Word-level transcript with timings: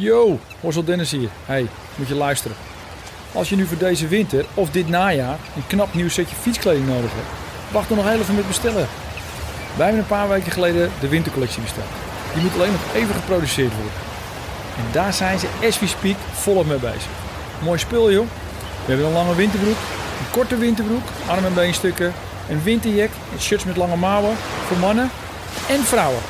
Yo, 0.00 0.38
Horsel 0.60 0.84
Dennis 0.84 1.10
hier. 1.10 1.28
Hey, 1.46 1.66
moet 1.94 2.08
je 2.08 2.14
luisteren. 2.14 2.56
Als 3.32 3.48
je 3.48 3.56
nu 3.56 3.66
voor 3.66 3.78
deze 3.78 4.08
winter 4.08 4.44
of 4.54 4.70
dit 4.70 4.88
najaar 4.88 5.38
een 5.56 5.66
knap 5.66 5.94
nieuw 5.94 6.08
setje 6.08 6.36
fietskleding 6.36 6.86
nodig 6.86 7.10
hebt, 7.14 7.26
wacht 7.72 7.88
dan 7.88 7.96
nog 7.96 8.08
heel 8.08 8.20
even 8.20 8.34
met 8.34 8.46
bestellen. 8.46 8.86
Wij 9.76 9.86
hebben 9.86 9.98
een 9.98 10.16
paar 10.16 10.28
weken 10.28 10.52
geleden 10.52 10.90
de 11.00 11.08
wintercollectie 11.08 11.62
besteld. 11.62 11.86
Die 12.32 12.42
moet 12.42 12.54
alleen 12.54 12.72
nog 12.72 12.94
even 12.94 13.14
geproduceerd 13.14 13.72
worden. 13.72 13.92
En 14.76 14.84
daar 14.92 15.12
zijn 15.12 15.38
ze 15.38 15.46
as 15.66 15.78
we 15.78 15.86
speak 15.86 16.16
volop 16.32 16.66
mee 16.66 16.78
bezig. 16.78 17.10
Mooi 17.62 17.78
spul 17.78 18.12
joh. 18.12 18.26
We 18.84 18.92
hebben 18.92 19.06
een 19.06 19.12
lange 19.12 19.34
winterbroek, 19.34 19.76
een 20.18 20.30
korte 20.30 20.56
winterbroek, 20.56 21.08
arm- 21.26 21.44
en 21.44 21.54
beenstukken, 21.54 22.12
een 22.48 22.62
winterjack, 22.62 23.10
shirts 23.38 23.64
met 23.64 23.76
lange 23.76 23.96
mouwen 23.96 24.36
voor 24.66 24.78
mannen 24.78 25.10
en 25.68 25.80
vrouwen. 25.84 26.20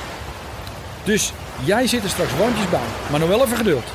Dus 1.04 1.32
jij 1.64 1.86
zit 1.86 2.02
er 2.02 2.08
straks 2.08 2.36
warmpjes 2.36 2.68
bij, 2.68 2.88
maar 3.10 3.20
nog 3.20 3.28
wel 3.28 3.44
even 3.44 3.56
geduld. 3.56 3.86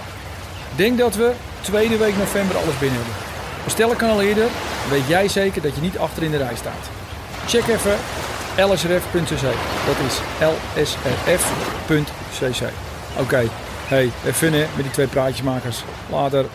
Denk 0.76 0.98
dat 0.98 1.16
we 1.16 1.32
tweede 1.62 1.98
week 1.98 2.18
november 2.18 2.56
alles 2.56 2.80
binnen 2.80 2.98
hebben. 2.98 3.16
Bestellen 3.64 3.96
kan 3.96 4.10
al 4.10 4.22
eerder, 4.22 4.48
weet 4.90 5.08
jij 5.08 5.28
zeker 5.28 5.62
dat 5.62 5.76
je 5.76 5.82
niet 5.82 5.98
achter 5.98 6.24
in 6.24 6.32
de 6.32 6.38
rij 6.38 6.56
staat. 6.56 6.90
Check 7.48 7.68
even 7.68 7.98
lsrf.cc. 8.58 9.42
Dat 9.86 9.98
is 10.06 10.20
lsrf.cc. 10.76 12.70
Oké, 13.20 13.48
hey, 13.88 14.12
even 14.26 14.52
met 14.52 14.70
die 14.76 14.92
twee 14.92 15.08
praatjesmakers. 15.08 15.84
Later. 16.10 16.46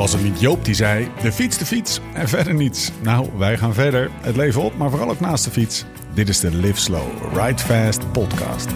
Was 0.00 0.12
het 0.12 0.22
niet 0.22 0.40
Joop 0.40 0.64
die 0.64 0.74
zei: 0.74 1.08
de 1.22 1.32
fiets, 1.32 1.58
de 1.58 1.66
fiets 1.66 2.00
en 2.14 2.28
verder 2.28 2.54
niets? 2.54 2.90
Nou, 3.02 3.28
wij 3.36 3.58
gaan 3.58 3.74
verder. 3.74 4.10
Het 4.20 4.36
leven 4.36 4.62
op, 4.62 4.76
maar 4.76 4.90
vooral 4.90 5.10
ook 5.10 5.20
naast 5.20 5.44
de 5.44 5.50
fiets. 5.50 5.84
Dit 6.14 6.28
is 6.28 6.40
de 6.40 6.54
Live 6.54 6.80
Slow, 6.80 7.02
Ride 7.34 7.58
Fast 7.58 8.12
podcast. 8.12 8.68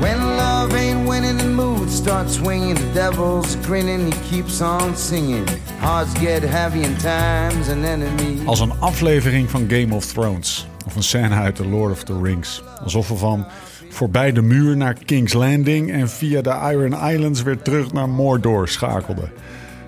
When 0.00 0.18
love 0.18 0.76
ain't 0.76 1.08
winning, 1.08 1.38
the 1.38 1.48
mood 1.48 1.90
starts 1.90 2.34
swinging. 2.34 2.78
The 2.78 2.92
devil's 2.92 3.56
grinning, 3.62 4.14
he 4.14 4.20
keeps 4.30 4.60
on 4.60 4.96
singing. 4.96 5.48
Hearts 5.78 6.18
get 6.18 6.42
heavy 6.42 6.82
time's 6.82 7.68
an 7.68 7.84
enemy. 7.84 8.46
Als 8.46 8.60
een 8.60 8.72
aflevering 8.80 9.50
van 9.50 9.64
Game 9.68 9.94
of 9.94 10.06
Thrones 10.06 10.66
of 10.86 10.96
een 10.96 11.02
scène 11.02 11.34
uit 11.34 11.56
The 11.56 11.68
Lord 11.68 11.92
of 11.92 12.04
the 12.04 12.20
Rings. 12.22 12.62
Alsof 12.82 13.08
we 13.08 13.16
van 13.16 13.46
voorbij 13.88 14.32
de 14.32 14.42
muur 14.42 14.76
naar 14.76 14.94
King's 15.04 15.32
Landing 15.32 15.92
en 15.92 16.08
via 16.08 16.40
de 16.40 16.70
Iron 16.70 17.10
Islands 17.10 17.42
weer 17.42 17.62
terug 17.62 17.92
naar 17.92 18.08
Mordor 18.08 18.68
schakelden. 18.68 19.30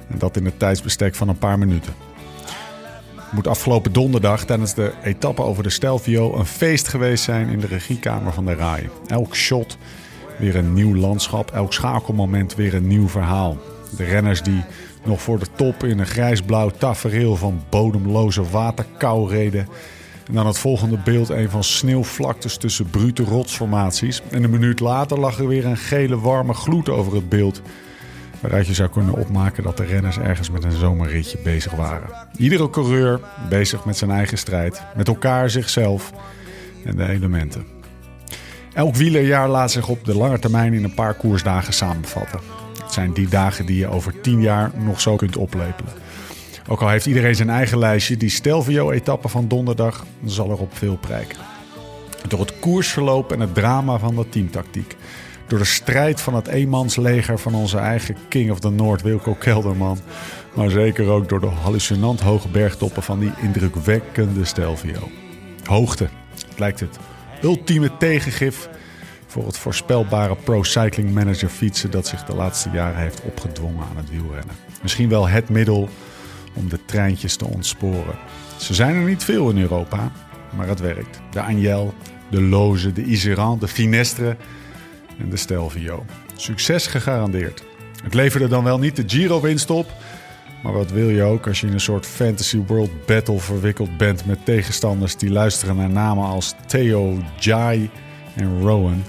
En 0.08 0.18
dat 0.18 0.36
in 0.36 0.44
het 0.44 0.58
tijdsbestek 0.58 1.14
van 1.14 1.28
een 1.28 1.38
paar 1.38 1.58
minuten. 1.58 1.94
Moet 3.32 3.46
afgelopen 3.46 3.92
donderdag 3.92 4.44
tijdens 4.44 4.74
de 4.74 4.92
etappe 5.02 5.42
over 5.42 5.62
de 5.62 5.70
Stelvio 5.70 6.34
een 6.38 6.46
feest 6.46 6.88
geweest 6.88 7.24
zijn 7.24 7.48
in 7.48 7.60
de 7.60 7.66
regiekamer 7.66 8.32
van 8.32 8.44
de 8.44 8.54
RAI. 8.54 8.88
Elk 9.06 9.36
shot 9.36 9.77
weer 10.38 10.56
een 10.56 10.72
nieuw 10.72 10.94
landschap, 10.94 11.50
elk 11.50 11.72
schakelmoment 11.72 12.54
weer 12.54 12.74
een 12.74 12.86
nieuw 12.86 13.08
verhaal. 13.08 13.58
De 13.96 14.04
renners 14.04 14.42
die 14.42 14.64
nog 15.04 15.22
voor 15.22 15.38
de 15.38 15.46
top 15.56 15.84
in 15.84 15.98
een 15.98 16.06
grijsblauw 16.06 16.70
tafereel 16.70 17.36
van 17.36 17.64
bodemloze 17.68 18.50
waterkou 18.50 19.30
reden. 19.30 19.68
En 20.27 20.34
dan 20.34 20.46
het 20.46 20.58
volgende 20.58 20.98
beeld 21.04 21.28
een 21.28 21.50
van 21.50 21.64
sneeuwvlaktes 21.64 22.56
tussen 22.56 22.90
brute 22.90 23.22
rotsformaties. 23.22 24.22
En 24.30 24.44
een 24.44 24.50
minuut 24.50 24.80
later 24.80 25.18
lag 25.18 25.38
er 25.38 25.48
weer 25.48 25.66
een 25.66 25.77
gele 25.77 26.20
warme 26.20 26.54
gloed 26.54 26.88
over 26.88 27.14
het 27.14 27.28
beeld. 27.28 27.62
Waaruit 28.41 28.67
je 28.67 28.75
zou 28.75 28.89
kunnen 28.89 29.15
opmaken 29.15 29.62
dat 29.62 29.77
de 29.77 29.84
renners 29.84 30.19
ergens 30.19 30.51
met 30.51 30.65
een 30.65 30.73
zomerritje 30.73 31.39
bezig 31.45 31.73
waren. 31.73 32.09
Iedere 32.37 32.70
coureur 32.70 33.20
bezig 33.48 33.84
met 33.84 33.97
zijn 33.97 34.11
eigen 34.11 34.39
strijd, 34.39 34.83
met 34.97 35.09
elkaar, 35.09 35.51
zichzelf 35.51 36.12
en 36.84 36.97
de 36.97 37.09
elementen. 37.09 37.67
Elk 38.73 38.95
wielerjaar 38.95 39.48
laat 39.48 39.70
zich 39.70 39.89
op 39.89 40.05
de 40.05 40.17
lange 40.17 40.39
termijn 40.39 40.73
in 40.73 40.84
een 40.84 40.95
paar 40.95 41.14
koersdagen 41.14 41.73
samenvatten. 41.73 42.41
Het 42.83 42.92
zijn 42.92 43.12
die 43.12 43.29
dagen 43.29 43.67
die 43.67 43.77
je 43.77 43.87
over 43.87 44.20
tien 44.20 44.41
jaar 44.41 44.70
nog 44.75 45.01
zo 45.01 45.17
kunt 45.17 45.37
oplepelen. 45.37 45.92
Ook 46.69 46.81
al 46.81 46.89
heeft 46.89 47.07
iedereen 47.07 47.35
zijn 47.35 47.51
eigen 47.51 47.79
lijstje, 47.79 48.17
die 48.17 48.30
Stelvio-etappe 48.30 49.29
van 49.29 49.48
donderdag 49.48 50.05
zal 50.25 50.51
erop 50.51 50.77
veel 50.77 50.96
prijken. 50.96 51.39
Door 52.29 52.41
het 52.41 52.58
koersverloop 52.58 53.33
en 53.33 53.41
het 53.41 53.55
drama 53.55 53.98
van 53.98 54.14
de 54.14 54.29
teamtactiek. 54.29 54.96
Door 55.46 55.58
de 55.58 55.64
strijd 55.64 56.20
van 56.20 56.34
het 56.34 56.46
eenmansleger 56.46 57.39
van 57.39 57.55
onze 57.55 57.79
eigen 57.79 58.17
King 58.29 58.51
of 58.51 58.61
the 58.61 58.70
North, 58.70 59.02
Wilco 59.02 59.34
Kelderman. 59.34 59.98
Maar 60.55 60.70
zeker 60.70 61.08
ook 61.08 61.29
door 61.29 61.40
de 61.40 61.46
hallucinant 61.46 62.20
hoge 62.20 62.48
bergtoppen 62.48 63.02
van 63.02 63.18
die 63.18 63.33
indrukwekkende 63.42 64.45
Stelvio. 64.45 65.11
Hoogte, 65.64 66.08
lijkt 66.57 66.80
het 66.80 66.98
ultieme 67.42 67.96
tegengif 67.98 68.68
voor 69.27 69.46
het 69.46 69.58
voorspelbare 69.58 70.36
Pro 70.45 70.62
Cycling 70.62 71.11
Manager 71.11 71.48
fietsen 71.48 71.90
dat 71.90 72.07
zich 72.07 72.24
de 72.24 72.34
laatste 72.34 72.70
jaren 72.70 73.01
heeft 73.01 73.23
opgedwongen 73.23 73.86
aan 73.90 73.96
het 73.96 74.11
wielrennen. 74.11 74.55
Misschien 74.83 75.08
wel 75.08 75.28
het 75.28 75.48
middel 75.48 75.89
om 76.55 76.68
de 76.68 76.84
treintjes 76.84 77.36
te 77.36 77.46
ontsporen. 77.46 78.18
Ze 78.57 78.74
zijn 78.74 78.95
er 78.95 79.05
niet 79.05 79.24
veel 79.24 79.51
in 79.51 79.58
Europa, 79.58 80.13
maar 80.57 80.68
het 80.68 80.80
werkt. 80.80 81.20
De 81.30 81.40
Agnel, 81.40 81.95
de 82.30 82.42
Loze, 82.42 82.92
de 82.92 83.05
Iseran, 83.05 83.58
de 83.58 83.68
Finestre 83.68 84.36
en 85.18 85.30
de 85.30 85.36
Stelvio. 85.36 86.04
Succes 86.36 86.86
gegarandeerd. 86.86 87.64
Het 88.02 88.14
leverde 88.14 88.48
dan 88.48 88.64
wel 88.64 88.78
niet 88.78 88.96
de 88.96 89.04
Giro-winst 89.06 89.70
op, 89.70 89.92
maar 90.62 90.72
wat 90.72 90.90
wil 90.90 91.08
je 91.08 91.22
ook 91.22 91.46
als 91.46 91.60
je 91.60 91.66
in 91.66 91.72
een 91.72 91.80
soort 91.80 92.06
fantasy 92.06 92.62
world 92.66 93.06
battle 93.06 93.38
verwikkeld 93.38 93.96
bent 93.96 94.27
met 94.27 94.44
tegenstanders 94.44 95.16
die 95.16 95.30
luisteren 95.30 95.77
naar 95.77 95.90
namen 95.90 96.24
als 96.24 96.54
Theo, 96.66 97.18
Jai 97.38 97.90
en 98.34 98.60
Rowan. 98.60 99.04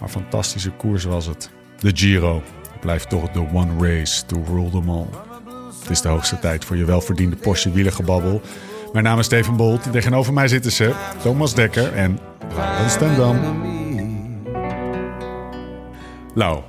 Maar 0.00 0.08
fantastische 0.08 0.70
koers 0.70 1.04
was 1.04 1.26
het. 1.26 1.50
De 1.78 1.90
Giro 1.94 2.42
blijft 2.80 3.08
toch 3.08 3.30
de 3.30 3.46
one 3.52 3.88
race 3.88 4.26
to 4.26 4.42
rule 4.46 4.70
them 4.70 4.90
all. 4.90 5.06
Het 5.80 5.90
is 5.90 6.00
de 6.00 6.08
hoogste 6.08 6.38
tijd 6.38 6.64
voor 6.64 6.76
je 6.76 6.84
welverdiende 6.84 7.36
Porsche 7.36 7.72
wielergebabbel. 7.72 8.40
Mijn 8.92 9.04
naam 9.04 9.18
is 9.18 9.24
Steven 9.24 9.56
Bolt. 9.56 9.92
Tegenover 9.92 10.32
mij 10.32 10.48
zitten 10.48 10.72
ze 10.72 10.94
Thomas 11.22 11.54
Dekker 11.54 11.92
en 11.92 12.18
Laurens 12.56 12.92
Stendam. 12.92 13.79
Lau, 16.34 16.62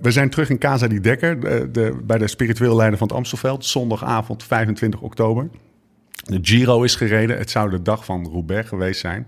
we 0.00 0.10
zijn 0.10 0.30
terug 0.30 0.50
in 0.50 0.58
Casa 0.58 0.86
di 0.86 1.00
Dekker, 1.00 1.40
de, 1.40 1.70
de, 1.70 2.00
bij 2.02 2.18
de 2.18 2.28
spiritueel 2.28 2.76
leider 2.76 2.98
van 2.98 3.08
het 3.08 3.16
Amstelveld. 3.16 3.64
Zondagavond 3.64 4.44
25 4.44 5.00
oktober. 5.00 5.48
De 6.24 6.38
Giro 6.42 6.82
is 6.82 6.96
gereden. 6.96 7.38
Het 7.38 7.50
zou 7.50 7.70
de 7.70 7.82
dag 7.82 8.04
van 8.04 8.28
Roubaix 8.32 8.68
geweest 8.68 9.00
zijn. 9.00 9.26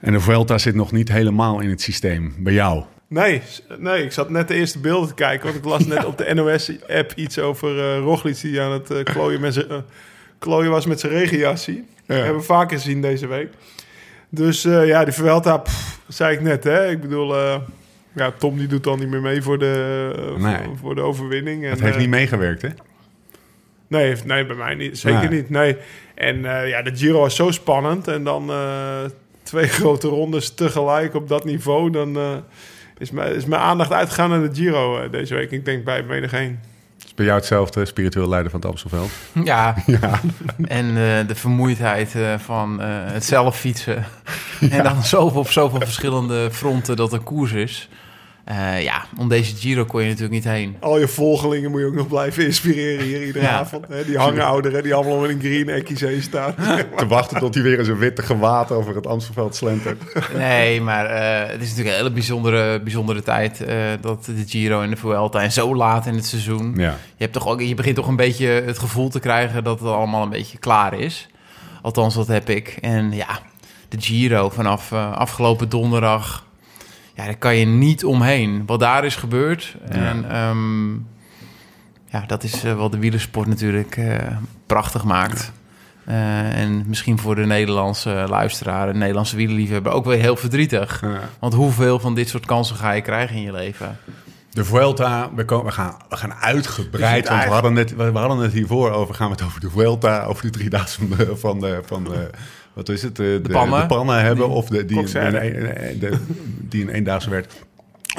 En 0.00 0.12
de 0.12 0.20
Vuelta 0.20 0.58
zit 0.58 0.74
nog 0.74 0.92
niet 0.92 1.08
helemaal 1.08 1.60
in 1.60 1.68
het 1.68 1.80
systeem. 1.80 2.34
Bij 2.38 2.52
jou? 2.52 2.82
Nee, 3.08 3.42
nee, 3.78 4.04
ik 4.04 4.12
zat 4.12 4.30
net 4.30 4.48
de 4.48 4.54
eerste 4.54 4.78
beelden 4.78 5.08
te 5.08 5.14
kijken. 5.14 5.44
Want 5.44 5.56
ik 5.56 5.64
las 5.64 5.86
net 5.96 6.04
op 6.04 6.18
de 6.18 6.34
NOS-app 6.34 7.12
iets 7.16 7.38
over 7.38 7.76
uh, 7.76 7.98
Roglic... 7.98 8.40
die 8.40 8.60
aan 8.60 8.72
het 8.72 8.90
uh, 8.90 9.02
klooien, 9.02 9.40
met 9.40 9.54
zijn, 9.54 9.66
uh, 9.70 9.78
klooien 10.38 10.70
was 10.70 10.86
met 10.86 11.00
zijn 11.00 11.12
regenjassie. 11.12 11.84
Ja. 12.06 12.14
hebben 12.14 12.36
we 12.36 12.42
vaker 12.42 12.76
gezien 12.76 13.00
deze 13.00 13.26
week. 13.26 13.52
Dus 14.28 14.62
ja, 14.62 15.04
die 15.04 15.14
Vuelta, 15.14 15.58
pff, 15.58 16.00
zei 16.08 16.34
ik 16.34 16.40
net. 16.40 16.64
Hè? 16.64 16.90
Ik 16.90 17.00
bedoel, 17.00 17.34
ja, 18.14 18.32
Tom 18.38 18.58
die 18.58 18.66
doet 18.66 18.84
dan 18.84 18.98
niet 18.98 19.08
meer 19.08 19.20
mee 19.20 19.42
voor 19.42 19.58
de, 19.58 20.34
nee. 20.38 20.56
voor, 20.56 20.76
voor, 20.76 20.94
de 20.94 21.00
overwinning. 21.00 21.64
Het 21.64 21.80
heeft 21.80 21.98
niet 21.98 22.08
meegewerkt, 22.08 22.62
hè? 22.62 22.68
Nee, 23.86 24.16
nee, 24.24 24.46
bij 24.46 24.56
mij 24.56 24.74
niet. 24.74 24.98
Zeker 24.98 25.28
nee. 25.28 25.28
niet, 25.28 25.50
nee. 25.50 25.76
En 26.14 26.40
ja, 26.42 26.82
de 26.82 26.96
Giro 26.96 27.20
was 27.20 27.36
zo 27.36 27.50
spannend. 27.50 28.08
En 28.08 28.24
dan 28.24 28.50
twee 29.42 29.68
grote 29.78 30.08
rondes 30.08 30.54
tegelijk 30.54 31.14
op 31.14 31.28
dat 31.28 31.44
niveau... 31.44 31.90
dan 31.90 32.42
is 32.98 33.10
mijn, 33.10 33.34
is 33.34 33.44
mijn 33.44 33.62
aandacht 33.62 33.92
uitgegaan 33.92 34.30
naar 34.30 34.42
de 34.42 34.54
Giro 34.54 35.02
uh, 35.02 35.10
deze 35.10 35.34
week. 35.34 35.50
Ik 35.50 35.64
denk 35.64 35.84
bij 35.84 36.02
menig 36.02 36.30
heen. 36.30 36.58
Is 37.04 37.14
bij 37.14 37.24
jou 37.24 37.38
hetzelfde, 37.38 37.84
spiritueel 37.84 38.28
leider 38.28 38.50
van 38.50 38.60
het 38.60 38.68
Amstelveld? 38.68 39.10
Ja, 39.44 39.74
ja. 39.86 40.20
en 40.64 40.86
uh, 40.86 40.94
de 41.26 41.34
vermoeidheid 41.34 42.14
uh, 42.14 42.38
van 42.38 42.80
het 42.80 43.24
zelf 43.24 43.58
fietsen. 43.58 44.04
Ja. 44.60 44.68
En 44.68 44.82
dan 44.82 45.02
zoveel 45.02 45.40
op 45.40 45.50
zoveel 45.50 45.80
verschillende 45.80 46.48
fronten 46.50 46.96
dat 46.96 47.12
er 47.12 47.20
koers 47.20 47.52
is. 47.52 47.88
Uh, 48.48 48.82
ja, 48.82 49.04
om 49.18 49.28
deze 49.28 49.56
Giro 49.56 49.84
kon 49.84 50.00
je 50.00 50.06
natuurlijk 50.06 50.34
niet 50.34 50.44
heen. 50.44 50.76
Al 50.80 50.98
je 50.98 51.08
volgelingen 51.08 51.70
moet 51.70 51.80
je 51.80 51.86
ook 51.86 51.94
nog 51.94 52.08
blijven 52.08 52.44
inspireren 52.44 53.04
hier 53.04 53.26
iedere 53.26 53.44
ja. 53.44 53.58
avond. 53.58 53.88
Hè? 53.88 54.04
Die 54.04 54.18
hangouderen 54.18 54.82
die 54.82 54.94
allemaal 54.94 55.18
met 55.18 55.30
een 55.30 55.40
green 55.40 55.68
ekkies 55.68 56.24
staan. 56.24 56.54
Te 56.96 57.06
wachten 57.06 57.38
tot 57.38 57.54
hij 57.54 57.62
weer 57.62 57.78
eens 57.78 57.88
een 57.88 57.98
witte 57.98 58.22
gewaad 58.22 58.70
over 58.70 58.94
het 58.94 59.06
Amstelveld 59.06 59.56
slentert. 59.56 60.02
Nee, 60.36 60.80
maar 60.80 61.04
uh, 61.04 61.50
het 61.50 61.62
is 61.62 61.68
natuurlijk 61.68 61.88
een 61.88 62.02
hele 62.02 62.12
bijzondere, 62.12 62.80
bijzondere 62.80 63.22
tijd... 63.22 63.60
Uh, 63.60 63.68
dat 64.00 64.24
de 64.24 64.44
Giro 64.46 64.80
en 64.80 64.90
de 64.90 64.96
Vuelta 64.96 65.42
en 65.42 65.52
zo 65.52 65.76
laat 65.76 66.06
in 66.06 66.14
het 66.14 66.26
seizoen... 66.26 66.74
Ja. 66.76 66.90
Je, 66.90 67.22
hebt 67.22 67.32
toch 67.32 67.48
ook, 67.48 67.60
je 67.60 67.74
begint 67.74 67.96
toch 67.96 68.08
een 68.08 68.16
beetje 68.16 68.46
het 68.46 68.78
gevoel 68.78 69.08
te 69.08 69.20
krijgen... 69.20 69.64
dat 69.64 69.80
het 69.80 69.88
allemaal 69.88 70.22
een 70.22 70.28
beetje 70.28 70.58
klaar 70.58 70.98
is. 70.98 71.28
Althans, 71.82 72.14
dat 72.14 72.26
heb 72.26 72.48
ik. 72.48 72.78
En 72.80 73.12
ja, 73.12 73.38
de 73.88 74.00
Giro 74.00 74.50
vanaf 74.50 74.92
afgelopen 74.92 75.68
donderdag 75.68 76.44
ja, 77.14 77.24
daar 77.24 77.36
kan 77.36 77.56
je 77.56 77.66
niet 77.66 78.04
omheen. 78.04 78.62
Wat 78.66 78.80
daar 78.80 79.04
is 79.04 79.16
gebeurd. 79.16 79.76
Ja. 79.90 79.94
En 79.94 80.36
um, 80.36 81.06
ja, 82.06 82.24
dat 82.26 82.42
is 82.42 82.64
uh, 82.64 82.74
wat 82.74 82.92
de 82.92 82.98
wielersport 82.98 83.46
natuurlijk 83.46 83.96
uh, 83.96 84.16
prachtig 84.66 85.04
maakt. 85.04 85.52
Uh, 86.08 86.58
en 86.58 86.84
misschien 86.86 87.18
voor 87.18 87.34
de 87.34 87.46
Nederlandse 87.46 88.24
luisteraar, 88.28 88.92
de 88.92 88.98
Nederlandse 88.98 89.36
wielerliefhebber, 89.36 89.92
ook 89.92 90.04
weer 90.04 90.18
heel 90.18 90.36
verdrietig. 90.36 91.00
Ja. 91.00 91.20
Want 91.38 91.54
hoeveel 91.54 91.98
van 91.98 92.14
dit 92.14 92.28
soort 92.28 92.46
kansen 92.46 92.76
ga 92.76 92.90
je 92.92 93.00
krijgen 93.00 93.36
in 93.36 93.42
je 93.42 93.52
leven? 93.52 93.98
De 94.50 94.64
Vuelta, 94.64 95.30
we, 95.34 95.44
komen, 95.44 95.66
we, 95.66 95.72
gaan, 95.72 95.96
we 96.08 96.16
gaan 96.16 96.34
uitgebreid, 96.34 97.28
want 97.28 97.44
we 97.44 97.50
hadden, 97.50 97.72
net, 97.72 97.96
we 97.96 98.18
hadden 98.18 98.38
het 98.38 98.52
hiervoor 98.52 98.90
over, 98.90 99.14
gaan 99.14 99.26
we 99.26 99.32
het 99.32 99.44
over 99.44 99.60
de 99.60 99.70
Vuelta, 99.70 100.24
over 100.24 100.42
de 100.42 100.50
drie 100.50 100.70
dagen 100.70 101.08
van 101.08 101.16
de, 101.16 101.36
van 101.36 101.60
de, 101.60 101.80
van 101.84 102.04
de 102.04 102.30
wat 102.74 102.88
is 102.88 103.02
het, 103.02 103.16
de, 103.16 103.40
de, 103.42 103.48
pannen, 103.48 103.80
de 103.80 103.86
pannen 103.86 104.20
hebben, 104.20 104.46
die, 104.46 104.54
of 104.54 104.68
de, 104.68 104.84
die, 104.84 105.02
die, 105.04 105.98
de, 105.98 106.18
die 106.58 106.82
een 106.82 106.88
eendaagse 106.88 107.30
werd. 107.30 107.52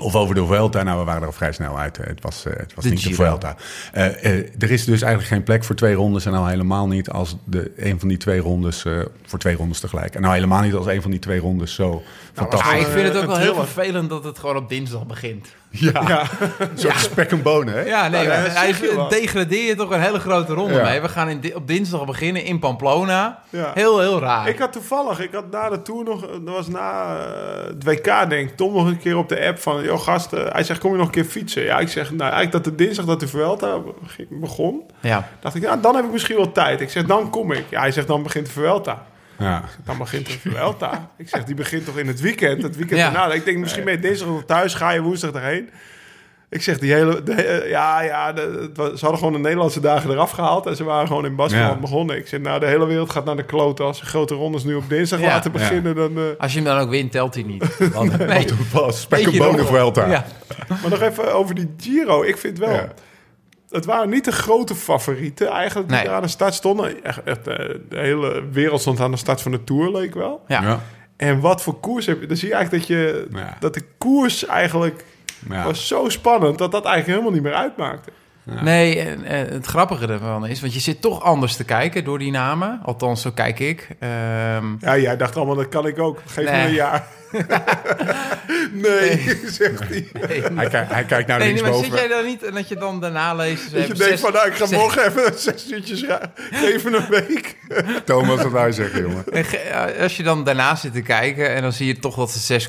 Of 0.01 0.15
over 0.15 0.35
de 0.35 0.45
Vuelta. 0.45 0.83
Nou, 0.83 0.99
we 0.99 1.05
waren 1.05 1.21
er 1.21 1.27
al 1.27 1.33
vrij 1.33 1.51
snel 1.51 1.79
uit. 1.79 1.97
Het 1.97 2.21
was, 2.21 2.45
uh, 2.47 2.53
het 2.53 2.73
was 2.73 2.85
niet 2.85 3.03
de 3.03 3.13
Vuelta. 3.13 3.55
Uh, 3.97 4.05
uh, 4.05 4.31
er 4.59 4.71
is 4.71 4.85
dus 4.85 5.01
eigenlijk 5.01 5.33
geen 5.33 5.43
plek 5.43 5.63
voor 5.63 5.75
twee 5.75 5.93
rondes. 5.93 6.25
En 6.25 6.31
nou 6.31 6.49
helemaal 6.49 6.87
niet 6.87 7.09
als 7.09 7.37
de, 7.43 7.71
een 7.75 7.99
van 7.99 8.07
die 8.07 8.17
twee 8.17 8.39
rondes... 8.39 8.85
voor 9.25 9.39
twee 9.39 9.55
rondes 9.55 9.79
tegelijk. 9.79 10.15
En 10.15 10.21
nou 10.21 10.33
helemaal 10.33 10.61
niet 10.61 10.73
als 10.73 10.85
een 10.85 11.01
van 11.01 11.11
die 11.11 11.19
twee 11.19 11.39
rondes 11.39 11.75
zo 11.75 12.03
nou, 12.35 12.49
fantastisch. 12.49 12.81
ik 12.81 12.87
vind 12.87 13.07
het 13.07 13.17
ook 13.17 13.27
wel 13.27 13.37
heel 13.37 13.55
vervelend 13.55 14.09
dat 14.09 14.23
het 14.23 14.39
gewoon 14.39 14.55
op 14.55 14.69
dinsdag 14.69 15.05
begint. 15.05 15.47
Ja, 15.69 16.01
ja. 16.07 16.25
zo'n 16.75 16.89
ja. 16.89 16.97
spek 16.97 17.31
en 17.31 17.41
bonen, 17.41 17.73
hè? 17.73 17.81
Ja, 17.81 18.07
nee, 18.07 18.23
ja, 18.23 18.31
hij 18.31 18.75
degradeer 19.09 19.67
je 19.67 19.75
toch 19.75 19.89
een 19.89 20.01
hele 20.01 20.19
grote 20.19 20.53
ronde 20.53 20.81
mee. 20.81 21.01
We 21.01 21.09
gaan 21.09 21.29
in, 21.29 21.55
op 21.55 21.67
dinsdag 21.67 22.05
beginnen 22.05 22.43
in 22.43 22.59
Pamplona. 22.59 23.39
Heel, 23.49 23.99
heel 23.99 24.19
raar. 24.19 24.47
Ik 24.47 24.59
had 24.59 24.71
toevallig, 24.71 25.19
ik 25.19 25.33
had 25.33 25.51
na 25.51 25.69
de 25.69 25.81
Tour 25.81 26.03
nog, 26.03 26.21
dat 26.21 26.55
was 26.55 26.67
na 26.67 27.17
het 27.67 27.83
WK 27.83 28.29
denk 28.29 28.49
ik, 28.49 28.55
Tom 28.55 28.73
nog 28.73 28.85
een 28.85 28.99
keer 28.99 29.17
op 29.17 29.29
de 29.29 29.45
app 29.45 29.59
van, 29.59 29.83
joh 29.83 29.99
gasten, 29.99 30.47
hij 30.51 30.63
zegt, 30.63 30.79
kom 30.79 30.91
je 30.91 30.97
nog 30.97 31.05
een 31.05 31.11
keer 31.11 31.25
fietsen? 31.25 31.63
Ja, 31.63 31.79
ik 31.79 31.89
zeg, 31.89 32.11
nou, 32.11 32.31
eigenlijk 32.31 32.51
dat 32.51 32.63
de 32.63 32.75
dinsdag 32.75 33.05
dat 33.05 33.19
de 33.19 33.27
Vuelta 33.27 33.79
begon, 34.29 34.83
ja. 34.99 35.29
dacht 35.39 35.55
ik, 35.55 35.61
nou, 35.61 35.81
dan 35.81 35.95
heb 35.95 36.05
ik 36.05 36.11
misschien 36.11 36.35
wel 36.35 36.51
tijd. 36.51 36.81
Ik 36.81 36.89
zeg, 36.89 37.05
dan 37.05 37.29
kom 37.29 37.51
ik. 37.51 37.65
Ja, 37.69 37.79
hij 37.79 37.91
zegt, 37.91 38.07
dan 38.07 38.23
begint 38.23 38.45
de 38.45 38.51
Vuelta. 38.51 39.05
Ja. 39.37 39.63
Dan 39.83 39.97
begint 39.97 40.25
de 40.25 40.39
Vuelta. 40.39 41.11
ik 41.17 41.29
zeg, 41.29 41.43
die 41.43 41.55
begint 41.55 41.85
toch 41.85 41.97
in 41.97 42.07
het 42.07 42.21
weekend? 42.21 42.63
Het 42.63 42.75
weekend 42.75 42.99
ja. 42.99 43.11
daarna. 43.11 43.33
Ik 43.33 43.45
denk, 43.45 43.57
misschien 43.57 43.83
ben 43.83 43.93
je 43.93 43.99
dinsdag 43.99 44.29
thuis, 44.45 44.73
ga 44.73 44.91
je 44.91 45.01
woensdag 45.01 45.31
erheen. 45.31 45.69
Ik 46.49 46.61
zeg, 46.61 46.79
die 46.79 46.93
hele... 46.93 47.23
De, 47.23 47.65
ja, 47.69 48.01
ja, 48.01 48.33
de, 48.33 48.71
ze 48.75 48.99
hadden 48.99 49.17
gewoon 49.17 49.33
de 49.33 49.39
Nederlandse 49.39 49.79
dagen 49.79 50.11
eraf 50.11 50.31
gehaald... 50.31 50.65
en 50.65 50.75
ze 50.75 50.83
waren 50.83 51.07
gewoon 51.07 51.25
in 51.25 51.35
Baskeland 51.35 51.81
begonnen. 51.81 52.17
Ik 52.17 52.27
zeg, 52.27 52.39
nou, 52.39 52.59
de 52.59 52.65
hele 52.65 52.85
wereld 52.85 53.09
gaat 53.09 53.25
naar 53.25 53.35
de 53.35 53.45
klote... 53.45 53.83
als 53.83 53.97
ze 53.97 54.05
grote 54.05 54.33
rondes 54.33 54.63
nu 54.63 54.75
op 54.75 54.89
dinsdag 54.89 55.21
laten 55.21 55.51
beginnen, 55.51 55.95
dan... 55.95 56.17
Uh... 56.17 56.23
Als 56.37 56.53
je 56.53 56.59
hem 56.59 56.67
dan 56.67 56.79
ook 56.79 56.89
wint, 56.89 57.11
telt 57.11 57.33
hij 57.33 57.43
niet. 57.43 57.91
Want, 57.93 58.17
nee. 58.27 58.47
Wat 58.71 58.95
spek 58.95 59.27
en 59.27 59.37
bonen 59.37 59.65
Vuelta. 59.65 60.05
Ja. 60.05 60.25
Maar 60.67 60.89
nog 60.89 61.01
even 61.01 61.33
over 61.33 61.55
die 61.55 61.73
Giro. 61.77 62.23
Ik 62.23 62.37
vind 62.37 62.57
wel 62.57 62.89
het 63.75 63.85
waren 63.85 64.09
niet 64.09 64.25
de 64.25 64.31
grote 64.31 64.75
favorieten 64.75 65.47
eigenlijk 65.47 65.89
die 65.89 66.03
daar 66.03 66.15
aan 66.15 66.21
de 66.21 66.27
start 66.27 66.53
stonden. 66.53 67.03
Echt, 67.03 67.23
echt, 67.23 67.47
eh, 67.47 67.55
de 67.89 67.97
hele 67.97 68.43
wereld 68.51 68.81
stond 68.81 68.99
aan 68.99 69.11
de 69.11 69.17
start 69.17 69.41
van 69.41 69.51
de 69.51 69.63
Tour, 69.63 69.91
leek 69.91 70.13
wel. 70.13 70.43
Ja. 70.47 70.81
En 71.17 71.39
wat 71.39 71.61
voor 71.61 71.79
koers 71.79 72.05
heb 72.05 72.21
je? 72.21 72.27
Dan 72.27 72.37
zie 72.37 72.47
je 72.47 72.53
eigenlijk 72.53 72.87
dat, 72.87 72.97
je, 72.97 73.27
dat 73.59 73.73
de 73.73 73.83
koers 73.97 74.45
eigenlijk 74.45 75.05
was 75.63 75.87
zo 75.87 76.09
spannend... 76.09 76.57
dat 76.57 76.71
dat 76.71 76.85
eigenlijk 76.85 77.17
helemaal 77.17 77.41
niet 77.41 77.49
meer 77.51 77.61
uitmaakte. 77.61 78.11
Nee, 78.45 78.99
en, 78.99 79.23
het 79.53 79.65
grappige 79.65 80.07
ervan 80.07 80.47
is, 80.47 80.61
want 80.61 80.73
je 80.73 80.79
zit 80.79 81.01
toch 81.01 81.21
anders 81.21 81.55
te 81.55 81.63
kijken 81.63 82.03
door 82.03 82.19
die 82.19 82.31
namen. 82.31 82.79
Althans, 82.83 83.21
zo 83.21 83.31
kijk 83.31 83.59
ik. 83.59 83.87
Um... 83.99 84.77
Ja, 84.79 84.97
jij 84.97 85.17
dacht 85.17 85.35
allemaal, 85.35 85.55
dat 85.55 85.69
kan 85.69 85.87
ik 85.87 85.99
ook. 85.99 86.21
Geef 86.25 86.45
me 86.45 86.51
een 86.51 86.73
jaar. 86.73 87.07
nee, 88.71 89.39
zegt 89.59 89.79
hij. 89.87 90.07
Hij, 90.53 90.69
kijkt, 90.69 90.91
hij 90.91 91.03
kijkt 91.03 91.27
naar 91.27 91.39
nee, 91.39 91.47
linksboven. 91.47 91.81
Nee, 91.81 91.89
maar 91.89 91.99
zit 91.99 92.09
jij 92.09 92.17
dan 92.17 92.25
niet 92.25 92.43
en 92.43 92.53
dat 92.53 92.67
je 92.67 92.75
dan 92.75 93.01
daarna 93.01 93.33
leest... 93.33 93.73
Dat 93.73 93.87
je 93.87 93.93
denkt 93.93 94.19
van, 94.19 94.33
nou, 94.33 94.47
ik 94.47 94.53
ga 94.53 94.65
morgen 94.75 95.05
even 95.05 95.39
zes 95.39 95.71
uurtjes 95.71 96.05
geven 96.51 96.93
een 96.93 97.07
week. 97.09 97.57
Thomas, 98.05 98.43
wat 98.43 98.51
hij 98.51 98.71
zeggen, 98.71 99.01
jongen. 99.01 99.25
Als 99.99 100.17
je 100.17 100.23
dan 100.23 100.43
daarna 100.43 100.75
zit 100.75 100.93
te 100.93 101.01
kijken 101.01 101.55
en 101.55 101.61
dan 101.61 101.73
zie 101.73 101.87
je 101.87 101.99
toch 101.99 102.15
dat 102.15 102.31
ze 102.31 102.61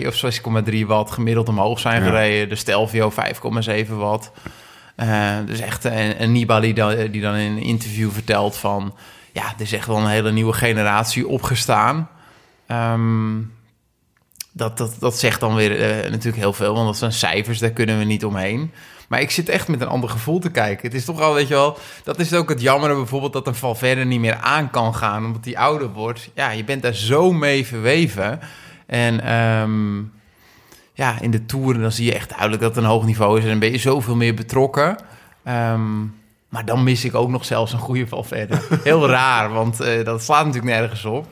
6,2 0.00 0.06
of 0.06 0.40
6,3 0.70 0.86
watt 0.86 1.10
gemiddeld 1.10 1.48
omhoog 1.48 1.78
zijn 1.78 2.02
gereden. 2.02 2.48
De 2.48 2.56
Stelvio 2.56 3.12
5,7 3.86 3.88
watt. 3.88 4.30
Uh, 5.02 5.36
dus 5.46 5.60
echt 5.60 5.84
een, 5.84 6.32
Nibali 6.32 6.72
die 7.10 7.20
dan 7.20 7.34
in 7.34 7.52
een 7.52 7.62
interview 7.62 8.10
vertelt 8.10 8.56
van... 8.56 8.94
Ja, 9.32 9.44
er 9.44 9.60
is 9.60 9.72
echt 9.72 9.86
wel 9.86 9.96
een 9.96 10.06
hele 10.06 10.32
nieuwe 10.32 10.52
generatie 10.52 11.28
opgestaan. 11.28 12.08
Um, 12.68 13.52
dat, 14.52 14.78
dat, 14.78 14.96
dat 14.98 15.18
zegt 15.18 15.40
dan 15.40 15.54
weer 15.54 16.04
uh, 16.04 16.10
natuurlijk 16.10 16.36
heel 16.36 16.52
veel, 16.52 16.74
want 16.74 16.86
dat 16.86 16.96
zijn 16.96 17.12
cijfers, 17.12 17.58
daar 17.58 17.70
kunnen 17.70 17.98
we 17.98 18.04
niet 18.04 18.24
omheen. 18.24 18.70
Maar 19.08 19.20
ik 19.20 19.30
zit 19.30 19.48
echt 19.48 19.68
met 19.68 19.80
een 19.80 19.88
ander 19.88 20.10
gevoel 20.10 20.38
te 20.38 20.50
kijken. 20.50 20.86
Het 20.86 20.96
is 20.96 21.04
toch 21.04 21.20
al, 21.20 21.34
weet 21.34 21.48
je 21.48 21.54
wel, 21.54 21.78
dat 22.04 22.18
is 22.18 22.32
ook 22.32 22.48
het 22.48 22.60
jammer 22.60 22.94
bijvoorbeeld 22.94 23.32
dat 23.32 23.46
een 23.46 23.54
Valverde 23.54 24.04
niet 24.04 24.20
meer 24.20 24.36
aan 24.36 24.70
kan 24.70 24.94
gaan, 24.94 25.24
omdat 25.24 25.44
hij 25.44 25.56
ouder 25.56 25.92
wordt. 25.92 26.30
Ja, 26.34 26.50
je 26.50 26.64
bent 26.64 26.82
daar 26.82 26.94
zo 26.94 27.32
mee 27.32 27.66
verweven. 27.66 28.40
En 28.86 29.34
um, 29.34 30.12
ja, 30.98 31.20
in 31.20 31.30
de 31.30 31.46
Tour 31.46 31.80
dan 31.80 31.92
zie 31.92 32.04
je 32.04 32.14
echt 32.14 32.28
duidelijk 32.28 32.62
dat 32.62 32.74
het 32.74 32.84
een 32.84 32.90
hoog 32.90 33.04
niveau 33.04 33.38
is 33.38 33.44
en 33.44 33.50
dan 33.50 33.58
ben 33.58 33.70
je 33.70 33.78
zoveel 33.78 34.16
meer 34.16 34.34
betrokken. 34.34 34.96
Um, 35.48 36.14
maar 36.48 36.64
dan 36.64 36.82
mis 36.82 37.04
ik 37.04 37.14
ook 37.14 37.28
nog 37.28 37.44
zelfs 37.44 37.72
een 37.72 37.78
goede 37.78 38.06
Valverde. 38.06 38.58
Heel 38.82 39.08
raar, 39.08 39.52
want 39.52 39.80
uh, 39.80 40.04
dat 40.04 40.22
slaat 40.22 40.46
natuurlijk 40.46 40.74
nergens 40.74 41.04
op. 41.04 41.26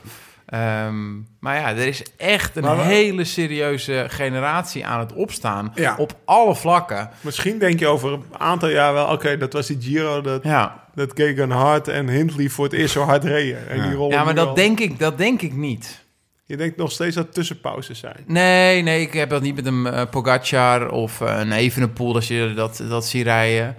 Um, 0.54 1.26
maar 1.40 1.56
ja, 1.56 1.70
er 1.70 1.86
is 1.86 2.02
echt 2.16 2.56
een 2.56 2.78
hele 2.78 3.24
serieuze 3.24 4.06
generatie 4.08 4.86
aan 4.86 5.00
het 5.00 5.12
opstaan. 5.12 5.72
Ja. 5.74 5.94
Op 5.98 6.12
alle 6.24 6.54
vlakken. 6.54 7.10
Misschien 7.20 7.58
denk 7.58 7.78
je 7.78 7.86
over 7.86 8.12
een 8.12 8.24
aantal 8.38 8.68
jaar 8.68 8.92
wel... 8.92 9.06
oké, 9.06 9.36
dat 9.36 9.52
was 9.52 9.66
die 9.66 9.80
Giro 9.80 10.20
dat, 10.20 10.42
ja. 10.42 10.84
dat 10.94 11.12
Kegan 11.12 11.50
Hart 11.50 11.88
en 11.88 12.08
Hindley 12.08 12.48
voor 12.48 12.64
het 12.64 12.74
eerst 12.74 12.92
zo 12.92 13.02
hard 13.02 13.24
reden. 13.24 13.68
En 13.68 13.76
ja. 13.76 13.88
die 13.88 14.08
ja, 14.08 14.24
maar 14.24 14.34
dat 14.34 14.56
denk, 14.56 14.80
ik, 14.80 14.98
dat 14.98 15.18
denk 15.18 15.42
ik 15.42 15.54
niet. 15.54 16.04
Je 16.46 16.56
denkt 16.56 16.76
nog 16.76 16.92
steeds 16.92 17.16
dat 17.16 17.34
tussenpauzes 17.34 17.98
zijn. 17.98 18.24
Nee, 18.26 18.82
nee, 18.82 19.00
ik 19.00 19.12
heb 19.12 19.30
dat 19.30 19.42
niet 19.42 19.54
met 19.54 19.66
een 19.66 19.86
uh, 19.86 20.02
Pogacar 20.10 20.90
of 20.90 21.20
uh, 21.20 21.38
een 21.38 21.52
Evenepoel... 21.52 22.14
als 22.14 22.28
je 22.28 22.52
dat, 22.56 22.82
dat 22.88 23.06
ziet 23.06 23.24
rijden. 23.24 23.76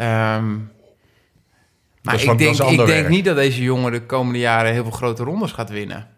Um, 0.00 0.70
maar 2.02 2.22
ik, 2.22 2.38
denk, 2.38 2.58
ik 2.58 2.86
denk 2.86 3.08
niet 3.08 3.24
dat 3.24 3.36
deze 3.36 3.62
jongen 3.62 3.92
de 3.92 4.02
komende 4.02 4.38
jaren 4.38 4.72
heel 4.72 4.82
veel 4.82 4.92
grote 4.92 5.22
rondes 5.22 5.52
gaat 5.52 5.70
winnen. 5.70 6.08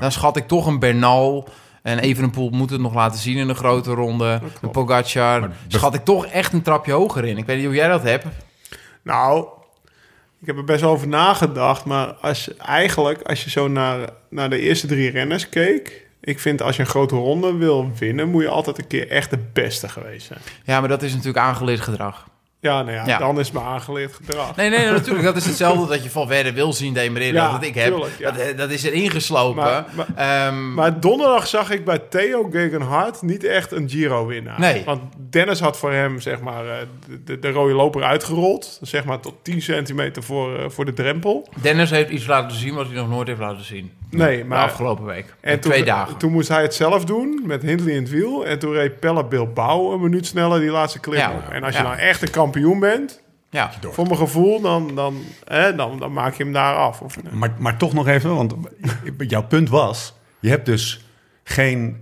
Dan 0.00 0.12
schat 0.12 0.36
ik 0.36 0.48
toch 0.48 0.66
een 0.66 0.78
Bernal 0.78 1.48
en 1.82 1.98
Evenepoel 1.98 2.50
moet 2.50 2.70
het 2.70 2.80
nog 2.80 2.94
laten 2.94 3.18
zien 3.18 3.36
in 3.36 3.46
de 3.46 3.54
grote 3.54 3.90
ronde. 3.90 4.40
Een 4.60 4.70
Pogacar. 4.70 5.50
Schat 5.68 5.94
ik 5.94 6.04
toch 6.04 6.26
echt 6.26 6.52
een 6.52 6.62
trapje 6.62 6.92
hoger 6.92 7.24
in. 7.24 7.38
Ik 7.38 7.46
weet 7.46 7.56
niet 7.56 7.66
hoe 7.66 7.74
jij 7.74 7.88
dat 7.88 8.02
hebt. 8.02 8.26
Nou, 9.02 9.48
ik 10.44 10.50
heb 10.50 10.58
er 10.58 10.72
best 10.72 10.82
over 10.82 11.08
nagedacht. 11.08 11.84
Maar 11.84 12.06
als 12.06 12.56
eigenlijk, 12.56 13.22
als 13.22 13.44
je 13.44 13.50
zo 13.50 13.68
naar, 13.68 14.08
naar 14.28 14.50
de 14.50 14.58
eerste 14.58 14.86
drie 14.86 15.10
renners 15.10 15.48
keek... 15.48 16.06
Ik 16.20 16.38
vind 16.38 16.62
als 16.62 16.76
je 16.76 16.82
een 16.82 16.88
grote 16.88 17.14
ronde 17.14 17.54
wil 17.54 17.92
winnen... 17.98 18.28
moet 18.28 18.42
je 18.42 18.48
altijd 18.48 18.78
een 18.78 18.86
keer 18.86 19.10
echt 19.10 19.30
de 19.30 19.38
beste 19.52 19.88
geweest 19.88 20.26
zijn. 20.26 20.38
Ja, 20.64 20.80
maar 20.80 20.88
dat 20.88 21.02
is 21.02 21.10
natuurlijk 21.10 21.38
aangeleerd 21.38 21.80
gedrag. 21.80 22.26
Ja, 22.64 22.82
nou 22.82 23.08
ja, 23.08 23.18
dan 23.18 23.38
is 23.38 23.50
me 23.50 23.60
aangeleerd 23.60 24.14
gedrag. 24.14 24.56
Nee, 24.56 24.70
nee, 24.70 24.90
natuurlijk. 24.90 25.24
Dat 25.24 25.36
is 25.36 25.46
hetzelfde 25.46 25.86
dat 25.86 26.02
je 26.02 26.10
van 26.10 26.26
verder 26.26 26.54
wil 26.54 26.72
zien 26.72 26.94
demereren 26.94 27.34
ja, 27.34 27.52
dat 27.52 27.62
ik 27.62 27.74
heb. 27.74 27.94
dat, 28.20 28.34
dat, 28.56 28.70
is 28.70 28.84
er 28.84 28.92
ingeslopen. 28.92 29.62
Maar, 29.62 29.84
maar, 30.16 30.46
um, 30.46 30.74
maar, 30.74 31.00
donderdag 31.00 31.46
zag 31.46 31.70
ik 31.70 31.84
bij 31.84 31.98
Theo 31.98 32.48
Gegenhardt 32.50 33.22
niet 33.22 33.44
echt 33.44 33.72
een 33.72 33.88
Giro-winnaar. 33.88 34.60
Nee. 34.60 34.82
Want 34.84 35.00
Dennis 35.30 35.60
had 35.60 35.78
voor 35.78 35.92
hem, 35.92 36.20
zeg 36.20 36.40
maar, 36.40 36.66
eh, 36.66 36.76
de, 37.24 37.38
de, 37.38 37.50
rode 37.50 37.74
loper 37.74 38.02
uitgerold. 38.02 38.78
Zeg 38.82 39.04
maar 39.04 39.20
tot 39.20 39.34
10 39.42 39.62
centimeter 39.62 40.22
voor, 40.22 40.58
uh, 40.58 40.64
voor 40.68 40.84
de 40.84 40.92
drempel. 40.92 41.48
Dennis 41.60 41.90
heeft 41.90 42.10
iets 42.10 42.26
laten 42.26 42.56
zien 42.56 42.74
wat 42.74 42.86
hij 42.86 42.94
nog 42.94 43.08
nooit 43.08 43.28
heeft 43.28 43.40
laten 43.40 43.64
zien. 43.64 43.92
Nee, 44.10 44.44
maar... 44.44 44.58
De 44.58 44.64
afgelopen 44.64 45.04
week. 45.04 45.34
En 45.40 45.60
toen, 45.60 45.70
twee 45.70 45.84
dagen. 45.84 46.16
Toen 46.16 46.32
moest 46.32 46.48
hij 46.48 46.62
het 46.62 46.74
zelf 46.74 47.04
doen, 47.04 47.40
met 47.44 47.62
Hindley 47.62 47.94
in 47.94 48.02
het 48.02 48.10
wiel. 48.10 48.46
En 48.46 48.58
toen 48.58 48.72
reed 48.72 49.00
Pelle 49.00 49.24
Bilbao 49.24 49.92
een 49.92 50.00
minuut 50.00 50.26
sneller 50.26 50.60
die 50.60 50.70
laatste 50.70 51.00
klim. 51.00 51.30
En 51.50 51.62
als 51.62 51.76
je 51.76 51.82
nou 51.82 51.96
echt 51.96 52.22
een 52.22 52.30
kampioen 52.54 52.80
bent... 52.80 53.22
Ja. 53.50 53.70
Voor 53.90 54.06
mijn 54.06 54.16
gevoel, 54.16 54.60
dan, 54.60 54.94
dan, 54.94 55.16
hè, 55.44 55.74
dan, 55.74 55.98
dan 55.98 56.12
maak 56.12 56.34
je 56.34 56.42
hem 56.42 56.52
daar 56.52 56.74
af. 56.74 57.00
Of, 57.00 57.16
maar, 57.32 57.54
maar 57.58 57.76
toch 57.76 57.92
nog 57.92 58.08
even, 58.08 58.34
want 58.34 58.54
jouw 59.18 59.42
punt 59.46 59.68
was... 59.68 60.14
Je 60.40 60.48
hebt 60.48 60.66
dus 60.66 61.04
geen 61.44 61.96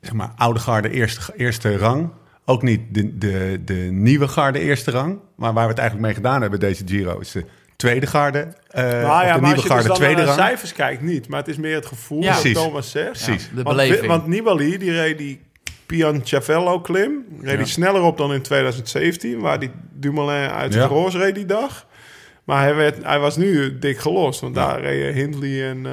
zeg 0.00 0.12
maar, 0.12 0.32
oude 0.36 0.60
garde 0.60 0.90
eerste, 0.90 1.32
eerste 1.36 1.76
rang. 1.76 2.10
Ook 2.44 2.62
niet 2.62 2.80
de, 2.90 3.18
de, 3.18 3.60
de 3.64 3.74
nieuwe 3.74 4.28
garde 4.28 4.58
eerste 4.58 4.90
rang. 4.90 5.18
Maar 5.34 5.52
waar 5.52 5.64
we 5.64 5.70
het 5.70 5.78
eigenlijk 5.78 6.08
mee 6.08 6.22
gedaan 6.22 6.40
hebben, 6.40 6.60
deze 6.60 6.82
Giro... 6.86 7.18
is 7.18 7.32
de 7.32 7.44
tweede 7.76 8.06
garde. 8.06 8.38
Uh, 8.38 8.82
nou 8.82 9.26
ja, 9.26 9.34
de 9.34 9.40
maar 9.40 9.54
als 9.54 9.62
je 9.62 9.68
dus 9.68 9.84
dan 9.84 10.00
naar 10.00 10.16
de 10.16 10.32
cijfers 10.32 10.72
kijkt, 10.72 11.02
niet. 11.02 11.28
Maar 11.28 11.38
het 11.38 11.48
is 11.48 11.56
meer 11.56 11.74
het 11.74 11.86
gevoel 11.86 12.22
ja. 12.22 12.42
dat 12.42 12.54
Thomas 12.54 12.90
zegt. 12.90 13.24
Precies. 13.24 13.50
de 13.54 13.62
beleving. 13.62 14.06
Want, 14.06 14.26
Nibali, 14.26 14.78
die 14.78 14.92
reed 14.92 15.18
die 15.18 15.40
Pianchavello 15.86 16.80
klim. 16.80 17.24
Reed 17.40 17.58
die 17.58 17.66
sneller 17.66 18.02
op 18.02 18.18
dan 18.18 18.32
in 18.32 18.42
2017, 18.42 19.40
waar 19.40 19.58
die 19.58 19.70
Dumoulin 19.92 20.50
uit 20.50 20.72
de 20.72 20.82
roos 20.82 21.14
reed 21.14 21.34
die 21.34 21.46
dag. 21.46 21.86
Maar 22.44 22.62
hij, 22.62 22.74
werd, 22.74 23.04
hij 23.04 23.18
was 23.18 23.36
nu 23.36 23.78
dik 23.78 23.98
gelost, 23.98 24.40
want 24.40 24.54
daar 24.54 24.80
reden 24.80 25.14
Hindley 25.14 25.68
en... 25.68 25.84
Uh, 25.84 25.92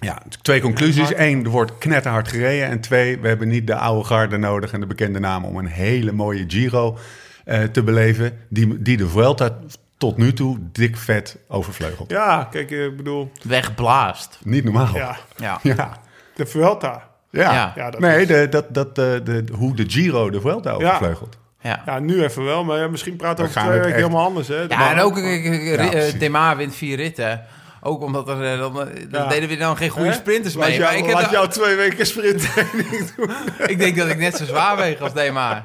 ja, 0.00 0.22
twee 0.42 0.60
conclusies. 0.60 1.12
Eén, 1.16 1.44
er 1.44 1.50
wordt 1.50 1.78
knetterhard 1.78 2.28
gereden. 2.28 2.68
En 2.68 2.80
twee, 2.80 3.18
we 3.18 3.28
hebben 3.28 3.48
niet 3.48 3.66
de 3.66 3.74
oude 3.74 4.04
garde 4.04 4.36
nodig 4.36 4.72
en 4.72 4.80
de 4.80 4.86
bekende 4.86 5.18
namen 5.18 5.48
om 5.48 5.56
een 5.56 5.66
hele 5.66 6.12
mooie 6.12 6.44
Giro 6.48 6.98
uh, 7.46 7.62
te 7.62 7.82
beleven. 7.82 8.38
Die, 8.48 8.82
die 8.82 8.96
de 8.96 9.08
Vuelta 9.08 9.58
tot 9.98 10.16
nu 10.16 10.32
toe 10.32 10.58
dik 10.72 10.96
vet 10.96 11.36
overvleugeld. 11.48 12.10
Ja, 12.10 12.48
kijk, 12.50 12.70
ik 12.70 12.96
bedoel... 12.96 13.30
Wegblaast. 13.42 14.38
Niet 14.42 14.64
normaal. 14.64 14.94
Ja, 14.94 15.16
Ja. 15.36 15.60
Ja. 15.62 16.00
de 16.34 16.46
Vuelta. 16.46 17.13
Ja. 17.34 17.52
Ja. 17.52 17.72
Ja, 17.76 17.90
dat 17.90 18.00
nee, 18.00 18.20
is- 18.20 18.26
de, 18.26 18.48
dat, 18.48 18.64
dat, 18.68 18.94
de, 18.94 19.20
de, 19.24 19.44
hoe 19.52 19.74
de 19.76 19.84
Giro 19.86 20.30
de 20.30 20.40
Vuelta 20.40 20.70
overvleugelt. 20.70 21.36
Ja. 21.60 21.82
Ja, 21.86 21.98
nu 21.98 22.22
even 22.24 22.44
wel, 22.44 22.64
maar 22.64 22.78
ja, 22.78 22.88
misschien 22.88 23.16
praten 23.16 23.44
we 23.44 23.50
We 23.52 23.58
over 23.58 23.60
twee 23.60 23.72
het 23.72 23.80
weken 23.84 23.96
echt- 23.98 24.06
helemaal 24.06 24.26
anders, 24.26 24.48
hè? 24.48 24.60
Ja, 24.68 24.90
en 24.92 25.00
ook 25.00 25.16
Ja, 25.18 25.22
uh, 25.24 25.88
precies. 25.90 26.18
Dema 26.18 26.56
wint 26.56 26.74
vier 26.74 26.96
ritten. 26.96 27.42
Ook 27.86 28.02
omdat 28.02 28.28
er 28.28 28.52
eh, 28.52 28.58
dan, 28.58 28.80
eh, 28.80 28.86
dan 29.10 29.22
Ja. 29.22 29.28
deden 29.28 29.48
we 29.48 29.56
dan 29.56 29.76
geen 29.76 29.88
goede 29.90 30.12
sprinters 30.12 30.54
Laat 30.54 30.68
mee. 30.68 30.78
jou, 30.78 30.84
Maar 30.90 30.98
ik, 30.98 31.04
heb 31.04 31.14
laat 31.14 31.24
da- 31.24 31.30
jou 31.30 31.48
twee 31.48 31.76
weken 31.76 32.06
sprintraining 32.06 33.14
doen. 33.16 33.30
ik 33.72 33.78
denk 33.78 33.96
dat 33.96 34.08
ik 34.08 34.18
net 34.18 34.36
zo 34.36 34.44
zwaar 34.44 34.76
weeg 34.76 35.00
als 35.00 35.12
Dema. 35.12 35.64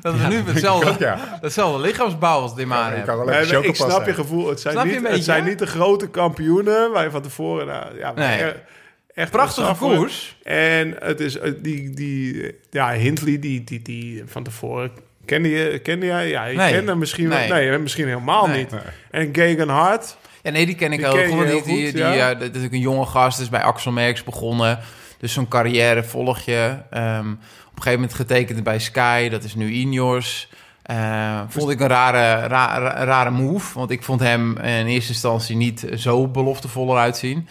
Dat 0.00 0.14
is 0.14 0.20
nu 0.28 0.42
hetzelfde, 0.46 0.94
ja. 0.98 1.38
hetzelfde 1.40 1.80
lichaamsbouw 1.80 2.40
als 2.40 2.54
Dema 2.54 2.90
heb. 2.90 3.06
Nee, 3.06 3.16
maar 3.24 3.64
ik 3.64 3.74
snap 3.76 4.06
je 4.06 4.14
gevoel. 4.14 4.48
Het 4.48 4.60
zijn, 4.60 4.72
Snap 4.74 4.84
niet, 4.86 5.08
het 5.08 5.24
zijn 5.24 5.44
niet 5.44 5.58
de 5.58 5.66
grote 5.66 6.08
kampioenen 6.08 6.92
waar 6.92 7.04
je 7.04 7.10
van 7.10 7.22
tevoren... 7.22 7.66
Nou, 7.66 7.84
ja, 7.98 8.12
Nee. 8.14 8.52
Echt 9.20 9.30
Prachtige 9.30 9.74
koers. 9.74 10.36
En 10.42 10.96
het 10.98 11.20
is 11.20 11.38
eh, 11.38 11.52
die, 11.62 11.90
die 11.90 12.54
ja, 12.70 12.92
Hindley, 12.92 13.38
die, 13.38 13.64
die, 13.64 13.82
die 13.82 14.22
van 14.26 14.42
tevoren... 14.42 14.90
Kende 15.24 15.48
je, 15.48 15.78
kende 15.78 16.06
jij? 16.06 16.28
Ja, 16.28 16.44
je 16.44 16.56
Nee. 16.56 16.72
kende 16.72 16.90
hem 16.90 16.98
misschien, 16.98 17.28
wel- 17.28 17.38
Nee. 17.38 17.68
nee. 17.68 17.78
misschien 17.78 18.06
helemaal 18.08 18.46
Nee. 18.46 18.58
niet. 18.58 18.74
En 19.10 19.28
Gegan 19.32 19.68
Hart, 19.68 20.16
Ja, 20.42 20.50
nee, 20.50 20.66
die 20.66 20.74
ken 20.74 20.92
ik 20.92 20.98
Die 20.98 21.06
heel 21.08 21.16
ken 21.16 21.28
heel 21.28 21.38
Die, 21.38 21.62
die, 21.74 21.84
goed, 21.84 21.94
die, 21.94 22.02
ja. 22.04 22.34
dat 22.34 22.54
is 22.54 22.62
een 22.62 22.78
jonge 22.78 23.06
gast, 23.06 23.40
is 23.40 23.48
bij 23.48 23.62
Axel 23.62 23.92
Merks 23.92 24.24
begonnen. 24.24 24.78
Dus 25.18 25.32
zo'n 25.32 25.48
carrière 25.48 26.02
volg 26.04 26.38
je. 26.40 26.76
Ehm, 26.90 27.30
op 27.30 27.76
een 27.76 27.82
gegeven 27.82 27.92
moment 27.92 28.14
getekend 28.14 28.62
bij 28.64 28.78
Sky, 28.78 29.28
dat 29.28 29.44
is 29.44 29.54
nu 29.54 29.70
Ineos. 29.70 30.48
Eh, 30.82 31.40
vond 31.48 31.70
ik 31.70 31.80
een 31.80 31.88
rare, 31.88 32.46
ra- 32.46 32.78
ra- 32.78 33.04
rare 33.04 33.30
move, 33.30 33.78
want 33.78 33.90
ik 33.90 34.02
vond 34.02 34.20
hem 34.20 34.56
in 34.58 34.86
eerste 34.86 35.12
instantie 35.12 35.56
niet 35.56 35.86
zo 35.94 36.28
beloftevoller 36.28 36.96
uitzien. 36.98 37.48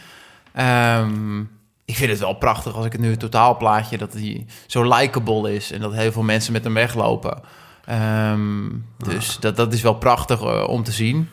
Ehm, 0.53 1.41
ik 1.89 1.95
vind 1.95 2.09
het 2.09 2.19
wel 2.19 2.33
prachtig 2.33 2.75
als 2.75 2.85
ik 2.85 2.91
het 2.91 3.01
nu 3.01 3.09
het 3.09 3.19
totaalplaatje 3.19 3.97
dat 3.97 4.13
hij 4.13 4.45
zo 4.65 4.83
likable 4.95 5.53
is 5.53 5.71
en 5.71 5.81
dat 5.81 5.93
heel 5.93 6.11
veel 6.11 6.23
mensen 6.23 6.53
met 6.53 6.63
hem 6.63 6.73
weglopen. 6.73 7.41
Ehm, 7.85 8.67
dus 8.97 9.37
dat, 9.39 9.55
dat 9.55 9.73
is 9.73 9.81
wel 9.81 9.93
prachtig 9.93 10.41
eh, 10.41 10.67
om 10.67 10.83
te 10.83 10.91
zien. 10.91 11.29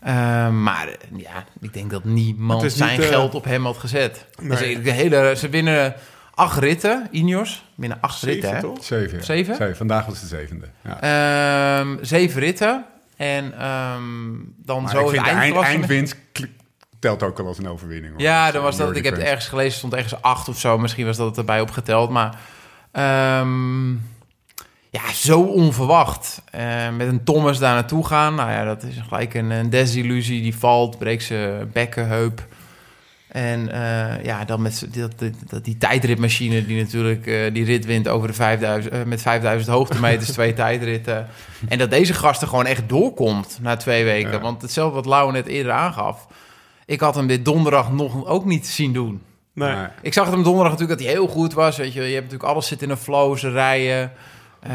Ehm, 0.00 0.62
maar 0.62 0.88
eh, 0.88 0.94
ja, 1.16 1.44
ik 1.60 1.72
denk 1.72 1.90
dat 1.90 2.04
niemand 2.04 2.72
zijn 2.72 2.90
niet, 2.90 3.00
eh, 3.00 3.08
geld 3.08 3.34
op 3.34 3.44
hem 3.44 3.64
had 3.64 3.78
gezet. 3.78 4.26
Nee. 4.42 4.74
Dus 4.74 4.84
de 4.84 4.90
hele, 4.90 5.34
ze 5.36 5.48
winnen 5.48 5.94
acht 6.34 6.58
ritten, 6.58 7.08
Ineos. 7.10 7.64
Winnen 7.74 7.98
acht 8.00 8.18
Zeven, 8.18 8.34
ritten, 8.34 8.54
hè? 8.54 8.60
toch? 8.60 8.84
Zeven. 8.84 9.24
Zeven? 9.24 9.76
Vandaag 9.76 10.06
was 10.06 10.20
de 10.20 10.26
zevende. 10.26 10.66
Ja. 10.84 11.00
Ehm, 11.80 11.96
zeven 12.00 12.40
ritten. 12.40 12.84
En 13.16 13.58
ehm, 13.58 14.02
dan 14.56 14.82
Maar 14.82 14.92
zo 14.92 15.00
ik 15.00 15.08
vind 15.08 15.24
de 15.24 15.30
eind, 15.30 15.56
eindwinst 15.56 16.16
telt 17.00 17.22
ook 17.22 17.38
al 17.38 17.46
als 17.46 17.58
een 17.58 17.68
overwinning. 17.68 18.12
hoor. 18.12 18.22
Ja, 18.22 18.44
Dus, 18.44 18.54
dan 18.54 18.62
was 18.62 18.76
dat. 18.76 18.96
Ik 18.96 19.04
heb 19.04 19.14
het 19.14 19.22
ergens 19.22 19.48
gelezen, 19.48 19.78
stond 19.78 19.94
ergens 19.94 20.22
acht 20.22 20.48
of 20.48 20.58
zo. 20.58 20.78
Misschien 20.78 21.06
was 21.06 21.16
dat 21.16 21.26
het 21.26 21.38
erbij 21.38 21.60
opgeteld. 21.60 22.10
Maar 22.10 22.38
ehm, 22.92 23.90
ja, 24.90 25.12
zo 25.14 25.40
onverwacht. 25.40 26.42
Eh, 26.50 26.90
met 26.96 27.08
een 27.08 27.24
Thomas 27.24 27.58
daar 27.58 27.74
naartoe 27.74 28.06
gaan. 28.06 28.34
Nou 28.34 28.50
ja, 28.50 28.64
dat 28.64 28.82
is 28.82 28.96
gelijk 29.08 29.34
een, 29.34 29.50
een 29.50 29.70
desillusie. 29.70 30.42
Die 30.42 30.56
valt, 30.56 30.98
breekt 30.98 31.22
zijn 31.22 31.70
bekkenheup. 31.72 32.42
En 33.30 33.72
eh, 33.72 34.24
ja, 34.24 34.44
dan 34.44 34.62
met 34.62 34.86
dat, 34.92 35.12
dat, 35.46 35.64
die 35.64 35.76
tijdritmachine 35.76 36.66
die 36.66 36.82
natuurlijk 36.82 37.26
eh, 37.26 37.52
die 37.52 37.64
rit 37.64 37.84
wint 37.84 38.08
over 38.08 38.28
de 38.28 38.34
5000, 38.34 38.94
eh, 38.94 39.02
met 39.02 39.22
5000 39.22 39.74
hoogtemeters, 39.74 40.32
twee 40.38 40.52
tijdritten. 40.52 41.28
En 41.68 41.78
dat 41.78 41.90
deze 41.90 42.14
gast 42.14 42.42
er 42.42 42.48
gewoon 42.48 42.66
echt 42.66 42.88
doorkomt 42.88 43.58
na 43.60 43.76
twee 43.76 44.04
weken. 44.04 44.30
Ja. 44.30 44.40
Want 44.40 44.62
hetzelfde 44.62 44.94
wat 44.94 45.06
Lau 45.06 45.32
net 45.32 45.46
eerder 45.46 45.72
aangaf. 45.72 46.26
Ik 46.90 47.00
had 47.00 47.14
hem 47.14 47.26
dit 47.26 47.44
donderdag 47.44 47.92
nog 47.92 48.26
ook 48.26 48.44
niet 48.44 48.66
zien 48.66 48.92
doen. 48.92 49.22
Nee. 49.54 49.74
Nee. 49.74 49.86
Ik 50.02 50.12
zag 50.12 50.24
het 50.24 50.34
hem 50.34 50.42
donderdag 50.42 50.72
natuurlijk 50.72 50.98
dat 50.98 51.08
hij 51.08 51.16
heel 51.18 51.28
goed 51.28 51.52
was. 51.52 51.76
Weet 51.76 51.92
je, 51.92 52.00
je 52.00 52.14
hebt 52.14 52.24
natuurlijk 52.24 52.50
alles 52.50 52.66
zit 52.66 52.82
in 52.82 52.90
een 52.90 52.96
flow, 52.96 53.36
ze 53.36 53.50
rijden. 53.50 54.12
Eh, 54.60 54.72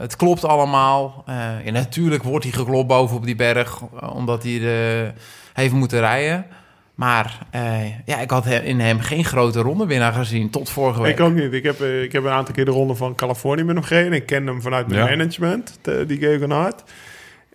het 0.00 0.16
klopt 0.16 0.44
allemaal. 0.44 1.22
Eh, 1.26 1.64
ja, 1.64 1.70
natuurlijk 1.70 2.22
wordt 2.22 2.44
hij 2.44 2.52
geklopt 2.54 2.86
boven 2.88 3.16
op 3.16 3.24
die 3.24 3.36
berg, 3.36 3.80
eh, 4.00 4.16
omdat 4.16 4.42
hij 4.42 4.58
de, 4.58 5.12
heeft 5.52 5.72
moeten 5.72 6.00
rijden. 6.00 6.46
Maar 6.94 7.38
eh, 7.50 7.98
ja, 8.06 8.18
ik 8.20 8.30
had 8.30 8.46
in 8.46 8.80
hem 8.80 9.00
geen 9.00 9.24
grote 9.24 9.60
rondewinnaar 9.60 10.12
gezien 10.12 10.50
tot 10.50 10.70
vorige 10.70 11.02
week. 11.02 11.18
Ik 11.18 11.24
ook 11.24 11.34
niet. 11.34 11.52
Ik 11.52 11.62
heb, 11.62 11.80
ik 11.80 12.12
heb 12.12 12.24
een 12.24 12.30
aantal 12.30 12.54
keer 12.54 12.64
de 12.64 12.70
ronde 12.70 12.94
van 12.94 13.14
Californië 13.14 13.62
met 13.64 13.74
hem 13.74 13.84
gereden. 13.84 14.12
Ik 14.12 14.26
ken 14.26 14.46
hem 14.46 14.62
vanuit 14.62 14.86
mijn 14.88 15.00
Ja. 15.00 15.10
management, 15.16 15.78
die 16.06 16.18
Gegan 16.18 16.50
Hart. 16.50 16.82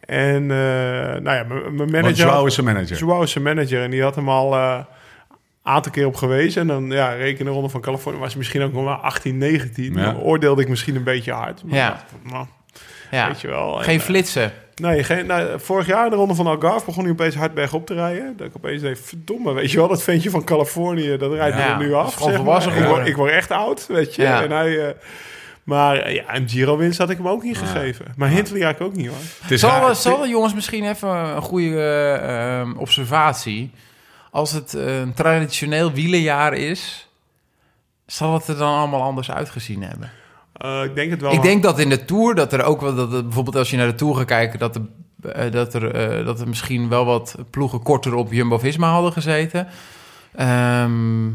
En 0.06 0.42
eh, 0.42 0.58
nou 1.22 1.24
ja, 1.36 1.44
mijn- 1.72 1.92
manager... 1.92 2.12
Joao 2.26 2.46
is 2.46 2.54
zijn 2.54 2.66
manager. 2.66 2.98
Joao 2.98 3.22
is 3.22 3.32
zijn 3.32 3.44
manager 3.44 3.84
en 3.84 3.90
die 3.92 4.02
had 4.04 4.16
hem 4.16 4.30
al 4.30 4.54
eh, 4.54 4.80
een 5.30 5.72
aantal 5.72 5.92
keer 5.92 6.06
op 6.06 6.16
gewezen. 6.16 6.62
En 6.62 6.68
dan, 6.68 6.86
ja, 6.92 7.10
reken 7.10 7.46
de 7.46 7.52
ronde 7.52 7.70
van 7.70 7.82
Californië 7.82 8.20
was 8.20 8.36
misschien 8.36 8.62
ook 8.62 8.74
nog 8.74 8.84
wel 8.84 8.94
18, 8.94 9.38
19. 9.38 9.94
Ja. 9.94 10.04
Dan 10.04 10.18
oordeelde 10.22 10.62
ik 10.62 10.70
misschien 10.70 10.96
een 10.96 11.04
beetje 11.04 11.32
hard. 11.32 11.64
Maar 11.64 11.76
Ja. 11.76 12.04
nou, 12.24 12.46
ja. 13.12 13.28
weet 13.28 13.42
je 13.42 13.48
wel. 13.48 13.78
En, 13.78 13.84
Geen 13.84 14.00
eh, 14.00 14.04
flitsen. 14.06 14.52
Nee, 14.82 15.04
geen, 15.04 15.26
nou, 15.26 15.60
vorig 15.60 15.88
jaar 15.88 16.10
de 16.10 16.16
ronde 16.16 16.36
van 16.36 16.48
Algarve 16.48 16.86
begon 16.86 17.04
hij 17.04 17.12
opeens 17.12 17.36
hard 17.36 17.54
bergop 17.54 17.86
te 17.86 17.94
rijden. 17.94 18.34
Dat 18.38 18.48
ik 18.48 18.54
opeens 18.56 18.82
dacht, 18.82 19.00
verdomme, 19.00 19.54
weet 19.54 19.72
je 19.72 19.78
wel, 19.78 19.88
dat 19.88 20.04
ventje 20.04 20.30
van 20.30 20.44
Californië, 20.44 21.18
dat 21.18 21.34
rijdt 21.34 21.58
Ja, 21.58 21.72
er 21.72 21.78
nu 21.78 21.90
dat 21.90 22.00
af. 22.00 22.08
is 22.08 22.14
gewoon 22.16 22.62
zeg 22.62 22.74
maar. 22.74 22.84
ik, 22.84 22.88
word, 22.90 23.08
ik 23.08 23.16
word 23.16 23.32
echt 23.32 23.52
oud, 23.52 23.88
weet 23.88 24.16
je. 24.16 24.22
Ja. 24.22 24.44
En 24.44 24.52
hij, 24.52 24.88
eh, 24.88 24.94
maar 25.66 25.98
eh, 25.98 26.16
ja, 26.16 26.36
een 26.36 26.50
Giro-winst 26.50 26.98
had 26.98 27.10
ik 27.10 27.18
hem 27.18 27.28
ook 27.28 27.44
niet 27.44 27.58
gegeven. 27.58 28.06
Maar 28.16 28.30
Hindley 28.30 28.62
eigenlijk 28.62 28.94
ook 28.94 29.00
niet, 29.00 29.08
hoor. 29.08 29.18
Het 29.42 29.52
is 29.52 29.60
Zal, 29.60 29.70
raar. 29.70 29.96
zal 29.96 30.18
de 30.18 30.28
jongens 30.28 30.54
misschien 30.54 30.90
even 30.90 31.10
een 31.10 31.42
goede 31.42 31.76
eh, 31.76 32.60
ehm, 32.60 32.72
observatie. 32.72 33.72
Als 34.32 34.52
het 34.52 34.74
een 34.74 35.14
traditioneel 35.14 35.92
wielenjaar 35.92 36.54
is, 36.54 37.10
zal 38.06 38.34
het 38.34 38.48
er 38.48 38.58
dan 38.58 38.78
allemaal 38.78 39.02
anders 39.02 39.32
uitgezien 39.32 39.84
hebben? 39.84 40.12
Eh, 40.54 40.84
ik 40.84 40.96
denk 40.96 41.12
het 41.12 41.22
wel. 41.22 41.32
Ik 41.32 41.42
denk 41.42 41.64
dat 41.64 41.80
in 41.80 41.90
de 41.90 42.06
Tour, 42.06 42.36
dat 42.36 42.54
er 42.54 42.64
ook 42.64 42.82
wel, 42.82 42.96
dat 42.96 43.14
er, 43.14 43.24
bijvoorbeeld 43.24 43.56
als 43.56 43.70
je 43.70 43.78
naar 43.78 43.88
de 43.88 43.96
Tour 43.96 44.16
gaat 44.16 44.26
kijken, 44.26 44.60
dat 44.60 44.76
er, 44.76 44.82
eh, 45.32 45.52
dat 45.52 45.74
er, 45.74 46.26
dat 46.26 46.40
er 46.40 46.48
misschien 46.48 46.90
wel 46.90 47.06
wat 47.06 47.36
ploegen 47.50 47.84
korter 47.84 48.14
op 48.16 48.32
Jumbo-Visma 48.32 48.92
hadden 48.92 49.14
gezeten. 49.14 49.68
Ehm, 50.36 51.28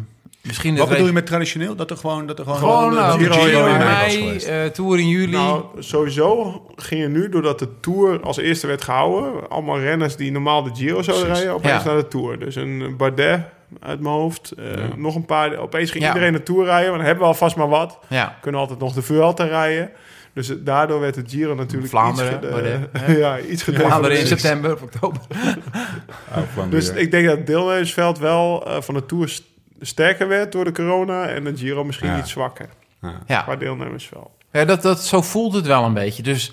misschien 0.43 0.77
Wat 0.77 0.89
bedoel 0.89 1.07
je 1.07 1.13
met 1.13 1.27
traditioneel? 1.27 1.75
Dat 1.77 1.91
er 1.91 1.97
gewoon... 1.97 2.27
Dat 2.27 2.39
er 2.39 2.45
gewoon, 2.45 2.59
Gewoon 2.59 2.95
nou, 2.95 3.19
Giro 3.19 3.33
Giro, 3.33 3.67
in 3.67 3.73
in 3.73 3.79
mei 3.79 4.37
eh, 4.39 4.65
Tour 4.67 4.99
in 4.99 5.09
juli. 5.09 5.33
Nou, 5.33 5.65
sowieso 5.79 6.63
ging 6.77 7.01
je 7.03 7.09
nu, 7.09 7.29
doordat 7.29 7.59
de 7.59 7.69
Tour 7.81 8.21
als 8.23 8.37
eerste 8.37 8.67
werd 8.67 8.83
gehouden... 8.85 9.49
allemaal 9.51 9.79
renners 9.79 10.17
die 10.17 10.33
normaal 10.33 10.63
de 10.63 10.71
Giro 10.75 11.03
zouden 11.03 11.27
Precies. 11.27 11.45
rijden, 11.45 11.55
opeens 11.65 11.83
Ja. 11.85 11.89
naar 11.93 12.01
de 12.03 12.09
Tour. 12.09 12.39
Dus 12.39 12.55
een 12.57 12.95
Bardet 12.97 13.41
uit 13.81 14.01
mijn 14.01 14.15
hoofd, 14.15 14.51
eh, 14.53 14.75
Ja. 14.75 14.89
nog 14.97 15.15
een 15.15 15.25
paar... 15.25 15.57
Opeens 15.57 15.91
ging 15.91 16.05
Ja. 16.05 16.09
iedereen 16.13 16.33
de 16.33 16.43
Tour 16.43 16.65
rijden, 16.65 16.85
want 16.87 16.97
dan 16.97 17.07
hebben 17.07 17.23
we 17.25 17.31
alvast 17.33 17.57
maar 17.57 17.69
wat. 17.69 17.99
ja. 18.09 18.39
kunnen 18.41 18.61
altijd 18.61 18.79
nog 18.79 18.93
de 18.93 19.03
Vuelta 19.03 19.45
rijden. 19.45 19.91
Dus 20.35 20.53
daardoor 20.59 21.01
werd 21.01 21.17
het 21.17 21.31
Giro 21.31 21.55
natuurlijk 21.55 21.91
Vlaanderen, 21.91 22.35
iets, 22.45 22.53
gede- 23.05 23.19
ja, 23.21 23.39
iets 23.39 23.63
Vlaanderen 23.63 23.87
in 23.91 23.91
gedevalueerd. 23.91 24.29
september 24.29 24.73
of 24.75 24.83
oktober. 24.83 25.21
Oh, 25.31 26.37
Vlaanderen. 26.53 26.71
Dus 26.81 26.89
ik 26.91 27.11
denk 27.11 27.27
dat 27.27 27.37
het 27.37 27.47
deelnemersveld 27.47 28.19
wel 28.19 28.67
eh, 28.67 28.81
van 28.81 28.95
de 28.95 29.07
Tour 29.07 29.39
sterker 29.81 30.29
werd 30.29 30.53
door 30.53 30.65
de 30.65 30.73
corona... 30.73 31.27
en 31.27 31.45
de 31.45 31.57
Giro 31.57 31.85
misschien 31.85 32.09
Ja. 32.11 32.19
iets 32.19 32.31
zwakker 32.31 32.69
Ja. 33.27 33.43
qua 33.43 33.57
deelnemersveld. 33.57 34.31
Ja, 34.53 34.65
dat, 34.65 34.83
dat, 34.83 35.05
zo 35.05 35.23
voelt 35.23 35.55
het 35.55 35.67
wel 35.67 35.85
een 35.85 35.95
beetje. 35.95 36.23
Dus 36.23 36.53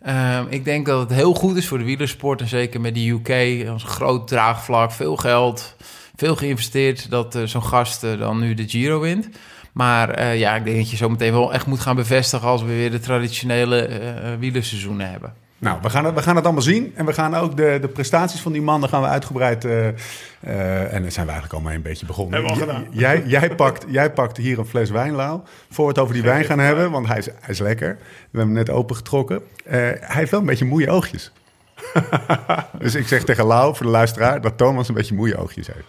ehm, 0.00 0.44
ik 0.48 0.64
denk 0.64 0.86
dat 0.86 1.00
het 1.00 1.12
heel 1.18 1.34
goed 1.34 1.56
is 1.56 1.68
voor 1.68 1.78
de 1.78 1.84
wielersport. 1.84 2.40
En 2.40 2.48
zeker 2.48 2.80
met 2.80 2.94
de 2.94 3.08
UK, 3.08 3.66
als 3.68 3.84
groot 3.84 4.28
draagvlak, 4.28 4.92
veel 4.92 5.16
geld, 5.16 5.76
veel 6.16 6.36
geïnvesteerd. 6.36 7.10
Dat 7.10 7.34
eh, 7.34 7.42
zo'n 7.44 7.62
gast 7.64 8.04
eh, 8.04 8.18
dan 8.18 8.38
nu 8.40 8.54
de 8.54 8.68
Giro 8.68 9.00
wint. 9.00 9.28
Maar 9.72 10.10
eh, 10.10 10.38
ja, 10.38 10.54
ik 10.56 10.64
denk 10.64 10.76
dat 10.76 10.90
je 10.90 10.96
zo 10.96 11.08
meteen 11.08 11.32
wel 11.32 11.52
echt 11.52 11.66
moet 11.66 11.80
gaan 11.80 11.96
bevestigen... 11.96 12.48
als 12.48 12.62
we 12.62 12.68
weer 12.68 12.90
de 12.90 13.00
traditionele 13.00 14.36
wielerseizoenen 14.38 15.10
hebben. 15.10 15.34
Nou, 15.60 15.78
we 15.82 15.90
gaan, 15.90 16.04
het, 16.04 16.14
we 16.14 16.22
gaan 16.22 16.36
het 16.36 16.44
allemaal 16.44 16.62
zien. 16.62 16.92
En 16.94 17.06
we 17.06 17.12
gaan 17.12 17.34
ook 17.34 17.56
de, 17.56 17.78
de 17.80 17.88
prestaties 17.88 18.40
van 18.40 18.52
die 18.52 18.62
mannen 18.62 18.88
gaan 18.88 19.02
we 19.02 19.08
uitgebreid... 19.08 19.64
eh, 19.64 19.88
eh, 19.88 20.94
en 20.94 21.02
dan 21.02 21.12
zijn 21.12 21.26
we 21.26 21.32
eigenlijk 21.32 21.52
allemaal 21.52 21.72
een 21.72 21.82
beetje 21.82 22.06
begonnen. 22.06 22.34
Hebben 22.34 22.54
we 22.54 22.60
al 22.60 22.66
gedaan. 22.66 22.86
Jij, 22.90 23.22
jij, 23.26 23.54
pakt, 23.54 23.84
jij 23.88 24.12
pakt 24.12 24.36
hier 24.36 24.58
een 24.58 24.66
fles 24.66 24.90
wijn, 24.90 25.12
Lau. 25.12 25.40
Voor 25.70 25.84
we 25.84 25.90
het 25.90 26.00
over 26.00 26.14
die 26.14 26.22
wijn 26.22 26.44
gaan 26.44 26.58
hebben, 26.58 26.90
want 26.90 27.06
hij 27.06 27.18
is, 27.18 27.26
hij 27.26 27.34
is 27.46 27.58
lekker. 27.58 27.88
We 27.98 28.38
hebben 28.38 28.40
hem 28.40 28.52
net 28.52 28.70
opengetrokken. 28.70 29.42
Eh, 29.64 29.74
hij 29.74 29.98
heeft 30.00 30.30
wel 30.30 30.40
een 30.40 30.46
beetje 30.46 30.64
moeie 30.64 30.90
oogjes. 30.90 31.32
dus 32.78 32.94
ik 32.94 33.08
zeg 33.08 33.24
tegen 33.24 33.44
Lau, 33.44 33.76
voor 33.76 33.86
de 33.86 33.92
luisteraar... 33.92 34.40
dat 34.40 34.56
Thomas 34.56 34.88
een 34.88 34.94
beetje 34.94 35.14
moeie 35.14 35.36
oogjes 35.36 35.66
heeft. 35.66 35.86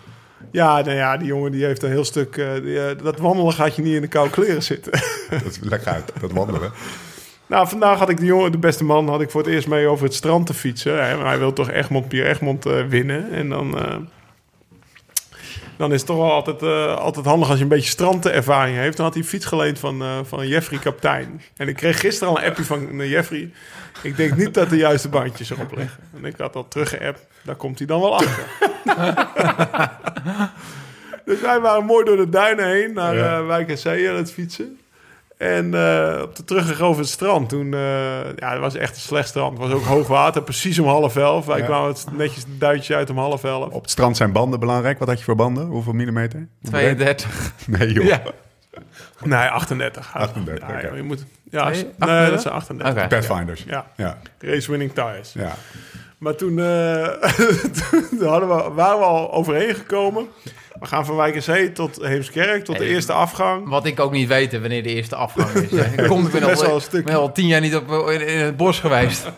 Ja, 0.51 0.81
nou 0.81 0.95
ja, 0.95 1.17
die 1.17 1.27
jongen 1.27 1.51
die 1.51 1.65
heeft 1.65 1.83
een 1.83 1.89
heel 1.89 2.05
stuk... 2.05 2.35
die, 2.63 2.95
dat 2.95 3.17
wandelen 3.17 3.53
gaat 3.53 3.75
je 3.75 3.81
niet 3.81 3.95
in 3.95 4.01
de 4.01 4.07
koude 4.07 4.31
kleren 4.31 4.63
zitten. 4.63 4.91
Dat 5.29 5.45
is 5.45 5.59
lekker 5.59 5.91
uit, 5.91 6.11
dat 6.19 6.31
wandelen. 6.31 6.71
nou, 7.49 7.67
vandaag 7.67 7.99
had 7.99 8.09
ik 8.09 8.17
de 8.17 8.25
jongen, 8.25 8.51
de 8.51 8.57
beste 8.57 8.83
man, 8.83 9.09
had 9.09 9.21
ik 9.21 9.29
voor 9.29 9.41
het 9.41 9.49
eerst 9.49 9.67
mee 9.67 9.87
over 9.87 10.05
het 10.05 10.13
strand 10.13 10.45
te 10.45 10.53
fietsen. 10.53 10.93
Hij, 10.93 11.17
hij 11.17 11.39
wil 11.39 11.53
toch 11.53 11.69
Egmond, 11.69 12.07
Pierre 12.07 12.29
Egmond 12.29 12.65
eh, 12.65 12.85
winnen. 12.85 13.31
En 13.31 13.49
dan... 13.49 13.77
eh, 13.77 13.95
dan 15.77 15.91
is 15.93 15.97
het 15.97 16.05
toch 16.05 16.17
wel 16.17 16.31
altijd, 16.31 16.61
uh, 16.61 16.95
altijd 16.95 17.25
handig 17.25 17.49
als 17.49 17.57
je 17.57 17.63
een 17.63 17.69
beetje 17.69 17.89
strandenervaring 17.89 18.77
heeft. 18.77 18.97
Dan 18.97 19.05
had 19.05 19.15
hij 19.15 19.23
fiets 19.23 19.45
geleend 19.45 19.79
van, 19.79 20.03
van 20.25 20.47
Jeffrey 20.47 20.79
Kaptein. 20.79 21.41
En 21.57 21.67
ik 21.67 21.75
kreeg 21.75 21.99
gisteren 21.99 22.33
al 22.33 22.39
een 22.39 22.49
appje 22.49 22.63
van 22.63 23.07
Jeffrey. 23.07 23.51
Ik 24.01 24.17
denk 24.17 24.35
niet 24.35 24.53
dat 24.53 24.69
de 24.69 24.77
juiste 24.77 25.09
bandjes 25.09 25.49
erop 25.49 25.75
liggen. 25.75 25.99
En 26.15 26.25
ik 26.25 26.37
had 26.37 26.55
al 26.55 26.67
teruggeappt. 26.67 27.25
Daar 27.41 27.55
komt 27.55 27.77
hij 27.77 27.87
dan 27.87 28.01
wel 28.01 28.15
achter. 28.15 28.45
dus 31.25 31.41
wij 31.41 31.59
waren 31.59 31.85
mooi 31.85 32.05
door 32.05 32.17
de 32.17 32.29
duinen 32.29 32.67
heen 32.67 32.93
naar 32.93 33.15
ja. 33.15 33.43
Wijk 33.43 33.69
en 33.69 33.77
Zee 33.77 34.09
aan 34.09 34.15
het 34.15 34.31
fietsen. 34.31 34.78
En 35.39 35.65
uh, 35.65 36.21
op 36.21 36.35
de 36.35 36.43
terugweg 36.43 36.81
over 36.81 37.01
het 37.01 37.11
strand, 37.11 37.49
toen... 37.49 37.65
Uh, 37.65 38.35
ja, 38.35 38.51
het 38.51 38.59
was 38.59 38.75
echt 38.75 38.95
een 38.95 39.01
slecht 39.01 39.27
strand. 39.27 39.57
Het 39.57 39.67
was 39.67 39.77
ook 39.77 39.83
hoog 39.83 40.07
water, 40.07 40.41
precies 40.41 40.79
om 40.79 40.87
half 40.87 41.15
elf. 41.15 41.45
Wij 41.45 41.57
ja. 41.57 41.65
kwamen 41.65 41.87
het 41.87 42.05
netjes 42.11 42.43
duitje 42.47 42.95
uit 42.95 43.09
om 43.09 43.17
half 43.17 43.43
elf. 43.43 43.73
Op 43.73 43.81
het 43.81 43.91
strand 43.91 44.17
zijn 44.17 44.31
banden 44.31 44.59
belangrijk. 44.59 44.99
Wat 44.99 45.07
had 45.07 45.17
je 45.17 45.23
voor 45.23 45.35
banden? 45.35 45.65
Hoeveel 45.65 45.93
millimeter? 45.93 46.47
32. 46.63 47.53
Nee, 47.67 47.91
joh. 47.91 48.05
Ja. 48.05 48.21
Nee, 49.23 49.47
38. 49.47 50.13
38, 50.13 50.67
ja, 50.67 50.77
okay. 50.77 50.95
je 50.95 51.03
moet, 51.03 51.25
ja, 51.49 51.69
nee, 51.69 51.85
nee, 51.97 52.29
dat 52.29 52.41
zijn 52.41 52.53
38. 52.53 52.91
Okay. 52.91 53.07
Pathfinders. 53.07 53.63
Ja. 53.67 53.85
ja. 53.95 54.17
Race 54.39 54.69
winning 54.69 54.93
tires. 54.93 55.33
Ja. 55.33 55.55
Maar 56.17 56.35
toen, 56.35 56.57
uh, 56.57 57.07
toen 58.09 58.27
hadden 58.27 58.49
we, 58.49 58.71
waren 58.73 58.99
we 58.99 59.05
al 59.05 59.33
overheen 59.33 59.75
gekomen. 59.75 60.27
We 60.79 60.85
gaan 60.85 61.05
van 61.05 61.15
Wijkenzee 61.15 61.71
tot 61.71 61.99
Heemskerk, 62.01 62.65
tot 62.65 62.77
de 62.77 62.85
eerste 62.85 63.13
afgang. 63.13 63.69
Wat 63.69 63.85
ik 63.85 63.99
ook 63.99 64.11
niet 64.11 64.27
weet 64.27 64.59
wanneer 64.59 64.83
de 64.83 64.89
eerste 64.89 65.15
afgang 65.15 65.49
is. 65.49 65.71
ik 65.97 66.07
kom, 66.07 66.25
ik 66.25 66.31
ben, 66.31 66.43
al, 66.43 66.55
wel 66.61 66.69
een 66.69 66.75
ik 66.75 66.81
stuk. 66.81 67.05
ben 67.05 67.15
al 67.15 67.31
tien 67.31 67.47
jaar 67.47 67.61
niet 67.61 67.75
op, 67.75 68.09
in, 68.09 68.27
in 68.27 68.37
het 68.39 68.57
bos 68.57 68.79
geweest. 68.79 69.27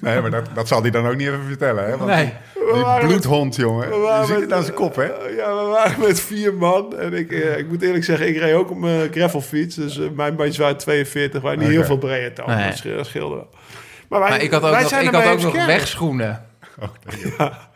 Nee, 0.00 0.20
maar 0.20 0.30
dat, 0.30 0.44
dat 0.54 0.68
zal 0.68 0.82
hij 0.82 0.90
dan 0.90 1.06
ook 1.06 1.16
niet 1.16 1.26
even 1.28 1.44
vertellen, 1.46 1.84
hè? 1.84 1.96
Want 1.96 2.10
Nee. 2.10 2.24
die, 2.24 2.62
We 2.64 2.96
die 2.98 3.06
bloedhond, 3.08 3.56
jongen. 3.56 3.88
we 3.88 3.94
Je 3.94 4.00
waren 4.00 4.26
ziet 4.26 4.34
met- 4.34 4.44
het 4.44 4.52
aan 4.52 4.62
zijn 4.62 4.74
kop, 4.74 4.96
hè? 4.96 5.02
Eh, 5.04 5.36
ja, 5.36 5.54
we 5.56 5.62
waren 5.70 6.00
met 6.00 6.20
vier 6.20 6.54
man. 6.54 6.98
En 6.98 7.12
ik, 7.14 7.32
eh, 7.32 7.58
ik 7.58 7.68
moet 7.68 7.82
eerlijk 7.82 8.04
zeggen, 8.04 8.28
ik 8.28 8.36
reed 8.36 8.54
ook 8.54 8.70
op 8.70 8.78
mijn 8.78 9.12
gravelfiets. 9.12 9.74
Dus 9.76 9.98
eh, 9.98 10.04
mijn 10.14 10.36
bandjes 10.36 10.58
waren 10.58 10.76
42, 10.76 11.42
waren 11.42 11.58
niet 11.58 11.68
heel 11.68 11.84
veel 11.84 11.98
breed. 11.98 12.36
dan. 12.36 12.46
Nee. 12.56 12.72
Dat 12.96 13.06
scheelde- 13.06 13.34
wel. 13.34 13.48
Maar, 14.08 14.20
wij, 14.20 14.28
Maar 14.30 14.42
ik 14.42 14.50
had 14.50 14.62
ook 14.62 14.70
wij 14.70 14.80
nog, 14.80 14.88
zijn 14.88 15.04
ik 15.04 15.12
had 15.14 15.26
ook 15.26 15.42
nog 15.42 15.66
wegschoenen. 15.66 16.44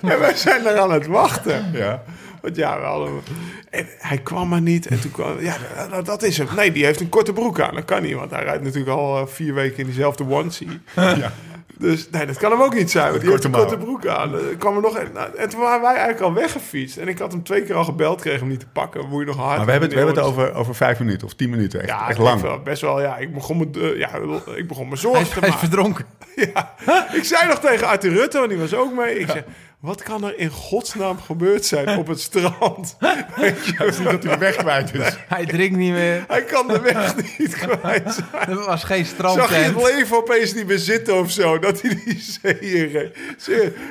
En 0.00 0.18
wij 0.18 0.34
zijn 0.34 0.66
er 0.66 0.78
aan 0.78 0.92
het 0.92 1.06
wachten. 1.06 1.70
Ja. 1.72 2.02
Want 2.40 2.56
ja, 2.56 2.80
we 2.80 3.22
hij 3.98 4.18
kwam 4.18 4.48
maar 4.48 4.60
niet. 4.60 4.86
En 4.86 5.00
toen 5.00 5.10
kwam... 5.10 5.40
Ja, 5.40 5.56
dat, 5.90 6.06
dat 6.06 6.22
is 6.22 6.38
hem. 6.38 6.48
Nee, 6.56 6.72
die 6.72 6.84
heeft 6.84 7.00
een 7.00 7.08
korte 7.08 7.32
broek 7.32 7.60
aan. 7.60 7.74
Dat 7.74 7.84
kan 7.84 8.02
niet, 8.02 8.14
want 8.14 8.30
hij 8.30 8.42
rijdt 8.44 8.62
natuurlijk 8.62 8.96
al 8.96 9.18
eh, 9.18 9.26
vier 9.26 9.54
weken 9.54 9.78
in 9.78 9.84
diezelfde 9.84 10.28
onesie. 10.28 10.80
ja. 10.94 11.32
Dus 11.78 12.10
nee, 12.10 12.26
dat 12.26 12.36
kan 12.36 12.50
hem 12.50 12.60
ook 12.62 12.74
niet 12.74 12.90
zijn. 12.90 13.08
Want 13.10 13.20
die 13.20 13.30
Korte 13.30 13.46
heeft 13.48 13.58
een 13.58 13.66
korte 13.68 13.84
broek 13.84 14.06
aan. 14.06 14.34
Er 14.34 14.56
kwam 14.58 14.76
er 14.76 14.82
nog 14.82 14.98
een, 14.98 15.06
nou, 15.14 15.36
en 15.36 15.48
toen 15.48 15.60
waren 15.60 15.80
wij 15.80 15.90
eigenlijk 15.94 16.20
al 16.20 16.32
weggefietst. 16.34 16.96
En 16.96 17.08
ik 17.08 17.18
had 17.18 17.32
hem 17.32 17.42
twee 17.42 17.62
keer 17.62 17.74
al 17.74 17.84
gebeld, 17.84 18.20
kreeg 18.20 18.38
hem 18.40 18.48
niet 18.48 18.60
te 18.60 18.66
pakken. 18.72 19.08
Moet 19.08 19.20
je 19.20 19.26
nog 19.26 19.36
hard. 19.36 19.56
Maar 19.56 19.64
we 19.66 19.70
hebben 19.70 19.90
het, 19.90 19.98
we 19.98 20.04
hebben 20.04 20.24
het 20.24 20.32
over, 20.32 20.54
over 20.54 20.74
vijf 20.74 20.98
minuten 20.98 21.26
of 21.26 21.34
tien 21.34 21.50
minuten. 21.50 21.80
Echt, 21.80 21.88
Ja, 21.88 22.08
echt 22.08 22.18
lang. 22.18 22.40
wel, 22.40 22.60
best 22.62 22.80
wel. 22.82 23.00
Ja, 23.00 23.16
ik 23.16 23.34
begon 23.34 23.56
me, 23.56 23.66
eh, 23.74 23.98
ja, 23.98 24.10
ik 24.56 24.68
begon 24.68 24.84
me 24.84 24.92
Hij 24.92 24.98
zorgen 25.00 25.20
is, 25.20 25.28
te 25.28 25.38
hij 25.38 25.48
is 25.48 25.54
maken. 25.54 25.68
verdronken. 25.68 26.04
Ja. 26.54 26.74
Ik 27.12 27.24
zei 27.24 27.46
nog 27.48 27.58
tegen 27.60 27.86
Arthur 27.86 28.12
Rutte, 28.12 28.38
want 28.38 28.50
die 28.50 28.58
was 28.58 28.74
ook 28.74 28.94
mee. 28.94 29.18
Ik 29.18 29.28
zei, 29.30 29.44
wat 29.84 30.02
kan 30.02 30.24
er 30.24 30.38
in 30.38 30.50
godsnaam 30.50 31.20
gebeurd 31.20 31.64
zijn 31.64 31.98
op 31.98 32.06
het 32.06 32.20
strand? 32.20 32.96
Weet 33.36 33.66
je, 33.66 33.92
Niet 33.98 34.10
dat 34.10 34.22
hij 34.22 34.38
weg 34.38 34.56
kwijt 34.56 34.94
is. 34.94 35.16
Hij 35.28 35.46
drinkt 35.46 35.76
niet 35.76 35.92
meer. 35.92 36.24
hij 36.28 36.44
kan 36.44 36.68
de 36.68 36.80
weg 36.80 37.16
niet 37.38 37.54
kwijt 37.56 38.14
zijn. 38.14 38.48
Er 38.48 38.64
was 38.66 38.84
geen 38.84 39.04
Zag 39.04 39.48
je 39.48 39.54
het 39.54 39.82
leven 39.82 40.16
opeens 40.16 40.54
niet 40.54 40.66
meer 40.66 40.78
zitten 40.78 41.18
of 41.18 41.30
zo? 41.30 41.58
Dat 41.58 41.80
hij 41.80 41.98
die 42.04 42.20
zee. 42.20 43.12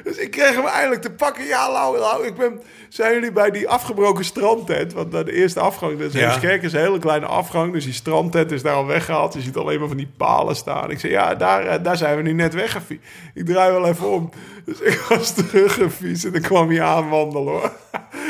Dus 0.04 0.18
ik 0.18 0.32
kreeg 0.32 0.56
hem 0.56 0.66
eindelijk 0.66 1.02
te 1.02 1.12
pakken. 1.12 1.46
Ja, 1.46 1.72
Lau, 1.72 1.98
Lau, 1.98 2.26
ik 2.26 2.36
ben... 2.36 2.62
Zijn 2.90 3.14
jullie 3.14 3.32
bij 3.32 3.52
die 3.52 3.70
afgebroken 3.70 4.26
strandtent? 4.26 4.94
Want 4.94 5.12
de 5.12 5.34
eerste 5.34 5.60
afgang, 5.60 5.98
dus 5.98 6.14
Ja. 6.14 6.20
Heemskerk 6.20 6.64
is 6.64 6.74
een 6.74 6.80
hele 6.80 7.00
kleine 7.00 7.26
afgang. 7.26 7.74
Dus 7.74 7.84
die 7.84 7.94
strandtent 7.94 8.52
is 8.52 8.62
daar 8.62 8.76
al 8.76 8.86
weggehaald. 8.86 9.34
Je 9.34 9.42
ziet 9.42 9.58
alleen 9.58 9.80
maar 9.80 9.88
van 9.88 9.98
die 9.98 10.12
palen 10.18 10.56
staan. 10.56 10.92
Ik 10.92 11.00
zei, 11.00 11.12
ja, 11.12 11.36
daar, 11.36 11.66
eh, 11.66 11.84
daar 11.84 11.98
zijn 11.98 12.16
we 12.16 12.22
nu 12.22 12.34
net 12.34 12.54
weggefietst. 12.54 13.08
Ik 13.34 13.46
draai 13.46 13.72
wel 13.72 13.88
even 13.88 14.10
om. 14.10 14.30
Dus 14.66 14.80
ik 14.80 15.00
was 15.10 15.34
teruggefietst 15.34 16.26
en 16.26 16.32
dan 16.32 16.42
kwam 16.42 16.70
hij 16.70 16.82
aanwandelen 16.82 17.52
hoor. 17.54 17.72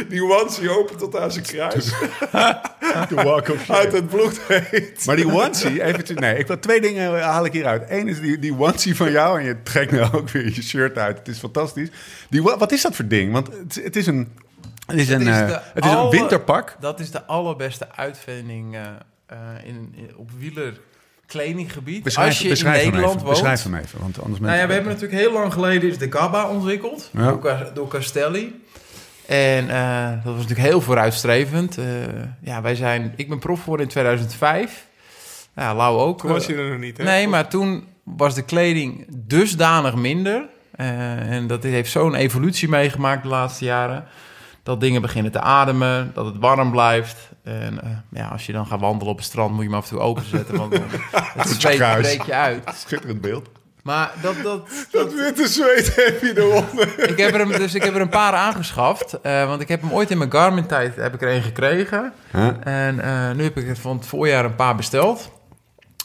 Die 0.10 0.24
onesie 0.24 0.70
open 0.70 0.98
tot 0.98 1.16
aan 1.18 1.32
zijn 1.32 1.46
kruis. 1.46 1.86
De 3.10 3.16
walk 3.16 3.50
of 3.50 3.64
shame. 3.64 3.80
Uit 3.80 3.92
het 3.92 4.08
bloed 4.10 4.40
heet. 4.48 5.06
Maar 5.06 5.16
die 5.16 5.32
onesie, 5.32 5.84
even, 5.84 6.16
nee, 6.16 6.38
ik 6.38 6.48
wil 6.48 6.60
twee 6.60 6.82
dingen 6.82 7.22
haal 7.22 7.46
ik 7.46 7.54
hieruit. 7.54 7.84
Eén 7.90 8.08
is 8.08 8.20
die, 8.20 8.40
die 8.40 8.58
onesie 8.58 8.96
van 8.96 9.12
jou 9.12 9.40
en 9.40 9.46
je 9.46 9.64
trekt 9.64 9.92
nu 9.92 10.02
ook 10.02 10.30
weer 10.30 10.46
je 10.46 10.62
shirt 10.62 10.98
uit. 10.98 11.18
Het 11.18 11.28
is 11.28 11.40
fantastisch. 11.40 11.90
Die, 12.30 12.44
wa- 12.44 12.58
wat 12.58 12.72
is 12.72 12.82
dat 12.82 12.96
voor 12.96 13.08
ding? 13.08 13.32
Want 13.34 13.48
het, 13.48 13.80
het 13.84 13.96
is 13.96 14.08
een, 14.08 14.32
het 14.86 15.00
is 15.00 15.10
een, 15.10 15.22
is 15.22 15.28
eh, 15.28 15.48
het 15.74 15.86
is 15.86 15.92
een 15.92 15.98
alle- 15.98 16.10
winterpak. 16.10 16.76
Dat 16.80 17.00
is 17.00 17.12
de 17.12 17.24
allerbeste 17.26 17.92
uitvinding 17.96 18.76
eh, 18.76 18.82
eh, 19.26 19.38
in, 19.64 19.94
in- 19.96 20.12
op 20.16 20.30
wielerkledinggebied. 21.28 22.04
Beschrijf, 22.04 22.28
Als 22.28 22.40
je 22.40 22.50
beschrijf 22.50 22.76
in 22.78 22.82
hem 22.82 22.92
Nederland 22.92 23.16
even. 23.16 23.26
woont. 23.28 23.40
Beschrijf 23.42 23.64
hem 23.64 23.76
even, 23.76 24.00
want 24.00 24.22
anders 24.22 24.40
Nou 24.40 24.58
ja, 24.58 24.68
we 24.68 24.74
hebben 24.74 24.92
natuurlijk 24.94 25.22
heel 25.22 25.32
lang 25.34 25.54
geleden 25.54 25.90
is 25.90 25.98
de 25.98 26.12
Gabba 26.12 26.50
ontwikkeld 26.50 27.10
Ja. 27.14 27.32
door, 27.32 27.72
door 27.74 27.88
Castelli. 27.88 28.62
En 29.26 29.70
eh, 29.70 30.10
dat 30.10 30.34
was 30.34 30.42
natuurlijk 30.42 30.70
heel 30.70 30.82
vooruitstrevend. 30.82 31.78
Eh, 31.78 31.86
ja, 32.42 32.62
wij 32.62 32.76
zijn, 32.76 33.14
ik 33.16 33.30
ben 33.30 33.40
prof 33.40 33.60
geworden 33.60 33.86
in 33.86 33.92
2005. 33.92 34.86
Ja, 35.56 35.76
Lau 35.76 35.98
ook. 36.00 36.20
Toen 36.20 36.30
was 36.32 36.46
je 36.46 36.56
er 36.56 36.70
nog 36.70 36.80
niet, 36.80 36.98
hè? 36.98 37.04
Nee, 37.04 37.28
maar 37.28 37.48
toen 37.50 37.84
was 38.04 38.36
de 38.36 38.42
kleding 38.44 39.06
dusdanig 39.10 39.96
minder. 39.96 40.46
Eh, 40.76 41.32
en 41.32 41.48
dat 41.48 41.64
heeft 41.64 41.92
zo'n 41.92 42.16
evolutie 42.16 42.70
meegemaakt 42.70 43.24
de 43.24 43.30
laatste 43.30 43.66
jaren. 43.66 44.06
Dat 44.64 44.80
dingen 44.82 45.02
beginnen 45.02 45.32
te 45.32 45.40
ademen, 45.40 46.12
dat 46.14 46.26
het 46.26 46.38
warm 46.40 46.72
blijft. 46.72 47.18
En 47.44 47.84
eh, 47.84 47.90
ja, 48.10 48.28
als 48.28 48.46
je 48.46 48.52
dan 48.54 48.66
gaat 48.66 48.80
wandelen 48.80 49.12
op 49.12 49.18
het 49.18 49.26
strand, 49.26 49.52
moet 49.54 49.64
je 49.64 49.70
hem 49.70 49.78
af 49.78 49.84
en 49.84 49.90
toe 49.96 50.00
openzetten. 50.06 50.58
Want 50.58 50.74
het 51.38 51.48
zweet 51.62 51.78
breekt 51.78 52.26
je 52.26 52.34
uit. 52.34 52.64
Schitterend 52.76 53.22
beeld. 53.22 53.50
Maar 53.84 54.12
dat, 54.22 54.36
dat, 54.44 54.68
Dat 54.92 55.14
witte 55.24 55.48
zweet 55.48 55.96
heb 55.96 56.22
je 56.22 56.34
eronder. 56.38 57.10
ik 57.10 57.18
heb 57.18 57.34
er, 57.34 57.40
hem- 57.40 57.52
dus 57.52 57.76
ik 57.76 57.84
heb 57.84 57.96
er 57.96 58.02
een 58.02 58.10
paar 58.10 58.34
aangeschaft. 58.34 59.14
eh, 59.22 59.48
want 59.48 59.62
ik 59.62 59.68
heb 59.68 59.82
hem 59.82 59.92
ooit 59.92 60.12
in 60.12 60.18
mijn 60.18 60.32
Garmin-tijd 60.32 60.96
heb 60.96 61.14
ik 61.14 61.22
er 61.22 61.36
een 61.36 61.42
gekregen. 61.42 62.14
Huh? 62.32 62.48
En 62.64 63.00
eh, 63.00 63.32
nu 63.36 63.44
heb 63.44 63.58
ik 63.58 63.68
er 63.70 63.78
van 63.78 63.96
het 63.98 64.06
voorjaar 64.06 64.46
een 64.46 64.56
paar 64.56 64.76
besteld. 64.76 65.32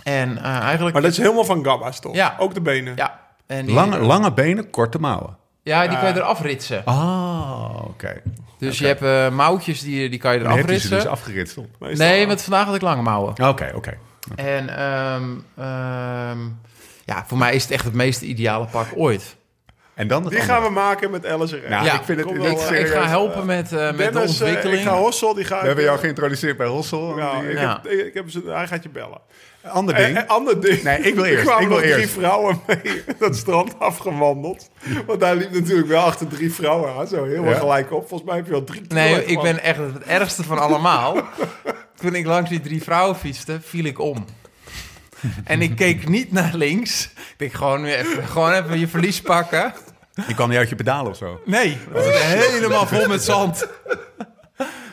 En 0.03 0.39
eh, 0.39 0.45
eigenlijk... 0.59 0.93
Maar 0.93 1.03
dat 1.03 1.11
is 1.13 1.19
helemaal 1.19 1.45
van 1.45 1.65
Gabba's, 1.65 2.01
toch? 2.01 2.15
Ja. 2.15 2.37
Ook 2.39 2.55
de 2.55 2.61
benen. 2.61 2.97
Ja, 2.97 3.21
en 3.47 3.67
die, 3.67 3.75
Lange, 3.75 3.99
lange 3.99 4.33
benen, 4.33 4.71
korte 4.71 4.99
mouwen. 4.99 5.37
Ja, 5.63 5.87
die 5.89 5.99
kan 5.99 6.09
je 6.09 6.15
eraf 6.15 6.41
ritsen. 6.41 6.85
Ah, 6.85 7.75
oké. 7.85 8.23
Dus 8.59 8.79
je 8.79 8.87
hebt 8.87 9.03
eh, 9.03 9.31
mouwtjes, 9.31 9.81
die, 9.81 10.09
die 10.09 10.19
kan 10.19 10.33
je 10.35 10.41
eraf 10.41 10.57
heb 10.57 10.59
je 10.61 10.67
ze 10.67 10.73
ritsen. 10.73 10.91
dus 10.97 11.07
afgeritst 11.07 11.57
nee, 11.79 12.27
want 12.27 12.43
vandaag 12.43 12.67
had 12.67 12.75
ik 12.75 12.81
lange 12.81 13.03
mouwen. 13.03 13.49
Oké, 13.49 13.73
oké. 13.75 13.99
En 14.37 14.69
ehm, 14.79 15.23
ehm, 15.57 16.39
ja, 17.05 17.25
voor 17.27 17.39
mij 17.39 17.55
is 17.55 17.63
het 17.63 17.71
echt 17.73 17.85
het 17.85 17.95
meest 17.95 18.21
ideale 18.23 18.67
pak 18.67 18.87
ooit. 18.95 19.37
En 19.95 20.09
dan 20.09 20.23
Die 20.23 20.31
andere. 20.31 20.53
gaan 20.53 20.63
we 20.63 20.71
maken 20.71 21.11
met 21.11 21.25
LSR. 21.25 21.57
Nou, 21.69 21.85
Ja, 21.85 21.95
ik 21.95 22.03
vind 22.05 22.21
het, 22.21 22.33
wel, 22.37 22.47
Ik, 22.47 22.59
is 22.59 22.91
eh, 22.91 23.01
ga 23.01 23.07
helpen 23.09 23.47
met, 23.47 23.73
eh, 23.73 23.79
met 23.79 23.91
de 23.91 23.97
Dennis, 23.97 24.41
eh, 24.41 24.47
ontwikkeling. 24.47 24.81
ik 24.83 24.89
ga 24.89 24.97
Hossel, 24.97 25.35
die 25.35 25.45
ga 25.45 25.61
We 25.61 25.67
hebben 25.67 25.85
jou 25.85 25.99
geïntroduceerd 25.99 26.57
bij 26.57 26.67
Hossel. 26.67 27.19
Ja, 27.19 27.41
Die- 27.41 27.51
ik, 27.51 27.59
Ja. 27.59 27.81
Heb, 27.83 27.93
ik 27.93 28.15
heb 28.15 28.31
ze, 28.31 28.43
hij 28.47 28.67
gaat 28.67 28.83
je 28.83 28.89
bellen. 28.89 29.21
Ander 29.63 29.95
ding. 29.95 30.17
en 30.17 30.27
ander 30.29 30.61
ding. 30.61 30.83
Nee, 30.83 30.99
ik 30.99 31.15
wil 31.15 31.25
Er 31.25 31.31
eerst, 31.31 31.43
kwamen 31.45 31.63
ik 31.63 31.69
wil 31.69 31.77
nog 31.79 31.87
drie 31.87 32.01
eerst. 32.01 32.13
vrouwen 32.13 32.61
mee 32.67 33.03
dat 33.19 33.37
strand 33.37 33.79
afgewandeld. 33.79 34.71
Want 35.07 35.21
hij 35.21 35.37
liep 35.37 35.51
natuurlijk 35.53 35.89
wel 35.89 36.01
achter 36.03 36.29
drie 36.29 36.53
vrouwen 36.53 36.95
aan. 36.95 37.07
Zo 37.07 37.25
helemaal 37.25 37.53
Ja. 37.53 37.59
gelijk 37.59 37.93
op. 37.93 38.09
Volgens 38.09 38.29
mij 38.29 38.39
heb 38.39 38.47
je 38.47 38.55
al 38.55 38.65
drie 38.65 38.83
Nee, 38.89 39.25
ik 39.25 39.41
ben 39.41 39.63
echt 39.63 39.79
het 39.79 40.03
ergste 40.07 40.43
van 40.45 40.59
allemaal. 40.59 41.17
Toen 42.01 42.15
ik 42.15 42.27
langs 42.27 42.51
die 42.51 42.61
drie 42.61 42.83
vrouwen 42.83 43.17
fietste, 43.17 43.59
viel 43.63 43.85
ik 43.85 43.99
om. 43.99 44.25
En 45.45 45.63
ik 45.63 45.77
keek 45.77 46.09
niet 46.09 46.33
naar 46.33 46.51
links. 46.55 47.05
Ik 47.05 47.35
denk 47.37 47.53
gewoon, 47.53 47.83
weer 47.83 47.99
even, 47.99 48.25
gewoon 48.27 48.53
even 48.53 48.79
je 48.79 48.89
verlies 48.89 49.21
pakken. 49.21 49.73
Je 50.29 50.35
kan 50.35 50.49
niet 50.49 50.59
uit 50.59 50.69
je 50.69 50.75
pedalen 50.75 51.11
of 51.11 51.17
zo. 51.17 51.41
Nee, 51.45 51.79
dat 51.93 52.05
was 52.05 52.15
helemaal 52.23 52.87
vol 52.87 53.09
met 53.09 53.23
zand. 53.23 53.67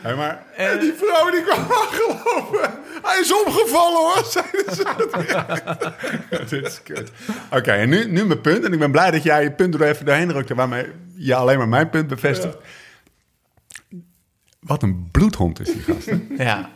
Hey, 0.02 0.14
maar 0.14 0.42
En 0.56 0.80
die 0.80 0.92
vrouw 0.92 1.30
die 1.30 1.42
kwam 1.42 1.58
aangelopen. 1.58 2.70
Hij 3.02 3.20
is 3.20 3.32
omgevallen 3.32 3.98
hoor, 3.98 4.24
zeiden 4.36 4.74
ze. 4.74 6.46
dit 6.50 6.66
is 6.66 6.82
kut. 6.82 7.12
Oké, 7.50 7.70
en 7.72 7.88
nu, 7.88 8.10
nu 8.10 8.24
mijn 8.24 8.40
punt. 8.40 8.64
En 8.64 8.72
ik 8.72 8.78
ben 8.78 8.90
blij 8.90 9.10
dat 9.10 9.22
jij 9.22 9.42
je 9.42 9.52
punt 9.52 9.74
er 9.74 9.82
even 9.82 10.06
doorheen 10.06 10.28
drukte... 10.28 10.54
waarmee 10.54 10.86
je 11.14 11.34
alleen 11.34 11.58
maar 11.58 11.68
mijn 11.68 11.90
punt 11.90 12.06
bevestigt. 12.08 12.56
Wat 14.60 14.82
een 14.82 15.08
bloedhond 15.10 15.60
is 15.60 15.66
die 15.72 15.82
gast. 15.82 16.06
hè? 16.06 16.44
Ja. 16.44 16.75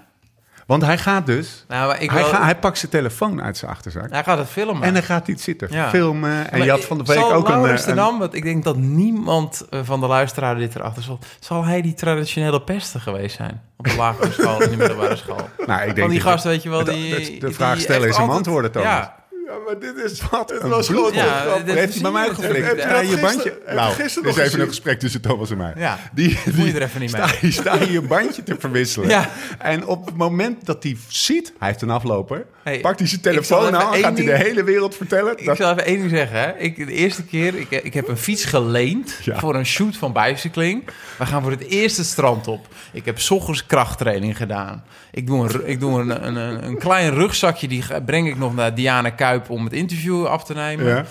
Want 0.71 0.83
hij 0.85 0.99
gaat 0.99 1.27
dus... 1.27 1.65
Nou, 1.69 1.95
ik 1.99 2.11
Hij, 2.11 2.21
wil, 2.23 2.29
ga- 2.31 2.45
hij 2.45 2.57
pakt 2.57 2.79
zijn 2.79 2.91
telefoon 2.91 3.43
uit 3.43 3.57
zijn 3.57 3.71
achterzak. 3.71 4.11
hij 4.11 4.23
gaat 4.25 4.39
het 4.39 4.49
filmen. 4.49 4.83
En 4.83 4.93
dan 4.95 5.03
gaat 5.03 5.27
hij 5.27 5.37
zitten 5.39 5.69
Ja. 5.71 5.89
filmen. 5.89 6.51
En 6.51 6.59
Maar 6.59 6.67
je 6.67 6.71
had 6.73 6.85
van 6.85 6.99
de 6.99 7.05
week 7.05 7.17
zal 7.19 7.33
ook 7.33 7.47
een... 7.49 7.53
Laurens 7.53 7.83
eh, 7.87 7.89
een- 7.97 8.19
want 8.19 8.35
ik 8.35 8.43
denk 8.43 8.65
dat 8.65 8.77
niemand 8.77 9.67
eh, 9.71 9.81
van 9.83 10.01
de 10.01 10.07
luisteraar 10.07 10.57
dit 10.57 10.75
erachter 10.75 11.03
zal... 11.03 11.19
Zal 11.41 11.65
hij 11.65 11.83
die 11.83 11.95
traditionele 11.95 12.63
pester 12.63 13.01
geweest 13.01 13.37
zijn? 13.37 13.61
Op 13.77 13.85
de 13.87 13.97
lagere 13.97 14.33
school 14.33 14.61
en 14.63 14.71
de 14.71 14.77
middelbare 14.77 15.17
school. 15.17 15.49
Nou, 15.67 15.81
ik 15.81 15.87
denk 15.87 15.99
Van 15.99 16.09
die 16.11 16.21
gast, 16.21 16.45
weet 16.45 16.63
je 16.63 16.69
wel, 16.69 16.85
die... 16.85 17.15
de 17.41 17.47
die 17.47 17.55
vraag 17.55 17.81
stellen 17.81 18.09
is 18.09 18.17
hem 18.17 18.21
altijd- 18.21 18.37
antwoorden, 18.39 18.73
Thomas. 18.73 18.89
Ja, 18.91 19.15
Ja, 19.51 19.57
maar 19.67 19.79
dit 19.79 19.97
is... 20.11 20.21
Wat 20.31 20.51
het 20.51 20.63
een 20.63 20.69
was 20.69 20.87
gewoon... 20.87 21.13
Ja, 21.13 21.59
dit- 21.65 21.75
heeft 21.75 21.93
hij 21.93 22.03
bij 22.03 22.11
mij 22.11 22.29
geflikt. 22.29 22.67
heb 22.85 23.03
je 23.05 23.19
bandje. 23.21 23.59
Nou, 23.75 24.03
is 24.03 24.17
even 24.17 24.61
een 24.61 24.69
gesprek 24.69 24.99
tussen 24.99 25.21
Thomas 25.21 25.51
en 25.51 25.57
mij. 25.57 25.73
Ja, 25.77 25.99
Die, 26.13 26.39
moet 26.55 26.67
je 26.67 26.73
er 26.73 26.83
even 26.83 27.01
niet 27.01 27.13
mee. 27.13 27.23
sta, 27.29 27.37
je 27.41 27.51
sta 27.53 27.75
je 27.75 27.93
je 27.93 28.01
bandje 28.01 28.43
te 28.43 28.57
verwisselen. 28.59 29.09
Ja. 29.09 29.31
En 29.59 29.87
op 29.87 30.07
het 30.07 30.17
moment 30.17 30.67
dat 30.67 30.83
hij 30.83 30.97
ziet, 31.09 31.53
hij 31.59 31.69
heeft 31.69 31.83
een 31.83 31.91
afloper, 31.91 32.47
Hey, 32.63 32.81
pakt 32.81 32.99
hij 32.99 33.09
zijn 33.09 33.21
telefoon 33.21 33.77
aan, 33.77 33.95
gaat 33.95 34.17
hij 34.17 34.27
de 34.27 34.37
hele 34.37 34.65
wereld 34.65 34.95
vertellen. 34.97 35.39
Ik 35.39 35.45
dat- 35.45 35.57
zal 35.57 35.71
even 35.71 35.85
één 35.85 35.99
ding 35.99 36.11
zeggen. 36.11 36.41
Hè. 36.41 36.53
Ik, 36.59 36.77
de 36.87 36.93
eerste 36.93 37.23
keer, 37.25 37.55
ik, 37.55 37.71
ik 37.71 37.95
heb 37.95 38.09
een 38.09 38.17
fiets 38.17 38.45
geleend 38.45 39.19
Ja. 39.23 39.39
voor 39.39 39.55
een 39.55 39.67
shoot 39.67 39.97
van 39.97 40.13
Bicycling. 40.13 40.85
We 41.19 41.27
gaan 41.27 41.43
voor 41.43 41.51
het 41.51 41.63
eerst 41.67 41.97
het 41.97 42.07
strand 42.07 42.47
op. 42.49 42.67
Ik 42.93 43.05
heb 43.05 43.19
's 43.19 43.31
ochtends 43.31 43.67
krachttraining 43.67 44.37
gedaan. 44.37 44.85
Ik 45.13 45.27
doe, 45.27 45.49
een, 45.55 45.69
ik 45.69 45.81
doe 45.81 46.01
een, 46.01 46.27
een, 46.27 46.37
een, 46.37 46.65
een 46.65 46.79
klein 46.79 47.15
rugzakje, 47.15 47.69
die 47.69 47.85
breng 48.07 48.29
ik 48.29 48.39
nog 48.39 48.55
naar 48.55 48.75
Diana 48.75 49.11
Kuip 49.11 49.40
om 49.49 49.65
het 49.65 49.73
interview 49.73 50.27
af 50.27 50.45
te 50.45 50.55
nemen. 50.55 50.87
Ja. 50.87 51.05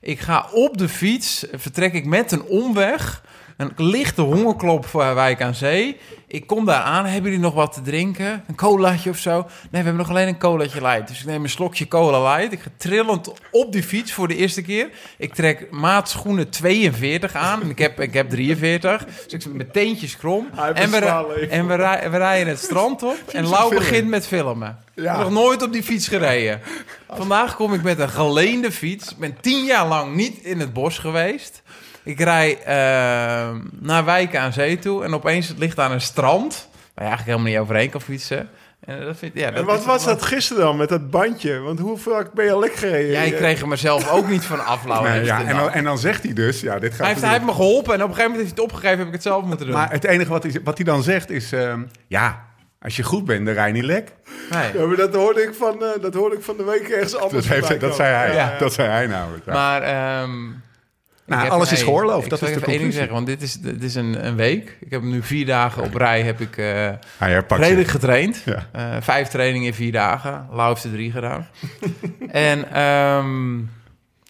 Ik 0.00 0.20
ga 0.20 0.48
op 0.52 0.78
de 0.78 0.88
fiets, 0.88 1.46
vertrek 1.52 1.92
ik 1.92 2.04
met 2.04 2.32
een 2.32 2.42
omweg. 2.42 3.22
Een 3.56 3.72
lichte 3.76 4.22
hongerklop 4.22 4.86
voor 4.86 5.14
Wijk 5.14 5.42
aan 5.42 5.54
Zee. 5.54 5.96
Ik 6.26 6.46
kom 6.46 6.64
daar 6.64 6.82
aan. 6.82 7.04
Hebben 7.04 7.30
jullie 7.30 7.44
nog 7.44 7.54
wat 7.54 7.72
te 7.72 7.80
drinken? 7.82 8.44
Een 8.46 8.54
colaatje 8.56 9.10
of 9.10 9.16
zo? 9.18 9.32
Nee, 9.36 9.46
we 9.70 9.76
hebben 9.76 9.96
nog 9.96 10.08
alleen 10.10 10.28
een 10.28 10.38
colaatje 10.38 10.80
light. 10.80 11.08
Dus 11.08 11.20
ik 11.20 11.26
neem 11.26 11.42
een 11.42 11.48
slokje 11.50 11.88
cola 11.88 12.34
light. 12.36 12.52
Ik 12.52 12.60
ga 12.60 12.70
trillend 12.76 13.32
op 13.50 13.72
die 13.72 13.82
fiets 13.82 14.12
voor 14.12 14.28
de 14.28 14.36
eerste 14.36 14.62
keer. 14.62 14.88
Ik 15.18 15.34
trek 15.34 15.66
maatschoenen 15.70 16.50
42 16.50 17.34
aan. 17.34 17.70
Ik 17.70 17.78
heb, 17.78 18.00
ik 18.00 18.14
heb 18.14 18.30
43. 18.30 19.04
Dus 19.04 19.32
ik 19.32 19.42
zit 19.42 19.54
met 19.54 19.72
teentjes 19.72 20.16
krom. 20.16 20.48
En 20.74 20.90
we, 20.90 20.96
en 21.50 21.66
we, 21.66 21.74
rij- 21.74 22.10
we 22.10 22.16
rijden 22.16 22.48
het 22.48 22.58
strand 22.62 23.02
op. 23.02 23.16
En 23.32 23.46
Lau 23.48 23.74
begint 23.74 24.08
met 24.08 24.26
filmen. 24.26 24.78
Ja. 24.94 25.18
Nog 25.18 25.30
nooit 25.30 25.62
op 25.62 25.72
die 25.72 25.82
fiets 25.82 26.08
gereden. 26.08 26.60
Vandaag 27.10 27.56
kom 27.56 27.72
ik 27.74 27.82
met 27.82 27.98
een 27.98 28.08
geleende 28.08 28.72
fiets. 28.72 29.10
Ik 29.10 29.16
ben 29.16 29.36
tien 29.40 29.64
jaar 29.64 29.86
lang 29.86 30.14
niet 30.14 30.38
in 30.38 30.60
het 30.60 30.72
bos 30.72 30.98
geweest. 30.98 31.62
Ik 32.06 32.20
rij 32.20 32.58
eh, 32.62 33.56
naar 33.80 34.04
Wijk 34.04 34.36
aan 34.36 34.52
Zee 34.52 34.78
toe. 34.78 35.04
En 35.04 35.14
opeens 35.14 35.54
ligt 35.56 35.76
daar 35.76 35.90
een 35.90 36.00
strand. 36.00 36.68
Waar 36.70 37.04
je 37.04 37.10
eigenlijk 37.10 37.24
helemaal 37.24 37.46
niet 37.52 37.58
overheen 37.58 37.90
kan 37.90 38.00
fietsen. 38.00 38.48
En, 38.80 39.04
dat 39.04 39.16
vind, 39.16 39.32
ja, 39.34 39.50
dat 39.50 39.58
En 39.58 39.64
wat 39.64 39.84
was 39.84 40.04
dat 40.04 40.22
gisteren 40.22 40.62
dan 40.62 40.76
met 40.76 40.88
dat 40.88 41.10
bandje? 41.10 41.58
Want 41.58 41.78
hoe 41.78 41.98
vaak 41.98 42.32
ben 42.32 42.44
je 42.44 42.52
al 42.52 42.60
lek 42.60 42.74
gereden? 42.74 43.10
Ja, 43.10 43.20
ik 43.20 43.34
kreeg 43.34 43.60
er 43.60 43.68
mezelf 43.68 44.10
ook 44.10 44.28
niet 44.28 44.44
van 44.44 44.64
af. 44.64 44.86
Nee, 44.86 45.10
Heeft 45.12 45.26
ja, 45.26 45.38
het 45.38 45.46
en, 45.46 45.54
nou. 45.54 45.66
dan, 45.66 45.74
en 45.74 45.84
dan 45.84 45.98
zegt 45.98 46.22
hij 46.22 46.32
dus, 46.32 46.60
ja, 46.60 46.78
dit 46.78 46.90
gaat 46.90 46.98
hij, 46.98 47.08
heeft, 47.08 47.20
hij 47.20 47.30
heeft 47.30 47.44
me 47.44 47.52
geholpen. 47.52 47.94
En 47.94 48.02
op 48.02 48.08
een 48.08 48.14
gegeven 48.14 48.30
moment 48.30 48.40
heeft 48.40 48.56
hij 48.56 48.64
het 48.64 48.72
opgegeven. 48.72 48.98
Heb 48.98 49.06
ik 49.06 49.12
het 49.12 49.22
zelf 49.22 49.44
moeten 49.44 49.66
doen. 49.66 49.74
Maar 49.74 49.90
het 49.90 50.04
enige 50.04 50.30
wat 50.30 50.42
hij, 50.42 50.60
wat 50.64 50.76
hij 50.76 50.86
dan 50.86 51.02
zegt 51.02 51.30
is, 51.30 51.52
ehm, 51.52 51.82
ja, 52.06 52.44
als 52.80 52.96
je 52.96 53.02
goed 53.02 53.24
bent, 53.24 53.46
dan 53.46 53.54
rij 53.54 53.66
je 53.66 53.72
niet 53.72 53.84
lek. 53.84 54.12
nee. 54.50 54.78
Ja, 54.78 54.86
maar 54.86 54.96
dat 54.96 55.14
hoorde 55.14 55.42
ik 55.42 55.54
van, 55.54 55.84
eh, 55.84 56.02
dat 56.02 56.14
hoorde 56.14 56.36
ik 56.36 56.42
van 56.42 56.56
de 56.56 56.64
week 56.64 56.88
ergens 56.88 57.12
Dat, 57.12 57.20
anders. 57.20 57.48
heeft, 57.48 57.66
voorbij 57.66 57.88
dat 57.88 57.96
zei 57.96 58.14
hij. 58.14 58.34
Ja. 58.34 58.58
Dat 58.58 58.72
zei 58.72 58.88
hij 58.88 59.06
namelijk. 59.06 59.44
Ja. 59.44 59.52
Maar 59.52 59.82
ehm, 59.82 60.30
Nou, 61.26 61.38
ik 61.40 61.46
heb- 61.46 61.56
alles 61.56 61.72
is 61.72 61.82
geoorloofd, 61.82 62.24
Ik 62.24 62.30
dat 62.30 62.38
zal 62.38 62.48
is 62.48 62.54
de 62.54 62.60
even 62.60 62.72
één 62.72 62.80
ding 62.80 62.92
conclusie. 62.94 62.98
zeggen, 62.98 63.14
want 63.14 63.26
dit 63.26 63.42
is, 63.42 63.54
dit 63.78 63.82
is 63.82 63.94
een, 63.94 64.26
een 64.26 64.36
week. 64.36 64.76
Ik 64.80 64.90
heb 64.90 65.02
nu 65.02 65.22
vier 65.22 65.46
dagen 65.46 65.82
op 65.82 65.94
rij 65.94 66.22
heb 66.22 66.40
ik, 66.40 66.56
eh, 66.56 66.90
herpakt 67.18 67.62
redelijk 67.62 67.88
getraind. 67.88 68.42
Ja. 68.44 68.66
Eh, 68.72 68.96
vijf 69.00 69.28
trainingen 69.28 69.66
in 69.66 69.74
vier 69.74 69.92
dagen. 69.92 70.46
Lau 70.50 70.68
heeft 70.68 70.84
er 70.84 70.90
drie 70.90 71.10
gedaan. 71.10 71.46
en 72.30 72.70
ehm, 72.72 73.58
ik, 73.58 73.64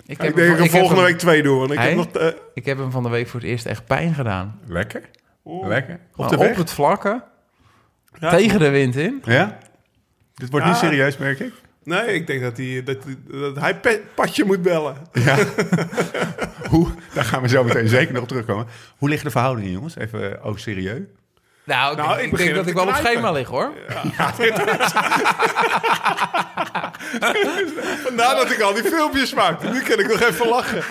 Ik 0.06 0.20
heb 0.20 0.35
denk 0.35 0.37
hem- 0.37 0.46
ik 0.46 0.56
er 0.56 0.62
heb 0.62 0.70
volgende 0.70 0.94
hem- 1.02 1.11
week 1.11 1.18
twee 1.18 1.42
doe. 1.42 1.59
Want 1.59 1.70
ik 1.70 1.78
Hij? 1.78 1.87
heb 1.88 1.96
nog... 1.96 2.06
eh, 2.09 2.26
Ik 2.54 2.64
heb 2.64 2.78
hem 2.78 2.90
van 2.90 3.02
de 3.02 3.09
week 3.09 3.28
voor 3.28 3.40
het 3.40 3.48
eerst 3.48 3.66
echt 3.66 3.87
pijn 3.87 4.14
gedaan. 4.14 4.61
Lekker. 4.66 5.02
Oeh. 5.44 5.66
Lekker. 5.68 5.98
Op 6.16 6.28
de 6.28 6.37
het 6.44 6.70
vlakke, 6.70 7.22
ja, 8.20 8.30
tegen 8.30 8.59
de 8.59 8.68
wind 8.70 8.96
in. 8.96 9.22
Ja? 9.24 9.59
Dit 10.35 10.50
wordt 10.50 10.66
Ja. 10.66 10.72
niet 10.72 10.80
serieus, 10.80 11.16
merk 11.16 11.40
ik. 11.40 11.52
Nee, 11.87 12.14
ik 12.14 12.27
denk 12.27 12.42
dat 12.42 12.57
hij, 12.57 12.83
dat, 12.85 12.96
dat 13.31 13.57
hij 13.57 13.77
pe- 13.77 14.01
Patje 14.14 14.44
moet 14.44 14.62
bellen. 14.62 14.96
Ja. 15.12 15.37
Hoe, 16.70 16.88
daar 17.14 17.25
gaan 17.25 17.42
we 17.42 17.49
zo 17.49 17.64
meteen 17.64 17.88
zeker 17.88 18.12
nog 18.14 18.22
op 18.22 18.29
terugkomen. 18.29 18.66
Hoe 18.99 19.09
liggen 19.09 19.27
de 19.27 19.33
verhoudingen, 19.33 19.70
jongens? 19.70 19.96
Even 19.96 20.44
oh, 20.44 20.57
serieus. 20.57 21.01
Nou, 21.64 21.92
ik, 21.92 21.96
Nou, 21.99 22.09
denk- 22.09 22.18
ik 22.18 22.25
ik 22.25 22.31
begin 22.31 22.46
denk 22.46 22.57
dat 22.59 22.66
ik 22.66 22.75
wel 22.75 22.87
op 22.87 22.94
schema 22.94 23.31
lig, 23.33 23.49
hoor. 23.49 23.72
Vandaar 28.07 28.37
dat 28.37 28.51
ik 28.51 28.61
al 28.61 28.75
die 28.75 28.83
filmpjes 28.85 29.35
maakte. 29.35 29.68
Nu 29.68 29.83
kan 29.83 29.99
ik 29.99 30.09
nog 30.09 30.20
even 30.20 30.49
lachen. 30.49 30.83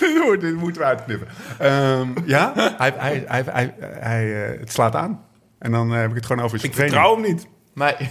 dit, 0.00 0.40
dit 0.40 0.54
moeten 0.54 0.82
we 0.82 0.88
uitknippen. 0.88 1.28
Ehm, 1.58 2.08
ja, 2.24 2.52
hij, 2.54 2.92
hij, 2.96 3.24
hij, 3.26 3.42
hij, 3.46 3.74
hij, 3.80 4.44
eh, 4.52 4.60
het 4.60 4.72
slaat 4.72 4.94
aan. 4.96 5.24
En 5.58 5.70
dan 5.72 5.94
eh, 5.94 6.00
heb 6.00 6.10
ik 6.10 6.16
het 6.16 6.26
gewoon 6.26 6.44
over 6.44 6.58
zijn 6.58 6.72
Ik 6.72 6.78
vertrouw 6.78 7.12
hem 7.14 7.22
niet. 7.22 7.46
Nee. 7.80 8.08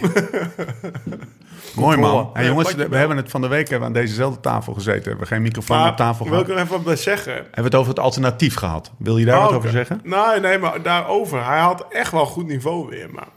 Mooi 1.74 1.96
man. 1.96 2.30
Hey, 2.32 2.46
jongens, 2.46 2.74
we, 2.74 2.96
hebben 2.96 3.16
het 3.16 3.30
van 3.30 3.40
de 3.40 3.48
week 3.48 3.68
hebben 3.68 3.92
we 3.92 3.94
aan 3.94 4.02
dezezelfde 4.02 4.40
tafel 4.40 4.72
gezeten. 4.72 5.02
We 5.02 5.08
hebben 5.08 5.26
geen 5.26 5.42
microfoon 5.42 5.76
Maar 5.78 5.90
op 5.90 5.96
tafel 5.96 6.28
wil 6.28 6.38
ik 6.38 6.44
gehad. 6.44 6.58
er 6.58 6.64
even 6.64 6.76
wat 6.76 6.84
bij 6.84 6.96
zeggen. 6.96 7.32
Hebben 7.34 7.54
we 7.54 7.62
het 7.62 7.74
over 7.74 7.88
het 7.88 7.98
alternatief 7.98 8.54
gehad? 8.54 8.90
Wil 8.98 9.18
je 9.18 9.24
daar 9.24 9.38
Oh, 9.38 9.44
wat 9.44 9.52
over 9.52 9.70
zeggen? 9.70 10.00
Nee, 10.04 10.40
nee, 10.40 10.58
maar 10.58 10.82
daarover. 10.82 11.44
Hij 11.44 11.58
had 11.58 11.86
echt 11.88 12.12
wel 12.12 12.26
goed 12.26 12.46
niveau 12.46 12.88
weer, 12.88 13.10
maar... 13.10 13.28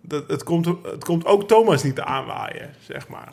Dat, 0.00 0.28
het, 0.28 0.42
komt, 0.42 0.66
het 0.66 1.04
komt 1.04 1.26
ook 1.26 1.48
Thomas 1.48 1.82
niet 1.82 2.00
aanwaaien, 2.00 2.74
zeg 2.86 3.08
maar. 3.08 3.32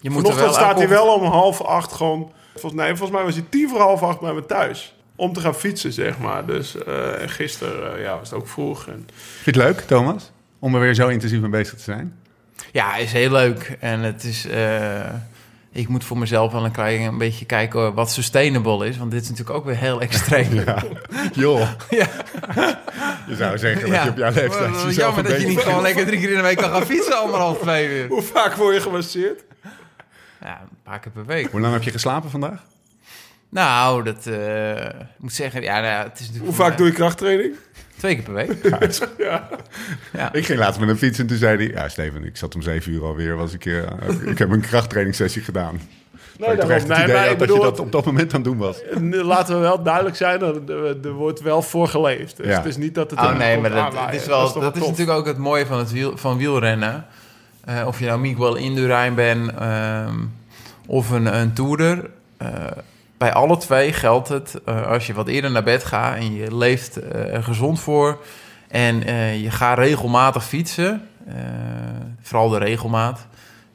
Je 0.00 0.10
moet 0.10 0.26
er 0.26 0.32
Vanochtend 0.32 0.56
wel 0.56 0.64
staat 0.64 0.78
hij 0.78 0.88
wel 0.88 1.14
om 1.14 1.24
half 1.24 1.60
acht 1.62 1.92
gewoon... 1.92 2.32
Volgens, 2.52 2.82
nee, 2.82 2.88
volgens 2.88 3.10
mij 3.10 3.24
was 3.24 3.34
hij 3.34 3.44
tien 3.48 3.68
voor 3.68 3.80
half 3.80 4.02
acht 4.02 4.20
bij 4.20 4.32
me 4.32 4.46
thuis. 4.46 4.94
Om 5.16 5.32
te 5.32 5.40
gaan 5.40 5.54
fietsen, 5.54 5.92
zeg 5.92 6.18
maar. 6.18 6.46
Dus 6.46 6.84
eh, 6.84 7.22
en 7.22 7.28
gisteren 7.28 7.96
eh, 7.96 8.02
ja, 8.02 8.18
was 8.18 8.30
het 8.30 8.38
ook 8.38 8.48
vroeg. 8.48 8.86
En, 8.86 9.08
Vind 9.42 9.56
je 9.56 9.62
het 9.62 9.70
leuk, 9.70 9.80
Thomas? 9.80 10.32
Om 10.64 10.74
er 10.74 10.80
weer 10.80 10.94
zo 10.94 11.08
intensief 11.08 11.40
mee 11.40 11.50
bezig 11.50 11.74
te 11.74 11.82
zijn? 11.82 12.16
Ja, 12.72 12.96
is 12.96 13.12
heel 13.12 13.30
leuk. 13.30 13.76
En 13.80 14.00
het 14.00 14.24
is. 14.24 14.46
eh, 14.46 15.14
ik 15.72 15.88
moet 15.88 16.04
voor 16.04 16.18
mezelf 16.18 16.52
wel 16.52 16.64
een 16.64 16.70
klein 16.72 17.00
een 17.00 17.18
beetje 17.18 17.44
kijken 17.44 17.94
wat 17.94 18.10
sustainable 18.10 18.88
is. 18.88 18.96
Want 18.98 19.10
dit 19.10 19.22
is 19.22 19.28
natuurlijk 19.28 19.56
ook 19.56 19.64
weer 19.64 19.76
heel 19.76 20.00
extreem. 20.00 20.52
Ja. 20.64 20.82
Joh. 21.32 21.68
Ja. 21.90 22.06
Je 23.28 23.36
zou 23.36 23.58
zeggen 23.58 23.90
dat 23.90 24.02
je 24.02 24.08
op 24.10 24.16
jouw 24.16 24.32
leeftijd 24.32 24.72
jezelf 24.74 24.94
Jammer 24.94 25.18
een 25.18 25.22
dat 25.24 25.32
je 25.32 25.38
beetje... 25.38 25.46
niet 25.46 25.58
gewoon 25.60 25.82
lekker 25.82 26.06
drie 26.06 26.18
keer 26.20 26.30
in 26.30 26.36
de 26.36 26.42
week 26.42 26.56
kan 26.56 26.70
gaan 26.70 26.86
fietsen, 26.86 27.18
anderhalf, 27.18 27.58
twee 27.58 27.88
uur. 27.88 28.08
hoe 28.08 28.22
vaak 28.22 28.54
word 28.54 28.74
je 28.74 28.80
gemasseerd? 28.80 29.44
Ja, 30.40 30.60
een 30.60 30.78
paar 30.82 31.00
keer 31.00 31.12
per 31.12 31.26
week. 31.26 31.50
Hoe 31.50 31.60
lang 31.60 31.72
heb 31.72 31.82
je 31.82 31.90
geslapen 31.90 32.30
vandaag? 32.30 32.62
Nou, 33.48 34.02
dat 34.04 34.26
eh, 34.26 34.84
ik 34.84 35.18
moet 35.18 35.32
zeggen, 35.32 35.62
ja, 35.62 35.80
nou, 35.80 36.08
het 36.08 36.14
is 36.20 36.26
natuurlijk. 36.26 36.44
Hoe 36.46 36.54
vaak 36.54 36.68
mij 36.68 36.76
doe 36.76 36.86
je 36.86 36.92
krachttraining? 36.92 37.54
Twee 37.96 38.14
keer 38.14 38.24
per 38.24 38.34
week. 38.34 38.52
Ja. 39.18 39.48
Ja. 40.12 40.32
Ik 40.32 40.46
ging 40.46 40.58
laatst 40.58 40.80
met 40.80 40.88
een 40.88 40.96
fiets 40.98 41.18
en 41.18 41.26
toen 41.26 41.36
zei 41.36 41.56
hij... 41.56 41.66
Ja, 41.82 41.88
Steven, 41.88 42.24
ik 42.24 42.36
zat 42.36 42.54
om 42.54 42.62
zeven 42.62 42.92
uur 42.92 43.04
alweer. 43.04 43.36
Was 43.36 43.52
ik, 43.52 43.66
eh, 43.66 43.82
ik 44.24 44.38
heb 44.38 44.50
een 44.50 44.60
krachttrainingssessie 44.60 45.42
gedaan. 45.42 45.80
Nee, 46.38 46.56
terecht 46.56 46.88
het 46.88 46.96
Nee, 46.96 47.02
idee 47.02 47.14
maar 47.14 47.22
had 47.22 47.32
ik 47.32 47.38
dat 47.38 47.56
je 47.56 47.62
dat 47.62 47.80
op 47.80 47.92
dat 47.92 48.04
moment 48.04 48.34
aan 48.34 48.40
het 48.40 48.44
doen 48.50 48.58
was. 48.58 48.82
En 48.82 49.14
Laten 49.14 49.54
we 49.54 49.60
wel 49.60 49.82
duidelijk 49.82 50.16
zijn, 50.16 50.42
er, 50.42 50.96
er 51.04 51.12
wordt 51.12 51.40
wel 51.40 51.62
voor 51.62 51.88
geleefd. 51.88 52.36
Dus 52.36 52.46
Ja. 52.46 52.56
het 52.56 52.64
is 52.64 52.76
niet 52.76 52.94
dat 52.94 53.10
het... 53.10 53.20
Oh 53.20 53.36
nee, 53.38 53.58
maar 53.58 53.70
dat, 53.70 53.92
het 53.98 54.14
is, 54.20 54.26
wel, 54.26 54.52
dat 54.52 54.74
is 54.74 54.80
tof? 54.80 54.90
natuurlijk 54.90 55.18
ook 55.18 55.26
het 55.26 55.38
mooie 55.38 55.66
van, 55.66 55.78
het 55.78 55.92
wiel, 55.92 56.16
van 56.16 56.36
wielrennen. 56.38 57.06
Eh, 57.64 57.86
of 57.86 57.98
je 57.98 58.06
nou 58.06 58.20
Miguel 58.20 58.54
Indurain 58.56 59.14
bent 59.14 59.50
ehm, 59.58 60.14
of 60.86 61.10
een, 61.10 61.38
een 61.38 61.52
toerder. 61.52 62.10
eh, 62.36 62.48
bij 63.24 63.32
alle 63.32 63.56
twee 63.56 63.92
geldt 63.92 64.28
het, 64.28 64.60
eh, 64.64 64.86
als 64.86 65.06
je 65.06 65.14
wat 65.14 65.28
eerder 65.28 65.50
naar 65.50 65.62
bed 65.62 65.84
gaat 65.84 66.16
en 66.16 66.34
je 66.34 66.56
leeft 66.56 66.96
eh, 66.96 67.34
er 67.34 67.42
gezond 67.42 67.80
voor... 67.80 68.24
en 68.68 69.02
eh, 69.02 69.42
je 69.42 69.50
gaat 69.50 69.78
regelmatig 69.78 70.44
fietsen, 70.44 71.08
vooral 72.22 72.48
de 72.48 72.58
regelmaat... 72.58 73.26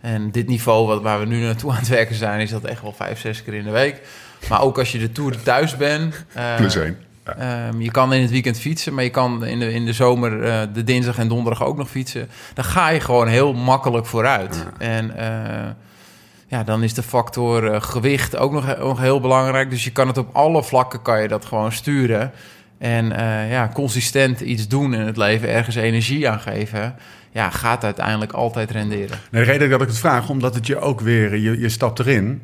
En 0.01 0.31
dit 0.31 0.47
niveau 0.47 0.87
wat, 0.87 1.01
waar 1.01 1.19
we 1.19 1.25
nu 1.25 1.41
naartoe 1.41 1.71
aan 1.71 1.77
het 1.77 1.87
werken 1.87 2.15
zijn, 2.15 2.39
is 2.39 2.49
dat 2.49 2.63
echt 2.63 2.81
wel 2.81 2.93
vijf, 2.93 3.19
zes 3.19 3.43
keer 3.43 3.53
in 3.53 3.63
de 3.63 3.71
week. 3.71 4.01
Maar 4.49 4.61
ook 4.61 4.77
als 4.77 4.91
je 4.91 4.99
de 4.99 5.11
Tour 5.11 5.43
thuis 5.43 5.77
bent... 5.77 6.25
Plus 6.57 6.75
één. 6.75 6.97
Ja. 7.25 7.35
Ehm, 7.35 7.81
je 7.81 7.91
kan 7.91 8.13
in 8.13 8.21
het 8.21 8.31
weekend 8.31 8.59
fietsen, 8.59 8.93
maar 8.93 9.03
je 9.03 9.09
kan 9.09 9.45
in 9.45 9.59
de, 9.59 9.73
in 9.73 9.85
de 9.85 9.93
zomer 9.93 10.39
de 10.73 10.83
dinsdag 10.83 11.17
en 11.17 11.27
donderdag 11.27 11.63
ook 11.63 11.77
nog 11.77 11.89
fietsen. 11.89 12.29
Dan 12.53 12.65
ga 12.65 12.89
je 12.89 12.99
gewoon 12.99 13.27
heel 13.27 13.53
makkelijk 13.53 14.05
vooruit. 14.05 14.65
En 14.77 15.17
eh, 15.17 15.69
ja, 16.49 16.63
dan 16.63 16.83
is 16.83 16.93
de 16.93 17.03
factor 17.03 17.71
eh, 17.71 17.81
gewicht 17.81 18.37
ook 18.37 18.51
nog, 18.51 18.77
nog 18.77 18.99
heel 18.99 19.19
belangrijk. 19.19 19.69
Dus 19.69 19.83
je 19.83 19.91
kan 19.91 20.07
het 20.07 20.17
op 20.17 20.29
alle 20.35 20.63
vlakken 20.63 21.01
kan 21.01 21.21
je 21.21 21.27
dat 21.27 21.45
gewoon 21.45 21.71
sturen. 21.71 22.31
En 22.77 23.11
eh, 23.11 23.51
ja, 23.51 23.69
consistent 23.73 24.39
iets 24.39 24.67
doen 24.67 24.93
in 24.93 24.99
het 25.05 25.17
leven, 25.17 25.49
ergens 25.49 25.75
energie 25.75 26.29
aan 26.29 26.39
geven, 26.39 26.95
ja, 27.31 27.49
gaat 27.49 27.83
uiteindelijk 27.83 28.31
altijd 28.31 28.71
renderen. 28.71 29.17
Nee, 29.31 29.45
de 29.45 29.51
reden 29.51 29.69
dat 29.69 29.81
ik 29.81 29.87
het 29.87 29.97
vraag, 29.97 30.29
omdat 30.29 30.55
het 30.55 30.67
je 30.67 30.79
ook 30.79 31.01
weer... 31.01 31.37
Je, 31.37 31.59
je 31.59 31.69
stapt 31.69 31.99
erin 31.99 32.41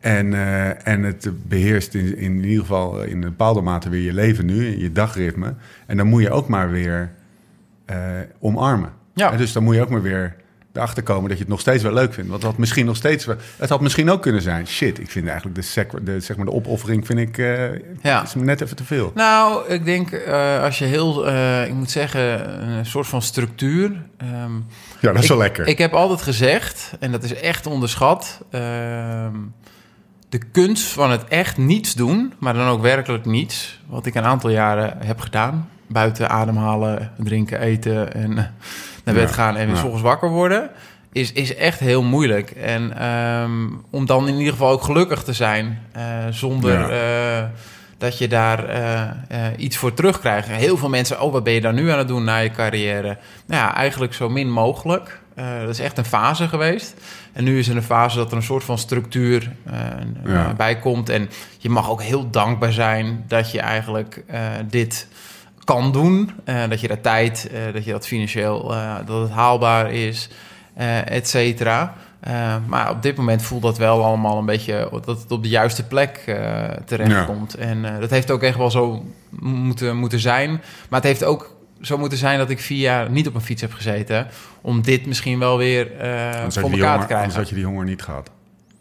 en, 0.00 0.34
eh, 0.34 0.86
en 0.86 1.02
het 1.02 1.48
beheerst 1.48 1.94
in, 1.94 2.18
in 2.18 2.44
ieder 2.44 2.60
geval 2.60 3.02
in 3.02 3.14
een 3.14 3.20
bepaalde 3.20 3.60
mate 3.60 3.88
weer 3.88 4.02
je 4.02 4.14
leven 4.14 4.46
nu. 4.46 4.80
Je 4.80 4.92
dagritme. 4.92 5.54
En 5.86 5.96
dan 5.96 6.06
moet 6.06 6.22
je 6.22 6.30
ook 6.30 6.48
maar 6.48 6.70
weer 6.70 7.10
omarmen. 8.40 8.92
Ja. 9.14 9.32
En 9.32 9.38
dus 9.38 9.52
dan 9.52 9.62
moet 9.62 9.74
je 9.74 9.80
ook 9.80 9.90
maar 9.90 10.02
weer... 10.02 10.36
erachter 10.78 11.02
komen 11.02 11.28
dat 11.28 11.36
je 11.36 11.42
het 11.42 11.52
nog 11.52 11.60
steeds 11.60 11.82
wel 11.82 11.92
leuk 11.92 12.12
vindt. 12.12 12.30
Want 12.30 12.42
het 12.42 12.50
had 12.50 12.60
misschien 12.60 12.86
nog 12.86 12.96
steeds 12.96 13.24
wel, 13.24 13.36
het 13.56 13.68
had 13.68 13.80
misschien 13.80 14.10
ook 14.10 14.22
kunnen 14.22 14.42
zijn. 14.42 14.66
Shit, 14.66 15.00
ik 15.00 15.10
vind 15.10 15.26
eigenlijk 15.26 15.56
de, 15.56 15.62
sec, 15.62 15.92
de, 16.02 16.20
zeg 16.20 16.36
maar 16.36 16.46
de 16.46 16.52
opoffering 16.52 17.06
vind 17.06 17.18
ik 17.18 17.38
uh, 17.38 17.68
ja. 18.02 18.22
is 18.22 18.34
me 18.34 18.44
net 18.44 18.60
even 18.60 18.76
te 18.76 18.84
veel. 18.84 19.12
Nou, 19.14 19.68
ik 19.68 19.84
denk 19.84 20.10
uh, 20.10 20.62
als 20.62 20.78
je 20.78 20.84
heel, 20.84 21.28
uh, 21.28 21.66
ik 21.66 21.74
moet 21.74 21.90
zeggen, 21.90 22.62
een 22.68 22.86
soort 22.86 23.06
van 23.06 23.22
structuur. 23.22 23.84
Um, 23.84 24.66
ja, 25.00 25.12
dat 25.12 25.16
is 25.16 25.22
ik, 25.22 25.28
wel 25.28 25.38
lekker. 25.38 25.66
Ik 25.66 25.78
heb 25.78 25.92
altijd 25.92 26.22
gezegd, 26.22 26.92
en 27.00 27.12
dat 27.12 27.22
is 27.22 27.34
echt 27.34 27.66
onderschat. 27.66 28.40
Ehm, 28.50 29.36
de 30.28 30.38
kunst 30.52 30.86
van 30.86 31.10
het 31.10 31.24
echt 31.24 31.56
niets 31.56 31.94
doen, 31.94 32.32
maar 32.38 32.54
dan 32.54 32.68
ook 32.68 32.82
werkelijk 32.82 33.24
niets. 33.24 33.80
Wat 33.86 34.06
ik 34.06 34.14
een 34.14 34.24
aantal 34.24 34.50
jaren 34.50 34.96
heb 34.98 35.20
gedaan. 35.20 35.68
Buiten 35.86 36.30
ademhalen, 36.30 37.12
drinken, 37.18 37.60
eten 37.60 38.14
en 38.14 38.54
naar 39.14 39.24
bed 39.24 39.32
gaan 39.32 39.56
en 39.56 39.66
weer 39.66 39.76
volgens 39.76 40.02
wakker 40.02 40.30
worden. 40.30 40.70
Is, 41.12 41.32
is 41.32 41.54
echt 41.54 41.80
heel 41.80 42.02
moeilijk. 42.02 42.50
En 42.50 43.06
um, 43.06 43.84
om 43.90 44.06
dan 44.06 44.28
in 44.28 44.36
ieder 44.36 44.52
geval 44.52 44.70
ook 44.70 44.82
gelukkig 44.82 45.22
te 45.22 45.32
zijn. 45.32 45.82
Uh, 45.96 46.02
zonder 46.30 46.92
ja. 46.92 47.40
uh, 47.40 47.48
dat 47.98 48.18
je 48.18 48.28
daar 48.28 48.80
uh, 48.80 49.48
iets 49.56 49.76
voor 49.76 49.94
terugkrijgt. 49.94 50.48
Heel 50.48 50.76
veel 50.76 50.88
mensen, 50.88 51.20
oh, 51.20 51.32
wat 51.32 51.44
ben 51.44 51.52
je 51.52 51.60
dan 51.60 51.74
nu 51.74 51.90
aan 51.90 51.98
het 51.98 52.08
doen 52.08 52.24
na 52.24 52.36
je 52.36 52.50
carrière? 52.50 53.18
Nou 53.46 53.62
ja, 53.62 53.74
eigenlijk 53.74 54.14
zo 54.14 54.28
min 54.28 54.50
mogelijk. 54.50 55.20
dat 55.34 55.68
is 55.68 55.80
echt 55.80 55.98
een 55.98 56.04
fase 56.04 56.48
geweest. 56.48 56.94
En 57.32 57.44
nu 57.44 57.58
is 57.58 57.68
er 57.68 57.76
een 57.76 57.82
fase 57.82 58.16
dat 58.16 58.30
er 58.30 58.36
een 58.36 58.42
soort 58.42 58.64
van 58.64 58.78
structuur 58.78 59.52
ja. 60.24 60.54
bij 60.56 60.78
komt. 60.78 61.08
En 61.08 61.30
je 61.58 61.68
mag 61.68 61.90
ook 61.90 62.02
heel 62.02 62.30
dankbaar 62.30 62.72
zijn 62.72 63.24
dat 63.28 63.50
je 63.50 63.60
eigenlijk 63.60 64.24
dit 64.68 65.08
kan 65.74 65.92
doen. 65.92 66.30
Uh, 66.44 66.68
dat 66.68 66.80
je 66.80 66.88
dat 66.88 67.02
tijd, 67.02 67.50
uh, 67.52 67.72
dat 67.72 67.84
je 67.84 67.90
dat 67.90 68.06
financieel, 68.06 68.72
uh, 68.74 68.96
dat 69.06 69.20
het 69.20 69.30
haalbaar 69.30 69.92
is, 69.92 70.28
et 71.04 71.28
cetera. 71.28 71.94
maar 72.66 72.90
op 72.90 73.02
dit 73.02 73.16
moment 73.16 73.42
voelt 73.42 73.62
dat 73.62 73.78
wel 73.78 74.04
allemaal 74.04 74.38
een 74.38 74.46
beetje 74.46 74.88
dat 75.04 75.20
het 75.22 75.30
op 75.30 75.42
de 75.42 75.48
juiste 75.48 75.86
plek 75.86 76.24
terechtkomt. 76.86 77.54
Ja. 77.58 77.64
En 77.64 78.00
dat 78.00 78.10
heeft 78.10 78.30
ook 78.30 78.42
echt 78.42 78.56
wel 78.56 78.70
zo 78.70 79.04
moeten, 79.40 79.96
moeten 79.96 80.20
zijn. 80.20 80.50
Maar 80.88 81.00
het 81.00 81.08
heeft 81.08 81.24
ook 81.24 81.56
zo 81.80 81.98
moeten 81.98 82.18
zijn 82.18 82.38
dat 82.38 82.50
ik 82.50 82.60
vier 82.60 82.80
jaar 82.80 83.10
niet 83.10 83.26
op 83.26 83.34
een 83.34 83.40
fiets 83.40 83.60
heb 83.60 83.72
gezeten. 83.72 84.26
Om 84.60 84.82
dit 84.82 85.06
misschien 85.06 85.38
wel 85.38 85.56
weer 85.56 85.86
voor 86.48 86.62
elkaar 86.62 86.62
honger, 86.62 86.78
te 86.78 86.78
krijgen. 86.78 87.16
Anders 87.16 87.36
had 87.36 87.48
je 87.48 87.54
die 87.54 87.64
honger 87.64 87.84
niet 87.84 88.02
gehad. 88.02 88.30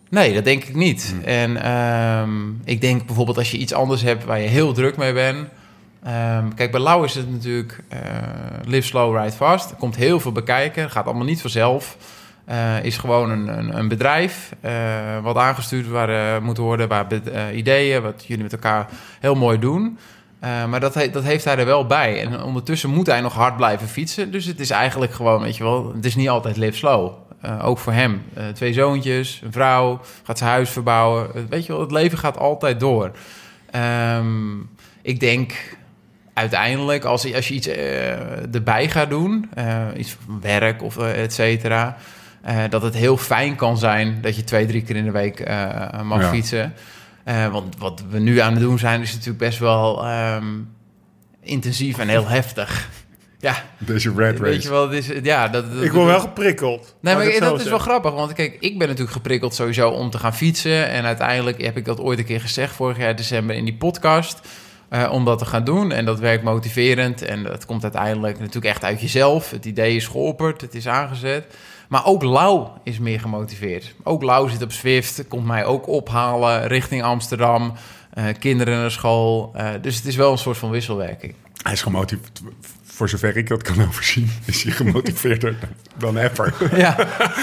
Nee, 0.09 0.33
dat 0.33 0.43
denk 0.43 0.63
ik 0.63 0.75
niet. 0.75 1.13
Hmm. 1.15 1.23
En 1.23 1.71
um, 1.71 2.61
ik 2.65 2.81
denk 2.81 3.05
bijvoorbeeld 3.05 3.37
als 3.37 3.51
je 3.51 3.57
iets 3.57 3.73
anders 3.73 4.01
hebt 4.01 4.23
waar 4.25 4.39
je 4.39 4.47
heel 4.47 4.73
druk 4.73 4.97
mee 4.97 5.13
bent. 5.13 5.47
Um, 6.07 6.53
kijk, 6.53 6.71
bij 6.71 6.79
Lau 6.79 7.05
is 7.05 7.15
het 7.15 7.31
natuurlijk 7.31 7.83
uh, 7.93 7.99
live 8.65 8.87
slow, 8.87 9.17
ride 9.17 9.31
fast. 9.31 9.75
Komt 9.75 9.95
heel 9.95 10.19
veel 10.19 10.31
bekijken. 10.31 10.89
Gaat 10.89 11.05
allemaal 11.05 11.25
niet 11.25 11.41
vanzelf. 11.41 11.97
Uh, 12.49 12.83
is 12.83 12.97
gewoon 12.97 13.29
een, 13.29 13.47
een, 13.57 13.77
een 13.77 13.87
bedrijf 13.87 14.53
uh, 14.65 14.71
wat 15.21 15.35
aangestuurd 15.35 15.87
waar, 15.87 16.41
moet 16.41 16.57
worden, 16.57 16.87
waar 16.87 17.07
ideeën, 17.53 18.01
wat 18.01 18.25
jullie 18.27 18.43
met 18.43 18.53
elkaar 18.53 18.87
heel 19.19 19.35
mooi 19.35 19.59
doen. 19.59 19.97
maar 20.39 20.79
dat, 20.79 20.93
dat 21.11 21.23
heeft 21.23 21.45
hij 21.45 21.57
er 21.57 21.65
wel 21.65 21.85
bij. 21.85 22.21
En 22.21 22.43
ondertussen 22.43 22.89
moet 22.89 23.07
hij 23.07 23.21
nog 23.21 23.33
hard 23.33 23.57
blijven 23.57 23.87
fietsen. 23.87 24.31
Dus 24.31 24.45
het 24.45 24.59
is 24.59 24.69
eigenlijk 24.69 25.13
gewoon, 25.13 25.41
weet 25.41 25.57
je 25.57 25.63
wel, 25.63 25.93
het 25.95 26.05
is 26.05 26.15
niet 26.15 26.29
altijd 26.29 26.57
live 26.57 26.77
slow. 26.77 27.11
ook 27.61 27.77
voor 27.77 27.93
hem. 27.93 28.23
twee 28.53 28.73
zoontjes, 28.73 29.41
een 29.43 29.51
vrouw, 29.51 30.01
gaat 30.23 30.37
zijn 30.37 30.49
huis 30.49 30.69
verbouwen. 30.69 31.47
weet 31.49 31.65
je 31.65 31.71
wel, 31.71 31.81
het 31.81 31.91
leven 31.91 32.17
gaat 32.17 32.37
altijd 32.37 32.79
door. 32.79 33.11
Um, 34.15 34.69
ik 35.01 35.19
denk 35.19 35.53
uiteindelijk, 36.37 37.03
als, 37.03 37.33
als 37.33 37.47
je 37.47 37.53
iets 37.53 37.67
uh, 37.67 38.55
erbij 38.55 38.89
gaat 38.89 39.09
doen, 39.09 39.49
uh, 39.57 39.85
iets 39.97 40.17
van 40.25 40.41
werk 40.41 40.83
of 40.83 40.97
uh, 40.97 41.23
et 41.23 41.33
cetera, 41.33 41.97
dat 42.69 42.81
het 42.81 42.93
heel 42.93 43.17
fijn 43.17 43.55
kan 43.55 43.77
zijn 43.77 44.17
dat 44.21 44.35
je 44.35 44.43
twee, 44.43 44.65
drie 44.65 44.81
keer 44.81 44.95
in 44.95 45.03
de 45.03 45.11
week 45.11 45.39
mag 46.03 46.21
ja. 46.21 46.29
fietsen. 46.29 46.73
want 47.51 47.77
wat 47.77 48.03
we 48.09 48.19
nu 48.19 48.39
aan 48.39 48.51
het 48.51 48.61
doen 48.61 48.79
zijn, 48.79 49.01
is 49.01 49.11
natuurlijk 49.11 49.37
best 49.37 49.59
wel 49.59 50.09
um, 50.09 50.69
intensief 51.41 51.97
en 51.97 52.07
heel 52.07 52.27
heftig. 52.27 52.89
Ja. 53.39 53.63
Deze 53.77 54.13
red 54.15 54.39
race. 54.39 54.41
Weet 54.41 54.63
je 54.63 54.69
wel, 54.69 54.89
is, 54.89 55.09
ja, 55.23 55.47
dat, 55.47 55.73
dat, 55.73 55.83
ik 55.83 55.91
word 55.91 56.07
wel 56.07 56.19
geprikkeld. 56.19 56.95
Nee, 56.99 57.15
maar 57.15 57.39
dat 57.39 57.59
is 57.59 57.69
wel 57.69 57.77
grappig. 57.77 58.11
Want 58.11 58.33
kijk, 58.33 58.57
ik 58.59 58.77
ben 58.77 58.87
natuurlijk 58.87 59.15
geprikkeld 59.15 59.55
sowieso 59.55 59.89
om 59.89 60.09
te 60.09 60.17
gaan 60.17 60.35
fietsen. 60.35 60.89
En 60.89 61.05
uiteindelijk 61.05 61.61
heb 61.61 61.77
ik 61.77 61.85
dat 61.85 61.99
ooit 61.99 62.19
een 62.19 62.25
keer 62.25 62.41
gezegd, 62.41 62.75
vorig 62.75 62.97
jaar 62.97 63.15
december 63.15 63.55
in 63.55 63.65
die 63.65 63.75
podcast. 63.75 64.41
Uh, 64.89 65.09
om 65.11 65.25
dat 65.25 65.39
te 65.39 65.45
gaan 65.45 65.63
doen. 65.63 65.91
En 65.91 66.05
dat 66.05 66.19
werkt 66.19 66.43
motiverend. 66.43 67.21
En 67.21 67.43
dat 67.43 67.65
komt 67.65 67.83
uiteindelijk 67.83 68.39
natuurlijk 68.39 68.65
echt 68.65 68.83
uit 68.83 69.01
jezelf. 69.01 69.51
Het 69.51 69.65
idee 69.65 69.95
is 69.95 70.07
geopperd, 70.07 70.61
het 70.61 70.75
is 70.75 70.87
aangezet. 70.87 71.45
Maar 71.87 72.05
ook 72.05 72.23
Lau 72.23 72.67
is 72.83 72.99
meer 72.99 73.19
gemotiveerd. 73.19 73.93
Ook 74.03 74.23
Lau 74.23 74.49
zit 74.49 74.61
op 74.61 74.71
Zwift, 74.71 75.27
komt 75.27 75.45
mij 75.45 75.65
ook 75.65 75.87
ophalen 75.87 76.67
richting 76.67 77.03
Amsterdam. 77.03 77.73
Uh, 78.17 78.25
kinderen 78.39 78.77
naar 78.79 78.91
school. 78.91 79.53
Uh, 79.55 79.69
dus 79.81 79.95
het 79.95 80.05
is 80.05 80.15
wel 80.15 80.31
een 80.31 80.37
soort 80.37 80.57
van 80.57 80.69
wisselwerking. 80.69 81.33
Hij 81.63 81.73
is 81.73 81.81
gemotiveerd. 81.81 82.41
Voor 82.83 83.09
zover 83.09 83.37
ik 83.37 83.47
dat 83.47 83.61
kan 83.61 83.87
overzien, 83.87 84.31
is 84.45 84.63
hij 84.63 84.71
gemotiveerder 84.71 85.57
dan 85.97 86.17
Apper. 86.17 86.53
Ja, 86.77 86.95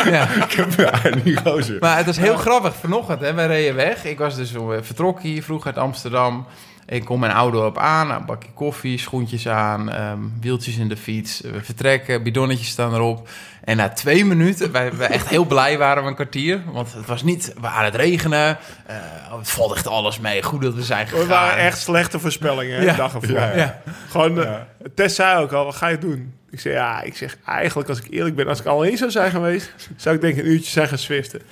ja. 0.04 0.44
ik 0.44 0.52
heb 0.52 1.24
niet 1.24 1.40
gozer. 1.44 1.76
Maar 1.80 1.96
het 1.96 2.06
is 2.06 2.16
heel 2.16 2.32
ja. 2.32 2.38
grappig. 2.38 2.76
Vanochtend, 2.76 3.20
hè, 3.20 3.34
wij 3.34 3.46
reden 3.46 3.74
weg. 3.74 4.04
Ik 4.04 4.18
was 4.18 4.36
dus 4.36 4.52
vertrokken 4.80 5.28
hier 5.28 5.42
vroeg 5.42 5.66
uit 5.66 5.76
Amsterdam. 5.76 6.46
Ik 6.86 7.04
kom 7.04 7.20
mijn 7.20 7.32
auto 7.32 7.66
op 7.66 7.78
aan, 7.78 8.10
een 8.10 8.24
bakje 8.24 8.50
koffie, 8.54 8.98
schoentjes 8.98 9.48
aan, 9.48 10.00
um, 10.00 10.32
wieltjes 10.40 10.76
in 10.76 10.88
de 10.88 10.96
fiets. 10.96 11.40
We 11.40 11.62
vertrekken, 11.62 12.22
bidonnetjes 12.22 12.68
staan 12.68 12.94
erop. 12.94 13.28
En 13.64 13.76
na 13.76 13.88
twee 13.88 14.24
minuten, 14.24 14.72
wij, 14.72 14.96
wij 14.96 15.08
echt 15.08 15.28
heel 15.28 15.44
blij 15.44 15.78
waren 15.78 16.02
we 16.02 16.08
een 16.08 16.14
kwartier. 16.14 16.60
Want 16.72 16.92
het 16.92 17.06
was 17.06 17.22
niet, 17.22 17.54
we 17.60 17.66
aan 17.66 17.84
het 17.84 17.94
regenen. 17.94 18.58
Uh, 18.90 19.38
het 19.38 19.50
valt 19.50 19.74
echt 19.74 19.86
alles 19.86 20.18
mee. 20.18 20.42
Goed 20.42 20.62
dat 20.62 20.74
we 20.74 20.82
zijn 20.82 21.06
gegaan. 21.06 21.22
We 21.22 21.28
waren 21.28 21.58
echt 21.58 21.78
slechte 21.78 22.18
voorspellingen, 22.18 22.82
ja. 22.82 22.94
dag 22.94 23.14
ervoor. 23.14 23.30
Ja, 23.30 23.56
ja. 23.56 23.80
Gewoon, 24.10 24.38
uh, 24.38 24.54
Tess 24.94 25.14
zei 25.14 25.42
ook 25.42 25.52
al, 25.52 25.64
wat 25.64 25.74
ga 25.74 25.88
je 25.88 25.98
doen? 25.98 26.34
Ik 26.50 26.60
zeg, 26.60 26.72
ja, 26.72 27.02
ik 27.02 27.16
zeg 27.16 27.36
eigenlijk, 27.46 27.88
als 27.88 27.98
ik 27.98 28.06
eerlijk 28.10 28.36
ben, 28.36 28.48
als 28.48 28.60
ik 28.60 28.66
alleen 28.66 28.96
zou 28.96 29.10
zijn 29.10 29.30
geweest, 29.30 29.72
zou 29.96 30.14
ik 30.14 30.20
denk 30.20 30.36
een 30.36 30.46
uurtje 30.46 30.70
zijn 30.70 30.88
gaan 30.88 30.98
swiften. 30.98 31.42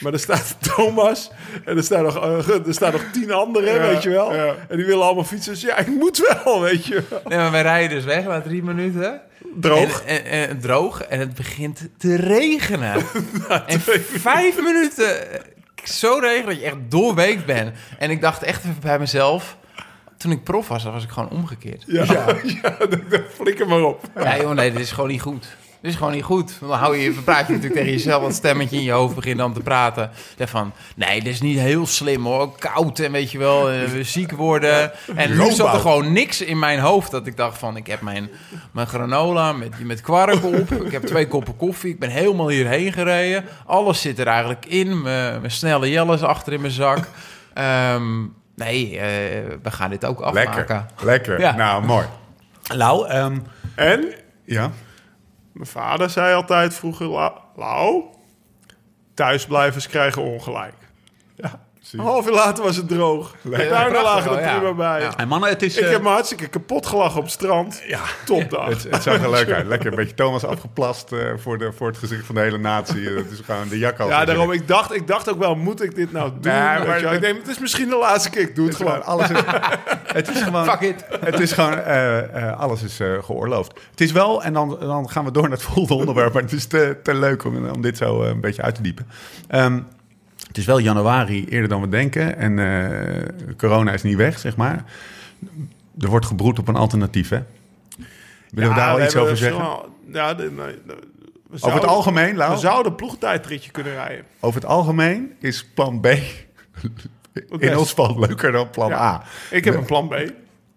Maar 0.00 0.12
er 0.12 0.18
staat 0.18 0.56
Thomas 0.76 1.30
en 1.64 1.76
er 1.76 1.82
staan 1.82 2.02
nog, 2.02 2.24
uh, 2.24 2.66
er 2.66 2.74
staan 2.74 2.92
nog 2.92 3.04
tien 3.12 3.32
anderen, 3.32 3.74
ja, 3.74 3.80
weet 3.80 4.02
je 4.02 4.10
wel. 4.10 4.34
Ja. 4.34 4.54
En 4.68 4.76
die 4.76 4.86
willen 4.86 5.04
allemaal 5.04 5.24
fietsen. 5.24 5.52
Dus 5.52 5.62
ja, 5.62 5.78
ik 5.78 5.86
moet 5.86 6.42
wel, 6.44 6.60
weet 6.60 6.86
je 6.86 7.02
wel. 7.08 7.20
Nee, 7.24 7.38
maar 7.38 7.50
wij 7.50 7.62
rijden 7.62 7.96
dus 7.96 8.04
weg 8.04 8.24
na 8.24 8.40
drie 8.40 8.62
minuten. 8.62 9.20
Droog. 9.60 10.02
En, 10.02 10.24
en, 10.24 10.48
en, 10.48 10.60
droog. 10.60 11.02
En 11.02 11.20
het 11.20 11.34
begint 11.34 11.88
te 11.98 12.16
regenen. 12.16 12.94
en 13.66 13.80
vijf 14.20 14.62
minuten 14.62 15.16
zo 15.84 16.18
regenen 16.20 16.46
dat 16.46 16.58
je 16.58 16.64
echt 16.64 16.76
doorweekt 16.88 17.46
bent. 17.46 17.76
En 17.98 18.10
ik 18.10 18.20
dacht 18.20 18.42
echt 18.42 18.64
even 18.64 18.80
bij 18.80 18.98
mezelf 18.98 19.56
toen 20.16 20.30
ik 20.30 20.44
prof 20.44 20.68
was, 20.68 20.84
was 20.84 21.04
ik 21.04 21.10
gewoon 21.10 21.28
omgekeerd. 21.28 21.84
Ja, 21.86 22.04
ja. 22.04 22.26
ja 22.62 22.86
dan 22.86 23.02
flikker 23.28 23.68
maar 23.68 23.82
op. 23.82 24.00
Ja, 24.14 24.36
joh, 24.36 24.50
nee, 24.50 24.72
dit 24.72 24.80
is 24.80 24.92
gewoon 24.92 25.10
niet 25.10 25.22
goed. 25.22 25.56
Dit 25.80 25.90
is 25.90 25.96
gewoon 25.96 26.12
niet 26.12 26.22
goed. 26.24 26.56
Dan 26.60 26.70
hou 26.70 26.96
je, 26.96 27.10
praat 27.10 27.46
je 27.46 27.52
natuurlijk 27.52 27.80
tegen 27.80 27.92
jezelf, 27.92 28.22
dat 28.22 28.34
stemmetje 28.34 28.76
in 28.76 28.82
je 28.82 28.90
hoofd 28.90 29.14
begint 29.14 29.38
dan 29.38 29.52
te 29.52 29.60
praten. 29.60 30.10
Van, 30.38 30.72
nee, 30.96 31.22
dit 31.22 31.32
is 31.32 31.40
niet 31.40 31.58
heel 31.58 31.86
slim 31.86 32.24
hoor. 32.24 32.58
Koud 32.58 32.98
en 32.98 33.12
weet 33.12 33.30
je 33.30 33.38
wel, 33.38 33.72
uh, 33.72 33.80
ziek 34.02 34.32
worden. 34.32 34.92
En 35.16 35.36
nu 35.36 35.50
zat 35.52 35.74
er 35.74 35.80
gewoon 35.80 36.12
niks 36.12 36.40
in 36.40 36.58
mijn 36.58 36.78
hoofd 36.78 37.10
dat 37.10 37.26
ik 37.26 37.36
dacht 37.36 37.58
van, 37.58 37.76
ik 37.76 37.86
heb 37.86 38.00
mijn, 38.00 38.30
mijn 38.72 38.86
granola 38.86 39.52
met, 39.52 39.84
met 39.84 40.00
kwark 40.00 40.44
op. 40.44 40.72
ik 40.72 40.92
heb 40.92 41.06
twee 41.06 41.28
koppen 41.28 41.56
koffie. 41.56 41.92
Ik 41.92 41.98
ben 41.98 42.10
helemaal 42.10 42.48
hierheen 42.48 42.92
gereden. 42.92 43.44
Alles 43.66 44.00
zit 44.00 44.18
er 44.18 44.26
eigenlijk 44.26 44.66
in. 44.66 45.02
Mijn, 45.02 45.40
mijn 45.40 45.52
snelle 45.52 45.90
jelles 45.90 46.22
achter 46.22 46.52
in 46.52 46.60
mijn 46.60 46.72
zak. 46.72 47.08
Um, 47.58 48.34
Nee, 48.56 48.92
uh, 48.92 49.00
we 49.62 49.70
gaan 49.70 49.90
dit 49.90 50.04
ook 50.04 50.20
afmaken. 50.20 50.56
Lekker, 50.56 50.86
lekker. 51.04 51.40
Ja. 51.40 51.56
Nou, 51.56 51.84
mooi. 51.84 52.06
Lau, 52.74 53.14
um, 53.14 53.46
en? 53.74 54.12
Ja? 54.44 54.70
Mijn 55.52 55.66
vader 55.66 56.10
zei 56.10 56.34
altijd 56.34 56.74
vroeger, 56.74 57.08
Lau, 57.56 58.04
thuisblijvers 59.14 59.88
krijgen 59.88 60.22
ongelijk. 60.22 60.74
Ja. 61.34 61.65
Een 61.92 61.98
half 61.98 62.26
uur 62.26 62.32
later 62.32 62.64
was 62.64 62.76
het 62.76 62.88
droog. 62.88 63.34
De 63.42 63.66
tuinen 63.68 64.02
lagen 64.02 64.38
er 64.38 64.58
prima 64.58 64.72
bij. 64.74 65.00
Ja. 65.00 65.16
En 65.16 65.28
mannen, 65.28 65.48
het 65.48 65.62
is, 65.62 65.76
ik 65.76 65.84
uh, 65.84 65.90
heb 65.90 66.02
me 66.02 66.08
hartstikke 66.08 66.46
kapot 66.46 66.86
gelachen 66.86 67.16
op 67.16 67.22
het 67.22 67.32
strand. 67.32 67.82
Ja. 67.86 68.00
Topdag. 68.24 68.68
het, 68.68 68.86
het 68.90 69.02
zag 69.02 69.22
er 69.22 69.30
leuk 69.30 69.50
uit. 69.56 69.66
Lekker 69.66 69.90
een 69.90 69.96
beetje 69.96 70.14
Thomas 70.14 70.44
afgeplast 70.44 71.12
uh, 71.12 71.32
voor, 71.36 71.58
de, 71.58 71.72
voor 71.72 71.86
het 71.86 71.98
gezicht 71.98 72.26
van 72.26 72.34
de 72.34 72.40
hele 72.40 72.58
natie. 72.58 73.08
Het 73.08 73.30
is 73.30 73.40
gewoon 73.44 73.68
de 73.68 73.78
jak 73.78 73.98
al. 73.98 74.08
Ja, 74.08 74.24
daarom. 74.24 74.52
Ik 74.52 74.68
dacht, 74.68 74.94
ik 74.94 75.06
dacht 75.06 75.30
ook 75.30 75.38
wel, 75.38 75.54
moet 75.54 75.82
ik 75.82 75.94
dit 75.94 76.12
nou 76.12 76.30
doen? 76.30 76.52
Nee, 76.52 76.86
maar, 76.86 77.12
ik 77.14 77.20
denk, 77.20 77.38
het 77.38 77.48
is 77.48 77.58
misschien 77.58 77.88
de 77.88 77.98
laatste 77.98 78.30
keer. 78.30 78.42
Ik 78.42 78.54
doe 78.54 78.68
het, 78.68 78.78
het 78.78 78.86
gewoon. 78.86 79.04
Alles 79.04 79.30
is, 79.30 79.40
het 80.18 80.28
is 80.28 80.42
gewoon... 80.42 80.64
Fuck 80.64 80.80
it. 80.80 81.04
Het 81.20 81.40
is 81.40 81.52
gewoon... 81.52 81.78
Uh, 81.78 82.60
alles 82.60 82.82
is 82.82 83.00
geoorloofd. 83.20 83.72
Het 83.90 84.00
is 84.00 84.12
wel... 84.12 84.42
En 84.42 84.52
dan, 84.52 84.76
dan 84.80 85.10
gaan 85.10 85.24
we 85.24 85.30
door 85.30 85.42
naar 85.42 85.58
het 85.58 85.62
volgende 85.62 85.94
onderwerp. 85.94 86.32
Maar 86.32 86.42
het 86.42 86.52
is 86.52 86.66
te, 86.66 86.96
te 87.02 87.14
leuk 87.14 87.44
om, 87.44 87.68
om 87.68 87.82
dit 87.82 87.96
zo 87.96 88.22
een 88.22 88.40
beetje 88.40 88.62
uit 88.62 88.74
te 88.74 88.82
diepen. 88.82 89.06
Um, 89.54 89.86
het 90.56 90.64
is 90.64 90.70
wel 90.70 90.82
januari 90.84 91.44
eerder 91.48 91.68
dan 91.68 91.80
we 91.80 91.88
denken. 91.88 92.36
En 92.36 92.58
uh, 92.58 93.56
corona 93.56 93.92
is 93.92 94.02
niet 94.02 94.16
weg, 94.16 94.38
zeg 94.38 94.56
maar. 94.56 94.84
Er 96.00 96.08
wordt 96.08 96.26
gebroed 96.26 96.58
op 96.58 96.68
een 96.68 96.76
alternatief, 96.76 97.28
hè? 97.28 97.42
Willen 98.50 98.68
ja, 98.68 98.74
we 98.74 98.80
daar 98.80 98.90
al 98.90 99.02
iets 99.02 99.16
over 99.16 99.36
zeggen? 99.36 99.58
Wel, 99.58 99.94
ja, 100.12 100.34
de, 100.34 100.50
nee, 100.50 100.78
We 101.50 101.56
Over 101.60 101.74
het 101.74 101.84
algemeen, 101.84 102.36
Lau? 102.36 102.52
We 102.52 102.58
zouden 102.58 102.94
ploegtijdritje 102.94 103.70
kunnen 103.70 103.92
rijden. 103.92 104.24
Over 104.40 104.60
het 104.60 104.70
algemeen 104.70 105.32
is 105.40 105.66
plan 105.74 106.00
B 106.00 106.06
in 107.58 107.76
ons 107.76 107.88
geval 107.88 108.18
leuker 108.18 108.52
dan 108.52 108.70
plan 108.70 108.92
A. 108.92 109.22
Ik 109.50 109.64
heb 109.64 109.74
een 109.74 109.84
plan 109.84 110.08
B. 110.08 110.14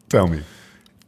Tell 0.07 0.27
me. 0.27 0.39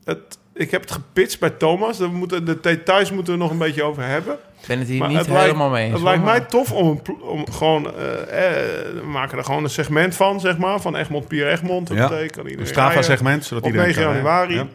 Het, 0.03 0.37
ik 0.53 0.71
heb 0.71 0.81
het 0.81 0.91
gepitcht 0.91 1.39
bij 1.39 1.49
Thomas. 1.49 1.97
We 1.97 2.07
moeten, 2.07 2.45
de 2.45 2.59
details 2.61 3.11
moeten 3.11 3.33
we 3.33 3.39
nog 3.39 3.51
een 3.51 3.57
beetje 3.57 3.83
over 3.83 4.03
hebben. 4.03 4.37
Ik 4.61 4.67
ben 4.67 4.79
het 4.79 4.87
hier 4.87 5.07
niet 5.07 5.25
helemaal 5.25 5.69
mee 5.69 5.83
eens. 5.83 5.93
Het 5.93 6.03
lijkt 6.03 6.23
mij 6.23 6.39
tof 6.39 6.71
om, 6.71 7.01
om 7.21 7.51
gewoon... 7.51 7.85
Uh, 7.85 7.91
we 7.91 9.01
maken 9.05 9.37
er 9.37 9.43
gewoon 9.43 9.63
een 9.63 9.69
segment 9.69 10.15
van, 10.15 10.39
zeg 10.39 10.57
maar. 10.57 10.79
Van 10.79 10.95
Egmond, 10.95 11.27
Pier 11.27 11.47
Egmond. 11.47 11.89
Ja. 11.89 12.07
Kan 12.07 12.45
een 12.45 12.67
Strava-segment, 12.67 13.45
zodat 13.45 13.63
op 13.63 13.71
9 13.71 14.01
januari. 14.01 14.55
Ja. 14.55 14.67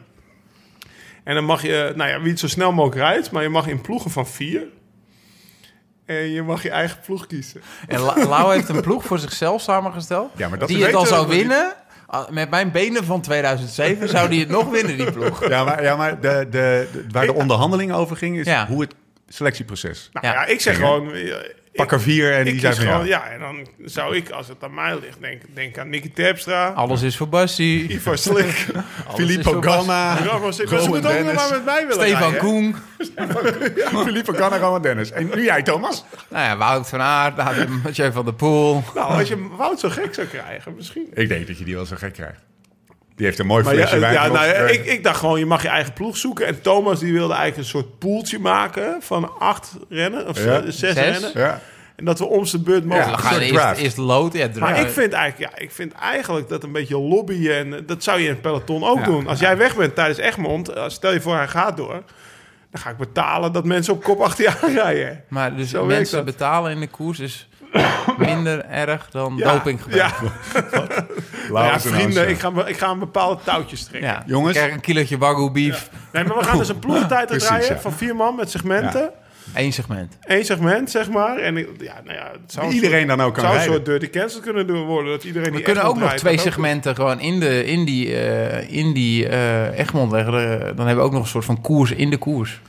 En 1.25 1.35
dan 1.35 1.44
mag 1.44 1.62
je, 1.62 1.92
nou 1.96 2.11
ja, 2.11 2.20
wie 2.20 2.31
het 2.31 2.38
zo 2.38 2.49
snel 2.49 2.72
mogelijk 2.72 3.01
rijdt... 3.01 3.31
maar 3.31 3.42
je 3.42 3.49
mag 3.49 3.66
in 3.66 3.81
ploegen 3.81 4.11
van 4.11 4.27
vier... 4.27 4.62
En 6.07 6.31
je 6.31 6.42
mag 6.42 6.62
je 6.62 6.70
eigen 6.70 6.99
ploeg 7.07 7.27
kiezen. 7.27 7.61
En 7.87 8.01
Lau 8.01 8.55
heeft 8.55 8.68
een 8.68 8.81
ploeg 8.81 9.05
voor 9.05 9.18
zichzelf 9.18 9.61
samengesteld. 9.61 10.31
Ja, 10.37 10.49
maar 10.49 10.59
dat 10.59 10.68
die 10.68 10.85
het 10.85 10.94
al 10.94 11.07
zou 11.07 11.29
winnen. 11.29 11.75
Ah, 12.07 12.29
met 12.29 12.51
mijn 12.51 12.70
benen 12.70 13.05
van 13.05 13.20
2007 13.20 14.09
zou 14.09 14.29
die 14.29 14.40
het 14.40 14.49
nog 14.49 14.70
winnen, 14.70 14.96
die 14.96 15.12
ploeg. 15.12 15.49
Ja, 15.49 15.64
maar, 15.64 15.83
ja, 15.83 15.96
maar 15.96 16.20
de, 16.20 16.46
de, 16.51 16.88
waar 17.11 17.27
de 17.27 17.35
onderhandeling 17.35 17.92
over 17.92 18.16
ging, 18.16 18.38
is 18.38 18.53
hoe 18.68 18.81
het 18.81 18.94
selectieproces. 19.29 20.09
Nou 20.12 20.27
ja, 20.27 20.47
ik 20.47 20.61
zeg 20.61 20.77
gewoon... 20.77 21.12
Pak 21.77 21.93
er 21.93 22.01
vier 22.01 22.33
en 22.33 22.45
die 22.45 22.61
zijn 22.61 22.75
gewoon, 22.75 23.07
ja. 23.07 23.27
en 23.27 23.41
dan 23.41 23.67
zou 23.85 24.17
ik, 24.17 24.31
als 24.31 24.49
het 24.49 24.65
aan 24.65 24.75
mij 24.75 24.99
ligt, 25.01 25.21
denk, 25.21 25.43
denk 25.55 25.79
aan 25.79 25.89
Nicky 25.89 26.11
Terpstra. 26.11 26.69
Alles 26.69 27.03
is 27.03 27.17
voor 27.17 27.29
Bassi. 27.29 27.87
Ivo 27.95 28.17
Slik. 28.17 28.67
Filippo 29.17 29.61
Ganna. 29.61 30.17
Ze 30.53 30.85
moeten 30.89 31.19
ook 31.19 31.25
nog 31.25 31.35
maar 31.35 31.51
met 31.51 31.65
mij 31.65 31.87
willen 31.87 32.07
Stefan 32.07 32.37
Koen. 32.37 32.77
Filippo 34.05 34.33
Ganna, 34.33 34.59
Roman 34.59 34.83
Dennis. 34.83 35.11
En 35.11 35.31
nu 35.35 35.45
jij, 35.45 35.62
Thomas? 35.62 36.05
Nou 36.29 36.45
ja, 36.45 36.57
Wout 36.57 36.89
van 36.89 37.01
Aert, 37.01 37.37
Mathieu 37.83 38.12
van 38.12 38.25
der 38.25 38.35
Poel. 38.35 38.83
Nou, 38.95 39.19
als 39.19 39.29
je 39.29 39.49
Wout 39.57 39.81
zo 39.81 39.89
gek 39.89 40.15
zou 40.15 40.27
krijgen, 40.27 40.75
misschien. 40.75 41.07
Ik 41.15 41.29
denk 41.29 41.47
dat 41.47 41.59
je 41.59 41.65
die 41.65 41.75
wel 41.75 41.87
zo 41.87 41.97
gek 41.99 42.12
krijgt. 42.12 42.41
Die 43.17 43.27
heeft 43.27 43.39
een 43.39 43.47
mooi 43.47 43.65
flesje 43.65 43.99
ja, 43.99 44.11
ja, 44.11 44.27
nou, 44.29 44.69
ik, 44.69 44.85
ik, 44.85 45.05
dacht 45.05 45.19
gewoon, 45.19 45.39
je 45.39 45.47
mag 45.47 45.63
je 45.63 45.69
eigen 45.69 45.93
ploeg 45.93 46.17
zoeken. 46.17 46.47
En 46.47 46.61
Thomas 46.61 47.01
die 47.01 47.13
wilde 47.13 47.35
eigenlijk 47.35 47.63
een 47.63 47.81
soort 47.81 47.99
poeltje 47.99 48.39
maken 48.39 48.97
van 49.01 49.39
acht 49.39 49.77
rennen. 49.89 50.29
Of 50.29 50.37
zes, 50.37 50.79
zes, 50.79 50.95
rennen. 50.95 51.31
Ja. 51.35 51.61
En 51.97 52.05
dat 52.05 52.19
we 52.19 52.27
om 52.27 52.45
zijn 52.45 52.63
beurt 52.63 52.85
mogen. 52.85 53.11
Ja, 53.11 53.17
gaan 53.17 53.39
eerst, 53.39 53.77
eerst 53.77 53.97
lood. 53.97 54.33
Ja, 54.33 54.49
maar 54.59 54.81
ik 54.81 54.89
vind, 54.89 55.13
eigenlijk, 55.13 55.53
ja, 55.53 55.63
ik 55.63 55.71
vind 55.71 55.93
eigenlijk 55.93 56.49
dat 56.49 56.63
een 56.63 56.73
beetje 56.73 56.99
lobbyen... 56.99 57.57
en 57.57 57.75
eh, 57.75 57.81
dat 57.87 58.03
zou 58.03 58.19
je 58.19 58.25
in 58.25 58.31
het 58.31 58.41
peloton 58.41 58.85
ook 58.85 59.05
doen. 59.05 59.27
Als 59.27 59.41
jij 59.41 59.57
weg 59.57 59.77
bent 59.77 59.95
tijdens 59.95 60.19
Egmond, 60.19 60.69
eh, 60.69 60.85
stel 60.87 61.13
je 61.13 61.21
voor 61.21 61.37
hij 61.37 61.49
gaat 61.49 61.77
door... 61.77 62.03
dan 62.71 62.81
ga 62.81 62.91
ik 62.91 62.97
betalen 62.97 63.53
dat 63.53 63.65
mensen 63.65 63.93
op 63.93 64.03
kop 64.03 64.21
achter 64.21 64.45
je 64.45 64.55
aanrijden. 64.63 65.25
Maar 65.29 65.57
dus 65.57 65.71
Zo 65.71 65.85
mensen 65.85 66.25
betalen 66.25 66.73
in 66.73 66.81
de 66.81 66.89
koers 66.89 67.21
is 67.21 67.49
minder 68.19 68.65
erg 68.65 69.11
dan 69.11 69.35
ja, 69.37 69.53
dopinggebruik. 69.53 70.15
Ja, 71.53 71.62
ja 71.69 71.81
vrienden, 71.81 72.29
ik 72.29 72.39
ga, 72.39 72.67
ik 72.67 72.79
ga 72.79 72.91
een 72.91 72.99
bepaalde 72.99 73.43
touwtjes 73.45 73.85
trekken. 73.85 74.11
Ja. 74.11 74.23
Jongens. 74.27 74.57
Krijg 74.57 74.73
een 74.73 74.81
kilootje 74.81 75.19
wagyu 75.19 75.51
beef. 75.51 75.91
Nee, 76.12 76.25
maar 76.25 76.37
we 76.37 76.45
gaan 76.45 76.59
dus 76.59 76.69
een 76.69 76.79
ploegentijd 76.79 77.31
rijden 77.31 77.81
van 77.81 77.93
vier 77.93 78.17
man 78.17 78.35
met 78.35 78.51
segmenten. 78.51 79.12
Eén 79.55 79.73
segment. 79.73 80.19
Eén 80.21 80.45
segment, 80.45 80.91
zeg 80.91 81.11
maar. 81.11 81.39
En 81.39 81.57
ja, 81.57 82.01
nou 82.05 82.17
ja, 82.17 82.31
het 82.43 82.53
zou 82.53 82.73
iedereen 82.73 83.07
dan 83.07 83.21
ook 83.21 83.35
kan 83.35 83.45
zou 83.45 83.57
een 83.57 83.62
soort 83.62 83.85
dirty 83.85 84.11
cancel 84.11 84.41
kunnen 84.41 84.67
doen 84.67 84.87
worden. 84.87 85.12
Dat 85.12 85.25
iedereen 85.25 85.53
We 85.53 85.62
kunnen 85.62 85.85
ook 85.85 85.99
nog 85.99 86.12
twee 86.12 86.39
segmenten 86.39 86.95
gewoon 86.95 87.21
in, 87.21 87.41
de, 87.41 87.65
in 87.65 87.85
die, 87.85 88.09
uh, 88.09 88.71
in 88.71 88.93
die 88.93 89.29
uh, 89.29 89.79
Egmond 89.79 90.12
leggen. 90.12 90.33
Dan 90.77 90.87
hebben 90.87 90.97
we 90.97 91.01
ook 91.01 91.12
nog 91.12 91.23
een 91.23 91.29
soort 91.29 91.45
van 91.45 91.61
koers 91.61 91.91
in 91.91 92.11
de 92.11 92.17
koers. 92.17 92.61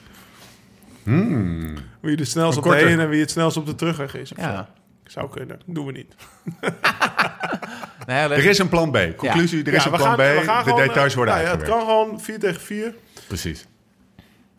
Hmm. 1.04 1.74
Wie 2.00 2.16
de 2.16 2.26
snelst 2.26 2.58
op 2.58 2.64
de 2.64 2.76
heen 2.76 3.00
en 3.00 3.10
wie 3.10 3.22
het 3.22 3.32
snelst 3.32 3.58
op 3.58 3.66
de 3.66 3.76
terugweg 3.76 4.16
is. 4.16 4.32
Ja. 4.38 4.70
Zou 5.08 5.30
kunnen. 5.30 5.60
Doen 5.66 5.86
we 5.86 5.92
niet. 5.92 6.16
nee, 8.08 8.18
er 8.18 8.46
is 8.46 8.60
een 8.60 8.70
plan 8.70 8.92
B. 8.92 8.98
Conclusie, 9.16 9.64
er 9.64 9.74
is 9.74 9.86
een 9.86 9.92
plan 9.92 10.16
B. 10.16 10.18
de 10.18 10.74
details 10.76 11.14
worden 11.14 11.36
nou, 11.36 11.48
Het 11.48 11.64
kan 11.64 11.80
gewoon 11.80 12.22
4 12.22 12.40
tegen 12.40 12.62
4. 12.62 12.94
Precies. 13.28 13.68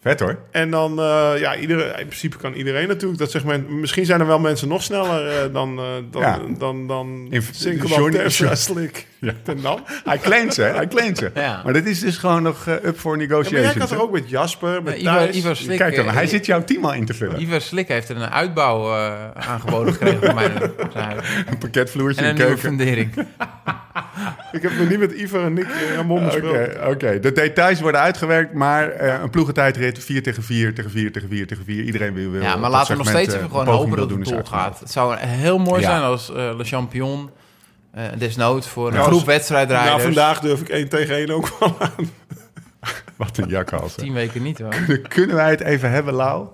Vet 0.00 0.20
hoor. 0.20 0.38
En 0.50 0.70
dan, 0.70 0.98
uh, 0.98 1.32
ja, 1.38 1.56
iedereen, 1.56 1.98
in 1.98 2.06
principe 2.06 2.37
kan 2.37 2.52
iedereen 2.52 2.88
natuurlijk. 2.88 3.18
Dat 3.20 3.30
zeg 3.30 3.44
maar, 3.44 3.61
misschien 3.61 4.06
zijn 4.06 4.20
er 4.20 4.26
wel 4.26 4.38
mensen 4.38 4.68
nog 4.68 4.82
sneller 4.82 5.46
uh, 5.46 5.54
dan, 5.54 5.78
uh, 5.78 5.84
dan, 6.11 6.22
ja. 6.22 6.37
dan, 6.38 6.58
dan, 6.58 6.87
dan 6.87 7.42
Sinkelman, 7.50 8.30
Slik. 8.56 9.06
Ja. 9.20 9.33
En 9.44 9.62
dan? 9.62 9.81
Hij 10.04 10.18
claimt 10.18 10.54
ze, 10.54 10.62
hij 10.62 10.88
claimt 10.88 11.18
ze. 11.18 11.31
Ja. 11.35 11.61
Maar 11.64 11.72
dit 11.72 11.87
is 11.87 12.00
dus 12.00 12.16
gewoon 12.16 12.42
nog 12.42 12.66
up 12.66 12.98
for 12.98 13.16
negotiation. 13.16 13.61
Ja, 13.61 13.78
maar 13.78 13.88
jij 13.88 13.96
er 13.96 14.02
ook 14.02 14.12
met 14.12 14.31
Jasper, 14.31 14.83
met 14.83 15.00
ja, 15.00 15.22
Ivo, 15.22 15.38
Ivo 15.38 15.54
Slik, 15.54 15.78
Kijk 15.78 15.96
dan, 15.96 16.09
hij 16.09 16.26
zit 16.26 16.46
jouw 16.46 16.64
team 16.64 16.85
al 16.85 16.94
in 16.94 17.07
te 17.07 17.14
vullen. 17.14 17.40
Ivo 17.40 17.59
Slik 17.59 17.88
heeft 17.88 18.09
er 18.09 18.16
een 18.16 18.31
uitbouw 18.31 18.94
aangeboden 19.35 19.92
gekregen 19.92 20.24
voor 20.24 20.35
mij. 20.35 20.50
Een 21.50 21.59
pakketvloertje 21.59 22.22
en 22.22 22.28
een 22.28 22.35
nieuwe 22.35 22.59
fundering. 22.59 23.12
Ik 24.52 24.62
heb 24.62 24.72
nog 24.78 24.88
niet 24.88 24.98
met 24.98 25.12
Ivo 25.12 25.44
en 25.44 25.52
Nick 25.52 25.66
Ramon 25.96 26.24
besproken. 26.24 26.76
Oké, 26.76 26.88
okay, 26.88 27.20
de 27.20 27.33
details 27.33 27.81
worden 27.81 28.00
uitgewerkt, 28.00 28.52
maar 28.52 29.00
een 29.00 29.31
ploegentijdrit 29.31 30.04
4 30.04 30.22
tegen 30.22 30.42
4 30.42 30.74
tegen 30.74 30.90
4 30.90 31.12
tegen 31.12 31.28
4 31.28 31.46
tegen 31.46 31.64
4. 31.64 31.85
Iedereen 31.85 32.14
wil, 32.14 32.31
wil 32.31 32.42
Ja, 32.42 32.57
maar 32.57 32.70
laten 32.70 32.92
we 32.92 32.98
nog 32.98 33.09
steeds 33.09 33.35
even 33.35 33.48
gewoon 33.48 33.66
hopen 33.66 33.96
dat 33.96 34.11
het 34.11 34.24
doorgaat. 34.24 34.81
Het 34.81 34.90
zou 34.90 35.16
heel 35.16 35.59
mooi 35.59 35.83
zijn 35.83 36.02
als 36.02 36.31
uh, 36.31 36.37
Le 36.37 36.64
Champion 36.64 37.31
uh, 37.96 38.05
desnoods 38.18 38.68
voor 38.68 38.92
een 38.92 39.03
groep 39.03 39.24
wedstrijdrijders. 39.24 39.90
Nou, 39.90 40.03
vandaag 40.03 40.40
durf 40.40 40.61
ik 40.61 40.68
1 40.68 40.88
tegen 40.88 41.14
1 41.14 41.31
ook 41.31 41.57
wel 41.59 41.77
aan. 41.81 42.11
Wat 43.16 43.38
een 43.38 43.48
jakhals. 43.48 43.94
Tien 43.94 44.12
weken 44.12 44.42
niet 44.42 44.59
hoor. 44.59 44.68
Kunnen, 44.70 45.09
kunnen 45.09 45.37
wij 45.37 45.51
het 45.51 45.61
even 45.61 45.90
hebben, 45.90 46.14
Lau? 46.14 46.46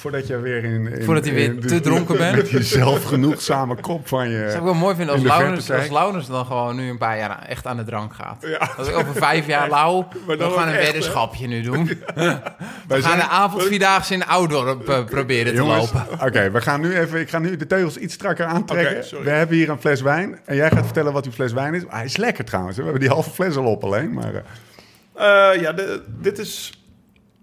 Voordat 0.00 0.26
je 0.26 0.38
weer 0.38 0.64
in... 0.64 0.86
in 0.86 1.04
Voordat 1.04 1.24
je 1.24 1.32
weer 1.32 1.60
te 1.60 1.80
dronken 1.80 2.16
bent. 2.16 2.36
Met 2.36 2.48
die 2.50 2.62
zelfgenoegzame 2.62 3.74
kop 3.74 4.08
van 4.08 4.28
je... 4.28 4.40
Dat 4.40 4.50
zou 4.50 4.58
ik 4.58 4.64
wel 4.64 4.74
mooi 4.74 4.94
vinden 4.94 5.14
als 5.14 5.24
Launus, 5.24 5.70
als 5.70 5.90
Launus 5.90 6.26
dan 6.26 6.46
gewoon 6.46 6.76
nu 6.76 6.88
een 6.88 6.98
paar 6.98 7.18
jaar 7.18 7.44
echt 7.48 7.66
aan 7.66 7.76
de 7.76 7.84
drank 7.84 8.14
gaat. 8.14 8.36
Ja. 8.46 8.70
Als 8.76 8.88
ik 8.88 8.96
over 8.96 9.14
vijf 9.14 9.46
jaar 9.46 9.68
lauw, 9.78 10.08
we 10.26 10.50
gaan 10.56 10.68
een 10.68 10.74
weddenschapje 10.74 11.46
nu 11.46 11.62
doen. 11.62 11.86
we 12.88 13.02
gaan 13.02 13.18
de 13.18 13.28
avondvierdaagse 13.28 14.14
in 14.14 14.26
Oudorp 14.26 14.88
uh, 14.88 15.04
proberen 15.04 15.54
te 15.54 15.64
lopen. 15.64 16.06
Oké, 16.24 16.50
we 16.50 16.60
gaan 16.60 16.80
nu 16.80 16.98
even... 16.98 17.20
Ik 17.20 17.30
ga 17.30 17.38
nu 17.38 17.56
de 17.56 17.66
teugels 17.66 17.96
iets 17.96 18.14
strakker 18.14 18.46
aantrekken. 18.46 19.22
we 19.22 19.30
hebben 19.30 19.56
hier 19.56 19.68
een 19.68 19.80
fles 19.80 20.00
wijn. 20.00 20.38
En 20.44 20.56
jij 20.56 20.70
gaat 20.70 20.84
vertellen 20.84 21.12
wat 21.12 21.24
uw 21.26 21.32
fles 21.32 21.52
wijn 21.52 21.74
is. 21.74 21.82
hij 21.88 22.04
is 22.04 22.16
lekker 22.16 22.44
trouwens. 22.44 22.76
We 22.76 22.82
hebben 22.82 23.00
die 23.00 23.10
halve 23.10 23.30
fles 23.30 23.56
al 23.56 23.64
op 23.64 23.84
alleen, 23.84 24.12
maar... 24.12 24.32
Uh, 25.16 25.60
ja, 25.60 25.72
de, 25.72 26.02
dit 26.20 26.38
is 26.38 26.79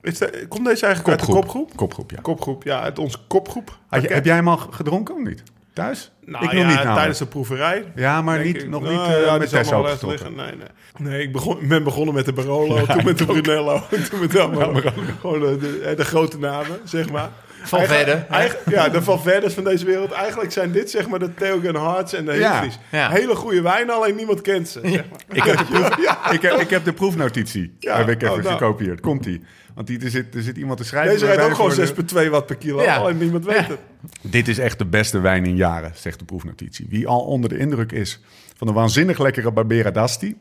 is 0.07 0.17
de, 0.17 0.45
komt 0.47 0.65
deze 0.65 0.85
eigenlijk 0.85 1.17
kopgroep. 1.17 1.35
uit 1.35 1.43
de 1.43 1.51
kopgroep? 1.51 1.75
Kopgroep, 1.75 2.11
ja. 2.11 2.21
Kopgroep, 2.21 2.63
ja, 2.63 2.81
uit 2.81 2.99
onze 2.99 3.17
kopgroep. 3.27 3.77
heb 3.89 4.25
jij 4.25 4.35
hem 4.35 4.47
al 4.47 4.57
gedronken 4.57 5.15
of 5.15 5.21
niet? 5.21 5.43
Thuis? 5.73 6.11
Nou, 6.25 6.45
ik 6.45 6.51
ja, 6.51 6.57
nog 6.57 6.67
niet 6.67 6.93
tijdens 6.93 7.17
de 7.17 7.25
proeverij. 7.25 7.91
Ja, 7.95 8.21
maar 8.21 8.43
niet, 8.43 8.69
nog 8.69 8.81
niet 8.81 8.91
uh, 8.91 9.25
ja, 9.25 9.37
met 9.37 9.49
Tessa 9.49 9.81
liggen. 9.81 10.35
Nee, 10.35 10.51
nee. 10.55 10.67
nee 10.97 11.21
ik 11.21 11.31
begon, 11.31 11.67
ben 11.67 11.83
begonnen 11.83 12.13
met 12.13 12.25
de 12.25 12.33
Barolo, 12.33 12.85
toen 12.85 13.05
met 13.05 13.17
de 13.17 13.25
Brunello, 13.25 13.81
toen 14.09 14.19
met 14.19 14.31
de, 14.31 14.91
gewoon 15.19 15.39
de, 15.39 15.93
de, 15.97 16.05
grote 16.05 16.39
namen, 16.39 16.79
zeg 16.83 17.11
maar. 17.11 17.29
Van 17.63 17.85
verder. 17.85 18.25
Ja, 18.69 18.89
de 18.89 19.01
Van 19.01 19.21
Verders 19.21 19.53
van 19.53 19.63
deze 19.63 19.85
wereld. 19.85 20.11
Eigenlijk 20.11 20.51
zijn 20.51 20.71
dit 20.71 20.89
zeg 20.89 21.07
maar 21.07 21.19
de 21.19 21.33
Theogen 21.33 21.75
Hearts 21.75 22.13
en 22.13 22.25
de. 22.25 22.33
Ja, 22.33 23.09
Hele 23.09 23.35
goede 23.35 23.61
wijn, 23.61 23.89
alleen 23.89 24.15
niemand 24.15 24.41
kent 24.41 24.69
ze. 24.69 24.79
Zeg 24.83 25.03
maar. 25.09 25.19
ik, 25.31 25.43
heb 25.43 25.57
de 25.57 25.65
proef, 25.65 25.97
ik, 26.31 26.41
heb, 26.41 26.53
ik 26.53 26.69
heb 26.69 26.85
de 26.85 26.93
proefnotitie. 26.93 27.75
Ja. 27.79 27.97
Heb 27.97 28.09
ik 28.09 28.21
even 28.21 28.35
oh, 28.35 28.43
nou. 28.43 28.57
gekopieerd. 28.57 28.99
Komt-ie. 28.99 29.43
Want 29.77 29.89
die, 29.89 29.99
er, 29.99 30.09
zit, 30.09 30.35
er 30.35 30.41
zit 30.41 30.57
iemand 30.57 30.77
te 30.77 30.85
schrijven. 30.85 31.13
Deze 31.13 31.25
rijdt 31.25 31.41
ook 31.41 31.55
gewoon 31.55 32.25
6,2 32.25 32.29
watt 32.29 32.45
per 32.45 32.55
kilo. 32.55 32.81
Ja. 32.81 32.97
Alleen 32.97 33.17
niemand 33.17 33.45
weet 33.45 33.67
het. 33.67 33.79
Dit 34.21 34.47
is 34.47 34.57
echt 34.57 34.77
de 34.77 34.85
beste 34.85 35.19
wijn 35.19 35.45
in 35.45 35.55
jaren, 35.55 35.91
zegt 35.95 36.19
de 36.19 36.25
proefnotitie. 36.25 36.85
Wie 36.89 37.07
al 37.07 37.19
onder 37.19 37.49
de 37.49 37.57
indruk 37.57 37.91
is 37.91 38.19
van 38.55 38.67
de 38.67 38.73
waanzinnig 38.73 39.19
lekkere 39.19 39.51
Barbera 39.51 39.91
d'Asti... 39.91 40.37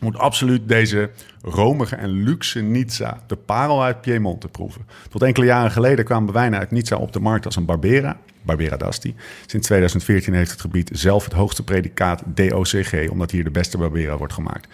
moet 0.00 0.18
absoluut 0.18 0.68
deze 0.68 1.10
romige 1.42 1.96
en 1.96 2.10
luxe 2.10 2.60
Nizza, 2.60 3.22
de 3.26 3.36
parel 3.36 3.82
uit 3.82 4.00
Piemonte, 4.00 4.48
proeven. 4.48 4.86
Tot 5.10 5.22
enkele 5.22 5.46
jaren 5.46 5.70
geleden 5.70 6.04
kwamen 6.04 6.32
wijnen 6.32 6.58
uit 6.58 6.70
Nizza 6.70 6.96
op 6.96 7.12
de 7.12 7.20
markt 7.20 7.46
als 7.46 7.56
een 7.56 7.64
Barbera... 7.64 8.20
Barbera 8.42 8.76
d'Asti. 8.76 9.14
Sinds 9.46 9.66
2014 9.66 10.34
heeft 10.34 10.50
het 10.50 10.60
gebied 10.60 10.90
zelf 10.92 11.24
het 11.24 11.32
hoogste 11.32 11.64
predicaat 11.64 12.22
DOCG... 12.26 13.08
omdat 13.10 13.30
hier 13.30 13.44
de 13.44 13.50
beste 13.50 13.78
Barbera 13.78 14.16
wordt 14.16 14.32
gemaakt. 14.32 14.68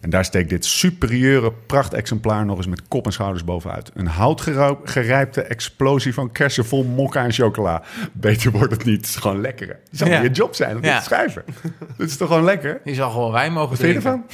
En 0.00 0.10
daar 0.10 0.24
steekt 0.24 0.48
dit 0.48 0.64
superieure 0.64 1.52
prachtexemplaar 1.52 2.44
nog 2.44 2.56
eens 2.56 2.66
met 2.66 2.88
kop 2.88 3.06
en 3.06 3.12
schouders 3.12 3.44
bovenuit. 3.44 3.90
Een 3.94 4.06
houtgerijpte 4.06 5.42
explosie 5.42 6.14
van 6.14 6.32
kersen 6.32 6.64
vol 6.64 6.84
mokka 6.84 7.24
en 7.24 7.32
chocola. 7.32 7.82
Beter 8.12 8.50
wordt 8.50 8.72
het 8.72 8.84
niet. 8.84 8.96
Het 8.96 9.06
is 9.06 9.16
gewoon 9.16 9.40
lekker. 9.40 9.68
Het 9.68 9.98
zou 9.98 10.10
ja. 10.10 10.20
je 10.20 10.30
job 10.30 10.54
zijn 10.54 10.76
om 10.76 10.84
ja. 10.84 10.98
te 10.98 11.04
schrijven. 11.04 11.44
Dit 11.96 12.08
is 12.08 12.16
toch 12.16 12.28
gewoon 12.28 12.44
lekker? 12.44 12.80
Je 12.84 12.94
zal 12.94 13.10
gewoon 13.10 13.32
wijn 13.32 13.52
mogen 13.52 13.70
Wat 13.70 13.78
drinken. 13.78 14.02
Vind 14.02 14.24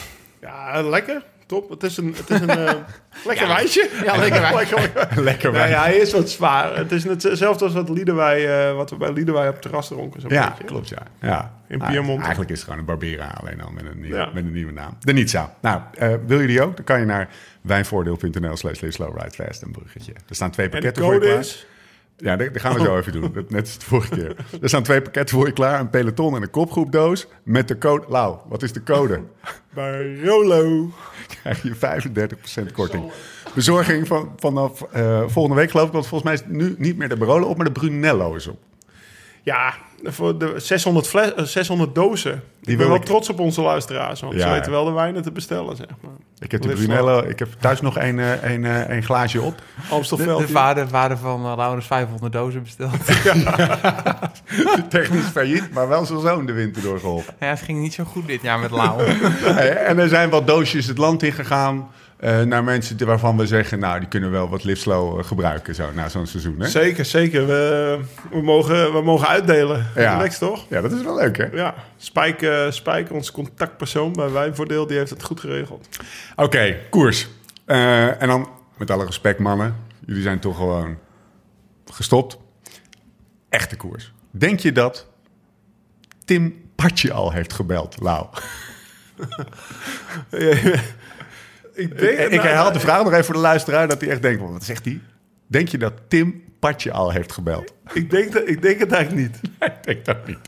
je 0.41 0.49
ervan? 0.49 0.83
Ja, 0.83 0.89
lekker. 0.89 1.23
Top. 1.47 1.71
Het 1.71 1.83
is 1.83 1.97
een, 1.97 2.15
het 2.17 2.31
is 2.31 2.41
een 2.41 2.59
uh, 2.59 2.73
lekker 3.25 3.47
ja, 3.47 3.55
wijntje. 3.55 3.91
Ja, 4.05 4.17
lekker 4.17 4.41
wijntje. 4.41 4.91
lekker 5.21 5.53
wijn. 5.59 5.71
ja, 5.71 5.83
hij 5.83 5.97
is 5.97 6.13
wat 6.13 6.31
zwaar. 6.31 6.77
Het 6.77 6.93
is 6.93 7.05
hetzelfde 7.05 7.65
als 7.65 7.75
wat, 7.75 7.89
Liederwij, 7.89 8.69
uh, 8.69 8.77
wat 8.77 8.91
we 8.91 8.97
bij 8.97 9.13
Liederwij 9.13 9.49
op 9.49 9.61
terras 9.61 9.89
dronken. 9.89 10.21
Zo 10.21 10.27
ja, 10.31 10.57
klopt. 10.65 10.89
Ja. 10.89 11.03
ja. 11.21 11.53
In 11.69 11.79
nou, 11.79 11.93
Piemont. 11.93 12.21
Eigenlijk 12.21 12.51
is 12.51 12.57
het 12.57 12.65
gewoon 12.65 12.81
een 12.81 12.87
Barbera, 12.87 13.27
alleen 13.41 13.63
al 13.63 13.71
met 13.71 13.85
een 13.85 14.01
nieuwe, 14.01 14.17
ja. 14.17 14.31
met 14.35 14.45
een 14.45 14.53
nieuwe 14.53 14.73
naam. 14.73 14.97
De 15.01 15.13
Nizza. 15.13 15.55
Nou, 15.61 15.81
uh, 16.01 16.15
wil 16.27 16.41
je 16.41 16.47
die 16.47 16.63
ook? 16.63 16.77
Dan 16.77 16.85
kan 16.85 17.01
je 17.01 17.07
naar 17.07 17.29
wijnvoordeel.nl 17.61 18.57
slash 18.57 18.83
slowridefast 18.89 19.63
een 19.63 19.71
bruggetje. 19.73 20.13
Er 20.13 20.35
staan 20.35 20.51
twee 20.51 20.69
pakketten 20.69 21.03
voor 21.03 21.25
je 21.25 21.39
is? 21.39 21.67
Ja, 22.17 22.37
dat, 22.37 22.49
gaan 22.53 22.75
we 22.75 22.81
zo 22.81 22.99
even 22.99 23.13
doen. 23.13 23.33
net 23.49 23.61
als 23.61 23.79
de 23.79 23.85
vorige 23.85 24.15
keer. 24.15 24.37
Er 24.63 24.69
staan 24.69 24.83
twee 24.83 25.03
pakketten 25.03 25.37
voor 25.37 25.47
je 25.47 25.53
klaar. 25.53 25.81
Een 25.81 25.91
peloton 25.91 26.37
en 26.37 26.43
een 26.43 26.51
kopgroepdoos. 26.51 27.27
Met 27.43 27.69
de 27.69 27.79
code... 27.79 28.05
Lau, 28.09 28.37
wat 28.49 28.63
is 28.63 28.73
de 28.73 28.83
code? 28.83 29.21
Bij 29.75 30.21
Rolo. 30.23 30.91
Krijg 31.29 31.63
je 31.63 31.75
35% 32.69 32.73
korting. 32.73 33.13
Bezorging 33.55 34.07
van, 34.07 34.33
vanaf 34.37 34.87
uh, 34.97 35.23
volgende 35.27 35.61
week 35.61 35.71
geloof 35.71 35.87
ik. 35.87 35.93
Want 35.93 36.07
volgens 36.07 36.31
mij 36.31 36.41
is 36.41 36.59
nu 36.59 36.75
niet 36.79 36.97
meer 36.97 37.09
de 37.09 37.17
Barolo 37.17 37.47
op, 37.47 37.57
maar 37.57 37.67
de 37.67 37.73
Brunello 37.73 38.35
is 38.35 38.47
op. 38.47 38.59
Ja, 39.43 39.75
voor 40.13 40.39
de 40.39 40.55
600, 40.57 41.09
fles, 41.09 41.53
600 41.53 41.89
eh, 41.89 41.95
dozen. 41.95 42.43
Die 42.61 42.73
ik 42.73 42.79
ben 42.79 42.89
wel 42.89 42.99
trots 42.99 43.29
op 43.29 43.39
onze 43.41 43.61
luisteraars, 43.61 44.21
want 44.21 44.41
ze 44.41 44.49
weten 44.49 44.71
wel 44.71 44.85
de 44.85 44.91
wijnen 44.91 45.23
te 45.23 45.33
bestellen, 45.33 45.77
zeg 45.77 45.87
maar. 46.01 46.13
Ik 46.39 46.51
heb 46.51 46.63
de 46.63 46.69
Brunello, 46.69 47.23
ik 47.23 47.39
heb 47.39 47.49
thuis 47.61 47.81
nog 47.81 47.99
een, 47.99 48.19
eh, 48.19 48.53
een, 48.53 48.65
een, 48.65 48.93
een 48.93 49.03
glaasje 49.03 49.41
op. 49.41 49.63
Amstelveld. 49.91 50.41
De, 50.41 50.47
de 50.47 50.53
vader, 50.53 50.89
vader 50.89 51.17
van 51.17 51.47
uh, 51.47 51.53
Laurens 51.57 51.87
500 51.87 52.33
dozen 52.33 52.63
besteld. 52.63 53.07
Technisch 54.89 55.25
failliet, 55.33 55.73
maar 55.73 55.89
wel 55.89 56.05
zijn 56.05 56.21
zoon 56.21 56.47
de 56.47 56.53
winter 56.53 56.83
doorgeholpen. 56.83 57.35
Ja, 57.41 57.47
het 57.47 57.63
ging 57.63 57.81
niet 57.81 57.95
zo 57.95 58.05
goed 58.05 58.27
dit 58.27 58.43
jaar 58.43 58.59
met 58.59 58.71
Lau. 58.71 59.03
en 59.89 59.99
er 59.99 60.09
zijn 60.09 60.31
wat 60.31 60.47
doosjes 60.47 60.87
het 60.87 60.99
land 60.99 61.23
ingegaan. 61.23 61.89
Uh, 62.25 62.43
naar 62.43 62.65
mensen 62.65 63.07
waarvan 63.07 63.37
we 63.37 63.47
zeggen, 63.47 63.79
nou, 63.79 63.99
die 63.99 64.09
kunnen 64.09 64.31
wel 64.31 64.49
wat 64.49 64.65
Livslow 64.65 65.19
uh, 65.19 65.25
gebruiken 65.25 65.75
zo, 65.75 65.93
na 65.93 66.09
zo'n 66.09 66.27
seizoen. 66.27 66.61
Hè? 66.61 66.69
Zeker, 66.69 67.05
zeker. 67.05 67.47
We, 67.47 68.01
we, 68.31 68.43
mogen, 68.43 68.93
we 68.93 69.03
mogen 69.03 69.29
uitdelen. 69.29 69.87
Ja. 69.95 70.17
Lex, 70.17 70.39
toch? 70.39 70.67
Ja, 70.69 70.81
dat 70.81 70.93
is 70.93 71.03
wel 71.03 71.15
leuk, 71.15 71.37
hè? 71.37 71.45
Ja. 71.45 71.75
Spijk, 71.97 72.43
uh, 72.43 73.11
onze 73.11 73.33
contactpersoon 73.33 74.13
bij 74.13 74.31
Wijnvoordeel, 74.31 74.87
die 74.87 74.97
heeft 74.97 75.11
het 75.11 75.23
goed 75.23 75.41
geregeld. 75.41 75.89
Oké, 76.37 76.77
koers. 76.91 77.29
en 77.67 78.29
dan, 78.29 78.49
met 78.77 78.91
alle 78.91 79.05
respect, 79.05 79.39
mannen, 79.39 79.77
jullie 80.07 80.23
zijn 80.23 80.39
toch 80.39 80.57
gewoon 80.57 80.99
gestopt. 81.93 82.39
Echte 83.49 83.77
koers. 83.77 84.13
Denk 84.31 84.61
je 84.61 84.73
dat 84.73 85.07
Tim 86.25 86.71
Patje 86.75 87.13
al 87.13 87.33
heeft 87.33 87.53
gebeld, 87.53 88.01
Lau? 88.01 88.27
ik, 91.75 91.99
denk, 91.99 92.33
ik, 92.33 92.41
herhaal 92.41 92.73
de 92.73 92.81
vraag 92.81 93.05
nog 93.05 93.13
even 93.13 93.25
voor 93.25 93.35
de 93.35 93.41
luisteraar, 93.41 93.89
dat 93.89 94.01
hij 94.01 94.11
echt 94.11 94.23
denkt, 94.23 94.43
wat 94.43 94.65
zegt 94.65 94.85
hij? 94.85 95.01
Denk 95.47 95.69
je 95.69 95.79
dat 95.79 95.93
Tim 96.09 96.43
Patje 96.59 96.93
al 96.93 97.11
heeft 97.11 97.33
gebeld? 97.33 97.75
Ik 97.93 98.11
denk, 98.11 98.33
dat, 98.33 98.49
ik 98.49 98.63
denk 98.63 98.79
het 98.79 98.93
eigenlijk 98.93 99.29
niet. 99.29 99.41
ik 99.71 99.85
denk 99.85 100.05
dat 100.05 100.27
niet. 100.27 100.39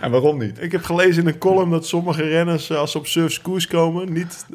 En 0.00 0.10
waarom 0.10 0.38
niet? 0.38 0.62
Ik 0.62 0.72
heb 0.72 0.84
gelezen 0.84 1.22
in 1.22 1.28
een 1.28 1.38
column 1.38 1.70
dat 1.70 1.86
sommige 1.86 2.22
renners, 2.22 2.72
als 2.72 2.90
ze 2.90 2.98
op 2.98 3.06
surfs 3.06 3.40
koers 3.40 3.66
komen, 3.66 4.12
niet 4.12 4.46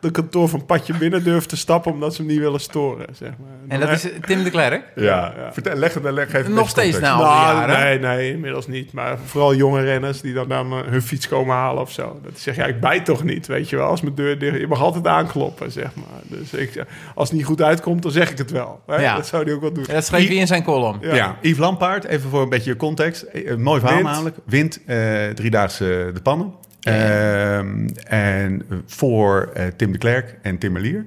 de 0.00 0.10
kantoor 0.10 0.48
van 0.48 0.66
Patje 0.66 0.94
binnen 0.98 1.24
durft 1.24 1.48
te 1.48 1.56
stappen 1.56 1.92
omdat 1.92 2.14
ze 2.14 2.22
hem 2.22 2.30
niet 2.30 2.40
willen 2.40 2.60
storen. 2.60 3.06
Zeg 3.12 3.28
maar. 3.28 3.48
En 3.68 3.80
dat 3.80 3.90
is 3.90 4.06
Tim 4.26 4.42
de 4.42 4.50
Klerk? 4.50 4.92
Ja, 4.94 5.34
ja. 5.36 5.52
Vertel, 5.52 5.76
leg 5.76 5.94
het 5.94 6.10
leg 6.10 6.32
even. 6.32 6.52
Nog 6.52 6.68
steeds 6.68 6.98
na 6.98 7.12
al 7.12 7.22
nou, 7.22 7.34
jaren? 7.34 7.78
Nee, 7.80 7.98
nee, 7.98 8.32
inmiddels 8.32 8.66
niet. 8.66 8.92
Maar 8.92 9.18
vooral 9.24 9.54
jonge 9.54 9.82
renners 9.82 10.20
die 10.20 10.34
dan, 10.34 10.48
dan 10.48 10.72
hun 10.72 11.02
fiets 11.02 11.28
komen 11.28 11.56
halen 11.56 11.82
of 11.82 11.90
zo. 11.90 12.20
Dat 12.22 12.38
zeg 12.38 12.56
ja, 12.56 12.64
ik 12.64 12.80
bijt 12.80 13.04
toch 13.04 13.24
niet, 13.24 13.46
weet 13.46 13.68
je 13.68 13.76
wel. 13.76 13.86
Als 13.86 14.00
mijn 14.00 14.14
deur 14.14 14.38
dicht, 14.38 14.58
je 14.58 14.66
mag 14.66 14.80
altijd 14.80 15.06
aankloppen, 15.06 15.72
zeg 15.72 15.94
maar. 15.94 16.38
Dus 16.38 16.52
ik, 16.52 16.84
als 17.14 17.28
het 17.28 17.38
niet 17.38 17.46
goed 17.46 17.62
uitkomt, 17.62 18.02
dan 18.02 18.12
zeg 18.12 18.30
ik 18.30 18.38
het 18.38 18.50
wel. 18.50 18.80
Hè? 18.86 19.00
Ja. 19.02 19.16
Dat 19.16 19.26
zou 19.26 19.44
hij 19.44 19.52
ook 19.52 19.60
wel 19.60 19.72
doen. 19.72 19.84
dat 19.88 20.04
schreef 20.04 20.26
hij 20.26 20.36
in 20.36 20.46
zijn 20.46 20.62
column. 20.62 20.98
Ja. 21.00 21.36
Yves 21.40 21.58
Lampaard, 21.58 22.04
even 22.04 22.30
voor 22.30 22.42
een 22.42 22.48
beetje 22.48 22.76
context. 22.76 23.26
Een 23.32 23.46
eh, 23.46 23.56
mooi 23.56 23.80
verhaal 23.80 24.02
namelijk. 24.02 24.36
Wint 24.44 24.80
uh, 24.86 25.28
driedaagse 25.28 26.10
de 26.14 26.20
pannen. 26.22 26.54
Ehm, 26.80 27.88
en 28.04 28.62
voor 28.86 29.50
uh, 29.56 29.62
Tim 29.76 29.92
de 29.92 29.98
Klerk 29.98 30.36
en 30.42 30.58
Tim 30.58 30.72
Merlier. 30.72 31.04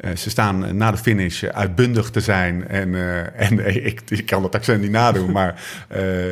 Uh, 0.00 0.16
ze 0.16 0.30
staan 0.30 0.76
na 0.76 0.90
de 0.90 0.96
finish 0.96 1.44
uitbundig 1.44 2.10
te 2.10 2.20
zijn. 2.20 2.68
En, 2.68 2.88
uh, 2.88 3.40
en 3.50 3.84
ik, 3.86 4.00
ik 4.08 4.26
kan 4.26 4.42
dat 4.42 4.54
accent 4.54 4.80
niet 4.80 4.90
nadoen, 4.90 5.32
maar 5.38 5.62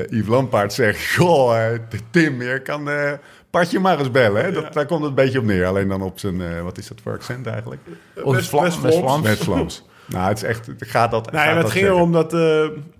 Yves 0.08 0.26
Lampaard 0.26 0.72
zegt... 0.72 1.14
Goh, 1.16 1.72
Tim, 2.10 2.42
je 2.42 2.60
kan 2.62 2.88
Partje 3.50 3.80
maar 3.80 3.98
eens 3.98 4.10
bellen. 4.10 4.44
Hè? 4.44 4.52
Dat, 4.52 4.72
Daar 4.72 4.86
komt 4.86 5.00
het 5.00 5.08
een 5.08 5.14
beetje 5.14 5.38
op 5.38 5.44
neer. 5.44 5.66
Alleen 5.66 5.88
dan 5.88 6.02
op 6.02 6.18
zijn... 6.18 6.62
wat 6.62 6.78
is 6.78 6.88
dat 6.88 7.00
voor 7.02 7.12
accent 7.12 7.46
eigenlijk? 7.46 7.80
West-Vlaams. 8.14 8.80
West-Vlaams. 9.20 9.84
Nou, 10.08 10.28
het 10.28 10.36
is 10.36 10.42
echt, 10.42 10.68
gaat 10.78 11.10
dat. 11.10 11.32
Nee, 11.32 11.46
het 11.46 11.70
ging 11.70 11.86
erom 11.86 12.12
dat 12.12 12.34
uh, 12.34 12.40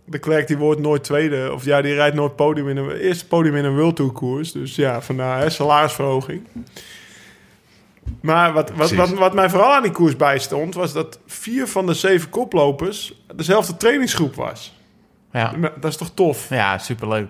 de 0.04 0.18
Klerk 0.20 0.46
die 0.46 0.56
wordt 0.56 0.80
nooit 0.80 1.04
tweede. 1.04 1.52
Of 1.52 1.64
ja, 1.64 1.82
die 1.82 1.94
rijdt 1.94 2.16
nooit 2.16 2.36
podium 2.36 2.68
in 2.68 2.76
een 2.76 2.90
eerste 2.90 3.26
podium 3.26 3.56
in 3.56 3.64
een 3.64 3.76
World 3.76 3.96
Tour 3.96 4.12
koers. 4.12 4.52
Dus 4.52 4.74
ja, 4.74 5.00
vandaar 5.00 5.38
hè, 5.40 5.50
salarisverhoging. 5.50 6.46
Maar 8.20 8.52
wat, 8.52 8.70
wat, 8.70 8.90
wat, 8.90 9.10
wat, 9.10 9.34
mij 9.34 9.50
vooral 9.50 9.74
aan 9.74 9.82
die 9.82 9.92
koers 9.92 10.16
bijstond, 10.16 10.74
was 10.74 10.92
dat 10.92 11.18
vier 11.26 11.66
van 11.66 11.86
de 11.86 11.94
zeven 11.94 12.30
koplopers 12.30 13.14
dezelfde 13.34 13.76
trainingsgroep 13.76 14.34
was. 14.34 14.76
Ja. 15.32 15.52
Dat 15.80 15.90
is 15.90 15.96
toch 15.96 16.10
tof? 16.14 16.48
Ja, 16.48 16.78
superleuk 16.78 17.28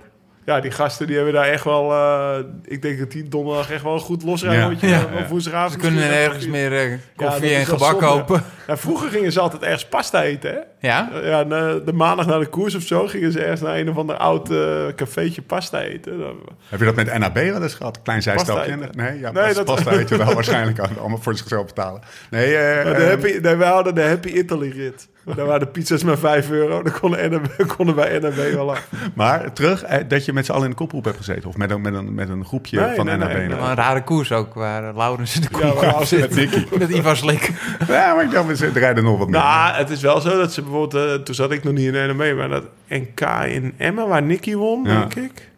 ja, 0.49 0.61
die 0.61 0.70
gasten 0.70 1.07
die 1.07 1.16
hebben 1.16 1.34
daar 1.34 1.49
echt 1.49 1.64
wel... 1.64 1.90
Uh, 1.90 2.38
ik 2.64 2.82
denk 2.82 2.99
dat 2.99 3.11
die 3.11 3.28
donderdag 3.28 3.70
echt 3.70 3.82
wel 3.82 3.99
goed 3.99 4.22
losrijden. 4.22 4.78
Ja. 4.80 4.88
Ja, 4.88 5.07
ja. 5.18 5.26
woensdagavond. 5.28 5.72
Ze 5.72 5.78
kunnen 5.78 6.09
nergens 6.09 6.46
meer 6.46 6.90
uh, 6.90 6.99
koffie 7.16 7.55
en 7.55 7.66
gebak 7.66 7.99
kopen. 7.99 8.42
Ja, 8.66 8.76
vroeger 8.76 9.11
gingen 9.11 9.32
ze 9.32 9.40
altijd 9.40 9.62
ergens 9.62 9.86
pasta 9.86 10.22
eten, 10.22 10.51
hè? 10.51 10.88
Ja? 10.88 11.11
Uh, 11.14 11.28
ja, 11.28 11.44
de 11.44 11.92
maandag 11.94 12.26
na 12.26 12.38
de 12.38 12.46
koers 12.46 12.74
of 12.74 12.82
zo 12.82 13.07
gingen 13.07 13.32
ze 13.32 13.40
ergens 13.40 13.61
naar 13.61 13.76
een 13.76 13.90
of 13.90 13.96
ander 13.96 14.16
oud 14.16 14.49
cafeetje 14.96 15.42
pasta 15.42 15.80
eten. 15.80 16.20
Heb 16.68 16.78
je 16.78 16.84
dat 16.84 16.94
met 16.94 17.18
NAB 17.18 17.34
wel 17.34 17.62
eens 17.62 17.74
gehad? 17.74 18.03
Klein 18.03 18.22
zijstapje? 18.22 18.76
Nee, 18.92 19.18
ja, 19.18 19.32
nee, 19.32 19.55
dat... 19.55 19.64
pasta 19.64 19.92
eten 19.92 20.18
wel 20.18 20.34
waarschijnlijk 20.40 20.78
allemaal 20.78 21.18
voor 21.18 21.36
zichzelf 21.36 21.66
betalen. 21.66 22.01
Nee, 22.30 22.51
de 22.51 23.07
happy, 23.09 23.38
nee, 23.42 23.57
we 23.57 23.64
hadden 23.64 23.94
de 23.94 24.03
Happy 24.03 24.28
Italy 24.28 24.68
rit. 24.68 25.09
Daar 25.37 25.47
waren 25.47 25.61
de 25.61 25.66
pizza's 25.66 26.03
maar 26.03 26.18
5 26.18 26.51
euro. 26.51 26.83
Dan 26.83 26.93
konden, 27.01 27.31
NMB, 27.31 27.66
konden 27.76 27.95
wij 27.95 28.18
NMB 28.18 28.55
wel 28.55 28.70
af. 28.70 28.89
Maar 29.14 29.53
terug, 29.53 29.83
eh, 29.83 30.05
dat 30.09 30.24
je 30.24 30.33
met 30.33 30.47
z'n 30.47 30.53
allen 30.53 30.64
in 30.64 30.70
de 30.70 30.76
koproep 30.76 31.05
hebt 31.05 31.16
gezeten. 31.16 31.49
Of 31.49 31.57
met 31.57 31.70
een, 31.70 31.81
met 31.81 31.95
een, 31.95 32.14
met 32.14 32.29
een 32.29 32.45
groepje 32.45 32.93
van 32.97 33.07
nee, 33.07 33.14
een 33.14 33.74
rare 33.74 34.05
koers 34.05 34.33
ook, 34.33 34.55
waar 34.55 34.95
Laurens 34.95 35.35
in 35.35 35.41
de 35.41 35.49
koers 35.49 35.81
ja, 35.81 36.05
zit. 36.05 36.20
Met 36.20 36.35
Dickie. 36.35 36.79
met 36.79 36.91
Ivan 36.91 37.16
Slik. 37.16 37.51
Ja, 37.89 38.14
maar 38.14 38.24
ik 38.24 38.31
dacht, 38.31 38.61
er 38.61 38.72
rijden 38.72 39.05
nog 39.05 39.18
wat 39.18 39.29
meer. 39.29 39.41
Nou, 39.41 39.74
het 39.74 39.91
is 39.91 40.01
wel 40.01 40.20
zo 40.20 40.39
dat 40.39 40.53
ze 40.53 40.62
bijvoorbeeld... 40.62 41.09
Uh, 41.09 41.14
toen 41.24 41.35
zat 41.35 41.53
ik 41.53 41.64
nog 41.64 41.72
niet 41.72 41.95
in 41.95 42.09
NMB, 42.09 42.37
maar 42.37 42.49
dat 42.49 42.64
NK 42.89 43.20
in 43.47 43.74
Emmen, 43.76 44.09
waar 44.09 44.22
Nicky 44.22 44.55
won, 44.55 44.85
denk 44.85 45.14
ik. 45.14 45.49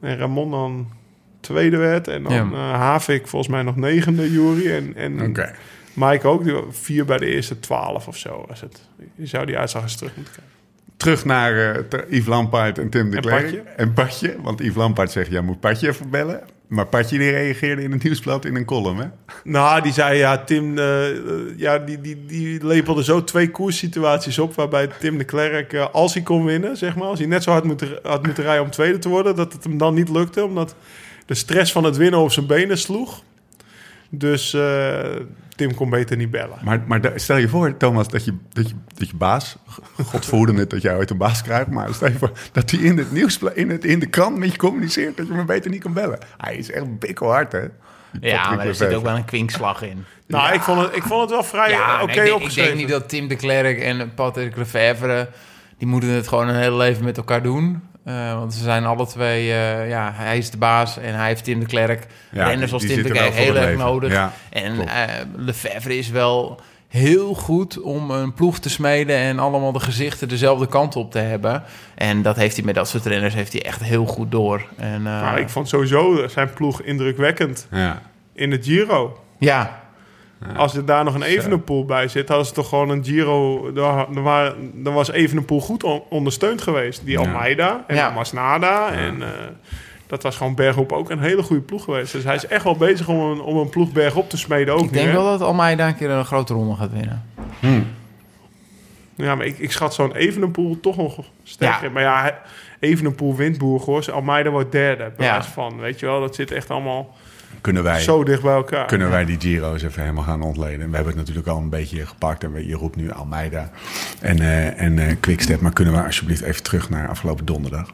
En 0.00 0.18
Ramon 0.18 0.50
dan 0.50 0.88
tweede 1.40 1.76
werd. 1.76 2.08
En 2.08 2.22
dan 2.22 2.32
ja. 2.32 2.44
uh, 2.52 2.72
Havik 2.72 3.26
volgens 3.26 3.50
mij 3.50 3.62
nog 3.62 3.76
negende, 3.76 4.32
Jury. 4.32 4.70
En, 4.70 4.92
en 4.96 5.28
okay. 5.28 5.52
Mike 5.98 6.26
ook, 6.26 6.44
die 6.44 6.54
vier 6.70 7.04
bij 7.04 7.18
de 7.18 7.26
eerste 7.26 7.60
twaalf 7.60 8.08
of 8.08 8.16
zo 8.16 8.44
was 8.48 8.60
het. 8.60 8.80
Je 9.14 9.26
zou 9.26 9.46
die 9.46 9.58
uitzag 9.58 9.82
eens 9.82 9.96
terug 9.96 10.16
moeten 10.16 10.34
kijken. 10.34 10.56
Terug 10.96 11.24
naar 11.24 11.52
uh, 11.54 12.00
Yves 12.08 12.26
Lampaard 12.26 12.78
en 12.78 12.90
Tim 12.90 13.10
de 13.10 13.20
Klerk. 13.20 13.62
En 13.76 13.92
Patje. 13.92 14.36
Want 14.42 14.60
Yves 14.60 14.74
Lampaard 14.74 15.10
zegt, 15.10 15.30
jij 15.30 15.40
moet 15.40 15.60
Patje 15.60 15.88
even 15.88 16.10
bellen. 16.10 16.40
Maar 16.66 16.86
Patje 16.86 17.18
die 17.18 17.30
reageerde 17.30 17.82
in 17.82 17.92
het 17.92 18.02
nieuwsblad 18.02 18.44
in 18.44 18.56
een 18.56 18.64
column, 18.64 18.98
hè? 18.98 19.06
Nou, 19.44 19.82
die 19.82 19.92
zei, 19.92 20.18
ja, 20.18 20.38
Tim... 20.38 20.78
Uh, 20.78 21.58
ja, 21.58 21.78
die, 21.78 22.00
die, 22.00 22.26
die 22.26 22.66
lepelde 22.66 23.04
zo 23.04 23.24
twee 23.24 23.50
koerssituaties 23.50 24.38
op... 24.38 24.54
waarbij 24.54 24.88
Tim 24.98 25.18
de 25.18 25.24
Klerk, 25.24 25.72
uh, 25.72 25.86
als 25.92 26.14
hij 26.14 26.22
kon 26.22 26.44
winnen, 26.44 26.76
zeg 26.76 26.96
maar... 26.96 27.06
als 27.06 27.18
hij 27.18 27.28
net 27.28 27.42
zo 27.42 27.50
hard 27.50 27.64
moet, 27.64 27.84
had 28.02 28.24
moeten 28.24 28.44
rijden 28.44 28.64
om 28.64 28.70
tweede 28.70 28.98
te 28.98 29.08
worden... 29.08 29.36
dat 29.36 29.52
het 29.52 29.64
hem 29.64 29.78
dan 29.78 29.94
niet 29.94 30.08
lukte, 30.08 30.44
omdat 30.44 30.74
de 31.26 31.34
stress 31.34 31.72
van 31.72 31.84
het 31.84 31.96
winnen 31.96 32.20
op 32.20 32.32
zijn 32.32 32.46
benen 32.46 32.78
sloeg. 32.78 33.22
Dus 34.08 34.56
Tim 35.58 35.74
kon 35.74 35.90
beter 35.90 36.16
niet 36.16 36.30
bellen. 36.30 36.58
Maar, 36.62 36.82
maar 36.86 37.12
stel 37.14 37.36
je 37.36 37.48
voor, 37.48 37.76
Thomas, 37.76 38.08
dat 38.08 38.24
je, 38.24 38.34
dat 38.52 38.68
je, 38.68 38.74
dat 38.94 39.08
je 39.08 39.16
baas... 39.16 39.56
God 40.04 40.26
voerde 40.26 40.54
het 40.54 40.70
dat 40.70 40.82
jij 40.82 40.96
ooit 40.96 41.10
een 41.10 41.16
baas 41.16 41.42
krijgt... 41.42 41.70
maar 41.70 41.94
stel 41.94 42.08
je 42.08 42.18
voor 42.18 42.32
dat 42.52 42.70
hij 42.70 42.80
in 42.80 42.98
het 42.98 43.12
nieuws, 43.12 43.38
in, 43.54 43.70
het, 43.70 43.84
in 43.84 43.98
de 43.98 44.06
krant 44.06 44.38
met 44.38 44.52
je 44.52 44.58
communiceert... 44.58 45.16
dat 45.16 45.26
je 45.26 45.32
me 45.32 45.44
beter 45.44 45.70
niet 45.70 45.82
kan 45.82 45.92
bellen. 45.92 46.18
Hij 46.36 46.56
is 46.56 46.70
echt 46.70 46.98
bikkelhard, 46.98 47.52
hè? 47.52 47.64
Ja, 48.20 48.54
maar 48.54 48.66
er 48.66 48.74
zit 48.74 48.94
ook 48.94 49.02
wel 49.02 49.16
een 49.16 49.24
kwinkslag 49.24 49.82
in. 49.82 50.04
Nou, 50.26 50.54
ik, 50.54 50.60
vond 50.60 50.80
het, 50.80 50.96
ik 50.96 51.02
vond 51.02 51.20
het 51.20 51.30
wel 51.30 51.42
vrij 51.42 51.70
ja, 51.70 52.02
oké 52.02 52.12
okay 52.12 52.28
Ik 52.28 52.54
denk 52.54 52.74
niet 52.74 52.88
dat 52.88 53.08
Tim 53.08 53.28
de 53.28 53.36
Klerk 53.36 53.78
en 53.78 54.14
Patrick 54.14 54.56
Lefevre... 54.56 55.28
die 55.78 55.88
moeten 55.88 56.10
het 56.10 56.28
gewoon 56.28 56.48
een 56.48 56.60
hele 56.60 56.76
leven 56.76 57.04
met 57.04 57.16
elkaar 57.16 57.42
doen. 57.42 57.82
Uh, 58.08 58.34
want 58.34 58.54
ze 58.54 58.62
zijn 58.62 58.84
alle 58.86 59.06
twee, 59.06 59.46
uh, 59.46 59.88
ja, 59.88 60.12
hij 60.14 60.38
is 60.38 60.50
de 60.50 60.56
baas 60.56 60.98
en 60.98 61.14
hij 61.14 61.26
heeft 61.26 61.44
Tim 61.44 61.60
de 61.60 61.66
Klerk. 61.66 62.06
Ja, 62.30 62.46
renners 62.46 62.72
als 62.72 62.86
Tim 62.86 63.02
de 63.02 63.08
Klerk 63.08 63.34
heel 63.34 63.56
erg 63.56 63.78
nodig. 63.78 64.12
Ja, 64.12 64.32
en 64.50 64.74
uh, 64.74 65.02
Lefebvre 65.36 65.98
is 65.98 66.10
wel 66.10 66.60
heel 66.88 67.34
goed 67.34 67.80
om 67.80 68.10
een 68.10 68.34
ploeg 68.34 68.58
te 68.58 68.70
smeden 68.70 69.16
en 69.16 69.38
allemaal 69.38 69.72
de 69.72 69.80
gezichten 69.80 70.28
dezelfde 70.28 70.66
kant 70.66 70.96
op 70.96 71.10
te 71.10 71.18
hebben. 71.18 71.62
En 71.94 72.22
dat 72.22 72.36
heeft 72.36 72.56
hij 72.56 72.64
met 72.64 72.74
dat 72.74 72.88
soort 72.88 73.06
renners 73.06 73.34
heeft 73.34 73.52
hij 73.52 73.62
echt 73.62 73.82
heel 73.82 74.06
goed 74.06 74.30
door. 74.30 74.66
En, 74.76 75.02
maar 75.02 75.38
ik 75.38 75.48
vond 75.48 75.68
sowieso 75.68 76.28
zijn 76.28 76.52
ploeg 76.52 76.82
indrukwekkend 76.82 77.66
ja. 77.70 78.02
in 78.32 78.50
het 78.50 78.64
Giro. 78.64 79.20
Ja, 79.38 79.80
als 80.56 80.76
er 80.76 80.84
daar 80.84 81.04
nog 81.04 81.14
een 81.14 81.22
Evenepoel 81.22 81.84
bij 81.84 82.08
zit, 82.08 82.28
hadden 82.28 82.46
ze 82.46 82.52
toch 82.52 82.68
gewoon 82.68 82.90
een 82.90 83.04
Giro... 83.04 83.72
Dan 84.74 84.94
was 84.94 85.10
Evenepoel 85.10 85.60
goed 85.60 85.84
ondersteund 86.08 86.62
geweest. 86.62 87.04
Die 87.04 87.18
Almeida 87.18 87.84
en 87.86 87.96
ja. 87.96 88.10
Masnada 88.10 88.92
en... 88.92 89.20
Uh, 89.20 89.26
dat 90.08 90.22
was 90.22 90.36
gewoon 90.36 90.54
bergop 90.54 90.92
ook 90.92 91.10
een 91.10 91.20
hele 91.20 91.42
goede 91.42 91.62
ploeg 91.62 91.84
geweest. 91.84 92.12
Dus 92.12 92.24
hij 92.24 92.34
is 92.34 92.46
echt 92.46 92.64
wel 92.64 92.76
bezig 92.76 93.08
om 93.08 93.20
een, 93.20 93.40
om 93.40 93.56
een 93.56 93.68
ploeg 93.68 93.92
bergop 93.92 94.30
te 94.30 94.36
smeden 94.36 94.74
ook 94.74 94.84
Ik 94.84 94.92
denk 94.92 95.12
wel 95.12 95.24
dat 95.24 95.40
Almeida 95.40 95.88
een 95.88 95.96
keer 95.96 96.10
een 96.10 96.24
grote 96.24 96.52
ronde 96.52 96.76
gaat 96.76 96.92
winnen. 96.92 97.24
Hmm. 97.60 97.86
Ja, 99.14 99.34
maar 99.34 99.46
ik, 99.46 99.58
ik 99.58 99.72
schat 99.72 99.94
zo'n 99.94 100.14
Evenepoel 100.14 100.80
toch 100.80 100.96
nog 100.96 101.18
sterker. 101.42 101.86
Ja. 101.86 101.90
Maar 101.90 102.02
ja, 102.02 102.38
Evenepoel 102.80 103.36
wint 103.36 103.58
Boergors. 103.58 104.10
Almeida 104.10 104.50
wordt 104.50 104.72
derde, 104.72 105.12
bij 105.16 105.26
Ja. 105.26 105.42
van. 105.42 105.80
Weet 105.80 106.00
je 106.00 106.06
wel, 106.06 106.20
dat 106.20 106.34
zit 106.34 106.50
echt 106.50 106.70
allemaal 106.70 107.16
Kunnen 107.60 107.82
wij, 107.82 108.00
zo 108.00 108.24
dicht 108.24 108.42
bij 108.42 108.54
elkaar. 108.54 108.86
kunnen 108.86 109.10
wij 109.10 109.24
die 109.24 109.40
Giro's 109.40 109.82
even 109.82 110.00
helemaal 110.02 110.24
gaan 110.24 110.42
ontleden? 110.42 110.78
We 110.90 110.94
hebben 110.94 111.06
het 111.06 111.16
natuurlijk 111.16 111.46
al 111.46 111.58
een 111.58 111.68
beetje 111.68 112.06
gepakt. 112.06 112.44
En 112.44 112.52
we- 112.52 112.66
je 112.66 112.74
roept 112.74 112.96
nu 112.96 113.10
Almeida 113.12 113.70
en, 114.20 114.38
eh 114.40 114.80
en 114.80 114.98
eh 114.98 115.16
Quickstep. 115.20 115.60
Maar 115.60 115.72
kunnen 115.72 115.94
we 115.94 116.02
alsjeblieft 116.04 116.42
even 116.42 116.62
terug 116.62 116.90
naar 116.90 117.08
afgelopen 117.08 117.44
donderdag? 117.44 117.90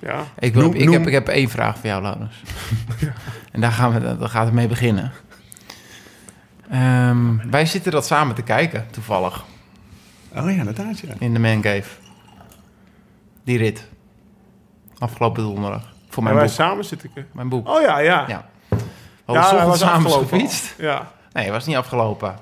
Ja. 0.00 0.24
Ik, 0.38 0.54
wil, 0.54 0.62
Noem- 0.62 0.74
ik, 0.74 0.84
noem- 0.84 0.92
heb, 0.94 1.06
ik 1.06 1.12
heb 1.12 1.28
één 1.28 1.48
vraag 1.48 1.78
voor 1.78 1.86
jou, 1.88 2.02
Laurens. 2.02 2.42
en 3.52 3.60
daar, 3.60 3.72
gaan 3.72 3.92
we, 3.92 4.16
daar 4.18 4.28
gaat 4.28 4.44
het 4.44 4.54
mee 4.54 4.68
beginnen. 4.68 5.12
Ehm, 6.70 7.50
wij 7.50 7.66
zitten 7.66 7.92
dat 7.92 8.06
samen 8.06 8.34
te 8.34 8.42
kijken, 8.42 8.86
toevallig, 8.90 9.44
Oh 10.36 10.44
ja, 10.50 10.58
inderdaad 10.58 10.98
ja. 10.98 11.14
in 11.18 11.32
de 11.32 11.38
Man 11.40 11.60
Cave. 11.60 11.88
Die 13.44 13.58
rit. 13.58 13.88
Afgelopen 14.98 15.42
donderdag. 15.42 15.91
Voor 16.12 16.18
En 16.18 16.22
mijn 16.22 16.34
wij 16.36 16.44
boek. 16.44 16.54
samen 16.54 16.84
zitten. 16.84 17.10
ik- 17.14 17.24
Mijn 17.32 17.48
boek. 17.48 17.68
Oh 17.68 17.80
ja, 17.80 17.98
ja. 17.98 18.24
Ja. 18.28 18.28
Ja, 18.28 18.44
We 19.24 19.32
hadden 19.38 19.44
hij 19.50 19.58
ja, 19.60 19.66
was 19.66 19.78
samen 19.78 19.96
afgelopen. 20.06 20.28
gefietst. 20.28 20.74
Ja. 20.78 21.10
Nee, 21.32 21.44
het 21.44 21.52
was 21.52 21.66
niet 21.66 21.76
afgelopen. 21.76 22.36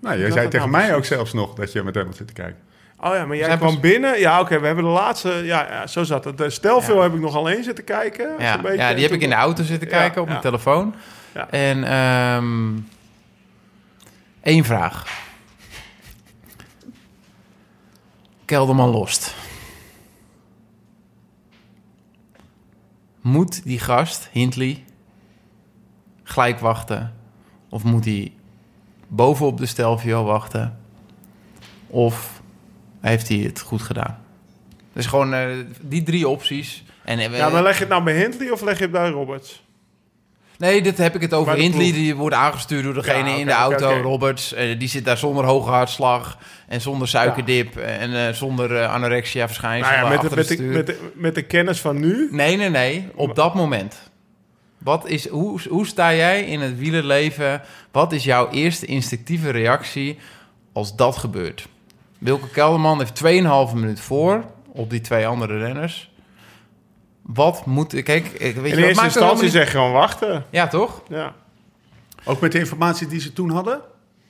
Nou, 0.00 0.18
jij 0.18 0.30
zei 0.30 0.48
tegen 0.48 0.70
nou 0.70 0.82
mij 0.86 0.94
ook 0.96 1.04
zelfs 1.04 1.32
nog 1.32 1.54
dat 1.54 1.72
je 1.72 1.82
met 1.82 1.94
hem 1.94 2.06
had 2.06 2.16
zitten 2.16 2.34
kijken. 2.36 2.62
Oh 3.00 3.14
ja, 3.14 3.24
maar 3.26 3.36
jij 3.36 3.56
kwam 3.56 3.80
binnen. 3.80 4.18
Ja, 4.18 4.40
oké, 4.40 4.60
we 4.60 4.66
hebben 4.66 4.84
de 4.84 4.90
laatste... 4.90 5.28
Ja, 5.28 5.66
ja 5.70 5.86
zo 5.86 6.04
zat 6.04 6.24
het. 6.24 6.38
De 6.38 6.50
Stelveel 6.50 6.96
Ja. 6.96 7.02
heb 7.02 7.14
ik 7.14 7.20
nog 7.20 7.36
alleen 7.36 7.64
zitten 7.64 7.84
kijken. 7.84 8.30
Ja, 8.38 8.58
beetje. 8.58 8.76
ja, 8.78 8.92
die 8.94 9.02
heb 9.02 9.12
ik 9.12 9.20
in 9.20 9.28
de 9.28 9.34
auto 9.34 9.62
zitten 9.62 9.88
Ja, 9.88 9.94
kijken 9.96 10.20
op 10.20 10.26
ja. 10.26 10.32
mijn 10.32 10.44
telefoon. 10.44 10.94
Ja. 11.34 11.50
En 11.50 11.84
ehm 11.84 12.78
één 14.42 14.64
vraag. 14.64 15.06
Kelderman 18.44 18.88
lost. 18.90 19.34
Moet 23.24 23.64
die 23.64 23.78
gast, 23.78 24.28
Hindley, 24.32 24.84
gelijk 26.22 26.58
wachten? 26.58 27.14
Of 27.68 27.84
moet 27.84 28.04
hij 28.04 28.32
bovenop 29.08 29.58
de 29.58 29.66
Stelvio 29.66 30.24
wachten? 30.24 30.78
Of 31.86 32.42
heeft 33.00 33.28
hij 33.28 33.36
het 33.38 33.60
goed 33.60 33.82
gedaan? 33.82 34.18
Dus 34.92 35.06
gewoon 35.06 35.34
eh, 35.34 35.48
die 35.80 36.02
drie 36.02 36.28
opties. 36.28 36.84
En, 37.04 37.18
eh, 37.18 37.36
Ja, 37.36 37.48
maar 37.48 37.62
leg 37.62 37.74
je 37.74 37.80
het 37.80 37.88
nou 37.88 38.02
bij 38.02 38.16
Hindley 38.16 38.50
of 38.50 38.62
leg 38.62 38.76
je 38.76 38.82
het 38.82 38.92
bij 38.92 39.10
Roberts? 39.10 39.63
Nee, 40.58 40.82
dit 40.82 40.98
heb 40.98 41.14
ik 41.14 41.20
het 41.20 41.34
over 41.34 41.54
Hindley. 41.54 41.92
Die 41.92 42.14
wordt 42.14 42.36
aangestuurd 42.36 42.84
door 42.84 42.94
degene 42.94 43.30
Ja, 43.30 43.36
in 43.36 43.46
de 43.46 43.52
auto. 43.52 44.00
Roberts, 44.02 44.52
eh, 44.52 44.78
die 44.78 44.88
zit 44.88 45.04
daar 45.04 45.18
zonder 45.18 45.44
hoge 45.44 45.70
hartslag 45.70 46.38
en 46.68 46.80
zonder 46.80 47.08
suikerdip 47.08 47.76
en 47.76 48.26
eh, 48.26 48.32
zonder 48.32 48.76
eh, 48.76 48.92
anorexia 48.92 49.46
verschijnselen 49.46 50.00
Nou 50.00 50.12
ja, 50.12 50.20
met, 50.20 50.30
de, 50.30 50.36
met, 50.36 50.48
de, 50.48 50.62
met, 50.62 50.86
de, 50.86 51.10
met 51.14 51.34
de 51.34 51.42
kennis 51.42 51.80
van 51.80 52.00
nu... 52.00 52.28
Nee, 52.30 52.56
nee, 52.56 52.70
nee. 52.70 53.08
Op 53.14 53.34
dat 53.34 53.54
moment. 53.54 54.10
Wat 54.78 55.08
is, 55.08 55.28
hoe, 55.28 55.60
hoe 55.68 55.86
sta 55.86 56.14
jij 56.14 56.42
in 56.42 56.60
het 56.60 56.78
wielerleven? 56.78 57.62
Wat 57.92 58.12
is 58.12 58.24
jouw 58.24 58.50
eerste 58.50 58.86
instinctieve 58.86 59.50
reactie 59.50 60.18
als 60.72 60.96
dat 60.96 61.16
gebeurt? 61.16 61.68
Wilke 62.18 62.48
Kelderman 62.48 62.98
heeft 62.98 63.22
2,5 63.24 63.74
minuut 63.74 64.00
voor 64.00 64.44
op 64.72 64.90
die 64.90 65.00
twee 65.00 65.26
andere 65.26 65.58
renners. 65.58 66.12
Wat 67.26 67.66
moet... 67.66 68.02
Kijk, 68.02 68.26
ik- 68.26 68.40
weet 68.40 68.54
In 68.56 68.62
wat 68.62 68.68
eerste 68.68 69.00
er 69.00 69.04
instantie 69.04 69.48
zeg 69.48 69.70
gewoon 69.70 69.92
wachten. 69.92 70.44
Ja, 70.50 70.66
toch? 70.66 71.02
Ja. 71.08 71.34
Ook 72.24 72.40
met 72.40 72.52
de 72.52 72.58
informatie 72.58 73.06
die 73.06 73.20
ze 73.20 73.32
toen 73.32 73.50
hadden? 73.50 73.80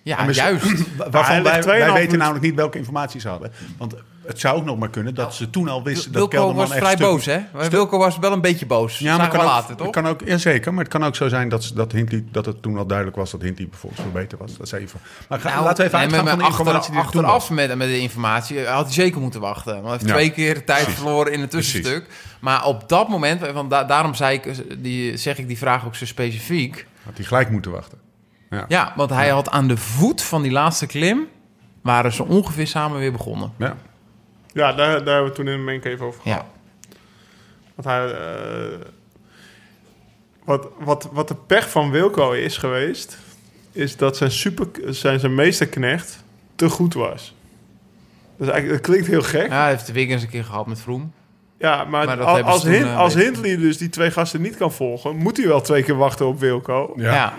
Ja, 0.03 0.31
juist. 0.31 0.67
Waarvan 1.11 1.43
wij, 1.43 1.63
wij 1.63 1.89
2,5 1.89 1.93
weten 1.93 2.19
namelijk 2.19 2.45
niet 2.45 2.55
welke 2.55 2.79
informatie 2.79 3.21
ze 3.21 3.29
hadden. 3.29 3.53
Want 3.79 3.95
het 4.27 4.41
zou 4.41 4.57
ook 4.57 4.65
nog 4.65 4.79
maar 4.79 4.91
kunnen 4.91 5.15
dat 5.15 5.35
ze 5.35 5.51
toen 5.51 5.69
al 5.69 5.83
wisten 5.83 6.13
dat 6.13 6.29
Kelderman 6.29 6.57
was 6.57 6.71
echt 6.71 6.79
vrij 6.79 6.95
stuk- 6.95 7.07
boos, 7.07 7.25
hè? 7.25 7.39
Wilco 7.71 7.99
was 7.99 8.19
wel 8.19 8.33
een 8.33 8.41
beetje 8.41 8.67
boos. 8.67 8.99
Ja, 8.99 9.09
maar 9.11 9.19
maar 9.19 9.29
kan 9.29 9.41
ook, 9.41 9.47
later, 9.47 9.77
toch? 9.77 9.87
het 9.87 9.95
kan 9.95 10.07
ook, 10.07 10.21
ja, 10.25 10.37
zeker. 10.39 10.75
Maar 10.75 10.85
het 10.85 10.93
kan 10.93 11.05
ook 11.05 11.17
zo 11.17 11.29
zijn 11.29 11.49
dat, 11.49 11.71
dat, 11.75 11.93
dat 12.33 12.47
het 12.47 12.63
toen 12.63 12.79
al 12.79 12.87
duidelijk 12.87 13.17
was 13.17 13.31
dat 13.31 13.43
Hindley 13.43 13.69
bijvoorbeeld 13.69 14.03
veel 14.03 14.13
beter 14.13 14.39
was. 14.39 14.57
Dat 14.57 14.67
is 14.67 14.73
even. 14.73 15.01
Maar 15.29 15.41
ga- 15.41 15.49
Nou, 15.49 15.65
laten 15.65 15.77
we 15.77 15.85
even 15.85 15.99
nee, 15.99 16.07
uitgaan 16.09 16.25
maar 16.25 16.31
van 16.35 16.39
de 16.39 16.45
achter- 16.45 16.59
informatie 16.67 16.91
die 16.93 17.01
er 17.01 17.11
toen 17.11 17.21
Achteraf 17.25 17.49
was. 17.49 17.57
met, 17.57 17.77
met 17.77 17.89
de 17.89 17.99
informatie 17.99 18.67
had 18.67 18.85
hij 18.85 18.93
zeker 18.95 19.21
moeten 19.21 19.41
wachten. 19.41 19.73
Want 19.73 19.85
hij 19.85 19.93
heeft 19.93 20.05
Ja, 20.07 20.13
twee 20.15 20.31
keer 20.31 20.55
de 20.55 20.65
tijd 20.65 20.83
precies. 20.83 21.01
verloren 21.03 21.33
in 21.33 21.41
het 21.41 21.51
tussenstuk. 21.51 22.07
Maar 22.41 22.65
op 22.65 22.89
dat 22.89 23.09
moment, 23.09 23.51
want 23.53 23.71
da- 23.71 23.85
daarom 23.85 24.15
zei 24.15 24.35
ik, 24.43 24.65
die, 24.83 25.17
zeg 25.17 25.39
ik 25.39 25.47
die 25.49 25.59
vraag 25.59 25.87
ook 25.87 25.95
zo 25.95 26.07
specifiek. 26.07 26.87
Had 27.05 27.17
hij 27.17 27.25
gelijk 27.25 27.51
moeten 27.51 27.71
wachten. 27.71 27.99
Ja, 28.69 28.93
want 28.97 29.11
hij 29.11 29.29
had 29.29 29.51
aan 29.51 29.69
de 29.69 29.77
voet 29.77 30.23
van 30.23 30.43
die 30.43 30.51
laatste 30.53 30.87
klim... 30.87 31.27
waren 31.83 32.13
ze 32.13 32.25
ongeveer 32.25 32.67
samen 32.67 32.99
weer 32.99 33.13
begonnen. 33.13 33.53
Ja. 33.59 33.77
Ja, 34.55 34.73
daar, 34.73 35.05
daar 35.05 35.15
hebben 35.15 35.33
we 35.33 35.37
toen 35.37 35.49
in 35.49 35.67
de 35.67 35.79
cave 35.79 36.05
over 36.05 36.21
gehad. 36.21 36.45
Ja, 36.45 36.47
Want 37.75 37.89
hij, 37.89 38.13
eh, 38.13 38.81
wat, 40.45 40.69
wat, 40.79 41.09
wat 41.13 41.29
de 41.29 41.35
pech 41.35 41.71
van 41.71 41.91
Wilco 41.91 42.33
is 42.33 42.57
geweest... 42.57 43.19
is 43.73 43.97
dat 43.97 44.17
zijn, 44.17 44.31
super, 44.31 44.67
zijn, 44.85 45.21
zijn 45.21 45.35
meesterknecht 45.35 46.25
te 46.55 46.69
goed 46.69 46.95
was. 46.95 47.35
Dus 48.37 48.49
eigenlijk, 48.49 48.83
dat 48.83 48.91
klinkt 48.91 49.11
heel 49.11 49.23
gek. 49.23 49.49
ja 49.49 49.61
hij 49.61 49.71
heeft 49.71 49.87
de 49.87 49.93
Wiggins 49.93 50.23
een 50.23 50.29
keer 50.29 50.45
gehad 50.45 50.67
met 50.67 50.81
Vroom. 50.81 51.13
Ja, 51.59 51.85
maar, 51.85 52.23
als, 52.23 52.65
eh, 52.65 52.99
als. 52.99 53.15
Hindley 53.15 53.57
dus 53.57 53.79
die 53.79 53.89
twee 53.89 54.11
gasten 54.11 54.41
niet 54.41 54.57
kan 54.57 54.73
volgen... 54.73 55.17
moet 55.17 55.37
hij 55.37 55.47
wel 55.47 55.61
twee 55.61 55.83
keer 55.83 55.97
wachten 55.97 56.27
op 56.27 56.41
Wilco. 56.41 56.93
Ja. 56.97 57.35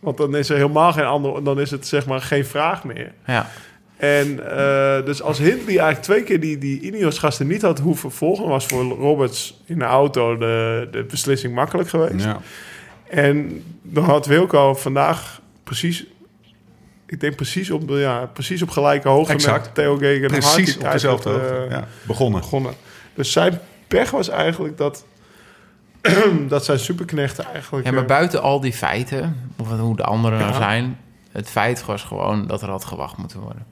Want 0.00 0.16
dan 0.16 0.36
is 0.36 0.48
er 0.48 0.56
helemaal 0.56 0.92
geen 0.92 1.04
ander... 1.04 1.44
dan 1.44 1.60
is 1.60 1.70
het 1.70 1.86
zeg 1.86 2.06
maar 2.06 2.20
geen 2.20 2.46
vraag 2.46 2.84
meer. 2.84 3.12
ja. 3.26 3.50
En 4.02 4.50
eh, 4.56 5.04
dus 5.04 5.22
als 5.22 5.38
Hindley 5.38 5.66
eigenlijk 5.66 6.02
twee 6.02 6.22
keer 6.22 6.40
die, 6.40 6.58
die 6.58 6.80
Ineos-gasten 6.80 7.46
niet 7.46 7.62
had 7.62 7.78
hoeven 7.78 8.10
volgen... 8.12 8.48
was 8.48 8.66
voor 8.66 8.82
Roberts 8.84 9.60
in 9.64 9.78
de 9.78 9.84
auto 9.84 10.36
de, 10.36 10.88
de 10.90 11.04
beslissing 11.04 11.54
makkelijk 11.54 11.88
geweest. 11.88 12.24
Ja. 12.24 12.40
En 13.10 13.62
dan 13.82 14.04
had 14.04 14.26
Wilco 14.26 14.74
vandaag 14.74 15.40
precies... 15.64 16.04
Ik 17.06 17.20
denk 17.20 17.36
precies 17.36 17.70
op, 17.70 17.88
de- 17.88 17.94
ja, 17.94 18.26
precies 18.32 18.62
op 18.62 18.70
gelijke 18.70 19.08
hoogte 19.08 19.32
Exact. 19.32 19.64
met 19.64 19.74
Theo 19.74 19.96
Gegen. 19.96 20.22
en 20.22 20.28
Precies 20.28 20.76
op 20.76 20.90
dezelfde 20.92 21.30
had, 21.30 21.40
hoogte. 21.40 21.54
eh, 21.64 21.70
ja. 21.70 21.88
Begonnen. 22.06 22.40
begonnen. 22.40 22.72
Dus 23.14 23.32
zijn 23.32 23.60
pech 23.88 24.10
was 24.10 24.28
eigenlijk 24.28 24.76
dat, 24.76 25.04
dat 26.48 26.64
zijn 26.64 26.78
superknechten 26.78 27.44
eigenlijk... 27.44 27.86
Ja, 27.86 27.92
maar 27.92 28.02
eh, 28.02 28.08
buiten 28.08 28.42
al 28.42 28.60
die 28.60 28.72
feiten, 28.72 29.50
of 29.58 29.68
hoe 29.78 29.96
de 29.96 30.04
anderen 30.04 30.38
Ja. 30.38 30.52
zijn... 30.52 30.98
het 31.30 31.48
feit 31.50 31.84
was 31.84 32.02
gewoon 32.02 32.46
dat 32.46 32.62
er 32.62 32.68
had 32.70 32.84
gewacht 32.84 33.16
moeten 33.16 33.40
worden. 33.40 33.66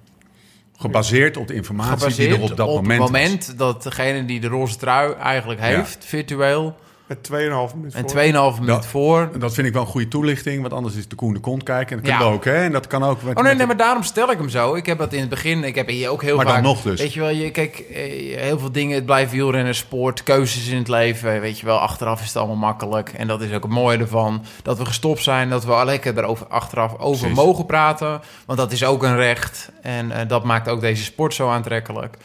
Gebaseerd 0.80 1.36
op 1.36 1.46
de 1.46 1.54
informatie 1.54 2.14
die 2.14 2.28
er 2.28 2.40
op 2.40 2.56
dat 2.56 2.68
op 2.68 2.74
moment, 2.74 3.00
moment 3.00 3.58
dat 3.58 3.82
degene 3.82 4.24
die 4.24 4.40
de 4.40 4.46
roze 4.46 4.76
trui 4.76 5.12
eigenlijk 5.12 5.60
heeft, 5.60 6.04
virtueel, 6.04 6.76
met 7.11 7.22
2,5 7.22 7.74
minuten 7.76 7.98
en 7.98 8.06
2,5 8.06 8.54
voor. 8.56 8.61
minuut 8.61 8.66
Dat- 8.66 8.86
voor. 8.86 9.30
Dat 9.38 9.54
vind 9.54 9.66
ik 9.66 9.72
wel 9.72 9.82
een 9.82 9.88
goede 9.88 10.08
toelichting, 10.08 10.61
want 10.61 10.72
anders 10.72 10.94
is 10.94 11.08
de 11.08 11.14
koen 11.16 11.32
de 11.34 11.40
kont 11.40 11.62
kijken. 11.62 11.96
En 11.96 12.02
dat 12.02 12.12
Ja. 12.12 12.18
kan 12.18 12.32
ook, 12.32 12.44
hè? 12.44 12.54
En 12.64 12.72
dat 12.72 12.86
kan 12.86 13.02
ook... 13.02 13.18
Oh 13.34 13.42
nee, 13.44 13.54
nee, 13.54 13.66
maar 13.66 13.76
daarom 13.76 14.02
stel 14.02 14.30
ik 14.30 14.38
hem 14.38 14.48
zo. 14.48 14.74
Ik 14.74 14.86
heb 14.86 14.98
dat 14.98 15.12
in 15.12 15.20
het 15.20 15.28
begin, 15.28 15.64
ik 15.64 15.74
heb 15.74 15.88
hier 15.88 16.08
ook 16.11 16.22
heel 16.22 16.36
Maar 16.36 16.44
dan 16.44 16.54
vaak... 16.54 16.62
nog 16.62 16.82
dus. 16.82 17.00
Weet 17.00 17.12
je 17.14 17.20
wel, 17.20 17.28
je, 17.28 17.50
kijk, 17.50 17.78
eh, 17.78 18.36
heel 18.40 18.58
veel 18.58 18.72
dingen, 18.72 18.94
het 18.94 19.04
blijft 19.06 19.32
wielrennen, 19.32 19.74
sport, 19.74 20.22
keuzes 20.22 20.68
in 20.68 20.76
het 20.78 20.88
leven. 20.88 21.40
Weet 21.40 21.58
je 21.58 21.66
wel, 21.66 21.78
achteraf 21.78 22.20
is 22.20 22.26
het 22.26 22.36
allemaal 22.36 22.56
makkelijk. 22.56 23.12
En 23.16 23.26
dat 23.26 23.40
is 23.40 23.52
ook 23.52 23.62
het 23.62 23.72
mooie 23.72 23.98
ervan, 23.98 24.44
dat 24.62 24.78
we 24.78 24.84
gestopt 24.86 25.22
zijn, 25.22 25.48
dat 25.48 25.64
we 25.64 25.72
al 25.72 25.84
lekker 25.84 26.18
erover 26.18 26.46
achteraf 26.46 26.98
over 26.98 27.18
Precies. 27.20 27.44
mogen 27.44 27.66
praten. 27.66 28.20
Want 28.46 28.58
dat 28.58 28.72
is 28.72 28.84
ook 28.84 29.02
een 29.02 29.16
recht 29.16 29.70
en 29.82 30.11
eh, 30.12 30.28
dat 30.28 30.44
maakt 30.44 30.68
ook 30.68 30.80
deze 30.80 31.04
sport 31.04 31.34
zo 31.34 31.48
aantrekkelijk. 31.50 32.16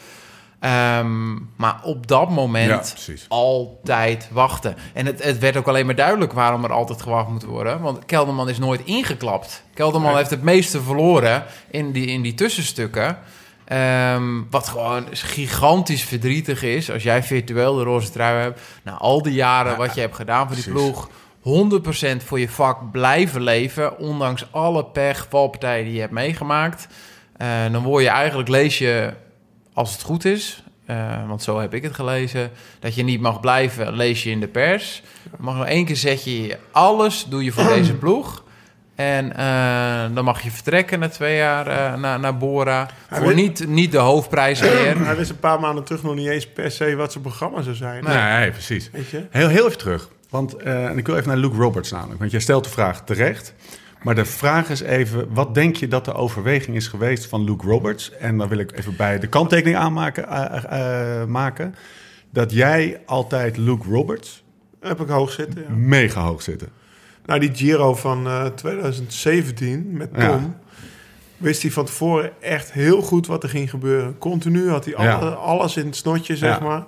Ehm, 0.66 1.32
maar 1.56 1.80
op 1.82 2.06
dat 2.06 2.30
moment 2.30 2.94
altijd 3.28 4.28
wachten. 4.32 4.76
En 4.92 5.06
het, 5.06 5.22
het 5.22 5.38
werd 5.38 5.56
ook 5.56 5.68
alleen 5.68 5.86
maar 5.86 5.94
duidelijk 5.94 6.32
waarom 6.32 6.64
er 6.64 6.72
altijd 6.72 7.02
gewacht 7.02 7.28
moet 7.28 7.44
worden. 7.44 7.80
Want 7.80 8.04
Kelderman 8.04 8.48
is 8.48 8.58
nooit 8.58 8.80
ingeklapt. 8.84 9.62
Kelderman 9.74 10.08
Nee. 10.08 10.18
heeft 10.18 10.30
het 10.30 10.42
meeste 10.42 10.82
verloren 10.82 11.44
in 11.70 11.92
die, 11.92 12.06
in 12.06 12.22
die 12.22 12.34
tussenstukken. 12.34 13.18
Ehm, 13.64 14.42
wat 14.50 14.68
gewoon 14.68 15.06
gigantisch 15.10 16.02
verdrietig 16.04 16.62
is 16.62 16.90
als 16.90 17.02
jij 17.02 17.22
virtueel 17.22 17.74
de 17.74 17.82
roze 17.82 18.10
trui 18.10 18.40
hebt. 18.40 18.60
Na 18.82 18.92
al 18.92 19.22
die 19.22 19.34
jaren 19.34 19.76
wat 19.76 19.94
je 19.94 20.00
hebt 20.00 20.14
gedaan 20.16 20.46
voor 20.46 20.56
die 20.56 20.64
precies. 20.64 20.82
ploeg. 20.82 21.08
100% 21.40 22.24
voor 22.24 22.40
je 22.40 22.48
vak 22.48 22.90
blijven 22.90 23.42
leven. 23.42 23.98
Ondanks 23.98 24.46
alle 24.50 24.84
pech, 24.84 25.26
valpartijen 25.30 25.84
die 25.84 25.94
je 25.94 26.00
hebt 26.00 26.12
meegemaakt. 26.12 26.86
Eh, 27.36 27.48
dan 27.72 27.82
word 27.82 28.02
je 28.02 28.10
eigenlijk, 28.10 28.48
lees 28.48 28.78
je 28.78 29.12
als 29.76 29.92
het 29.92 30.02
goed 30.02 30.24
is, 30.24 30.62
eh, 30.86 31.28
want 31.28 31.42
zo 31.42 31.60
heb 31.60 31.74
ik 31.74 31.82
het 31.82 31.94
gelezen, 31.94 32.50
dat 32.78 32.94
je 32.94 33.02
niet 33.02 33.20
mag 33.20 33.40
blijven, 33.40 33.92
lees 33.92 34.22
je 34.22 34.30
in 34.30 34.40
de 34.40 34.48
pers. 34.48 35.02
Mag 35.38 35.56
nog 35.56 35.66
één 35.66 35.84
keer 35.84 35.96
zet 35.96 36.24
je 36.24 36.58
alles, 36.70 37.26
doe 37.28 37.44
je 37.44 37.52
voor 37.52 37.68
deze 37.74 37.94
ploeg. 37.94 38.44
En 38.94 39.36
eh, 39.36 40.14
dan 40.14 40.24
mag 40.24 40.42
je 40.42 40.50
vertrekken 40.50 40.98
na 40.98 41.08
twee 41.08 41.36
jaar 41.36 41.66
eh, 41.66 42.00
naar, 42.00 42.20
naar 42.20 42.36
Bora. 42.36 42.88
Hij 43.08 43.20
Voor 43.20 43.34
niet, 43.34 43.66
niet 43.68 43.92
de 43.92 43.98
hoofdprijs 43.98 44.60
meer. 44.72 45.04
Hij 45.04 45.16
wist 45.16 45.30
een 45.30 45.38
paar 45.38 45.60
maanden 45.60 45.84
terug 45.84 46.02
nog 46.02 46.14
niet 46.14 46.28
eens 46.28 46.48
per 46.48 46.70
se 46.70 46.94
wat 46.94 47.12
zijn 47.12 47.24
programma 47.24 47.62
zou 47.62 47.76
zijn. 47.76 48.04
Nee, 48.04 48.50
precies. 48.50 48.90
Weet 48.92 49.10
je? 49.10 49.26
Heel, 49.30 49.48
heel 49.48 49.66
even 49.66 49.78
terug. 49.78 50.08
Want, 50.30 50.56
eh, 50.56 50.84
en 50.84 50.98
ik 50.98 51.06
wil 51.06 51.16
even 51.16 51.28
naar 51.28 51.36
Luke 51.36 51.56
Roberts 51.56 51.90
namelijk. 51.90 52.18
Want 52.18 52.30
jij 52.30 52.40
stelt 52.40 52.64
de 52.64 52.70
vraag 52.70 53.04
terecht. 53.04 53.54
Maar 54.06 54.14
de 54.14 54.24
vraag 54.24 54.70
is 54.70 54.80
even, 54.80 55.32
wat 55.32 55.54
denk 55.54 55.76
je 55.76 55.88
dat 55.88 56.04
de 56.04 56.14
overweging 56.14 56.76
is 56.76 56.88
geweest 56.88 57.26
van 57.26 57.44
Luke 57.44 57.66
Roberts? 57.66 58.12
En 58.12 58.38
dan 58.38 58.48
wil 58.48 58.58
ik 58.58 58.72
even 58.78 58.96
bij 58.96 59.18
de 59.18 59.26
kanttekening 59.26 59.76
aanmaken, 59.76 60.24
uh, 60.28 61.24
maken. 61.24 61.74
Dat 62.30 62.52
jij 62.52 63.00
altijd 63.06 63.56
Luke 63.56 63.88
Roberts... 63.88 64.44
Heb 64.80 65.00
ik 65.00 65.08
hoog 65.08 65.32
zitten, 65.32 65.62
ja. 65.62 65.74
Mega 65.74 66.20
hoog 66.20 66.42
zitten. 66.42 66.68
Nou, 67.24 67.40
die 67.40 67.54
Giro 67.54 67.94
van 67.94 68.28
2017 68.54 69.88
met 69.92 70.14
Tom... 70.14 70.56
Wist 71.36 71.62
hij 71.62 71.70
van 71.70 71.84
tevoren 71.84 72.42
echt 72.42 72.72
heel 72.72 73.02
goed 73.02 73.26
wat 73.26 73.42
er 73.42 73.48
ging 73.48 73.70
gebeuren. 73.70 74.18
Continu 74.18 74.70
had 74.70 74.84
hij 74.84 74.94
alles 75.34 75.76
in 75.76 75.86
het 75.86 75.96
snotje, 75.96 76.36
zeg 76.36 76.60
maar. 76.60 76.84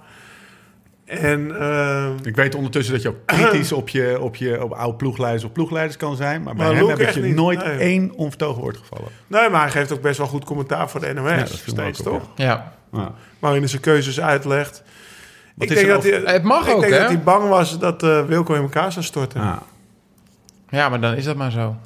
En, 1.09 1.48
uh, 1.48 2.06
ik 2.22 2.36
weet 2.36 2.54
ondertussen 2.54 2.94
dat 2.94 3.02
je 3.02 3.09
ook 3.09 3.26
kritisch 3.26 3.72
op 3.72 3.88
je, 3.88 4.20
op 4.20 4.36
je 4.36 4.62
op 4.62 4.72
oude 4.72 4.96
ploegleiders 4.96 5.44
of 5.44 5.52
ploegleiders 5.52 5.96
kan 5.96 6.16
zijn. 6.16 6.42
Maar 6.42 6.54
bij 6.54 6.74
hem 6.74 6.88
heb 6.88 7.14
je 7.14 7.34
nooit 7.34 7.62
één 7.62 8.12
onvertogen 8.14 8.62
woord 8.62 8.76
gevallen. 8.76 9.09
Nee, 9.26 9.48
maar 9.48 9.61
hij 9.61 9.70
geeft 9.70 9.92
ook 9.92 10.00
best 10.00 10.18
wel 10.18 10.26
goed 10.26 10.44
commentaar 10.44 10.90
voor 10.90 11.00
de 11.00 11.12
NOS. 11.12 11.30
Ja, 11.30 11.46
steeds, 11.46 12.02
toch? 12.02 12.22
Ja. 12.34 12.72
ja. 12.92 13.14
Waarin 13.38 13.61
hij 13.61 13.68
zijn 13.68 13.82
keuzes 13.82 14.20
uitlegt. 14.20 14.82
ik 15.59 15.68
denk 15.68 15.88
dat 15.88 16.02
hij, 16.02 16.22
het 16.24 16.42
mag 16.42 16.66
ik 16.68 16.74
ook, 16.74 16.80
denk 16.80 16.92
hè? 16.92 16.98
dat 16.98 17.09
hij 17.09 17.22
bang 17.22 17.48
was 17.48 17.78
dat 17.78 18.02
uh, 18.02 18.26
Wilco 18.26 18.54
in 18.54 18.62
elkaar 18.62 18.92
zou 18.92 19.04
storten. 19.04 19.40
Ja. 19.40 19.62
ja, 20.68 20.88
maar 20.88 21.00
dan 21.00 21.14
is 21.14 21.24
dat 21.24 21.36
maar 21.36 21.50
zo. 21.50 21.76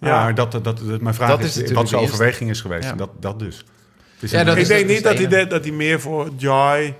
Ja, 0.00 0.32
dat, 0.32 0.52
dat, 0.52 0.64
dat, 0.64 1.00
mijn 1.00 1.14
vraag 1.14 1.28
dat 1.28 1.40
is, 1.40 1.56
is 1.56 1.72
wat 1.72 1.88
zijn 1.88 2.00
overweging 2.00 2.50
is 2.50 2.60
geweest. 2.60 2.88
Ja. 2.88 2.94
Dat, 2.94 3.10
dat 3.20 3.38
dus. 3.38 3.64
ja, 4.18 4.44
dat 4.44 4.56
ik 4.56 4.66
denk 4.66 4.86
niet 4.86 5.02
dat 5.02 5.18
hij, 5.18 5.46
dat 5.46 5.64
hij 5.64 5.72
meer 5.72 6.00
voor 6.00 6.28
Joy 6.36 6.94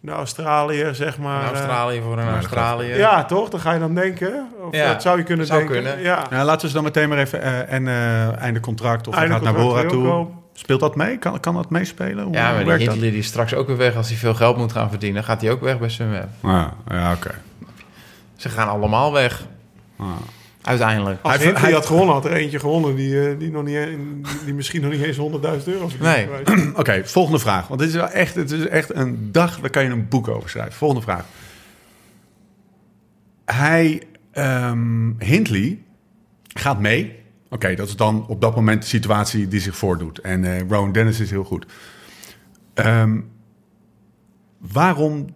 naar 0.00 0.16
Australië, 0.16 0.88
zeg 0.92 1.18
maar. 1.18 1.42
Naar 1.42 1.52
Australië 1.52 2.00
voor 2.00 2.18
een 2.18 2.28
Australië. 2.28 2.94
Ja, 2.94 3.24
toch? 3.24 3.48
Dan 3.48 3.60
ga 3.60 3.72
je 3.72 3.78
dan 3.78 3.94
denken. 3.94 4.48
Of 4.66 4.74
ja, 4.74 4.92
dat 4.92 5.02
zou 5.02 5.18
je 5.18 5.24
kunnen 5.24 5.46
zou 5.46 5.58
denken. 5.58 5.82
Kunnen. 5.82 6.00
Ja. 6.00 6.26
ja. 6.30 6.44
laten 6.44 6.60
we 6.60 6.68
ze 6.68 6.74
dan 6.74 6.84
meteen 6.84 7.08
maar 7.08 7.18
even... 7.18 7.40
Uh, 7.40 7.72
en 7.72 7.86
uh, 7.86 8.36
einde 8.36 8.60
contract 8.60 9.08
of 9.08 9.14
einde 9.14 9.34
gaat 9.34 9.42
naar 9.42 9.54
Bora 9.54 9.88
toe. 9.88 10.26
Speelt 10.52 10.80
dat 10.80 10.96
mee? 10.96 11.18
Kan, 11.18 11.40
kan 11.40 11.54
dat 11.54 11.70
meespelen? 11.70 12.24
Hoe, 12.24 12.34
ja, 12.34 12.52
maar 12.52 12.64
die 12.64 12.88
Hindley 12.88 13.10
die 13.10 13.18
is 13.18 13.26
straks 13.26 13.54
ook 13.54 13.66
weer 13.66 13.76
weg. 13.76 13.96
Als 13.96 14.08
hij 14.08 14.16
veel 14.16 14.34
geld 14.34 14.56
moet 14.56 14.72
gaan 14.72 14.90
verdienen, 14.90 15.24
gaat 15.24 15.40
hij 15.40 15.50
ook 15.50 15.60
weg 15.60 15.78
bij 15.78 15.88
Sunweb. 15.88 16.28
Ah, 16.40 16.66
ja, 16.88 17.12
oké. 17.12 17.26
Okay. 17.26 17.38
Ze 18.36 18.48
gaan 18.48 18.68
allemaal 18.68 19.12
weg. 19.12 19.44
Ah. 19.96 20.06
Uiteindelijk. 20.68 21.18
Als 21.22 21.36
hij, 21.36 21.52
hij 21.52 21.72
had 21.72 21.86
gewonnen, 21.86 22.14
had 22.14 22.24
er 22.24 22.32
eentje 22.32 22.58
gewonnen 22.58 22.94
die, 22.96 23.36
die, 23.36 23.50
nog 23.50 23.64
niet, 23.64 23.78
die 24.44 24.54
misschien 24.54 24.82
nog 24.82 24.90
niet 24.90 25.02
eens 25.02 25.16
100.000 25.16 25.22
euro 25.64 25.88
Nee. 26.00 26.28
Oké, 26.68 26.78
okay, 26.78 27.04
volgende 27.04 27.38
vraag. 27.38 27.68
Want 27.68 27.80
dit 27.80 27.88
is 27.88 27.94
wel 27.94 28.08
echt, 28.08 28.34
het 28.34 28.50
is 28.50 28.66
echt 28.66 28.94
een 28.94 29.32
dag, 29.32 29.60
daar 29.60 29.70
kan 29.70 29.84
je 29.84 29.90
een 29.90 30.08
boek 30.08 30.28
over 30.28 30.50
schrijven. 30.50 30.72
Volgende 30.72 31.02
vraag. 31.02 31.24
Hij, 33.44 34.02
um, 34.34 35.16
Hindley, 35.18 35.78
gaat 36.54 36.80
mee. 36.80 37.04
Oké, 37.44 37.54
okay, 37.54 37.74
dat 37.74 37.88
is 37.88 37.96
dan 37.96 38.26
op 38.26 38.40
dat 38.40 38.54
moment 38.54 38.82
de 38.82 38.88
situatie 38.88 39.48
die 39.48 39.60
zich 39.60 39.76
voordoet. 39.76 40.18
En 40.18 40.44
uh, 40.44 40.60
Rowan 40.60 40.92
Dennis 40.92 41.20
is 41.20 41.30
heel 41.30 41.44
goed. 41.44 41.66
Um, 42.74 43.30
waarom 44.58 45.26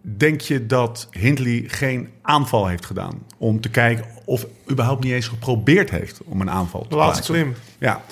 denk 0.00 0.40
je 0.40 0.66
dat 0.66 1.08
Hindley 1.10 1.64
geen 1.66 2.08
aanval 2.22 2.66
heeft 2.66 2.86
gedaan? 2.86 3.22
Om 3.38 3.60
te 3.60 3.68
kijken 3.68 4.04
of 4.30 4.46
überhaupt 4.70 5.04
niet 5.04 5.12
eens 5.12 5.28
geprobeerd 5.28 5.90
heeft 5.90 6.20
om 6.24 6.40
een 6.40 6.50
aanval 6.50 6.82
te 6.82 6.88
De 6.88 6.96
laatste 6.96 7.32
klim. 7.32 7.54
Ja, 7.78 8.02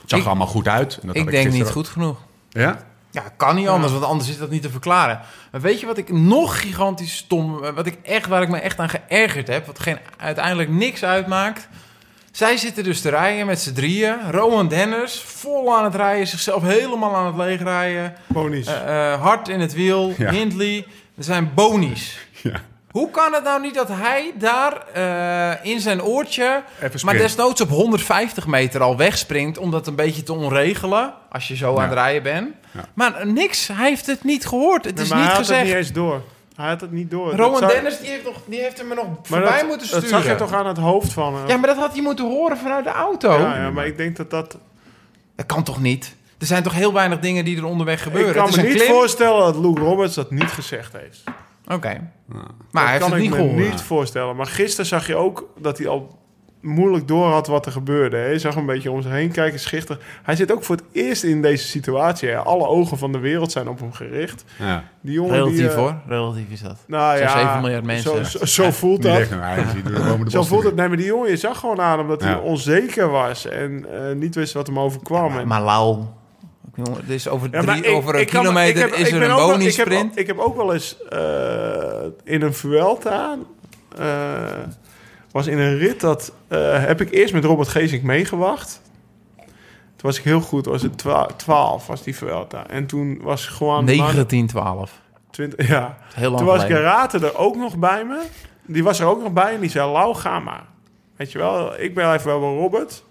het 0.00 0.10
zag 0.10 0.20
er 0.20 0.26
allemaal 0.26 0.46
goed 0.46 0.68
uit. 0.68 0.98
En 1.00 1.06
dat 1.06 1.16
ik 1.16 1.30
denk 1.30 1.52
niet 1.52 1.68
goed 1.68 1.88
genoeg. 1.88 2.18
Ja? 2.48 2.84
Ja, 3.10 3.22
kan 3.36 3.54
niet 3.54 3.68
anders, 3.68 3.92
want 3.92 4.04
anders 4.04 4.30
is 4.30 4.38
dat 4.38 4.50
niet 4.50 4.62
te 4.62 4.70
verklaren. 4.70 5.20
Maar 5.50 5.60
weet 5.60 5.80
je 5.80 5.86
wat 5.86 5.98
ik 5.98 6.12
nog 6.12 6.60
gigantisch 6.60 7.16
stom... 7.16 7.60
Wat 7.74 7.86
ik 7.86 7.98
echt, 8.02 8.28
waar 8.28 8.42
ik 8.42 8.48
me 8.48 8.58
echt 8.58 8.78
aan 8.78 8.88
geërgerd 8.88 9.46
heb... 9.46 9.66
wat 9.66 9.78
geen, 9.78 9.98
uiteindelijk 10.16 10.68
niks 10.70 11.04
uitmaakt... 11.04 11.68
Zij 12.32 12.56
zitten 12.56 12.84
dus 12.84 13.00
te 13.00 13.08
rijden 13.08 13.46
met 13.46 13.60
z'n 13.60 13.72
drieën. 13.72 14.30
Roman 14.30 14.68
Dennis, 14.68 15.20
vol 15.20 15.76
aan 15.76 15.84
het 15.84 15.94
rijden, 15.94 16.26
zichzelf 16.26 16.62
helemaal 16.62 17.16
aan 17.16 17.26
het 17.26 17.36
leegrijden. 17.36 18.14
Bonies. 18.26 18.68
Uh, 18.68 18.74
uh, 18.86 19.22
hard 19.22 19.48
in 19.48 19.60
het 19.60 19.72
wiel, 19.72 20.14
ja. 20.18 20.30
Hindley. 20.30 20.86
Er 21.16 21.24
zijn 21.24 21.50
bonies. 21.54 22.18
Ja. 22.42 22.60
Hoe 22.92 23.10
kan 23.10 23.32
het 23.32 23.44
nou 23.44 23.60
niet 23.60 23.74
dat 23.74 23.88
hij 23.88 24.32
daar 24.38 24.84
uh, 24.96 25.72
in 25.72 25.80
zijn 25.80 26.02
oortje, 26.02 26.62
maar 27.04 27.16
desnoods 27.16 27.60
op 27.60 27.68
150 27.68 28.46
meter 28.46 28.80
al 28.80 28.96
wegspringt 28.96 29.58
om 29.58 29.70
dat 29.70 29.86
een 29.86 29.94
beetje 29.94 30.22
te 30.22 30.32
onregelen 30.32 31.12
als 31.30 31.48
je 31.48 31.56
zo 31.56 31.74
ja. 31.74 31.76
aan 31.76 31.88
het 31.88 31.92
rijden 31.92 32.22
bent? 32.22 32.54
Ja. 32.70 32.84
Maar 32.94 33.26
niks, 33.26 33.68
hij 33.68 33.88
heeft 33.88 34.06
het 34.06 34.24
niet 34.24 34.46
gehoord. 34.46 34.84
Het 34.84 34.94
nee, 34.94 35.04
is 35.04 35.10
maar 35.10 35.18
niet 35.18 35.28
hij 35.28 35.36
gezegd. 35.36 35.58
had 35.58 35.68
het 35.68 35.76
niet 35.76 35.86
eens 35.86 35.92
door. 35.92 36.22
Hij 36.56 36.68
had 36.68 36.80
het 36.80 36.92
niet 36.92 37.10
door. 37.10 37.34
Roman 37.34 37.58
zou... 37.58 37.72
Dennis 37.72 37.98
die 37.98 38.08
heeft, 38.08 38.24
nog, 38.24 38.36
die 38.46 38.60
heeft 38.60 38.78
hem 38.78 38.90
er 38.90 38.96
nog 38.96 39.06
voorbij 39.22 39.58
dat, 39.58 39.66
moeten 39.66 39.86
sturen. 39.86 40.10
Dat 40.10 40.20
zag 40.20 40.30
je 40.30 40.34
toch 40.34 40.52
aan 40.52 40.66
het 40.66 40.76
hoofd 40.76 41.12
van 41.12 41.34
hem? 41.34 41.48
Ja, 41.48 41.56
maar 41.56 41.68
dat 41.68 41.76
had 41.76 41.92
hij 41.92 42.02
moeten 42.02 42.24
horen 42.24 42.56
vanuit 42.56 42.84
de 42.84 42.90
auto. 42.90 43.38
Ja, 43.38 43.56
ja, 43.56 43.70
maar 43.70 43.86
ik 43.86 43.96
denk 43.96 44.16
dat 44.16 44.30
dat... 44.30 44.56
Dat 45.36 45.46
kan 45.46 45.62
toch 45.62 45.80
niet? 45.80 46.14
Er 46.38 46.46
zijn 46.46 46.62
toch 46.62 46.74
heel 46.74 46.92
weinig 46.92 47.18
dingen 47.18 47.44
die 47.44 47.56
er 47.56 47.64
onderweg 47.64 48.02
gebeuren. 48.02 48.34
Ik 48.34 48.36
kan 48.36 48.50
me 48.50 48.62
niet 48.62 48.76
klim. 48.76 48.86
voorstellen 48.86 49.40
dat 49.40 49.56
Luke 49.56 49.80
Roberts 49.80 50.14
dat 50.14 50.30
niet 50.30 50.50
gezegd 50.50 50.92
heeft. 50.92 51.22
Oké. 51.64 51.74
Okay. 51.74 52.00
Ja. 52.32 52.38
Maar 52.70 52.82
hij 52.82 52.92
heeft 52.92 53.04
kan 53.04 53.12
het 53.12 53.22
niet 53.22 53.34
ik 53.34 53.38
me 53.38 53.62
niet 53.62 53.80
voorstellen. 53.80 54.36
Maar 54.36 54.46
gisteren 54.46 54.86
zag 54.86 55.06
je 55.06 55.16
ook 55.16 55.48
dat 55.58 55.78
hij 55.78 55.88
al 55.88 56.20
moeilijk 56.62 57.08
door 57.08 57.26
had 57.26 57.46
wat 57.46 57.66
er 57.66 57.72
gebeurde. 57.72 58.16
Hij 58.16 58.38
zag 58.38 58.54
een 58.54 58.66
beetje 58.66 58.90
om 58.90 59.02
zich 59.02 59.10
heen 59.10 59.32
kijken, 59.32 59.60
schichtig. 59.60 59.98
Hij 60.22 60.36
zit 60.36 60.52
ook 60.52 60.64
voor 60.64 60.76
het 60.76 60.84
eerst 60.92 61.22
in 61.22 61.42
deze 61.42 61.66
situatie. 61.66 62.28
Hè. 62.28 62.36
Alle 62.36 62.66
ogen 62.66 62.98
van 62.98 63.12
de 63.12 63.18
wereld 63.18 63.52
zijn 63.52 63.68
op 63.68 63.78
hem 63.78 63.92
gericht. 63.92 64.44
Ja. 64.58 64.84
Die 65.00 65.14
jongen 65.14 65.34
Relatief 65.34 65.56
die, 65.56 65.66
uh, 65.66 65.74
hoor, 65.74 65.94
relatief 66.06 66.50
is 66.50 66.60
dat. 66.60 66.78
Nou 66.86 67.18
ja, 67.18 67.38
7 67.38 67.60
miljard 67.60 67.84
mensen. 67.84 68.26
Zo, 68.26 68.38
zo, 68.38 68.44
zo 68.44 68.70
voelt 68.70 69.02
dat. 69.02 69.28
Zo 70.26 70.42
voelt 70.42 70.64
het. 70.64 70.74
Nee, 70.74 70.88
maar 70.88 70.96
die 70.96 71.06
jongen, 71.06 71.30
je 71.30 71.36
zag 71.36 71.58
gewoon 71.58 71.80
aan 71.80 71.98
hem 71.98 72.08
dat 72.08 72.22
hij 72.22 72.36
onzeker 72.36 73.10
was. 73.10 73.46
En 73.46 73.86
uh, 73.92 74.12
niet 74.14 74.34
wist 74.34 74.52
wat 74.52 74.66
hem 74.66 74.78
overkwam. 74.78 75.30
Maar, 75.30 75.40
en, 75.40 75.48
maar 75.48 75.62
lauw. 75.62 76.20
Jongen, 76.74 77.06
dus 77.06 77.28
over, 77.28 77.50
drie, 77.50 77.82
ik- 77.82 77.94
over 77.94 78.14
een 78.18 78.26
kan- 78.26 78.40
kilometer 78.40 78.82
heb- 78.82 78.92
is 78.92 79.08
ik 79.08 79.14
er 79.14 79.22
een 79.22 79.36
bonus 79.36 79.66
ik 79.66 79.76
heb- 79.76 79.86
sprint. 79.86 80.18
Ik 80.18 80.26
heb 80.26 80.38
ook 80.38 80.56
wel 80.56 80.72
eens 80.72 80.96
uh, 81.12 81.18
in 82.24 82.42
een 82.42 82.54
Vuelta... 82.54 83.36
Uh, 83.98 84.42
was 85.30 85.46
in 85.46 85.58
een 85.58 85.78
rit 85.78 86.00
dat... 86.00 86.32
Uh, 86.48 86.84
heb 86.84 87.00
ik 87.00 87.10
eerst 87.10 87.32
met 87.34 87.44
Robert 87.44 87.68
Geesink 87.68 88.02
meegewacht. 88.02 88.80
Toen 89.96 90.10
was 90.10 90.18
ik 90.18 90.24
heel 90.24 90.40
goed. 90.40 90.66
Was 90.66 90.82
het 90.82 91.04
12 91.36 91.86
was 91.86 92.02
die 92.02 92.16
Vuelta. 92.16 92.66
En 92.68 92.86
toen 92.86 93.18
was 93.22 93.46
gewoon... 93.46 93.84
19, 93.84 94.46
12. 94.46 95.00
20, 95.30 95.68
ja. 95.68 95.98
Heel 96.14 96.30
lang 96.30 96.38
Toen 96.38 96.46
was. 96.46 96.64
Garate 96.64 97.18
er 97.18 97.36
ook 97.36 97.56
nog 97.56 97.76
bij 97.76 98.04
me. 98.04 98.22
Die 98.66 98.84
was 98.84 99.00
er 99.00 99.06
ook 99.06 99.22
nog 99.22 99.32
bij 99.32 99.54
en 99.54 99.60
die 99.60 99.70
zei... 99.70 99.90
Lau, 99.92 100.14
ga 100.14 100.38
maar. 100.38 100.64
Weet 101.16 101.32
je 101.32 101.38
wel, 101.38 101.80
ik 101.80 101.94
ben 101.94 102.12
even 102.14 102.26
wel 102.26 102.40
bij 102.40 102.48
Robert. 102.60 103.04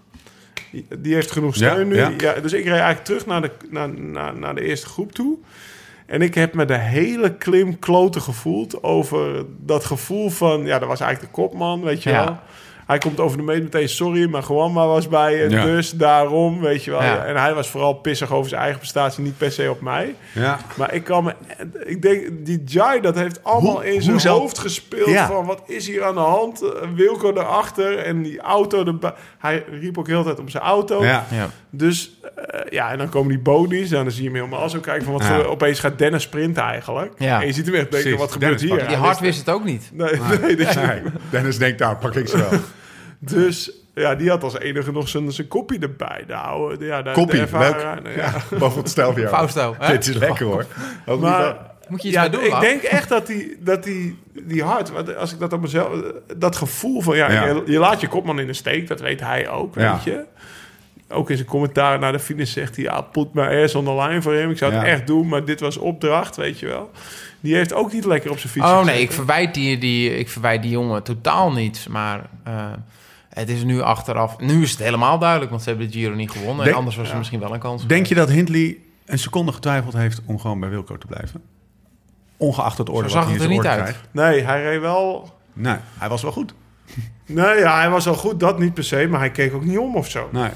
Die, 0.98 1.14
heeft 1.14 1.30
genoeg 1.30 1.54
steun 1.54 1.94
Ja, 1.94 2.08
nu. 2.08 2.16
ja. 2.18 2.32
Dus 2.32 2.52
ik 2.52 2.64
reed 2.64 2.72
eigenlijk 2.72 3.04
terug 3.04 3.26
naar 3.26 3.42
de, 3.42 3.50
naar, 3.70 3.88
naar, 4.00 4.36
naar 4.38 4.54
de 4.54 4.60
eerste 4.62 4.86
groep 4.86 5.12
toe. 5.12 5.38
En 6.06 6.22
ik 6.22 6.34
heb 6.34 6.54
me 6.54 6.64
de 6.64 6.78
hele 6.78 7.36
klim 7.36 7.78
kloten 7.78 8.22
gevoeld 8.22 8.82
over 8.82 9.44
dat 9.60 9.84
gevoel 9.84 10.30
van... 10.30 10.64
Ja, 10.64 10.78
dat 10.78 10.88
was 10.88 11.00
eigenlijk 11.00 11.34
de 11.34 11.40
kopman, 11.40 11.82
weet 11.82 12.02
je 12.02 12.10
Ja. 12.10 12.24
wel. 12.24 12.38
Hij 12.92 13.00
komt 13.00 13.20
over 13.20 13.36
de 13.36 13.42
meet 13.42 13.62
meteen 13.62 13.88
sorry, 13.88 14.28
maar 14.30 14.42
gewoon 14.42 14.72
maar 14.72 14.86
was 14.86 15.08
bij. 15.08 15.44
En 15.44 15.50
Ja. 15.50 15.64
dus 15.64 15.90
daarom, 15.90 16.60
weet 16.60 16.84
je 16.84 16.90
wel. 16.90 17.02
Ja. 17.02 17.24
En 17.24 17.36
hij 17.36 17.54
was 17.54 17.68
vooral 17.70 17.92
pissig 17.94 18.32
over 18.32 18.48
zijn 18.48 18.60
eigen 18.60 18.78
prestatie, 18.78 19.22
niet 19.22 19.38
per 19.38 19.52
se 19.52 19.70
op 19.70 19.80
mij. 19.80 20.14
Ja. 20.34 20.58
Maar 20.76 20.94
ik 20.94 21.04
kan 21.04 21.24
me... 21.24 21.34
Ik 21.84 22.02
denk, 22.02 22.28
die 22.46 22.62
Jai, 22.66 23.00
dat 23.00 23.14
heeft 23.14 23.44
allemaal 23.44 23.72
Hoe- 23.74 23.94
in 23.94 24.02
zijn 24.20 24.34
hoofd 24.34 24.58
gespeeld. 24.58 25.08
Ja. 25.08 25.26
Van, 25.26 25.46
wat 25.46 25.62
is 25.66 25.86
hier 25.86 26.04
aan 26.04 26.14
de 26.14 26.20
hand? 26.20 26.62
Eh, 26.62 26.68
Wilco 26.94 27.30
erachter 27.30 27.98
en 27.98 28.22
die 28.22 28.40
auto 28.40 28.84
erbij. 28.84 29.12
Hij 29.38 29.64
riep 29.80 29.98
ook 29.98 30.06
heel 30.06 30.18
de 30.18 30.24
tijd 30.24 30.40
om 30.40 30.48
zijn 30.48 30.62
auto. 30.62 31.04
Ja. 31.04 31.24
Ja. 31.30 31.48
Dus 31.70 32.20
eh, 32.36 32.60
ja, 32.70 32.90
en 32.90 32.98
dan 32.98 33.08
komen 33.08 33.28
die 33.28 33.38
bonies. 33.42 33.90
En 33.90 34.02
dan 34.02 34.10
zie 34.12 34.22
je 34.22 34.28
hem 34.28 34.36
helemaal 34.38 34.68
zo 34.68 34.78
kijken 34.80 35.04
van 35.04 35.12
wat 35.12 35.22
Ja. 35.22 35.34
voor- 35.34 35.44
opeens 35.46 35.80
gaat 35.80 35.98
Dennis 35.98 36.22
sprinten 36.22 36.62
eigenlijk. 36.62 37.12
Ja. 37.18 37.40
En 37.40 37.46
je 37.46 37.52
ziet 37.52 37.66
hem 37.66 37.74
echt 37.74 37.82
denken, 37.90 38.00
Precies. 38.00 38.18
wat 38.20 38.32
gebeurt 38.32 38.58
Dennis 38.60 38.76
hier? 38.78 38.88
Die 38.88 38.96
hart 38.96 39.20
wist- 39.20 39.38
het 39.38 39.50
ook 39.50 39.64
niet. 39.64 39.90
Nee, 39.92 40.12
nee, 40.42 40.56
Nee. 40.56 41.02
Dennis 41.30 41.58
denkt, 41.58 41.78
nou, 41.78 41.96
pak 41.96 42.14
ik 42.14 42.28
ze 42.28 42.38
wel. 42.38 42.48
dus 43.30 43.70
ja, 43.94 44.14
die 44.14 44.28
had 44.30 44.42
als 44.42 44.58
enige 44.58 44.92
nog 44.92 45.08
zijn, 45.08 45.32
zijn 45.32 45.48
kopie 45.48 45.78
erbij. 45.80 46.24
De 46.26 46.34
oude, 46.34 46.76
de- 46.76 46.84
ja, 46.84 47.02
de, 47.02 47.12
Koppie, 47.12 47.34
de 47.36 47.42
ervaren- 47.42 47.94
leuk. 47.94 48.02
nou, 48.04 48.16
Ja, 48.16 48.34
ja. 48.50 48.58
boven 48.58 48.78
het 48.82 48.88
stel 48.90 49.10
voor 49.12 49.20
jou. 49.20 49.34
Fausto. 49.34 49.74
hè? 49.78 49.92
Dit 49.92 50.06
is 50.08 50.16
lekker 50.16 50.46
hoor. 50.46 50.66
Ook 51.06 51.20
Maar- 51.20 51.46
niet, 51.46 51.70
Moet 51.88 52.02
je 52.02 52.08
iets 52.08 52.16
Ja, 52.16 52.28
doen, 52.28 52.44
ik 52.44 52.60
denk 52.60 52.82
echt 52.82 53.08
dat 53.08 53.26
die, 53.26 53.56
dat 53.60 53.84
die, 53.84 54.18
die 54.42 54.62
hart, 54.62 54.90
want 54.90 55.16
als 55.16 55.32
ik 55.32 55.38
dat 55.38 55.52
op 55.52 55.60
mezelf, 55.60 56.00
dat 56.36 56.56
gevoel 56.56 57.00
van, 57.00 57.16
ja, 57.16 57.30
Ja. 57.32 57.46
Je, 57.46 57.62
je 57.66 57.78
laat 57.78 58.00
je 58.00 58.08
kopman 58.08 58.38
in 58.38 58.46
de 58.46 58.52
steek, 58.52 58.88
dat 58.88 59.00
weet 59.00 59.20
hij 59.20 59.48
ook, 59.50 59.74
Ja. 59.74 59.92
weet 59.92 60.02
je. 60.04 60.24
Ook 61.08 61.30
in 61.30 61.36
zijn 61.36 61.48
commentaar 61.48 61.98
naar 61.98 62.12
de 62.12 62.18
finish 62.18 62.52
zegt 62.52 62.76
hij, 62.76 62.84
ja, 62.84 63.00
put 63.00 63.34
my 63.34 63.62
ass 63.62 63.74
on 63.74 63.84
the 63.84 63.94
line 63.94 64.22
voor 64.22 64.32
hem. 64.34 64.50
Ik 64.50 64.58
zou 64.58 64.72
het 64.72 64.84
echt 64.84 65.06
doen, 65.06 65.28
maar 65.28 65.44
dit 65.44 65.60
was 65.60 65.76
opdracht, 65.76 66.36
weet 66.36 66.58
je 66.58 66.66
wel. 66.66 66.90
Die 67.40 67.54
heeft 67.54 67.74
ook 67.74 67.92
niet 67.92 68.04
lekker 68.04 68.30
op 68.30 68.38
zijn 68.38 68.52
fiets 68.52 68.66
Oh 68.66 68.84
nee, 68.84 69.00
ik 69.00 69.12
verwijt 69.12 69.54
die, 69.54 69.78
die, 69.78 70.16
ik 70.18 70.28
verwijt 70.28 70.62
die 70.62 70.70
jongen 70.70 71.02
totaal 71.02 71.52
niet. 71.52 71.86
Maar 71.90 72.20
eh, 72.44 72.66
het 73.34 73.48
is 73.48 73.64
nu 73.64 73.80
achteraf... 73.80 74.38
Nu 74.38 74.62
is 74.62 74.70
het 74.70 74.78
helemaal 74.78 75.18
duidelijk, 75.18 75.50
want 75.50 75.62
ze 75.62 75.68
hebben 75.68 75.86
de 75.86 75.92
Giro 75.92 76.14
niet 76.14 76.30
gewonnen. 76.30 76.56
Denk- 76.56 76.68
en 76.70 76.74
anders 76.76 76.96
was 76.96 77.10
er 77.10 77.16
misschien 77.18 77.40
wel 77.40 77.54
een 77.54 77.60
kans. 77.60 77.86
Denk 77.86 78.06
je 78.06 78.14
dat 78.14 78.28
Hindley 78.28 78.78
een 79.06 79.18
seconde 79.18 79.52
getwijfeld 79.52 79.92
heeft 79.92 80.20
om 80.26 80.38
gewoon 80.38 80.60
bij 80.60 80.68
Wilco 80.68 80.98
te 80.98 81.06
blijven? 81.06 81.42
Ongeacht 82.36 82.78
het 82.78 82.88
orde 82.88 83.08
Zo 83.08 83.14
wat 83.14 83.24
zag 83.24 83.24
hij 83.24 83.32
het 83.32 83.42
er 83.42 83.48
niet 83.48 83.66
uit. 83.66 83.80
krijgt. 83.80 84.00
Nee, 84.10 84.42
hij 84.42 84.62
reed 84.62 84.80
wel... 84.80 85.30
Nee, 85.52 85.76
hij 85.98 86.08
was 86.08 86.22
wel 86.22 86.32
goed. 86.32 86.54
Nee, 87.26 87.58
ja, 87.58 87.78
hij 87.78 87.90
was 87.90 88.06
al 88.08 88.14
goed, 88.14 88.40
dat 88.40 88.58
niet 88.58 88.74
per 88.74 88.84
se, 88.84 89.06
maar 89.10 89.20
hij 89.20 89.30
keek 89.30 89.54
ook 89.54 89.64
niet 89.64 89.78
om 89.78 89.96
of 89.96 90.08
zo. 90.10 90.28
Nee. 90.32 90.50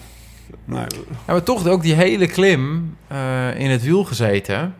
nee. 0.64 0.84
Ja, 1.26 1.32
maar 1.32 1.42
toch 1.42 1.66
ook 1.66 1.82
die 1.82 1.94
hele 1.94 2.26
klim 2.26 2.96
uh, 3.12 3.60
in 3.60 3.70
het 3.70 3.82
wiel 3.82 4.04
gezeten. 4.04 4.74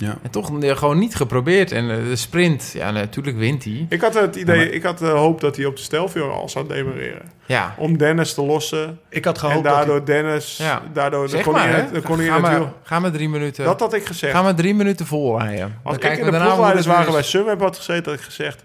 Ja. 0.00 0.18
En 0.22 0.30
toch 0.30 0.50
gewoon 0.60 0.98
niet 0.98 1.14
geprobeerd. 1.14 1.72
En 1.72 1.88
de 1.88 2.16
sprint, 2.16 2.70
ja, 2.72 2.90
natuurlijk 2.90 3.36
wint 3.36 3.64
hij. 3.64 3.86
Ik 3.88 4.00
had 4.00 4.14
het 4.14 4.36
idee, 4.36 4.58
ja, 4.58 4.72
ik 4.72 4.82
had 4.82 4.98
de 4.98 5.06
hoop 5.06 5.40
dat 5.40 5.56
hij 5.56 5.64
op 5.64 5.76
de 5.76 5.82
Stelvio 5.82 6.30
al 6.30 6.48
zou 6.48 6.68
demereren. 6.68 7.30
Ja. 7.46 7.74
Om 7.78 7.98
Dennis 7.98 8.34
te 8.34 8.42
lossen. 8.42 9.00
Ik 9.08 9.24
had 9.24 9.38
gehoopt 9.38 9.56
en 9.56 9.62
daardoor 9.62 9.98
dat 9.98 10.08
hij... 10.08 10.22
Dennis, 10.22 10.56
ja. 10.56 10.82
daardoor 10.92 11.28
zeg 11.28 11.42
kon 11.42 11.52
maar, 11.52 11.68
hij, 11.68 11.88
dan 11.92 12.02
kon 12.02 12.18
hij 12.18 12.26
ga, 12.26 12.38
maar, 12.38 12.58
wiel. 12.58 12.76
ga 12.82 12.98
maar 12.98 13.10
drie 13.10 13.28
minuten. 13.28 13.64
Dat 13.64 13.80
had 13.80 13.94
ik 13.94 14.06
gezegd. 14.06 14.32
Ga 14.32 14.42
maar 14.42 14.54
drie 14.54 14.74
minuten 14.74 15.06
vol 15.06 15.38
rijden. 15.38 15.78
Als 15.82 15.98
Dan 15.98 16.10
ik 16.10 16.18
in 16.18 16.24
we 16.24 16.24
de 16.24 16.30
daarna 16.30 16.46
hoe 16.46 16.54
ploegleiderswagen 16.54 17.12
bij. 17.12 17.22
Sunweb 17.22 17.60
had 17.60 17.76
gezeten, 17.76 18.10
had 18.10 18.20
ik 18.20 18.26
gezegd... 18.26 18.64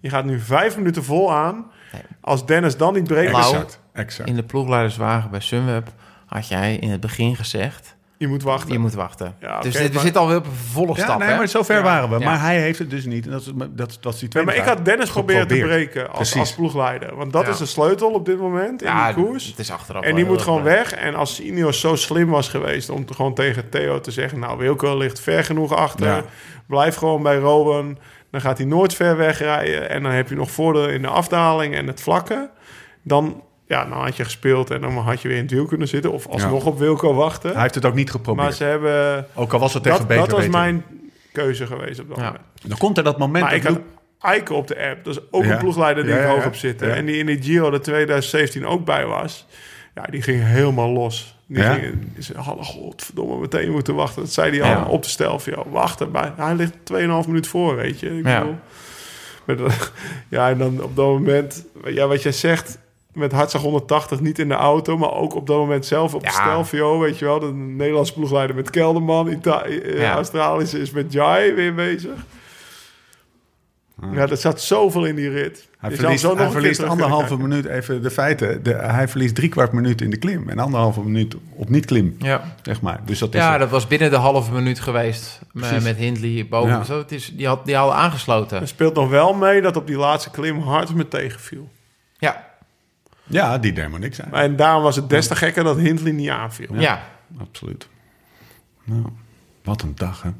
je 0.00 0.08
gaat 0.08 0.24
nu 0.24 0.40
vijf 0.40 0.76
minuten 0.76 1.04
vol 1.04 1.32
aan. 1.34 1.70
Als 2.20 2.46
Dennis 2.46 2.76
dan 2.76 2.94
niet 2.94 3.06
breekt... 3.06 3.36
Exact, 3.36 3.80
exact. 3.92 4.28
In 4.28 4.34
de 4.34 4.42
ploegleiderswagen 4.42 5.30
bij 5.30 5.40
Sunweb 5.40 5.88
had 6.26 6.48
jij 6.48 6.76
in 6.76 6.90
het 6.90 7.00
begin 7.00 7.36
gezegd... 7.36 7.98
Je 8.20 8.28
moet 8.28 8.42
wachten. 8.42 8.72
Je 8.72 8.78
moet 8.78 8.94
wachten. 8.94 9.34
Ja, 9.40 9.60
dus 9.60 9.72
dit, 9.74 9.86
we 9.88 9.92
maar- 9.94 10.02
zitten 10.02 10.20
alweer 10.20 10.36
op 10.36 10.46
een 10.46 10.52
vervolgstap, 10.52 11.08
Ja, 11.08 11.16
nee, 11.16 11.28
hè? 11.28 11.36
maar 11.36 11.48
zover 11.48 11.76
Ja. 11.76 11.82
waren 11.82 12.08
we. 12.10 12.18
Ja. 12.18 12.24
Maar 12.24 12.40
hij 12.40 12.60
heeft 12.60 12.78
het 12.78 12.90
dus 12.90 13.04
niet. 13.04 13.24
En 13.24 13.30
dat 13.30 13.40
is, 13.40 13.52
dat, 13.70 13.98
dat 14.00 14.12
is 14.14 14.18
die 14.18 14.28
Ja, 14.28 14.28
tweede 14.28 14.50
maar 14.50 14.56
ik 14.60 14.64
had 14.76 14.84
Dennis 14.84 15.10
proberen 15.10 15.48
te 15.48 15.58
breken 15.58 16.10
als, 16.12 16.36
als 16.38 16.54
ploegleider. 16.54 17.16
Want 17.16 17.32
dat 17.32 17.44
Ja. 17.44 17.50
is 17.50 17.58
de 17.58 17.66
sleutel 17.66 18.10
op 18.10 18.24
dit 18.26 18.38
moment 18.38 18.82
in 18.82 18.88
Ja, 18.88 19.12
die 19.12 19.24
koers. 19.24 19.46
het 19.46 19.58
is 19.58 19.70
achteraf 19.70 20.04
En 20.04 20.14
die 20.14 20.24
moet 20.24 20.42
gewoon 20.42 20.62
weg. 20.62 20.92
En 20.92 21.14
als 21.14 21.40
Ineos 21.40 21.80
zo 21.80 21.96
slim 21.96 22.28
was 22.28 22.48
geweest 22.48 22.90
om 22.90 23.04
te, 23.06 23.14
gewoon 23.14 23.34
tegen 23.34 23.68
Theo 23.68 24.00
te 24.00 24.10
zeggen... 24.10 24.38
nou, 24.38 24.58
Wilco 24.58 24.96
ligt 24.96 25.20
ver 25.20 25.44
genoeg 25.44 25.74
achter. 25.74 26.06
Ja. 26.06 26.22
Blijf 26.66 26.94
gewoon 26.96 27.22
bij 27.22 27.36
Rowan. 27.38 27.98
Dan 28.30 28.40
gaat 28.40 28.58
hij 28.58 28.66
nooit 28.66 28.94
ver 28.94 29.16
wegrijden. 29.16 29.90
En 29.90 30.02
dan 30.02 30.12
heb 30.12 30.28
je 30.28 30.34
nog 30.34 30.50
voordeel 30.50 30.88
in 30.88 31.02
de 31.02 31.08
afdaling 31.08 31.74
en 31.74 31.86
het 31.86 32.00
vlakke. 32.00 32.50
Dan, 33.02 33.42
ja, 33.70 33.84
dan 33.84 33.98
had 33.98 34.16
je 34.16 34.24
gespeeld 34.24 34.70
en 34.70 34.80
dan 34.80 34.96
had 34.96 35.22
je 35.22 35.28
weer 35.28 35.36
in 35.36 35.42
het 35.42 35.52
wiel 35.52 35.66
kunnen 35.66 35.88
zitten. 35.88 36.12
Of 36.12 36.26
alsnog 36.26 36.64
op 36.66 36.78
Wilco 36.78 37.14
wachten. 37.14 37.52
Hij 37.52 37.62
heeft 37.62 37.74
het 37.74 37.84
ook 37.84 37.94
niet 37.94 38.10
geprobeerd. 38.10 38.46
maar 38.46 38.56
ze 38.56 38.64
hebben... 38.64 39.26
Ook 39.34 39.52
al 39.52 39.58
was 39.58 39.74
het 39.74 39.82
tegen 39.82 39.98
Dat, 39.98 40.08
beter 40.08 40.28
dat 40.28 40.36
was 40.36 40.48
mijn 40.48 40.84
keuze 41.32 41.66
geweest 41.66 42.00
op 42.00 42.08
dat 42.08 42.16
Ja. 42.18 42.24
moment. 42.24 42.42
Dan 42.64 42.78
komt 42.78 42.98
er 42.98 43.04
dat 43.04 43.18
moment... 43.18 43.44
Maar 43.44 43.60
dat 43.60 43.60
ik 43.72 44.48
had 44.48 44.50
op 44.56 44.66
de 44.66 44.88
app. 44.88 45.04
Dat 45.04 45.14
is 45.16 45.22
ook 45.30 45.44
Ja. 45.44 45.52
een 45.52 45.58
ploegleider 45.58 46.04
die 46.04 46.12
Ja, 46.12 46.18
ik 46.20 46.26
ja, 46.26 46.32
hoog 46.34 46.46
op 46.46 46.54
zitten. 46.54 46.88
Ja. 46.88 46.94
En 46.94 47.04
die 47.06 47.16
in 47.16 47.26
die 47.26 47.42
Giro 47.42 47.70
de 47.70 47.80
2017 47.80 48.66
ook 48.66 48.84
bij 48.84 49.06
was. 49.06 49.46
Ja, 49.94 50.02
die 50.02 50.22
ging 50.22 50.42
helemaal 50.44 50.88
los. 50.90 51.36
Die 51.46 51.58
Ja? 51.62 51.74
ging, 51.74 51.94
die 52.14 52.22
zei, 52.22 52.38
"Hallo, 52.38 52.62
godverdomme, 52.62 53.38
meteen 53.40 53.70
moeten 53.70 53.94
wachten. 53.94 54.22
Dat 54.22 54.32
zei 54.32 54.58
hij 54.60 54.68
Ja. 54.70 54.74
al 54.74 54.90
op 54.90 55.02
de 55.02 55.08
Stelvio. 55.08 55.66
Wachten, 55.70 56.12
bij, 56.12 56.32
hij 56.36 56.54
ligt 56.54 56.72
2,5 56.84 57.26
minuut 57.26 57.46
voor, 57.46 57.76
weet 57.76 58.00
je. 58.00 58.18
Ik 58.18 58.26
Ja. 58.26 58.40
bedoel, 59.46 59.66
met, 59.68 59.92
ja, 60.28 60.50
en 60.50 60.58
dan 60.58 60.82
op 60.82 60.96
dat 60.96 61.06
moment... 61.06 61.64
Ja, 61.84 62.06
wat 62.06 62.22
jij 62.22 62.32
zegt, 62.32 62.78
met 63.12 63.32
hartslag 63.32 63.62
180 63.62 64.20
niet 64.20 64.38
in 64.38 64.48
de 64.48 64.54
auto... 64.54 64.98
maar 64.98 65.12
ook 65.12 65.34
op 65.34 65.46
dat 65.46 65.56
moment 65.56 65.86
zelf 65.86 66.14
op 66.14 66.20
de 66.20 66.26
Ja. 66.26 66.32
Stelvio, 66.32 66.98
weet 66.98 67.18
je 67.18 67.24
wel. 67.24 67.38
De 67.38 67.52
Nederlandse 67.52 68.12
ploegleider 68.12 68.56
met 68.56 68.70
Kelderman. 68.70 69.28
Ita 69.28 69.64
eh, 69.64 69.98
Ja. 69.98 70.14
Australische 70.14 70.78
is 70.78 70.90
met 70.90 71.12
Jai 71.12 71.52
weer 71.52 71.74
bezig. 71.74 72.14
Ja, 74.12 74.28
er 74.28 74.36
zat 74.36 74.60
zoveel 74.60 75.04
in 75.04 75.14
die 75.14 75.30
rit. 75.30 75.68
Hij 75.78 75.90
Je 75.90 75.96
verliest, 75.96 76.20
zo 76.20 76.36
hij 76.36 76.50
verliest 76.50 76.82
anderhalve 76.82 77.36
minuut, 77.36 77.64
even 77.64 78.02
de 78.02 78.10
feiten. 78.10 78.62
De, 78.62 78.74
hij 78.74 79.08
verliest 79.08 79.34
drie 79.34 79.48
kwart 79.48 79.72
minuut 79.72 80.00
in 80.00 80.10
de 80.10 80.16
klim. 80.16 80.48
En 80.48 80.58
anderhalve 80.58 81.02
minuut 81.02 81.36
op 81.54 81.68
niet-klim, 81.68 82.16
Ja, 82.18 82.54
zeg 82.62 82.80
maar. 82.80 83.00
Dus 83.04 83.18
dat 83.18 83.34
is 83.34 83.40
ja 83.40 83.58
dat 83.58 83.70
was 83.70 83.86
binnen 83.86 84.10
de 84.10 84.16
halve 84.16 84.52
minuut 84.52 84.80
geweest. 84.80 85.40
Precies. 85.52 85.84
Met 85.84 85.96
Hindley 85.96 86.46
boven. 86.50 86.70
Ja. 86.70 86.84
Zo, 86.84 86.98
het 86.98 87.12
is, 87.12 87.32
die, 87.36 87.46
had, 87.46 87.66
die 87.66 87.74
hadden 87.74 87.96
aangesloten. 87.96 88.60
Er 88.60 88.68
speelt 88.68 88.94
nog 88.94 89.08
wel 89.08 89.34
mee 89.34 89.60
dat 89.60 89.76
op 89.76 89.86
die 89.86 89.96
laatste 89.96 90.30
klim 90.30 90.60
hard 90.60 90.94
me 90.94 91.08
tegenviel. 91.08 91.68
Ja, 92.18 92.49
Ja, 93.30 93.58
die 93.58 93.72
deed 93.72 93.88
maar 93.88 94.00
niks 94.00 94.22
aan. 94.22 94.32
En 94.34 94.56
daarom 94.56 94.82
was 94.82 94.96
het 94.96 95.08
des 95.08 95.26
te 95.26 95.36
gekker 95.36 95.64
dat 95.64 95.76
Hindley 95.76 96.12
niet 96.12 96.28
aanviel. 96.30 96.68
ja. 96.74 97.02
Absoluut. 97.40 97.88
Nou, 98.84 99.02
wat 99.64 99.82
een 99.82 99.92
dag, 99.94 100.22
hè. 100.22 100.30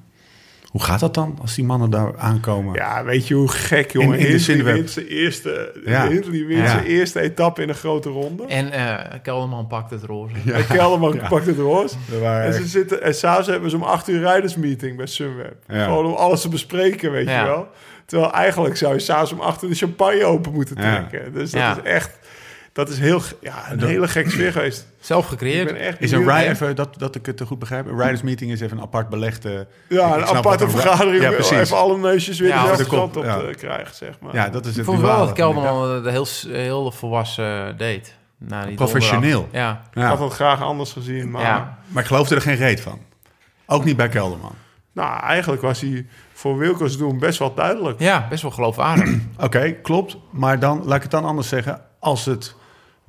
Hoe 0.70 0.82
gaat 0.82 1.01
dat 1.01 1.14
dan 1.14 1.38
als 1.41 1.55
die 1.55 1.64
mannen 1.64 1.91
daar 1.91 2.18
aankomen? 2.18 2.74
Ja, 2.74 3.05
weet 3.05 3.28
je 3.28 3.34
hoe 3.34 3.49
gek, 3.49 3.91
jongen. 3.93 4.18
In- 4.18 4.26
in 4.26 4.36
de 4.36 4.43
Hindley 4.43 4.72
wint 4.74 4.91
zijn 4.91 5.07
eerste, 5.07 5.80
Ja. 5.84 6.09
Hindley 6.09 6.45
wint 6.47 6.61
Ja. 6.62 6.68
zijn 6.70 6.84
eerste 6.84 7.20
etappe 7.20 7.62
in 7.62 7.68
een 7.68 7.74
grote 7.74 8.09
ronde. 8.09 8.45
En 8.47 8.72
eh 8.72 9.18
Kelderman 9.22 9.66
pakt 9.66 9.91
het 9.91 10.03
roze. 10.03 10.34
En 10.53 10.66
Kelderman 10.66 11.12
Ja. 11.14 11.28
pakt 11.28 11.47
het 11.47 11.59
roze. 11.59 11.97
En 12.22 12.53
ze 12.53 12.59
echt- 12.61 12.68
zitten, 12.68 13.03
en 13.03 13.14
s'avonds 13.14 13.49
hebben 13.49 13.70
ze 13.70 13.76
om 13.76 13.82
acht 13.82 14.09
uur 14.09 14.20
rijdersmeeting 14.20 14.97
bij 14.97 15.07
Sunweb. 15.07 15.55
Ja. 15.68 15.84
Gewoon 15.84 16.07
om 16.07 16.14
alles 16.14 16.41
te 16.41 16.49
bespreken, 16.49 17.12
weet 17.12 17.28
Ja. 17.28 17.41
je 17.41 17.47
wel. 17.47 17.68
Terwijl 18.07 18.32
eigenlijk 18.32 18.76
zou 18.76 18.93
je 18.95 18.99
s'avonds 19.01 19.32
om 19.32 19.41
acht 19.41 19.62
uur 19.62 19.68
de 19.70 19.76
champagne 19.76 20.24
open 20.24 20.53
moeten 20.53 20.76
Ja. 20.82 21.07
trekken. 21.07 21.32
Dus 21.32 21.51
dat 21.51 21.61
Ja. 21.61 21.76
is 21.76 21.82
echt... 21.82 22.18
Dat 22.72 22.88
is 22.88 22.98
heel, 22.98 23.20
ja, 23.40 23.70
een 23.70 23.82
hele 23.82 24.08
gekke 24.08 24.30
sfeer 24.30 24.52
geweest. 24.52 24.86
Zelf 25.00 25.24
Ik 25.24 25.30
gecreëerd. 25.30 25.66
ben 25.66 25.80
echt 25.80 26.00
Is 26.00 26.12
een 26.12 26.28
ride, 26.30 26.48
even, 26.48 26.76
dat, 26.76 26.98
dat 26.98 27.14
ik 27.14 27.26
het 27.26 27.42
goed 27.46 27.58
begrijp, 27.58 27.86
een 27.86 28.00
riders 28.00 28.22
meeting 28.22 28.50
is 28.50 28.60
even 28.60 28.76
een 28.76 28.82
apart 28.82 29.08
belegde... 29.08 29.66
Ja, 29.88 30.16
Ik 30.16 30.28
een 30.28 30.36
aparte 30.36 30.70
vergadering. 30.70 31.22
Ja, 31.22 31.30
precies. 31.30 31.58
Even 31.58 31.76
alle 31.76 31.98
neusjes 31.98 32.38
weer 32.38 32.48
Ja, 32.48 32.60
dezelfde 32.60 32.84
de 32.84 32.90
kant 32.90 33.16
op 33.16 33.24
ja. 33.24 33.38
te 33.38 33.54
krijgen, 33.56 33.94
zeg 33.94 34.20
maar. 34.20 34.34
Ja, 34.34 34.48
dat 34.48 34.64
is 34.64 34.70
Ik 34.70 34.76
het 34.76 34.86
vond 34.86 35.00
wel 35.00 35.18
dat. 35.18 35.32
Kelderman 35.32 35.90
het 35.90 36.06
heel, 36.06 36.26
heel 36.48 36.90
volwassen 36.90 37.68
eh, 37.68 37.78
deed. 37.78 38.18
Na 38.38 38.64
die 38.64 38.74
Professioneel. 38.74 39.48
Ja. 39.52 39.82
Ik 39.92 40.02
had 40.02 40.18
het 40.18 40.32
graag 40.32 40.62
anders 40.62 40.92
gezien, 40.92 41.30
maar... 41.30 41.42
Ja. 41.42 41.78
Maar 41.86 42.02
ik 42.02 42.08
geloofde 42.08 42.34
er 42.34 42.40
geen 42.40 42.56
reet 42.56 42.80
van. 42.80 42.98
Ook 43.66 43.84
niet 43.84 43.96
bij 43.96 44.08
Kelderman. 44.08 44.54
Nou, 44.92 45.22
eigenlijk 45.22 45.62
was 45.62 45.80
hij 45.80 46.06
voor 46.32 46.58
Wilco's 46.58 46.98
doen 46.98 47.18
best 47.18 47.38
wel 47.38 47.54
duidelijk. 47.54 48.00
ja, 48.00 48.26
best 48.28 48.42
wel 48.42 48.50
geloofwaardig. 48.50 49.10
Oké, 49.38 49.70
klopt. 49.70 50.16
Maar 50.30 50.58
dan, 50.58 50.82
laat 50.84 50.96
ik 50.96 51.02
het 51.02 51.10
dan 51.10 51.24
anders 51.24 51.48
zeggen. 51.48 51.80
Als 51.98 52.24
het 52.24 52.54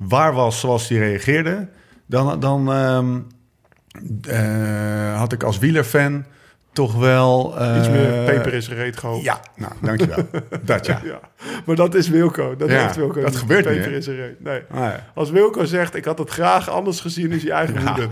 waar 0.08 0.32
was 0.32 0.60
zoals 0.60 0.88
hij 0.88 0.98
reageerde... 0.98 1.68
dan, 2.06 2.40
dan 2.40 2.72
ehm, 2.72 3.18
eh, 4.22 5.18
had 5.18 5.32
ik 5.32 5.42
als 5.42 5.58
wielerfan 5.58 6.24
toch 6.72 6.94
wel... 6.94 7.58
eh, 7.58 7.76
Iets 7.78 7.88
meer 7.88 8.24
peper 8.24 8.54
is 8.54 8.68
reet 8.68 8.96
gehoopt. 8.96 9.24
Ja, 9.24 9.40
nou, 9.56 9.72
dankjewel. 9.82 10.26
dat 10.62 10.86
ja. 10.86 11.00
Ja, 11.04 11.20
maar 11.66 11.76
dat 11.76 11.94
is 11.94 12.08
Wilco. 12.08 12.56
Dat 12.56 12.68
Ja, 12.70 12.82
heeft 12.82 12.96
Wilco 12.96 13.20
dat 13.20 13.30
niet. 13.30 13.38
gebeurt 13.38 13.64
niet, 13.64 13.74
Peper 13.74 13.90
hè? 13.90 13.96
is 13.96 14.06
een 14.06 14.16
reet. 14.16 14.40
Nee. 14.44 14.62
Ah, 14.70 14.78
ja. 14.78 15.06
Als 15.14 15.30
Wilco 15.30 15.64
zegt, 15.64 15.94
ik 15.94 16.04
had 16.04 16.18
het 16.18 16.30
graag 16.30 16.68
anders 16.70 17.00
gezien, 17.00 17.30
is 17.32 17.42
hij 17.42 17.52
eigenlijk 17.52 17.86
Ja. 17.88 17.96
dat, 17.96 18.10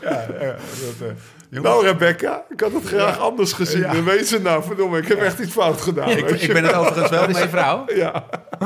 eh, 0.00 1.06
jongens, 1.50 1.72
Nou, 1.72 1.86
Rebecca, 1.86 2.42
ik 2.48 2.60
had 2.60 2.72
het 2.72 2.84
graag 2.84 3.18
anders 3.18 3.52
gezien. 3.52 3.80
Ja. 3.80 4.02
Weet 4.02 4.28
ze 4.28 4.40
nou, 4.40 4.62
verdomme, 4.62 4.98
ik 4.98 5.08
heb 5.08 5.18
echt 5.18 5.38
iets 5.38 5.52
fout 5.52 5.80
gedaan. 5.80 6.08
ik, 6.10 6.30
ik 6.30 6.52
ben 6.52 6.64
het 6.64 6.74
overigens 6.74 7.10
wel 7.10 7.26
met 7.32 7.38
je 7.38 7.48
vrouw? 7.48 7.84
Ja, 7.94 8.24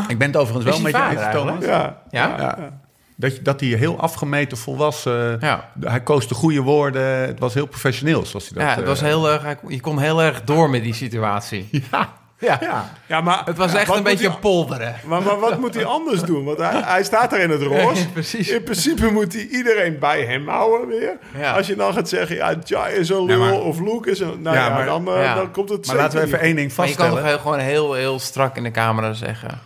Ik 0.09 0.19
ben 0.19 0.27
het 0.27 0.37
overigens 0.37 0.65
wel 0.75 0.81
met 0.81 0.93
je 0.97 1.29
Thomas. 1.33 1.65
ja. 1.65 2.03
Ja? 2.11 2.35
Ja. 2.39 2.83
Dat, 3.17 3.39
dat 3.43 3.61
hij 3.61 3.69
heel 3.69 4.01
afgemeten, 4.01 4.57
volwassen... 4.59 5.37
Ja. 5.41 5.71
Hij 5.81 6.03
koos 6.03 6.29
de 6.29 6.35
goede 6.35 6.61
woorden. 6.61 7.03
Het 7.03 7.39
was 7.39 7.55
heel 7.55 7.67
professioneel, 7.67 8.27
zoals 8.27 8.49
hij 8.49 8.59
dat... 8.59 8.69
Ja, 8.71 8.77
het 8.77 8.87
was 8.87 9.01
eh, 9.01 9.07
heel 9.07 9.31
erg, 9.31 9.57
je 9.69 9.81
kon 9.81 9.99
heel 9.99 10.23
erg 10.23 10.43
door 10.45 10.71
met 10.71 10.83
die 10.83 10.95
situatie. 10.95 11.69
Ja, 11.91 12.13
Ja. 12.39 12.59
ja. 12.61 12.91
ja 13.07 13.21
maar 13.21 13.43
Het 13.45 13.57
was 13.57 13.73
ja, 13.73 13.79
echt 13.79 13.95
een 13.95 14.03
beetje 14.03 14.29
hij- 14.29 14.39
polderen. 14.39 14.95
Maar, 15.05 15.23
maar 15.23 15.39
wat 15.39 15.59
moet 15.61 15.75
hij 15.75 15.85
anders 15.85 16.21
doen? 16.23 16.45
Want 16.45 16.59
hij, 16.59 16.81
hij 16.85 17.05
staat 17.05 17.31
daar 17.31 17.41
in 17.41 17.51
het 17.51 17.63
precies. 18.13 18.49
In 18.49 18.63
principe 18.63 19.11
moet 19.11 19.33
hij 19.33 19.47
iedereen 19.47 19.99
bij 19.99 20.23
hem 20.25 20.49
houden 20.49 20.89
weer. 20.89 21.17
Ja. 21.39 21.53
Als 21.57 21.67
je 21.67 21.77
dan 21.77 21.93
gaat 21.93 22.09
zeggen, 22.09 22.37
ja, 22.37 22.55
Jai 22.65 22.95
is 22.95 23.09
een 23.09 23.21
Ja, 23.21 23.25
lul 23.27 23.39
maar- 23.39 23.61
of 23.61 23.81
Luke 23.81 24.11
is 24.11 24.21
een... 24.21 24.43
Nou 24.43 24.57
Ja, 24.57 24.67
ja, 24.67 24.75
maar- 24.75 24.87
dan, 24.87 25.09
eh, 25.09 25.23
Ja. 25.23 25.35
dan 25.35 25.51
komt 25.51 25.69
het 25.69 25.87
Maar 25.87 25.97
laten 25.97 26.19
we 26.21 26.27
even 26.27 26.41
één 26.41 26.57
ding 26.57 26.77
Maar 26.77 26.89
je 26.89 26.95
kan 26.95 27.07
vaststellen. 27.07 27.23
toch 27.23 27.25
heel- 27.33 27.39
gewoon 27.39 27.59
heel, 27.59 27.93
heel 27.95 28.19
strak 28.19 28.57
in 28.57 28.63
de 28.63 28.71
camera 28.71 29.13
zeggen... 29.13 29.61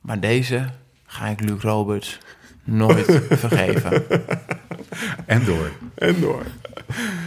Maar 0.00 0.20
deze 0.20 0.64
ga 1.06 1.26
ik 1.26 1.40
Luke 1.40 1.68
Roberts 1.68 2.18
nooit 2.64 3.20
vergeven. 3.30 4.04
En 5.26 5.44
door. 5.44 5.70
En 5.94 6.20
door. 6.20 6.42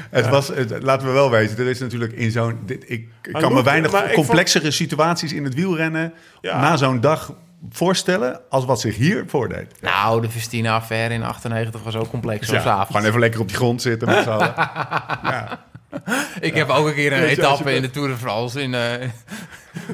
Het 0.09 0.27
was, 0.29 0.47
het- 0.47 0.83
laten 0.83 1.07
we 1.07 1.13
wel 1.13 1.29
weten, 1.31 1.57
er 1.57 1.69
is 1.69 1.79
natuurlijk 1.79 2.11
in 2.13 2.31
zo'n... 2.31 2.59
dit- 2.65 2.83
Ik 2.87 3.07
Maar 3.31 3.41
kan 3.41 3.53
me 3.53 3.63
weinig 3.63 4.05
ik 4.05 4.13
complexere 4.13 4.71
situaties 4.71 5.33
in 5.33 5.43
het 5.43 5.53
wielrennen... 5.53 6.13
Ja. 6.41 6.59
na 6.61 6.77
zo'n 6.77 6.99
dag 7.01 7.33
voorstellen 7.69 8.39
als 8.49 8.65
wat 8.65 8.79
zich 8.79 8.95
hier 8.95 9.23
voordeed. 9.27 9.71
Nou, 9.81 10.21
de 10.21 10.29
Festina-affaire 10.29 11.13
in 11.13 11.23
98 11.23 11.83
was 11.83 11.95
ook 11.95 12.09
complex. 12.09 12.47
Ja, 12.49 12.53
Ja, 12.53 12.63
avond. 12.71 12.87
gewoon 12.87 13.05
even 13.05 13.19
lekker 13.19 13.39
op 13.39 13.47
die 13.47 13.57
grond 13.57 13.81
zitten 13.81 14.07
met 14.07 14.23
z'n 14.23 14.29
allen. 14.29 14.53
ja. 15.33 15.65
Ik 16.39 16.53
heb 16.55 16.69
ook 16.69 16.87
een 16.87 16.93
keer 16.93 17.13
een 17.13 17.19
Weet 17.19 17.35
je, 17.35 17.41
als 17.45 17.51
etappe 17.53 17.69
je- 17.69 17.75
in 17.75 17.81
de 17.81 17.89
Tour 17.91 18.07
de 18.07 18.17
France 18.17 18.61
in, 18.61 18.73
eh 18.73 19.01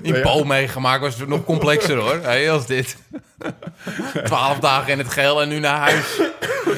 in 0.01 0.13
Ja. 0.15 0.21
Po 0.21 0.43
meegemaakt. 0.43 1.01
Was 1.01 1.19
het 1.19 1.29
nog 1.29 1.43
complexer 1.43 1.97
hoor, 1.97 2.19
hey, 2.29 2.51
als 2.51 2.65
dit. 2.65 2.97
Twaalf 4.23 4.59
dagen 4.59 4.91
in 4.91 4.97
het 4.97 5.09
geel 5.09 5.41
en 5.41 5.49
nu 5.49 5.59
naar 5.59 5.77
huis. 5.77 6.21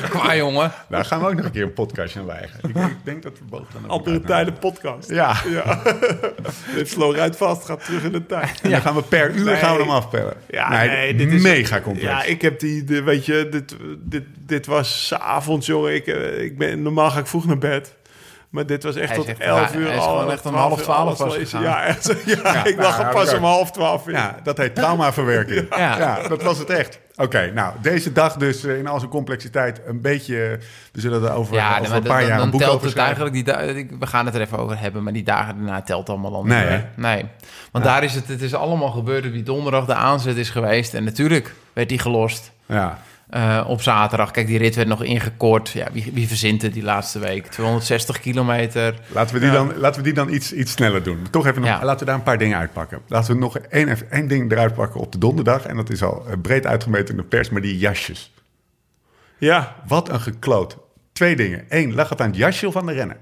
Qua 0.09 0.36
jongen. 0.36 0.72
Daar 0.89 1.05
gaan 1.05 1.19
we 1.19 1.28
ook 1.28 1.34
nog 1.36 1.45
een 1.45 1.51
keer 1.51 1.63
een 1.63 1.74
podcastje 1.74 2.19
aan 2.19 2.26
wijgen. 2.26 2.59
Ik, 2.69 2.76
ik 2.76 2.95
denk 3.03 3.24
dat 3.24 3.38
we 3.39 3.43
boven 3.49 3.65
dan 3.74 3.84
ook 3.84 3.89
Andere 3.91 4.22
tijden 4.22 4.53
podcast. 4.59 5.09
Ja, 5.09 5.36
Ja. 5.49 5.82
Dit 6.76 6.89
slow 6.89 7.15
rijdt 7.15 7.36
vast, 7.38 7.65
gaat 7.65 7.86
terug 7.86 8.03
in 8.03 8.11
de 8.11 8.26
tijd. 8.26 8.59
en 8.61 8.69
dan 8.72 8.82
gaan 8.82 8.95
we 8.95 9.01
per 9.03 9.32
uur 9.32 9.45
Nee. 9.45 9.55
gaan 9.55 9.76
we 9.76 9.82
hem 9.82 9.91
afpellen. 9.91 10.34
Ja, 10.49 10.69
nee, 10.86 11.15
dit 11.15 11.32
is 11.32 11.41
mega 11.41 11.82
complex. 11.82 12.07
Ja, 12.07 12.24
ik 12.24 12.41
heb 12.41 12.59
die, 12.59 12.84
de, 12.84 13.01
weet 13.03 13.26
je, 13.26 13.47
dit, 13.51 13.76
dit, 13.99 14.24
dit 14.45 14.65
was 14.65 15.07
's 15.07 15.11
avonds, 15.13 15.67
jongen. 15.67 15.93
Ik, 15.95 16.07
eh, 16.07 16.41
ik 16.43 16.57
ben, 16.57 16.82
normaal 16.82 17.09
ga 17.11 17.19
ik 17.19 17.28
vroeg 17.28 17.45
naar 17.45 17.57
bed. 17.57 17.93
Maar 18.52 18.66
dit 18.66 18.84
was 18.84 18.95
echt 18.95 19.08
Hij 19.08 19.18
tot 19.18 19.26
is 19.28 19.32
echt- 19.32 19.41
11 19.41 19.72
hij 19.72 19.80
uur 19.80 19.97
al. 19.99 20.32
echt 20.32 20.45
om 20.45 20.54
half 20.54 20.82
12 20.82 20.99
alles 20.99 21.20
was 21.20 21.36
gegaan. 21.36 21.62
Ja, 21.70 21.84
echt. 21.84 22.14
Ja, 22.26 22.36
Ja, 22.43 22.66
ik 22.66 22.78
lag 22.78 23.02
nou, 23.02 23.14
pas 23.14 23.34
om 23.34 23.43
half 23.43 23.72
12 23.72 24.08
in. 24.08 24.14
Ja, 24.14 24.36
dat 24.43 24.58
heet 24.58 24.76
traumaverwerking. 24.76 25.76
Ja. 25.78 25.97
ja. 25.97 26.28
dat 26.28 26.43
was 26.43 26.58
het 26.58 26.70
echt. 26.70 26.99
Oké, 27.16 27.52
nou, 27.54 27.74
deze 27.82 28.12
dag 28.12 28.36
dus 28.36 28.64
eh, 28.64 28.78
in 28.78 28.88
al 28.88 28.99
zijn 28.99 29.12
complexiteit 29.12 29.82
een 29.86 30.02
beetje... 30.02 30.60
We 30.91 30.99
zullen 31.02 31.24
er 31.24 31.32
over, 31.34 31.56
Ja, 31.56 31.70
over 31.78 31.88
maar 31.89 31.97
een 31.97 32.04
paar 32.04 32.20
dan, 32.20 32.28
jaar 32.28 32.38
dan 32.38 32.45
een 32.45 32.52
boek 32.52 32.60
telt 32.62 32.74
over 32.74 32.86
het 32.88 32.95
schrijven. 32.97 33.24
eigenlijk... 33.26 33.66
Die, 33.76 33.76
ik- 33.84 33.91
we 33.99 34.08
gaan 34.08 34.26
het 34.26 34.36
er 34.36 34.41
even 34.41 34.58
over 34.58 34.80
hebben, 34.80 35.04
maar 35.04 35.14
die 35.14 35.24
dagen 35.24 35.56
daarna 35.56 35.82
telt 35.82 36.10
allemaal 36.10 36.32
dan 36.32 36.47
Nee, 36.47 36.66
hè? 36.66 36.82
Nee, 36.95 37.26
want 37.72 37.86
daar 37.86 38.04
is 38.04 38.14
het... 38.16 38.28
Het 38.28 38.41
is 38.41 38.54
allemaal 38.54 38.91
gebeurd 38.91 39.26
op 39.26 39.32
die 39.32 39.43
donderdag. 39.43 39.86
De 39.86 39.93
aanzet 39.93 40.38
is 40.38 40.49
geweest. 40.49 40.93
En 40.93 41.04
natuurlijk 41.04 41.54
werd 41.74 41.89
die 41.89 41.99
gelost. 41.99 42.52
Ja, 42.66 42.97
eh, 43.32 43.65
op 43.67 43.82
zaterdag. 43.82 44.32
Kijk, 44.32 44.47
die 44.47 44.57
rit 44.57 44.75
werd 44.75 44.88
nog 44.88 45.03
ingekort. 45.03 45.69
Ja, 45.69 45.88
wie, 45.91 46.11
wie 46.13 46.27
verzint 46.27 46.61
het 46.61 46.73
die 46.73 46.84
laatste 46.84 47.19
week? 47.19 47.45
260 47.47 48.19
kilometer. 48.19 48.95
laten 49.07 49.34
we 49.34 49.39
die, 49.39 49.49
Ja. 49.49 49.53
dan, 49.55 49.77
laten 49.77 49.97
we 49.97 50.03
die 50.03 50.13
dan 50.13 50.34
iets, 50.34 50.53
iets 50.53 50.71
sneller 50.71 51.03
doen. 51.03 51.27
Toch 51.32 51.47
even 51.47 51.61
nog, 51.61 51.69
Ja. 51.69 51.84
laten 51.86 51.99
we 51.99 52.05
daar 52.05 52.15
een 52.15 52.23
paar 52.23 52.38
dingen 52.38 52.57
uitpakken. 52.57 53.01
Laten 53.07 53.34
we 53.34 53.39
nog 53.39 53.57
één, 53.57 54.09
één 54.11 54.27
ding 54.27 54.51
eruit 54.51 54.73
pakken 54.73 54.99
op 54.99 55.11
de 55.11 55.17
donderdag. 55.17 55.65
En 55.65 55.75
dat 55.75 55.89
is 55.89 56.03
al 56.03 56.25
eh, 56.27 56.34
breed 56.41 56.65
uitgemeten 56.65 57.09
in 57.15 57.21
de 57.21 57.27
pers, 57.27 57.49
maar 57.49 57.61
die 57.61 57.77
jasjes. 57.77 58.34
Ja, 59.38 59.75
Wat 59.88 60.09
een 60.09 60.21
gekloot. 60.21 60.77
Twee 61.13 61.36
dingen. 61.36 61.65
Eén, 61.69 61.93
lag 61.95 62.09
het 62.09 62.21
aan 62.21 62.27
het 62.27 62.36
jasje 62.38 62.71
van 62.71 62.86
de 62.86 62.91
renner? 62.93 63.17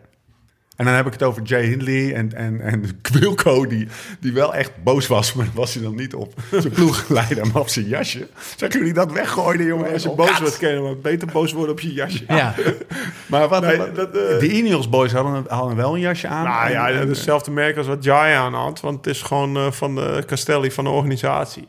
En 0.80 0.86
dan 0.86 0.94
heb 0.94 1.06
ik 1.06 1.14
het 1.14 1.24
over 1.24 1.42
Jay 1.42 1.64
Hindley 1.66 2.14
en, 2.16 2.34
en, 2.36 2.62
en 2.62 3.00
Wilco, 3.20 3.66
die, 3.68 3.88
die 4.20 4.34
wel 4.34 4.54
echt 4.56 4.72
boos 4.84 5.08
was, 5.08 5.34
maar 5.34 5.48
was 5.54 5.74
hij 5.74 5.84
dan 5.84 5.96
niet 5.96 6.14
op 6.14 6.34
zijn 6.52 6.74
ploegleider, 6.74 7.48
maar 7.48 7.62
op 7.62 7.70
zijn 7.70 7.88
jasje. 7.88 8.28
Zeggen 8.58 8.80
jullie 8.80 8.94
dat 8.94 9.12
weggooiden, 9.12 9.66
jongen? 9.66 9.92
als 9.94 10.04
je 10.04 10.10
boos 10.12 10.40
wordt, 10.40 10.58
kun 10.58 10.70
je 10.74 10.80
maar 10.80 10.98
beter 10.98 11.28
boos 11.32 11.54
worden 11.54 11.72
op 11.72 11.80
je 11.80 11.94
jasje. 11.94 12.24
Ja, 12.28 12.54
Maar 13.28 13.48
wat, 13.48 13.62
Nee, 13.62 13.78
wat- 13.78 13.96
dat, 13.96 14.08
eh, 14.18 14.40
de 14.40 14.50
Ineos 14.52 14.90
boys 14.90 15.12
hadden, 15.12 15.44
hadden 15.48 15.76
wel 15.76 15.94
een 15.94 16.00
jasje 16.00 16.28
aan. 16.28 16.44
Nou 16.44 16.66
En- 16.66 16.72
ja, 16.72 16.90
en- 16.90 17.08
hetzelfde 17.08 17.52
merk 17.52 17.78
als 17.78 17.88
wat 17.88 18.04
Jai 18.04 18.34
aan 18.36 18.54
had. 18.54 18.80
Want 18.80 18.98
het 19.06 19.16
is 19.16 19.22
gewoon 19.22 19.56
eh, 19.58 19.72
van 19.72 19.96
de 19.96 20.24
Castelli, 20.28 20.72
van 20.72 20.84
de 20.84 20.90
organisatie. 20.90 21.68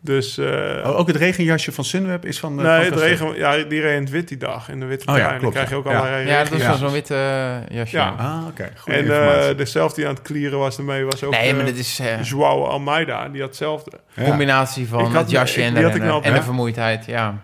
Dus... 0.00 0.38
eh, 0.38 0.44
Oh, 0.84 0.98
ook 0.98 1.06
het 1.06 1.16
regenjasje 1.16 1.72
van 1.72 1.84
Sunweb 1.84 2.24
is 2.24 2.38
van... 2.38 2.58
eh, 2.60 2.64
nee, 2.78 2.88
van 2.88 2.98
het 2.98 3.02
regen, 3.08 3.36
ja, 3.36 3.56
die 3.64 3.80
reed 3.80 3.94
in 3.96 4.00
het 4.00 4.10
wit 4.10 4.28
die 4.28 4.36
dag. 4.36 4.68
In 4.68 4.80
de 4.80 4.86
witte 4.86 5.10
Oh 5.12 5.16
ja. 5.16 5.34
En 5.34 5.40
dan 5.40 5.50
krijg 5.50 5.68
je 5.68 5.74
ook 5.74 5.84
ja. 5.90 5.98
allerlei 5.98 6.26
ja 6.26 6.38
dat 6.38 6.48
was 6.48 6.58
regen. 6.58 6.68
wel 6.68 6.78
zo'n 6.78 6.92
wit 6.92 7.10
eh, 7.10 7.54
jasje. 7.68 7.96
Ja. 7.96 8.14
Ah, 8.18 8.46
oké. 8.46 8.70
Goede 8.78 8.98
En 8.98 9.50
eh 9.50 9.56
dezelfde 9.56 9.96
die 9.96 10.06
aan 10.08 10.14
het 10.14 10.22
clearen 10.22 10.58
was 10.58 10.78
ermee 10.78 11.04
was 11.04 11.24
ook 11.24 11.30
Nee, 11.32 11.54
maar 11.54 11.64
dit 11.64 11.78
is 11.78 11.98
eh, 11.98 12.22
Joao 12.22 12.64
Almeida. 12.64 13.28
Die 13.28 13.40
had 13.40 13.48
hetzelfde. 13.48 13.90
Ja. 14.14 14.24
combinatie 14.24 14.82
Ik 14.82 14.88
van 14.88 15.04
had- 15.04 15.12
het 15.22 15.30
jasje 15.30 15.62
en 15.62 15.74
de, 15.74 15.80
ik 15.80 16.02
nou- 16.02 16.22
en 16.22 16.30
de 16.32 16.38
hè? 16.38 16.44
vermoeidheid. 16.44 17.06
Ja, 17.06 17.34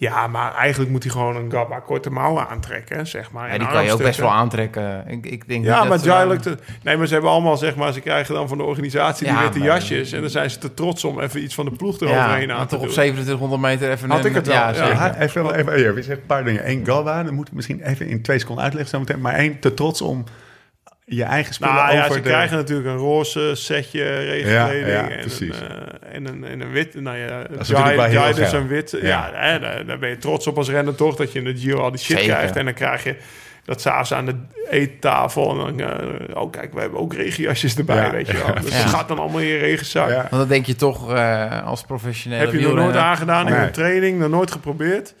Ja, 0.00 0.26
maar 0.26 0.54
eigenlijk 0.54 0.90
moet 0.90 1.02
hij 1.02 1.12
gewoon 1.12 1.36
een 1.36 1.50
Gabba 1.50 1.78
korte 1.80 2.10
mouwen 2.10 2.48
aantrekken, 2.48 3.06
zeg 3.06 3.30
maar. 3.30 3.46
ja 3.46 3.52
En 3.52 3.58
die 3.58 3.68
kan 3.68 3.84
je 3.84 3.92
ook 3.92 4.02
best 4.02 4.18
wel 4.20 4.30
aantrekken. 4.30 5.04
Ik, 5.06 5.26
ik 5.26 5.48
denk 5.48 5.64
Ja, 5.64 5.84
maar 5.84 6.02
dan- 6.02 6.30
het. 6.30 6.62
Nee, 6.82 6.96
maar 6.96 7.06
ze 7.06 7.12
hebben 7.12 7.30
allemaal, 7.30 7.56
zeg 7.56 7.76
maar, 7.76 7.92
ze 7.92 8.00
krijgen 8.00 8.34
dan 8.34 8.48
van 8.48 8.58
de 8.58 8.64
organisatie 8.64 9.26
die 9.26 9.36
Ja, 9.36 9.42
witte 9.42 9.58
jasjes. 9.58 10.12
En 10.12 10.20
dan 10.20 10.30
zijn 10.30 10.50
ze 10.50 10.58
te 10.58 10.74
trots 10.74 11.04
om 11.04 11.20
even 11.20 11.42
iets 11.42 11.54
van 11.54 11.64
de 11.64 11.70
ploeg 11.70 12.00
Ja, 12.00 12.06
eroverheen 12.06 12.50
aan 12.50 12.56
maar 12.56 12.66
te 12.66 12.70
toch 12.70 12.78
op 12.78 12.84
doen. 12.84 12.94
2700 12.94 13.60
meter 13.62 13.90
even 13.90 14.10
Had 14.10 14.18
een... 14.24 14.26
ik 14.26 14.34
het 14.34 14.46
wel, 14.46 14.56
Ja, 14.56 14.68
ja. 14.74 14.88
Ja, 14.88 15.16
even, 15.16 15.54
even, 15.54 15.72
even, 15.74 16.10
een 16.12 16.26
paar 16.26 16.44
dingen. 16.44 16.68
Eén, 16.70 16.86
Galba, 16.86 17.22
dat 17.22 17.32
moet 17.32 17.48
ik 17.48 17.54
misschien 17.54 17.80
even 17.82 18.06
in 18.08 18.22
twee 18.22 18.38
seconden 18.38 18.64
uitleggen. 18.64 19.20
Maar 19.20 19.34
één, 19.34 19.58
te 19.58 19.74
trots 19.74 20.02
om 20.02 20.24
je 21.08 21.24
eigen 21.24 21.54
spullen 21.54 21.74
Nou 21.74 21.92
ja, 21.92 22.02
over 22.02 22.14
ze 22.14 22.20
de... 22.20 22.28
krijgen 22.28 22.56
natuurlijk 22.56 22.88
een 22.88 22.96
roze 22.96 23.54
setje 23.54 24.02
regenkleding 24.18 24.86
Ja, 24.86 24.92
ja, 24.92 25.08
en, 25.08 25.24
een, 25.40 25.52
eh, 25.52 26.14
en, 26.14 26.26
een, 26.26 26.44
en 26.44 26.60
een 26.60 26.70
wit. 26.70 26.94
Nou 27.00 27.16
ja, 27.16 27.46
Jai, 27.62 28.12
Jai 28.12 28.34
dus 28.34 28.52
een 28.52 28.66
wit. 28.68 28.96
Ja. 29.02 29.30
Ja, 29.32 29.58
daar, 29.58 29.86
daar 29.86 29.98
ben 29.98 30.08
je 30.08 30.18
trots 30.18 30.46
op 30.46 30.56
als 30.56 30.68
renner 30.68 30.94
toch, 30.94 31.16
dat 31.16 31.32
je 31.32 31.38
in 31.38 31.44
de 31.44 31.56
Giro 31.56 31.80
al 31.80 31.90
die 31.90 32.00
shit 32.00 32.18
Zeker. 32.18 32.34
krijgt. 32.34 32.56
En 32.56 32.64
dan 32.64 32.74
krijg 32.74 33.04
je 33.04 33.16
dat 33.64 33.80
s'avonds 33.80 34.12
aan 34.12 34.26
de 34.26 34.34
eettafel. 34.70 35.50
En 35.50 35.76
dan, 35.76 35.88
eh, 35.88 36.42
oh 36.42 36.50
kijk, 36.50 36.72
we 36.72 36.80
hebben 36.80 37.00
ook 37.00 37.14
regenjasjes 37.14 37.76
erbij, 37.76 37.96
Ja, 37.96 38.10
weet 38.10 38.26
je 38.26 38.32
wel. 38.32 38.54
Dus 38.62 38.70
Ja. 38.72 38.76
het 38.76 38.88
gaat 38.88 39.08
dan 39.08 39.18
allemaal 39.18 39.40
in 39.40 39.46
je 39.46 39.58
regenzak. 39.58 40.08
Ja. 40.08 40.16
Want 40.16 40.30
dan 40.30 40.48
denk 40.48 40.66
je 40.66 40.76
toch 40.76 41.12
eh, 41.12 41.66
als 41.66 41.82
professionele 41.82 42.44
Heb 42.44 42.52
je 42.52 42.60
nog 42.60 42.74
nooit 42.74 42.96
aangedaan 42.96 43.48
in 43.48 43.54
een 43.54 43.72
training, 43.72 44.18
nog 44.18 44.30
nooit 44.30 44.50
geprobeerd. 44.50 45.14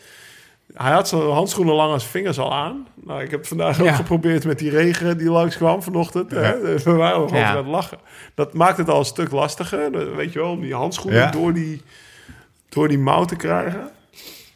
Hij 0.74 0.92
had 0.92 1.08
zijn 1.08 1.22
handschoenen 1.22 1.74
lang 1.74 1.92
als 1.92 2.06
vingers 2.06 2.38
al 2.38 2.54
aan. 2.54 2.86
Nou, 3.08 3.22
ik 3.22 3.30
heb 3.30 3.46
vandaag 3.46 3.80
ook 3.80 3.86
Ja. 3.86 3.92
geprobeerd 3.94 4.44
met 4.44 4.58
die 4.58 4.70
regen 4.70 5.18
die 5.18 5.30
langs 5.30 5.56
kwam 5.56 5.82
vanochtend. 5.82 6.30
Hè? 6.30 6.58
We 6.84 6.92
waren 6.92 7.28
gewoon 7.28 7.40
Ja. 7.42 7.50
aan 7.50 7.56
het 7.56 7.66
lachen. 7.66 7.98
Dat 8.34 8.54
maakt 8.54 8.76
het 8.76 8.88
al 8.88 8.98
een 8.98 9.04
stuk 9.04 9.30
lastiger. 9.30 10.16
Weet 10.16 10.32
je 10.32 10.38
wel, 10.38 10.50
om 10.50 10.60
die 10.60 10.74
handschoenen 10.74 11.20
Ja. 11.20 11.30
door, 11.30 11.52
die, 11.54 11.82
door 12.68 12.88
die 12.88 12.98
mouw 12.98 13.24
te 13.24 13.36
krijgen. 13.36 13.90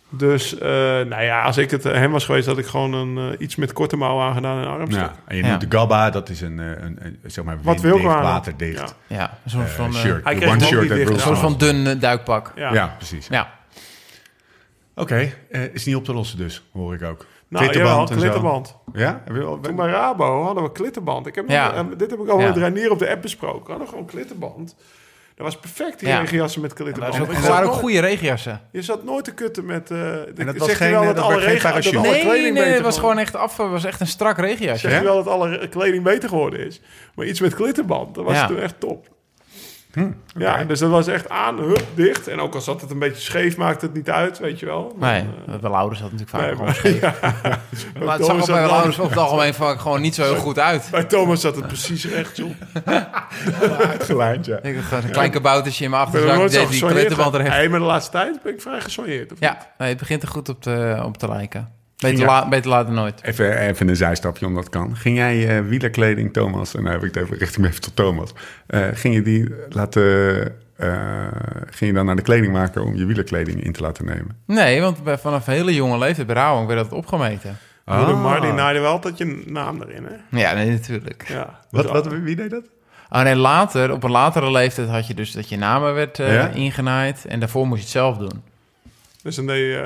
Dus, 0.09 0.59
eh, 0.59 0.69
nou 1.01 1.23
ja, 1.23 1.43
als 1.43 1.57
ik 1.59 1.71
het 1.71 1.85
eh, 1.87 1.93
hem 1.93 2.11
was 2.11 2.25
geweest, 2.25 2.47
had 2.47 2.59
ik 2.59 2.67
gewoon 2.67 2.93
een, 2.93 3.33
eh, 3.33 3.41
iets 3.41 3.57
met 3.57 3.73
korte 3.73 3.97
mouw 3.97 4.21
aangedaan 4.21 4.63
en 4.63 4.69
armstuk. 4.71 5.01
Ja, 5.03 5.15
en 5.27 5.37
je 5.37 5.43
Ja. 5.43 5.49
noemt 5.49 5.71
de 5.71 5.77
Gabba, 5.77 6.11
dat 6.11 6.29
is 6.29 6.41
een, 6.41 6.59
een, 6.59 6.99
een 7.01 7.19
zeg 7.27 7.45
maar, 7.45 7.59
Wat 7.63 7.83
had. 7.83 8.01
waterdicht 8.03 8.95
Ja. 9.07 9.17
Ja, 9.17 9.39
een 9.45 9.51
soort 9.51 9.67
eh, 9.67 9.73
van, 9.73 9.95
shirt. 9.95 10.25
Hij 10.25 10.47
one 10.49 10.61
shirt 10.65 10.91
een 10.91 11.19
soort 11.21 11.39
van 11.39 11.59
dun 11.59 11.99
duikpak. 11.99 12.53
Ja. 12.57 12.73
Ja, 12.73 12.95
precies. 12.97 13.27
Ja. 13.27 13.51
Oké, 14.95 15.33
is 15.73 15.85
niet 15.85 15.97
op 15.97 16.05
te 16.05 16.13
lossen 16.15 16.39
dus, 16.39 16.63
hoor 16.73 16.95
ik 16.95 17.03
ook. 17.03 17.27
Nou, 17.53 17.67
klitterband. 17.67 18.77
Ja? 18.93 19.23
Heb 19.25 19.35
je 19.35 19.41
wel- 19.43 19.61
Toen 19.61 19.77
bij 19.77 19.87
Rabo 19.89 20.43
hadden 20.43 20.63
we 20.63 20.73
klitterband. 20.73 21.27
Ik 21.27 21.35
heb 21.35 21.49
Ja. 21.49 21.83
dit 21.97 22.11
heb 22.11 22.21
ik 22.21 22.29
al 22.29 22.41
Ja. 22.41 22.47
met 22.47 22.57
Reinier 22.57 22.91
op 22.91 22.99
de 22.99 23.11
app 23.11 23.23
besproken. 23.23 23.65
We 23.65 23.71
hadden 23.71 23.89
gewoon 23.89 24.07
klitterband. 24.07 24.77
Dat 25.35 25.47
was 25.47 25.59
perfect, 25.61 25.99
die 25.99 26.09
Ja. 26.09 26.19
regenjassen 26.19 26.61
met 26.61 26.73
klitterband. 26.73 27.17
Dat 27.17 27.29
ook- 27.29 27.35
waren 27.37 27.67
ook 27.69 27.73
goede 27.75 28.01
regenjassen. 28.01 28.61
Je 28.73 28.83
zat 28.83 29.05
nooit 29.05 29.25
te 29.25 29.35
kutten 29.35 29.67
met... 29.67 29.91
eh 29.91 29.99
en 30.39 30.47
dat 30.47 30.57
was 30.57 30.73
geen, 30.73 30.91
wel 30.91 31.05
dat 31.05 31.19
alle 31.19 31.39
regen... 31.39 31.73
Dat 31.75 31.83
Nee, 31.93 32.21
kleding 32.23 32.43
nee, 32.43 32.53
beter 32.53 32.73
het 32.73 32.83
was 32.83 32.99
gewoon 32.99 33.19
echt 33.19 33.37
af. 33.37 33.57
Het 33.57 33.71
was 33.71 33.85
echt 33.85 34.01
een 34.01 34.07
strak 34.07 34.39
regenjasje. 34.39 34.79
Zeg 34.81 34.91
Ja? 34.93 34.99
je 34.99 35.05
wel 35.05 35.17
dat 35.25 35.27
alle 35.33 35.69
kleding 35.69 36.03
beter 36.05 36.29
geworden 36.29 36.67
is. 36.67 36.81
Maar 37.15 37.27
iets 37.27 37.41
met 37.41 37.55
klitterband, 37.55 38.15
dat 38.15 38.25
was 38.25 38.35
Ja. 38.35 38.47
toen 38.47 38.59
echt 38.59 38.81
top. 38.81 39.09
Ja, 40.37 40.65
dus 40.65 40.79
dat 40.79 40.91
was 40.91 41.07
echt 41.07 41.29
aan, 41.29 41.59
hup, 41.59 41.85
dicht. 41.95 42.29
En 42.29 42.41
ook 42.41 42.55
al 42.55 42.61
zat 42.61 42.81
het 42.81 42.91
een 42.91 42.99
beetje 42.99 43.23
scheef, 43.23 43.57
maakte 43.57 43.85
het 43.87 43.95
niet 43.95 44.11
uit, 44.11 44.39
weet 44.39 44.61
je 44.61 44.67
wel. 44.67 44.97
Nee, 44.99 45.21
eh, 45.47 45.55
bij 45.61 45.71
Laurens 45.71 46.01
had 46.01 46.13
natuurlijk 46.13 46.31
vaak 46.31 46.41
nee, 46.41 46.51
gewoon 46.51 46.65
maar- 46.67 46.75
scheef. 46.75 47.01
ja. 48.01 48.05
Maar 48.05 48.17
het 48.17 48.25
zag 48.27 48.41
er 48.41 48.47
bij 48.53 48.55
wel- 48.63 48.71
Laurens 48.71 48.99
over 48.99 49.11
het 49.13 49.21
algemeen 49.21 49.55
vaak 49.55 49.81
gewoon 49.81 50.01
niet 50.01 50.15
zo 50.15 50.23
heel 50.23 50.37
goed 50.37 50.59
uit. 50.59 50.89
Bij 50.91 51.05
Thomas 51.05 51.41
zat 51.41 51.57
het 51.57 51.67
precies 51.67 52.05
recht, 52.09 52.37
joh. 52.37 52.51
Uitgelijnd, 53.91 54.47
ja. 54.47 54.63
Ik 54.63 54.77
had 54.91 55.05
een 55.05 55.11
klein 55.11 55.31
kaboutertje 55.31 55.85
in 55.85 55.91
mijn 55.91 56.03
er 56.03 56.07
achterzak. 56.09 56.37
deed 56.51 56.71
die 56.71 56.87
er 57.33 57.41
echt. 57.41 57.49
Hey, 57.49 57.69
maar 57.69 57.79
de 57.81 57.85
laatste 57.87 58.11
tijd 58.13 58.43
ben 58.43 58.53
ik 58.55 58.61
vrij 58.61 58.81
gesoigneerd. 58.81 59.33
of? 59.33 59.39
Ja, 59.41 59.59
nee, 59.79 59.89
het 59.89 59.99
begint 59.99 60.23
er 60.23 60.29
goed 60.29 60.49
op 60.49 60.63
te, 60.63 61.01
op 61.05 61.17
te 61.17 61.29
lijken. 61.29 61.81
Beter, 62.03 62.19
Ja. 62.19 62.27
la, 62.27 62.49
beter 62.49 62.71
later 62.71 62.93
nooit. 62.93 63.23
Even, 63.23 63.59
even 63.59 63.89
een 63.89 63.97
zijstapje 63.97 64.47
om 64.47 64.55
dat 64.55 64.69
kan. 64.69 64.97
Ging 64.97 65.17
jij 65.17 65.49
eh, 65.59 65.65
wielerkleding, 65.69 66.33
Thomas, 66.33 66.75
en 66.75 66.83
nou 66.83 66.95
heb 66.95 67.05
ik 67.05 67.15
het 67.15 67.25
even 67.25 67.37
richting 67.39 67.61
me 67.65 67.69
even 67.69 67.81
tot 67.83 67.97
Thomas. 67.97 68.33
eh, 68.67 68.87
ging 68.95 69.15
je 69.15 69.23
die 69.23 69.55
laten, 69.69 70.45
eh, 70.77 70.91
ging 71.71 71.91
je 71.91 71.93
dan 71.93 72.07
naar 72.07 72.17
de 72.17 72.23
kledingmaker 72.23 72.83
om 72.83 72.95
je 72.97 73.07
wielerkleding 73.07 73.65
in 73.65 73.73
te 73.73 73.81
laten 73.83 74.05
nemen? 74.05 74.37
Nee, 74.47 74.81
want 74.81 74.99
vanaf 75.05 75.47
een 75.47 75.53
hele 75.53 75.75
jonge 75.75 75.99
leeftijd 75.99 76.27
bij 76.27 76.37
Rauwang 76.37 76.67
werd 76.67 76.79
dat 76.81 76.93
opgemeten. 76.99 77.59
Ah. 77.85 78.23
Mar, 78.23 78.41
die 78.41 78.53
naaide 78.53 78.81
wel 78.81 78.91
altijd 78.93 79.19
je 79.19 79.43
naam 79.47 79.83
erin, 79.83 80.05
hè? 80.05 80.39
Ja, 80.39 80.53
nee, 80.55 80.71
natuurlijk. 80.71 81.25
Ja. 81.29 81.61
Wat, 81.71 81.83
Dus 81.83 81.93
wat, 81.93 82.07
wie 82.07 82.37
deed 82.37 82.51
dat? 82.51 82.65
Oh 83.11 83.23
nee, 83.23 83.37
later, 83.37 83.93
op 83.93 84.03
een 84.03 84.11
latere 84.11 84.51
leeftijd 84.51 84.89
had 84.89 85.07
je 85.07 85.15
dus 85.15 85.33
dat 85.33 85.49
je 85.49 85.57
namen 85.57 85.95
werd 85.95 86.19
eh, 86.19 86.35
Ja? 86.35 86.49
ingenaaid. 86.49 87.25
En 87.25 87.41
daarvoor 87.41 87.67
moest 87.67 87.79
je 87.79 87.85
het 87.85 87.93
zelf 87.93 88.17
doen. 88.17 88.43
Dus 89.23 89.37
dan 89.37 89.47
deed 89.47 89.75
eh, 89.77 89.85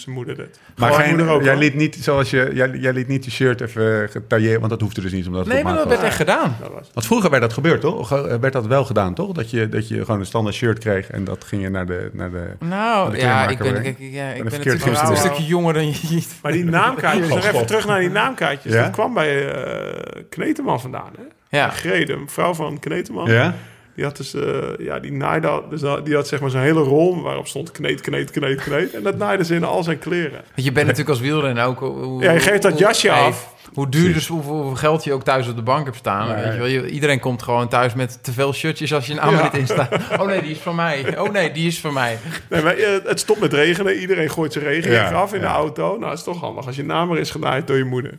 zijn 0.00 0.14
moeder 0.14 0.36
dit. 0.36 0.58
Maar 0.76 0.92
geen, 0.92 1.08
moeder 1.08 1.28
ook, 1.28 1.42
jij 1.42 1.52
hoor. 1.52 1.62
liet 1.62 1.74
niet 1.74 1.96
zoals 2.00 2.30
je, 2.30 2.50
jij, 2.54 2.70
jij 2.70 2.92
liet 2.92 3.08
niet 3.08 3.24
je 3.24 3.30
shirt 3.30 3.60
even 3.60 4.08
getailleerd, 4.10 4.58
want 4.58 4.70
dat 4.70 4.80
hoefde 4.80 5.00
dus 5.00 5.12
niet 5.12 5.26
omdat 5.26 5.44
het 5.44 5.52
Nee, 5.54 5.62
maar 5.64 5.74
dat 5.74 5.88
werd 5.88 6.02
echt 6.02 6.16
gedaan. 6.16 6.56
Dat 6.60 6.72
was. 6.72 6.90
Want 6.94 7.06
vroeger 7.06 7.30
werd 7.30 7.42
dat 7.42 7.52
gebeurd, 7.52 7.80
toch? 7.80 8.08
Ge- 8.08 8.38
Werd 8.40 8.52
dat 8.52 8.66
wel 8.66 8.84
gedaan, 8.84 9.14
toch? 9.14 9.32
Dat 9.32 9.50
je, 9.50 9.68
dat 9.68 9.88
je 9.88 10.04
gewoon 10.04 10.20
een 10.20 10.26
standaard 10.26 10.54
shirt 10.54 10.78
kreeg 10.78 11.10
en 11.10 11.24
dat 11.24 11.44
ging 11.44 11.62
je 11.62 11.68
naar 11.68 11.86
de... 11.86 12.10
Naar 12.12 12.30
de 12.30 12.46
Nou, 12.58 13.10
de 13.10 13.18
ja, 13.18 13.48
ik 13.48 13.58
ben, 13.58 13.84
ik, 13.84 13.96
ja, 13.98 14.28
ik 14.28 14.38
een 14.38 14.48
ben 14.48 15.10
een 15.10 15.16
stukje 15.16 15.44
jonger 15.46 15.74
dan 15.74 15.86
je. 15.86 16.22
Maar 16.42 16.52
die 16.52 16.64
naamkaartjes, 16.64 17.28
nog 17.34 17.38
Oh, 17.38 17.44
even 17.54 17.66
terug 17.66 17.86
naar 17.86 18.00
die 18.00 18.10
naamkaartjes. 18.10 18.72
Ja? 18.72 18.82
Dat 18.82 18.90
kwam 18.90 19.14
bij 19.14 19.52
eh 19.52 20.22
Kneteman 20.28 20.80
vandaan, 20.80 21.10
hè? 21.16 21.58
Ja, 21.58 21.68
Grede, 21.70 22.12
een 22.12 22.28
vrouw 22.28 22.54
van 22.54 22.78
Kneteman. 22.78 23.30
ja? 23.30 23.54
Die 23.96 24.04
had 24.04 24.16
dus, 24.16 24.34
eh, 24.34 24.58
ja, 24.78 24.98
die 24.98 25.12
naaide, 25.12 25.62
dus 25.70 25.80
die 26.04 26.14
had 26.14 26.28
zeg 26.28 26.40
maar 26.40 26.50
zo'n 26.50 26.60
hele 26.60 26.80
rol 26.80 27.22
waarop 27.22 27.46
stond 27.46 27.70
kneed, 27.70 28.00
kneed, 28.00 28.30
kneed, 28.30 28.62
kneed. 28.62 28.94
En 28.94 29.02
dat 29.02 29.16
naaide 29.16 29.44
ze 29.44 29.54
in 29.54 29.64
al 29.64 29.82
zijn 29.82 29.98
kleren. 29.98 30.32
want 30.32 30.42
je 30.66 30.72
bent 30.72 30.86
natuurlijk 30.86 31.08
als 31.08 31.20
wielrenner 31.20 31.64
ook... 31.64 31.78
Hoe, 31.78 32.22
Ja, 32.22 32.32
je 32.32 32.40
geeft 32.40 32.62
dat 32.62 32.72
hoe- 32.72 32.80
jasje 32.80 33.10
hey, 33.10 33.20
af. 33.26 33.54
Hoe 33.74 33.88
duur 33.88 34.12
dus 34.12 34.26
hoeveel, 34.26 34.52
hoeveel 34.54 34.74
geld 34.74 35.04
je 35.04 35.12
ook 35.12 35.22
thuis 35.22 35.48
op 35.48 35.56
de 35.56 35.62
bank 35.62 35.84
hebt 35.84 35.96
staan. 35.96 36.34
Weet 36.34 36.52
je 36.52 36.58
wel. 36.58 36.66
Je- 36.66 36.88
iedereen 36.90 37.20
komt 37.20 37.42
gewoon 37.42 37.68
thuis 37.68 37.94
met 37.94 38.18
te 38.24 38.32
veel 38.32 38.52
shirtjes 38.52 38.94
als 38.94 39.06
je 39.06 39.14
naam 39.14 39.28
er 39.28 39.36
Ja. 39.38 39.42
niet 39.42 39.54
in 39.54 39.66
staat. 39.66 39.88
Oh 40.20 40.26
nee, 40.26 40.40
die 40.42 40.50
is 40.50 40.58
van 40.58 40.74
mij. 40.74 41.18
Oh 41.18 41.30
nee, 41.32 41.52
die 41.52 41.66
is 41.66 41.80
van 41.80 41.92
mij. 41.92 42.18
Nee, 42.50 42.62
maar, 42.62 42.76
eh, 42.76 42.88
het 43.04 43.20
stopt 43.20 43.40
met 43.40 43.52
regenen. 43.52 43.98
Iedereen 44.00 44.30
gooit 44.30 44.52
zijn 44.52 44.64
regenjak 44.64 45.10
Ja, 45.10 45.16
af 45.16 45.34
in 45.34 45.40
de 45.40 45.46
auto. 45.46 45.88
Nou, 45.88 46.00
dat 46.00 46.18
is 46.18 46.22
toch 46.24 46.40
handig 46.40 46.66
als 46.66 46.76
je 46.76 46.84
naam 46.84 47.10
er 47.10 47.18
is 47.18 47.30
genaaid 47.30 47.66
door 47.66 47.76
je 47.76 47.84
moeder. 47.84 48.18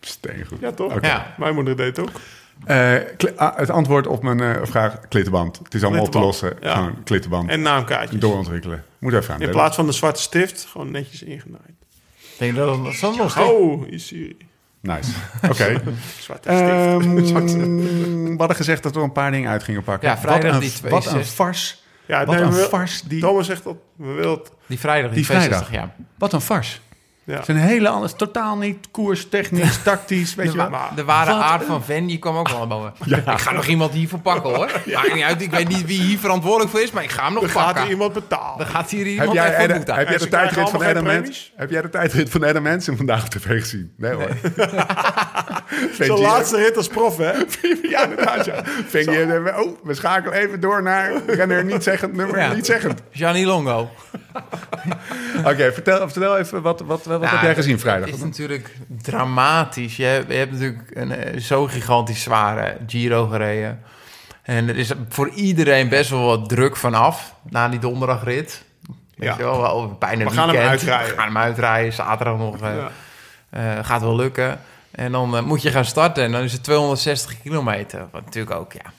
Steengoed. 0.00 0.60
Ja, 0.60 0.72
toch? 0.72 0.94
Oké. 0.96 1.06
Ja. 1.06 1.34
Mijn 1.38 1.54
moeder 1.54 1.76
deed 1.76 1.96
het 1.96 1.98
ook. 2.06 2.10
Eh, 2.64 2.94
ah, 3.36 3.56
het 3.56 3.70
antwoord 3.70 4.06
op 4.06 4.22
mijn 4.22 4.40
eh, 4.40 4.60
vraag, 4.62 5.00
klittenband. 5.08 5.58
Het 5.62 5.74
is 5.74 5.82
allemaal 5.82 6.02
op 6.04 6.10
te 6.12 6.18
lossen. 6.18 6.56
ja. 6.60 6.74
Gewoon 6.74 7.02
klittenband. 7.04 7.48
En 7.50 7.62
naamkaartjes. 7.62 8.20
doorontwikkelen. 8.20 8.84
Moet 8.98 9.12
even 9.12 9.34
aan. 9.34 9.40
In 9.40 9.50
plaats 9.50 9.76
van 9.76 9.86
de 9.86 9.92
zwarte 9.92 10.20
stift, 10.20 10.66
gewoon 10.70 10.90
netjes 10.90 11.22
ingenaaid. 11.22 11.62
Ik 12.18 12.38
denk 12.38 12.56
dat 12.56 12.84
het 12.84 12.94
zo 12.94 13.16
los 13.16 13.36
Oh, 13.36 13.82
hier 13.88 14.00
je. 14.08 14.36
Nice. 14.80 15.10
Oké. 15.50 15.82
Zwarte 16.20 16.48
Ehm, 16.48 17.14
we 18.32 18.34
hadden 18.38 18.56
gezegd 18.56 18.82
dat 18.82 18.94
we 18.94 19.00
een 19.00 19.12
paar 19.12 19.30
dingen 19.30 19.50
uit 19.50 19.62
gingen 19.62 19.82
pakken. 19.82 20.08
Ja, 20.08 20.18
vrijdag 20.18 20.42
wat 20.52 20.54
een, 20.54 20.60
die 20.60 20.70
Wat 20.70 21.02
62. 21.02 21.12
een 21.14 21.24
fars. 21.24 21.82
Ja, 22.06 22.24
Wat 22.24 22.34
nee, 22.34 22.44
een 22.44 22.50
we 22.50 22.56
wil- 22.56 22.66
fars. 22.68 23.02
Die, 23.02 23.20
Thomas 23.20 23.46
zegt 23.46 23.64
dat 23.64 23.76
we 23.96 24.12
willen 24.12 24.30
het. 24.30 24.50
Die 24.66 24.78
vrijdag, 24.78 25.06
die, 25.10 25.16
Die 25.18 25.24
62, 25.26 25.66
vrijdag. 25.68 25.90
ja. 25.96 26.04
wat 26.18 26.32
een 26.32 26.40
fars. 26.40 26.80
Ja. 27.24 27.32
Het 27.38 27.48
is 27.48 27.54
een 27.54 27.60
hele 27.60 27.88
andere, 27.88 28.12
totaal 28.16 28.56
niet 28.56 28.88
koers, 28.90 29.28
technisch, 29.28 29.82
tactisch, 29.84 30.34
weet 30.34 30.46
De, 30.46 30.52
je 30.52 30.58
wa- 30.58 30.70
wel. 30.70 30.80
de 30.94 31.04
ware 31.04 31.32
Wat 31.32 31.42
aard 31.42 31.64
van 31.64 31.84
Van, 31.84 32.06
die 32.06 32.18
kwam 32.18 32.36
ook 32.36 32.48
wel 32.48 32.58
naar 32.58 32.66
boven. 32.68 32.92
Ik 33.32 33.38
ga 33.38 33.52
nog 33.52 33.66
iemand 33.66 33.92
hiervoor 33.92 34.18
pakken, 34.18 34.54
hoor. 34.54 34.70
Maakt 34.94 35.14
niet 35.14 35.22
uit, 35.22 35.42
ik 35.42 35.50
weet 35.50 35.68
niet 35.68 35.84
wie 35.86 36.00
hier 36.00 36.18
verantwoordelijk 36.18 36.70
voor 36.70 36.80
is, 36.80 36.90
maar 36.90 37.02
ik 37.02 37.10
ga 37.10 37.24
hem 37.24 37.32
nog 37.34 37.52
gaat 37.52 37.64
pakken. 37.64 37.82
er 37.84 37.90
iemand 37.90 38.12
betalen. 38.12 38.58
Dan 38.58 38.66
gaat 38.66 38.90
hier 38.90 39.00
Heb 39.04 39.08
iemand 39.08 39.32
jij, 39.32 39.64
een 39.64 39.76
boete 39.76 39.92
aan. 39.92 39.98
heb 39.98 40.08
jij 40.08 40.18
de 40.18 40.28
tijdrit 40.28 40.70
van 40.70 40.84
Adam 40.84 41.04
Mens? 41.04 41.52
Heb 41.56 41.70
jij 41.70 41.82
de 41.82 41.88
tijdrit 41.90 42.30
van 42.30 42.44
Adam 42.44 42.62
Mensen 42.62 42.96
vandaag 42.96 43.24
op 43.24 43.28
tv 43.30 43.60
gezien? 43.60 43.92
Nee 43.96 44.12
hoor. 44.12 44.28
Zijn 45.92 46.10
laatste 46.10 46.56
rit 46.56 46.76
als 46.76 46.88
prof, 46.88 47.16
hè? 47.16 47.32
Ja, 47.82 48.02
inderdaad. 48.04 48.44
Ja. 48.44 48.62
Ving 48.86 49.04
je, 49.12 49.52
oh, 49.56 49.78
we 49.82 49.94
schakelen 49.94 50.38
even 50.38 50.60
door 50.60 50.82
naar 50.82 51.12
renner 51.26 51.64
niet 51.64 51.82
zeggend, 51.82 52.12
nummer 52.14 52.38
Ja. 52.38 52.52
niet 52.52 52.66
zeggend. 52.66 53.02
Gianni 53.10 53.46
Longo. 53.46 53.90
Oké, 55.50 55.72
vertel, 55.72 55.98
vertel 56.10 56.38
even, 56.38 56.62
wat, 56.62 56.80
wat, 56.80 57.04
wat, 57.04 57.22
Ja, 57.22 57.28
heb 57.28 57.40
jij 57.42 57.54
gezien 57.54 57.78
vrijdag? 57.78 58.06
Het 58.08 58.16
is 58.16 58.22
natuurlijk 58.24 58.76
dramatisch. 59.02 59.96
Je, 59.96 60.04
hebt- 60.04 60.30
je 60.32 60.38
hebt 60.38 60.52
natuurlijk 60.52 60.90
een 60.94 61.12
eh, 61.12 61.40
zo 61.40 61.66
gigantisch 61.66 62.22
zware 62.22 62.76
Giro 62.86 63.26
gereden. 63.26 63.80
En 64.42 64.68
er 64.68 64.76
is 64.76 64.90
voor 65.08 65.28
iedereen 65.28 65.88
best 65.88 66.10
wel 66.10 66.24
wat 66.26 66.48
druk 66.48 66.76
vanaf 66.76 67.34
na 67.50 67.68
die 67.68 67.78
donderdagrit. 67.78 68.62
Weet 69.16 69.28
Ja. 69.28 69.36
je 69.36 69.42
wel, 69.42 69.60
wel 69.60 69.96
bijna 69.98 70.24
We 70.24 70.30
gaan 70.30 70.48
hem 70.48 70.56
uitrijden. 70.68 71.08
We 71.10 71.16
gaan 71.16 71.26
hem 71.26 71.36
uitrijden. 71.38 71.92
Zaterdag 71.92 72.36
nog. 72.38 72.60
eh, 72.60 72.74
Ja. 72.76 72.90
eh, 73.78 73.84
gaat 73.84 74.00
wel 74.00 74.16
lukken. 74.16 74.60
En 74.90 75.12
dan 75.12 75.44
moet 75.44 75.62
je 75.62 75.70
gaan 75.70 75.84
starten. 75.84 76.24
En 76.24 76.32
dan 76.32 76.42
is 76.42 76.52
het 76.52 76.62
260 76.64 77.42
kilometer. 77.42 78.06
Wat 78.10 78.24
natuurlijk 78.24 78.56
ook, 78.56 78.72
ja. 78.72 78.92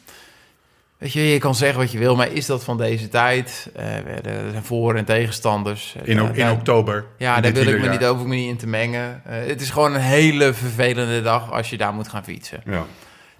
Weet 1.03 1.13
je, 1.13 1.21
je 1.29 1.37
kan 1.39 1.55
zeggen 1.55 1.79
wat 1.79 1.91
je 1.91 1.97
wil, 1.97 2.15
maar 2.15 2.31
is 2.31 2.45
dat 2.45 2.63
van 2.63 2.77
deze 2.77 3.07
tijd? 3.09 3.69
Eh, 3.75 3.85
we- 3.85 4.29
er 4.29 4.51
zijn 4.51 4.63
voor- 4.63 4.95
en 4.95 5.05
tegenstanders. 5.05 5.95
in, 6.03 6.17
Eh, 6.19 6.25
in 6.27 6.33
daar- 6.35 6.51
oktober. 6.51 7.05
ja, 7.17 7.35
in 7.35 7.41
daar 7.41 7.51
wil 7.53 7.67
ik 7.67 7.79
me 7.81 7.89
niet, 7.89 8.05
over 8.05 8.27
me 8.27 8.35
niet 8.35 8.49
in 8.49 8.57
te 8.57 8.67
mengen. 8.67 9.21
Eh, 9.25 9.35
het 9.47 9.61
is 9.61 9.69
gewoon 9.69 9.93
een 9.93 10.01
hele 10.01 10.53
vervelende 10.53 11.21
dag 11.21 11.51
als 11.51 11.69
je 11.69 11.77
daar 11.77 11.93
moet 11.93 12.07
gaan 12.07 12.23
fietsen. 12.23 12.61
Ja. 12.65 12.85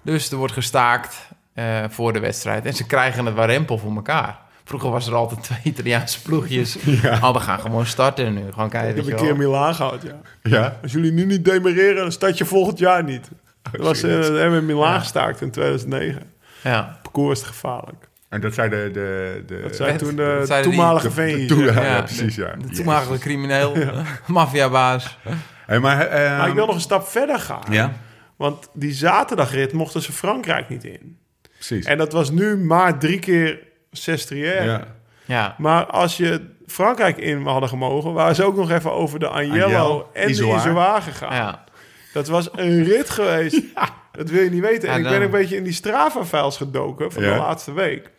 Dus 0.02 0.30
er 0.30 0.36
wordt 0.36 0.52
gestaakt 0.52 1.28
eh, 1.54 1.84
voor 1.88 2.12
de 2.12 2.18
wedstrijd. 2.18 2.64
En 2.66 2.72
ze 2.74 2.86
krijgen 2.86 3.26
het 3.26 3.34
warempel 3.34 3.78
voor 3.78 3.94
elkaar. 3.94 4.38
Vroeger 4.64 4.90
was 4.90 5.06
er 5.06 5.14
altijd 5.14 5.42
twee 5.42 5.58
Italiaanse 5.62 6.22
ploegjes. 6.22 6.76
Oh, 7.22 7.32
we 7.32 7.40
gaan 7.40 7.60
gewoon 7.60 7.86
starten 7.86 8.34
nu. 8.34 8.42
Gewoon 8.52 8.68
kijken. 8.68 8.90
Ik 8.96 9.04
heb 9.08 9.18
een 9.18 9.24
keer. 9.26 9.36
Milaan 9.36 9.74
gehad, 9.74 10.02
ja. 10.02 10.16
ja? 10.42 10.78
Als 10.82 10.92
jullie 10.92 11.12
nu 11.12 11.24
niet 11.24 11.44
demereren, 11.44 11.96
dan 12.02 12.12
start 12.12 12.38
je 12.38 12.44
volgend 12.44 12.78
jaar 12.78 13.04
niet. 13.04 13.28
Dat 13.72 13.80
was, 13.80 14.02
hebben 14.02 14.52
in 14.58 14.66
Milaan 14.66 15.00
gestaakt 15.00 15.40
in 15.40 15.50
2009. 15.50 16.22
Ja. 16.62 17.00
Parcours 17.14 17.40
is 17.40 17.46
gevaarlijk. 17.46 18.08
En 18.28 18.40
dat 18.40 18.54
zei 18.54 18.68
de... 18.68 18.90
de, 18.92 19.42
de 19.46 19.60
Dat 19.62 19.76
zei 19.76 19.90
Het- 19.90 19.98
toen 19.98 20.16
de 20.16 20.40
zeiden 20.44 20.70
die- 20.70 20.78
toenmalige 20.78 21.06
de- 21.08 21.12
veen. 21.14 21.46
toen- 21.46 21.64
ja, 21.64 21.82
Ja, 21.84 22.02
precies, 22.02 22.34
ja. 22.34 22.54
De 22.58 22.68
toenmalige 22.68 23.18
crimineel, 23.18 23.76
maffiabaas. 24.26 25.18
Hey, 25.66 25.78
maar, 25.80 26.00
eh, 26.06 26.38
Maar 26.38 26.48
ik 26.48 26.54
wil 26.54 26.66
nog 26.66 26.74
een 26.74 26.80
stap 26.80 27.08
verder 27.08 27.38
gaan. 27.38 27.62
Ja, 27.70 27.92
Want 28.36 28.68
die 28.72 28.92
zaterdagrit 28.92 29.72
mochten 29.72 30.02
ze 30.02 30.12
Frankrijk 30.12 30.68
niet 30.68 30.84
in. 30.84 31.18
precies. 31.54 31.84
En 31.86 31.98
dat 31.98 32.12
was 32.12 32.30
nu 32.30 32.56
maar 32.56 32.98
drie 32.98 33.18
keer 33.18 33.58
Sestriere. 33.92 34.64
ja. 34.64 34.84
Ja. 35.24 35.54
Maar 35.58 35.86
als 35.86 36.16
je 36.16 36.40
Frankrijk 36.66 37.16
in 37.16 37.46
hadden 37.46 37.68
gemogen, 37.68 38.12
waren 38.12 38.34
ze 38.34 38.44
ook 38.44 38.56
nog 38.56 38.70
even 38.70 38.92
over 38.92 39.18
de 39.18 39.28
Agnello, 39.28 40.10
en 40.12 40.28
Izoar. 40.30 40.62
de 40.62 40.68
Izoar 40.68 41.02
gegaan. 41.02 41.34
ja. 41.34 41.64
Dat 42.12 42.28
was 42.28 42.48
een 42.52 42.84
rit 42.84 43.10
geweest. 43.10 43.60
Dat 44.16 44.30
wil 44.30 44.42
je 44.42 44.50
niet 44.50 44.60
weten. 44.60 44.88
En 44.88 44.96
ik 44.98 45.02
ben 45.08 45.22
een 45.22 45.30
beetje 45.30 45.56
in 45.56 45.64
die 45.64 45.72
Strava-files 45.72 46.56
gedoken 46.56 47.12
van 47.12 47.22
de 47.22 47.28
laatste 47.28 47.72
week. 47.72 48.10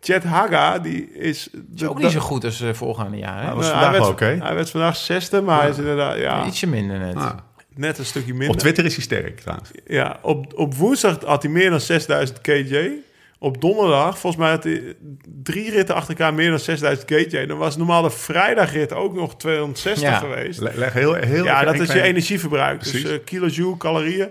Chet 0.00 0.24
Haga, 0.24 0.78
die 0.78 1.12
is... 1.12 1.48
Is 1.74 1.84
ook 1.84 1.98
niet 2.02 2.10
zo 2.10 2.20
goed 2.20 2.44
als 2.44 2.60
eh, 2.60 2.72
voorgaande 2.72 3.16
jaar. 3.16 3.38
Hè? 3.38 3.42
Nou, 3.44 3.56
was 3.56 3.64
Nou, 3.66 3.72
vandaag 3.78 3.90
hij, 3.90 4.00
werd, 4.00 4.12
oké. 4.12 4.44
hij 4.46 4.54
werd 4.54 4.70
vandaag 4.70 4.96
zesde, 4.96 5.40
maar 5.40 5.60
hij 5.60 5.70
is 5.70 5.78
inderdaad 5.78 6.18
ja, 6.18 6.46
Ietsje 6.46 6.66
minder 6.66 6.98
net. 6.98 7.14
Ah. 7.16 7.30
net 7.74 7.98
een 7.98 8.04
stukje 8.04 8.32
Op 8.32 8.38
minder. 8.38 8.56
Twitter 8.56 8.84
is 8.84 8.94
hij 8.94 9.04
sterk 9.04 9.40
trouwens. 9.40 9.70
Ja, 9.86 10.18
op, 10.22 10.52
op 10.54 10.74
woensdag 10.74 11.18
had 11.24 11.42
hij 11.42 11.50
meer 11.52 11.70
dan 11.70 11.80
6000 11.80 12.40
kj. 12.40 12.90
Op 13.38 13.60
donderdag, 13.60 14.18
volgens 14.18 14.42
mij 14.42 14.50
had 14.50 14.64
hij 14.64 14.94
drie 15.42 15.70
ritten 15.70 15.94
achter 15.94 16.10
elkaar 16.10 16.34
meer 16.34 16.50
dan 16.50 16.58
6000 16.58 17.06
kj. 17.06 17.46
Dan 17.46 17.58
was 17.58 17.76
normaal 17.76 18.02
de 18.02 18.10
vrijdagrit 18.10 18.92
ook 18.92 19.14
nog 19.14 19.36
260 19.36 20.08
Ja. 20.08 20.16
geweest. 20.18 20.60
Le- 20.60 20.72
Leg 20.74 20.92
heel, 20.92 21.14
heel 21.14 21.44
Ja, 21.44 21.64
dat 21.64 21.74
is 21.74 21.92
je 21.92 22.02
energieverbruik. 22.02 22.82
Dus 22.84 23.04
uh, 23.04 23.12
kilojoule, 23.24 23.76
calorieën. 23.76 24.28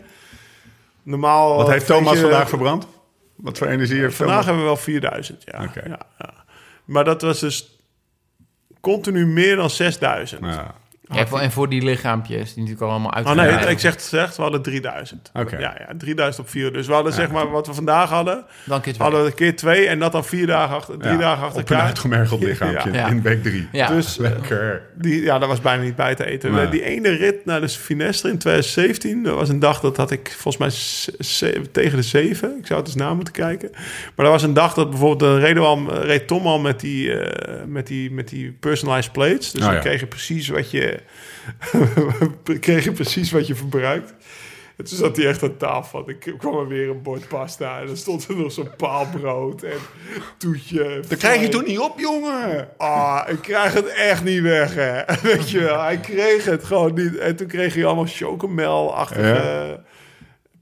Normaal... 1.08 1.56
Wat 1.58 1.70
heeft 1.70 1.86
Thomas 1.86 2.14
je- 2.14 2.20
vandaag 2.22 2.50
verbrand? 2.50 2.88
Wat 3.36 3.58
voor 3.58 3.68
energie 3.68 4.00
heeft 4.00 4.16
Vandaag 4.16 4.46
Thomas? 4.46 4.46
hebben 4.46 4.64
we 4.64 4.70
wel 4.70 4.78
4000, 4.78 5.44
ja. 5.46 5.64
Oké. 5.64 5.82
ja, 5.86 6.00
ja. 6.20 6.34
Maar 6.86 7.04
dat 7.04 7.22
was 7.22 7.40
dus 7.40 7.80
continu 8.82 9.26
meer 9.26 9.56
dan 9.56 9.70
6000. 9.70 10.46
Ja. 10.46 10.76
Ja, 11.10 11.28
voor- 11.28 11.40
en 11.40 11.52
voor 11.52 11.70
die 11.70 11.82
lichaampjes, 11.84 12.54
die 12.54 12.64
natuurlijk 12.64 12.92
allemaal 12.92 13.14
uit. 13.14 13.26
Oh 13.26 13.34
nee, 13.34 13.50
ik 13.72 13.80
zeg 13.80 13.92
het 13.92 14.36
we 14.36 14.42
hadden 14.42 14.62
3000. 14.62 15.32
Oké. 15.34 15.58
Ja, 15.58 15.76
ja, 15.88 15.94
3000 15.98 16.46
op 16.46 16.52
4. 16.52 16.74
Dus 16.74 16.88
we 16.88 16.94
hadden 16.94 17.14
zeg 17.14 17.32
maar 17.32 17.50
wat 17.52 17.68
we 17.68 17.74
vandaag 17.74 18.10
hadden, 18.10 18.46
Dan 18.66 18.82
keer 18.82 18.94
twee. 18.94 19.04
hadden 19.08 19.22
we 19.26 19.30
een 19.32 19.36
keer 19.36 19.56
twee 19.56 19.88
en 19.88 20.00
dat 20.00 20.12
dan 20.12 20.26
vier 20.26 20.48
dagen 20.48 20.76
achter, 20.76 20.98
drie 20.98 21.12
Ja, 21.14 21.18
dagen 21.20 21.44
achter 21.44 21.62
Op 21.62 21.68
een 21.70 21.74
elkaar. 21.76 21.88
uitgemergeld 21.90 22.42
lichaampje 22.50 22.92
Ja. 22.92 23.08
in 23.08 23.22
week 23.22 23.44
drie. 23.44 23.68
Ja. 23.72 23.88
Dus 23.88 24.18
Lekker. 24.28 24.82
die, 24.96 25.22
ja, 25.22 25.40
dat 25.40 25.48
was 25.50 25.62
bijna 25.62 25.84
niet 25.84 25.96
bij 25.96 26.16
te 26.16 26.26
eten. 26.26 26.72
Die 26.72 26.84
ene 26.84 27.10
rit 27.10 27.46
naar 27.46 27.62
de 27.62 27.70
Finestre 27.70 28.30
in 28.30 28.38
2017, 28.38 29.24
dat 29.24 29.36
was 29.36 29.50
een 29.50 29.60
dag 29.60 29.80
dat 29.80 29.98
had 29.98 30.12
ik 30.12 30.36
volgens 30.38 30.58
mij 30.58 30.72
tegen 31.72 31.98
de 31.98 32.04
zeven. 32.04 32.58
Ik 32.60 32.68
zou 32.68 32.80
het 32.80 32.88
eens 32.88 32.98
na 32.98 33.14
moeten 33.14 33.34
kijken. 33.34 33.70
Maar 34.16 34.26
dat 34.26 34.28
was 34.34 34.44
een 34.44 34.54
dag 34.54 34.74
dat 34.74 34.90
bijvoorbeeld 34.90 35.32
dan 35.32 35.40
reden 35.40 35.64
al, 35.64 35.94
reed 36.04 36.28
Tom 36.28 36.46
al 36.48 36.60
met 36.60 36.80
die, 36.80 37.20
eh, 37.20 37.64
met 37.66 37.88
die, 37.88 38.12
met 38.12 38.28
die 38.30 38.52
personalized 38.60 39.12
plates. 39.12 39.52
Dus 39.52 39.62
Oh, 39.62 39.68
dan 39.68 39.76
ja. 39.76 39.82
kreeg 39.82 40.00
je 40.00 40.06
precies 40.08 40.48
wat 40.48 40.72
je, 40.72 40.97
kreeg 42.60 42.84
je 42.84 42.92
precies 42.92 43.32
wat 43.32 43.48
je 43.48 43.56
verbruikt. 43.56 44.14
En 44.78 44.86
toen 44.86 44.98
zat 44.98 45.18
hij 45.18 45.28
echt 45.28 45.44
aan 45.44 45.58
tafel. 45.58 46.10
Ik 46.10 46.34
kwam 46.38 46.58
er 46.58 46.68
weer 46.68 46.90
een 46.90 47.02
bord 47.02 47.28
pasta. 47.28 47.80
En 47.80 47.88
dan 47.88 47.98
stond 47.98 48.28
er 48.28 48.36
nog 48.36 48.52
zo'n 48.52 48.76
paalbrood 48.78 49.64
en 49.64 49.78
toetje. 50.38 51.00
Dat 51.08 51.18
krijg 51.18 51.42
je 51.42 51.50
toch 51.50 51.66
niet 51.66 51.80
op, 51.80 52.00
jongen? 52.00 52.70
Ah, 52.78 53.24
ik 53.28 53.42
krijg 53.42 53.74
het 53.74 53.88
echt 53.88 54.24
niet 54.24 54.42
weg, 54.42 54.76
hè. 54.76 55.02
Weet 55.34 55.50
je 55.50 55.60
wel, 55.60 55.82
hij 55.82 55.98
kreeg 55.98 56.46
het 56.46 56.64
gewoon 56.64 56.94
niet. 56.94 57.18
En 57.18 57.36
toen 57.36 57.48
kreeg 57.48 57.74
hij 57.74 57.86
allemaal 57.86 58.06
chocomel-achtige 58.08 59.80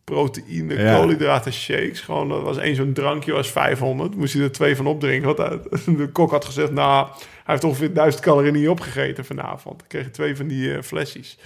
proteïne, 0.05 0.77
Ja. 0.79 0.95
koolhydraten, 0.95 1.53
shakes. 1.53 2.01
Gewoon, 2.01 2.29
dat 2.29 2.41
was 2.41 2.57
één 2.57 2.75
zo'n 2.75 2.93
drankje, 2.93 3.31
was 3.33 3.51
500. 3.51 4.15
Moest 4.15 4.33
hij 4.33 4.43
er 4.43 4.51
twee 4.51 4.75
van 4.75 4.87
opdrinken. 4.87 5.35
Want 5.35 5.37
hij- 5.37 5.95
de 5.97 6.07
kok 6.11 6.31
had 6.31 6.45
gezegd, 6.45 6.71
nou, 6.71 7.07
hij 7.07 7.23
heeft 7.45 7.63
ongeveer 7.63 7.93
1000 7.93 8.23
calorieën 8.23 8.53
niet 8.53 8.67
opgegeten 8.67 9.25
vanavond. 9.25 9.79
Dan 9.79 9.87
kreeg 9.87 10.03
je 10.03 10.11
twee 10.11 10.35
van 10.35 10.47
die 10.47 10.73
eh, 10.75 10.81
flesjes. 10.81 11.37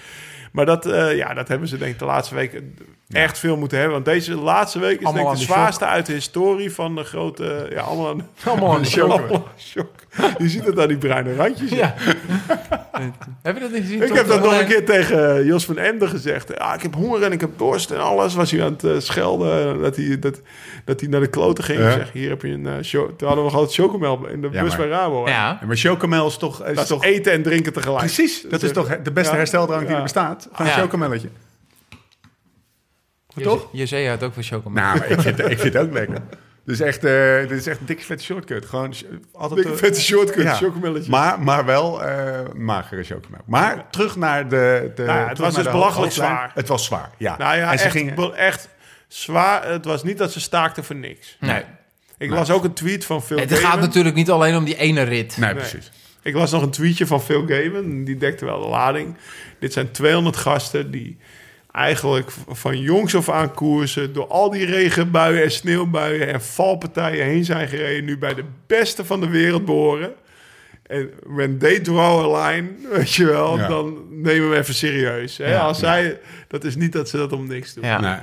Maar 0.51 0.65
dat, 0.65 0.85
eh, 0.85 1.15
ja, 1.15 1.33
dat 1.33 1.47
hebben 1.47 1.67
ze 1.67 1.77
denk 1.77 1.91
ik 1.93 1.99
de 1.99 2.05
laatste 2.05 2.35
week 2.35 2.61
echt 3.09 3.39
veel 3.39 3.57
moeten 3.57 3.77
hebben. 3.77 3.93
Want 3.95 4.05
deze 4.05 4.35
laatste 4.35 4.79
week 4.79 4.99
is 4.99 5.05
Allemaal 5.05 5.23
denk 5.23 5.35
ik 5.35 5.41
de 5.41 5.47
de 5.47 5.53
zwaarste 5.53 5.85
uit 5.85 6.05
de 6.05 6.13
historie 6.13 6.71
van 6.71 6.95
de 6.95 7.03
grote... 7.03 7.67
Ja, 7.69 7.81
allemaal 7.81 8.07
aan, 8.09 8.27
Allemaal 8.45 8.73
aan 8.75 8.81
de 8.81 8.87
shock. 9.57 9.89
Je 10.37 10.49
ziet 10.49 10.65
het 10.65 10.79
aan 10.79 10.87
die 10.87 10.97
bruine 10.97 11.35
randjes. 11.35 11.69
Ja. 11.69 11.93
heb 13.43 13.55
je 13.55 13.61
dat 13.61 13.71
niet 13.71 13.81
gezien? 13.81 14.01
Ik 14.03 14.13
heb 14.13 14.27
dat 14.27 14.43
nog 14.43 14.59
een 14.59 14.67
keer 14.67 14.85
tegen 14.85 15.45
Jos 15.45 15.65
van 15.65 15.77
Ende 15.77 16.07
gezegd. 16.07 16.51
Ja, 16.57 16.73
ik 16.73 16.81
heb 16.81 16.93
honger 16.95 17.23
en 17.23 17.31
ik 17.31 17.41
heb 17.41 17.49
dorst 17.57 17.91
en 17.91 17.99
alles. 18.01 18.35
Was 18.35 18.51
hij 18.51 18.63
aan 18.63 18.71
het 18.71 18.83
eh, 18.83 18.91
schelden 18.97 19.81
dat 19.81 19.95
hij, 19.95 20.19
dat, 20.19 20.41
dat 20.85 20.99
hij 20.99 21.09
naar 21.09 21.19
de 21.19 21.27
kloten 21.29 21.63
ging. 21.63 21.79
Zeg, 21.79 22.11
hier 22.11 22.29
heb 22.29 22.41
je 22.41 22.47
een 22.51 22.65
uh, 22.65 22.73
show. 22.83 23.09
Toen 23.17 23.27
hadden 23.27 23.45
we 23.45 23.51
gewoon 23.51 23.67
chocomel 23.67 24.27
in 24.27 24.41
de 24.41 24.49
Ja, 24.51 24.61
bus 24.63 24.77
maar- 24.77 24.87
bij 24.87 24.97
Rabo. 24.97 25.25
hè. 25.25 25.31
Ja. 25.31 25.57
Ja, 25.61 25.67
maar 25.67 25.75
chocomel 25.75 26.27
is 26.27 26.37
toch... 26.37 26.59
Is 26.65 26.73
Dat 26.75 26.83
is 26.83 26.89
toch 26.89 27.03
eten 27.03 27.31
en 27.31 27.41
drinken 27.43 27.73
tegelijk. 27.73 27.99
precies, 27.99 28.41
dat 28.49 28.63
is 28.63 28.71
toch 28.71 28.97
de 29.03 29.11
beste 29.11 29.31
Ja. 29.31 29.37
hersteldrank 29.37 29.87
die 29.87 29.95
er 29.95 30.01
bestaat. 30.01 30.38
Van 30.51 30.65
een 30.65 30.71
Ja. 30.71 30.77
chocomelletje. 30.77 31.29
Toch? 33.43 33.67
Je 33.71 33.85
zei 33.85 34.07
houdt 34.07 34.23
ook 34.23 34.33
van 34.33 34.43
chocomel. 34.43 34.83
Nou, 34.83 34.97
maar 34.97 35.09
ik 35.09 35.21
vind, 35.21 35.39
ik 35.39 35.59
vind 35.59 35.73
het 35.73 35.83
ook 35.83 35.93
lekker. 35.93 36.21
Dus 36.65 36.79
echt, 36.79 37.03
eh, 37.03 37.39
dit 37.39 37.51
is 37.51 37.67
echt 37.67 37.79
een 37.79 37.85
dikke 37.85 38.03
vette 38.03 38.23
shortcut. 38.23 38.65
Gewoon 38.65 38.93
altijd... 39.31 39.63
Dikke 39.63 39.77
vette 39.77 40.01
shortcut, 40.01 40.43
ja. 40.43 40.55
chocomelletje. 40.55 41.11
Maar, 41.11 41.39
maar 41.39 41.65
wel 41.65 42.03
eh, 42.03 42.39
magere 42.53 43.03
chocomel. 43.03 43.39
Maar 43.45 43.89
terug 43.89 44.15
naar 44.15 44.49
de... 44.49 44.91
de 44.95 45.03
Nou 45.03 45.19
ja, 45.19 45.27
het 45.27 45.37
was 45.37 45.55
dus 45.55 45.63
belachelijk 45.63 46.11
zwaar. 46.11 46.51
Het 46.53 46.67
was 46.67 46.85
zwaar, 46.85 47.09
ja. 47.17 47.37
nou 47.37 47.57
ja, 47.57 47.71
en 47.71 47.77
ze 47.77 47.83
echt, 47.83 47.93
gingen... 47.93 48.35
echt 48.35 48.69
zwaar. 49.07 49.69
Het 49.69 49.85
was 49.85 50.03
niet 50.03 50.17
dat 50.17 50.31
ze 50.31 50.39
staakten 50.39 50.83
voor 50.83 50.95
niks. 50.95 51.37
Nee. 51.39 51.63
Ik 52.17 52.29
las 52.29 52.49
ook 52.49 52.63
een 52.63 52.73
tweet 52.73 53.05
van 53.05 53.23
Phil 53.23 53.37
Het 53.37 53.53
gaat 53.53 53.79
natuurlijk 53.79 54.15
niet 54.15 54.29
alleen 54.29 54.55
om 54.55 54.63
die 54.63 54.77
ene 54.77 55.01
rit. 55.01 55.37
Nee, 55.37 55.53
Nee. 55.53 55.59
precies. 55.59 55.91
Ik 56.23 56.33
las 56.33 56.51
nog 56.51 56.61
een 56.61 56.69
tweetje 56.69 57.05
van 57.05 57.21
Phil 57.21 57.45
Gaiman. 57.47 58.03
Die 58.03 58.17
dekte 58.17 58.45
wel 58.45 58.61
de 58.61 58.67
lading. 58.67 59.15
Dit 59.59 59.73
zijn 59.73 59.91
200 59.91 60.37
gasten 60.37 60.91
die 60.91 61.17
eigenlijk 61.71 62.31
van 62.47 62.79
jongs 62.79 63.15
af 63.15 63.29
aan 63.29 63.53
koersen... 63.53 64.13
door 64.13 64.27
al 64.27 64.49
die 64.49 64.65
regenbuien 64.65 65.43
en 65.43 65.51
sneeuwbuien 65.51 66.27
en 66.27 66.41
valpartijen 66.41 67.25
heen 67.25 67.45
zijn 67.45 67.67
gereden... 67.67 68.05
nu 68.05 68.17
bij 68.17 68.33
de 68.33 68.43
beste 68.67 69.05
van 69.05 69.19
de 69.19 69.27
wereld 69.29 69.65
behoren. 69.65 70.11
En 70.87 71.09
when 71.25 71.57
they 71.57 71.79
draw 71.79 72.35
a 72.35 72.45
line, 72.47 72.67
weet 72.97 73.13
je 73.13 73.25
wel, 73.25 73.57
Ja. 73.57 73.67
dan 73.67 73.97
nemen 74.09 74.49
we 74.49 74.57
even 74.57 74.73
serieus. 74.73 75.37
Hè? 75.37 75.51
Ja. 75.51 75.59
Als 75.59 75.79
zij, 75.79 76.19
dat 76.47 76.63
is 76.63 76.75
niet 76.75 76.91
dat 76.91 77.09
ze 77.09 77.17
dat 77.17 77.31
om 77.31 77.47
niks 77.47 77.73
doen. 77.73 77.83
Ja. 77.85 77.99
Nee. 77.99 78.17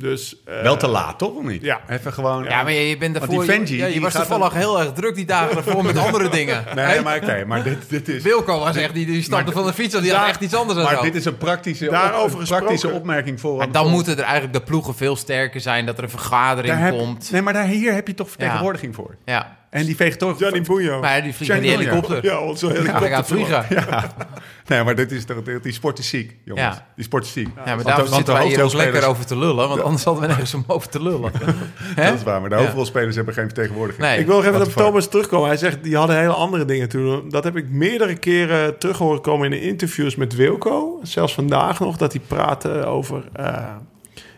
Dus, 0.00 0.36
eh, 0.44 0.62
Wel 0.62 0.76
te 0.76 0.86
laat, 0.88 1.18
toch? 1.18 1.34
Of 1.34 1.44
niet? 1.44 1.62
ja. 1.62 1.80
Even 1.88 2.12
gewoon... 2.12 2.44
Ja, 2.44 2.62
maar 2.62 2.72
je, 2.72 2.88
je 2.88 2.96
bent 2.98 3.18
Want 3.18 3.30
daarvoor... 3.30 3.46
die 3.46 3.54
Venji, 3.54 3.76
ja, 3.76 3.86
je 3.86 3.92
die 3.92 4.00
was 4.00 4.12
toevallig 4.14 4.48
dan- 4.48 4.58
heel 4.58 4.80
erg 4.80 4.92
druk 4.92 5.14
die 5.14 5.24
dagen 5.26 5.56
ervoor 5.56 5.84
met 5.84 5.98
andere 5.98 6.28
dingen. 6.38 6.64
Nee, 6.74 7.00
maar 7.00 7.16
oké, 7.16 7.44
maar 7.46 7.62
dit, 7.62 7.78
dit 7.88 8.08
is... 8.08 8.22
Wilco 8.22 8.58
was 8.58 8.76
echt, 8.76 8.94
die, 8.94 9.06
die 9.06 9.22
stapte 9.22 9.52
van 9.52 9.66
de 9.66 9.72
fiets 9.72 9.94
en 9.94 10.02
die 10.02 10.10
had 10.10 10.20
daar- 10.20 10.28
echt 10.28 10.40
iets 10.40 10.54
anders 10.54 10.78
aan 10.78 10.84
Maar 10.84 10.94
zo. 10.96 11.02
dit 11.02 11.14
is 11.14 11.24
een 11.24 11.36
praktische, 11.38 11.90
Daarover 11.90 12.40
een 12.40 12.46
praktische 12.46 12.90
opmerking 12.90 13.40
voor... 13.40 13.56
Maar 13.56 13.72
dan 13.72 13.90
moeten 13.90 14.16
er 14.18 14.22
eigenlijk 14.24 14.52
de 14.52 14.60
ploegen 14.62 14.94
veel 14.94 15.16
sterker 15.16 15.60
zijn, 15.60 15.86
dat 15.86 15.98
er 15.98 16.04
een 16.04 16.10
vergadering 16.10 16.74
daar 16.74 16.82
heb, 16.84 16.98
komt. 16.98 17.30
Nee, 17.32 17.42
maar 17.42 17.52
daar, 17.52 17.64
hier 17.66 17.92
heb 17.94 18.06
je 18.06 18.14
toch 18.14 18.28
vertegenwoordiging 18.30 18.94
voor. 18.94 19.14
Ja, 19.24 19.57
En 19.70 19.84
die 19.86 19.96
veegt 19.96 20.18
toch... 20.18 20.40
Maar 21.00 21.22
die 21.22 21.34
vliegt 21.34 21.60
die 21.60 21.70
helikopter. 21.70 22.24
ja, 22.24 22.38
onze 22.38 22.66
Ja, 22.66 22.72
helikopter. 22.72 23.00
hij 23.00 23.10
gaat 23.10 23.26
vliegen. 23.26 23.64
Ja, 23.68 24.12
Nee, 24.66 24.84
maar 24.84 24.94
dit 24.94 25.12
is 25.12 25.24
toch, 25.24 25.36
die 25.62 25.72
sport 25.72 25.98
is 25.98 26.08
ziek, 26.08 26.36
jongens. 26.44 26.76
Ja. 26.76 26.86
Die 26.96 27.04
sport 27.04 27.24
is 27.24 27.32
ziek. 27.32 27.48
maar 27.54 27.64
Want 27.66 27.84
daarom 27.84 28.06
zitten 28.06 28.24
de 28.24 28.32
wij 28.32 28.48
hier 28.48 28.62
ook 28.62 28.72
lekker 28.72 29.04
over 29.06 29.26
te 29.26 29.36
lullen, 29.38 29.68
want 29.68 29.80
anders 29.82 30.04
hadden 30.04 30.22
we 30.22 30.28
nergens 30.28 30.54
om 30.54 30.64
over 30.66 30.88
te 30.88 31.02
lullen. 31.02 31.32
Hè? 31.96 32.04
Dat 32.04 32.14
is 32.14 32.22
waar, 32.22 32.40
maar 32.40 32.48
de 32.50 32.56
Ja. 32.56 32.62
hoofdrolspelers 32.62 33.16
hebben 33.16 33.34
geen 33.34 33.44
vertegenwoordiging. 33.44 34.06
Nee. 34.06 34.18
Ik 34.18 34.26
wil 34.26 34.36
nog 34.36 34.44
even 34.44 34.62
op 34.62 34.72
Thomas 34.72 35.08
terugkomen. 35.08 35.48
Hij 35.48 35.56
zegt, 35.56 35.82
die 35.84 35.96
hadden 35.96 36.16
hele 36.18 36.32
andere 36.32 36.64
dingen 36.64 36.88
toen. 36.88 37.28
Dat 37.28 37.44
heb 37.44 37.56
ik 37.56 37.68
meerdere 37.68 38.14
keren 38.16 38.78
terug 38.78 38.98
horen 38.98 39.20
komen 39.20 39.44
in 39.44 39.50
de 39.60 39.66
interviews 39.66 40.16
met 40.16 40.34
Wilco. 40.34 41.00
Zelfs 41.02 41.34
vandaag 41.34 41.80
nog, 41.80 41.96
dat 41.96 42.12
hij 42.12 42.22
praatte 42.26 42.84
over... 42.84 43.24
eh, 43.32 43.64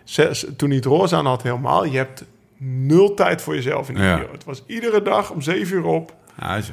zes- 0.05 0.47
toen 0.57 0.69
hij 0.69 0.77
het 0.77 0.87
roze 0.87 1.17
aan 1.17 1.27
had 1.27 1.43
helemaal. 1.43 1.85
Je 1.85 1.97
hebt 1.97 2.25
nul 2.63 3.15
tijd 3.15 3.43
voor 3.43 3.55
jezelf 3.55 3.89
in 3.89 3.95
de 3.95 4.01
Ja. 4.03 4.17
video. 4.17 4.33
Het 4.33 4.45
was 4.45 4.63
iedere 4.67 5.03
dag 5.03 5.31
om 5.31 5.41
zeven 5.43 5.77
uur 5.77 5.85
op. 5.85 6.15
Ja, 6.41 6.61
ze, 6.61 6.73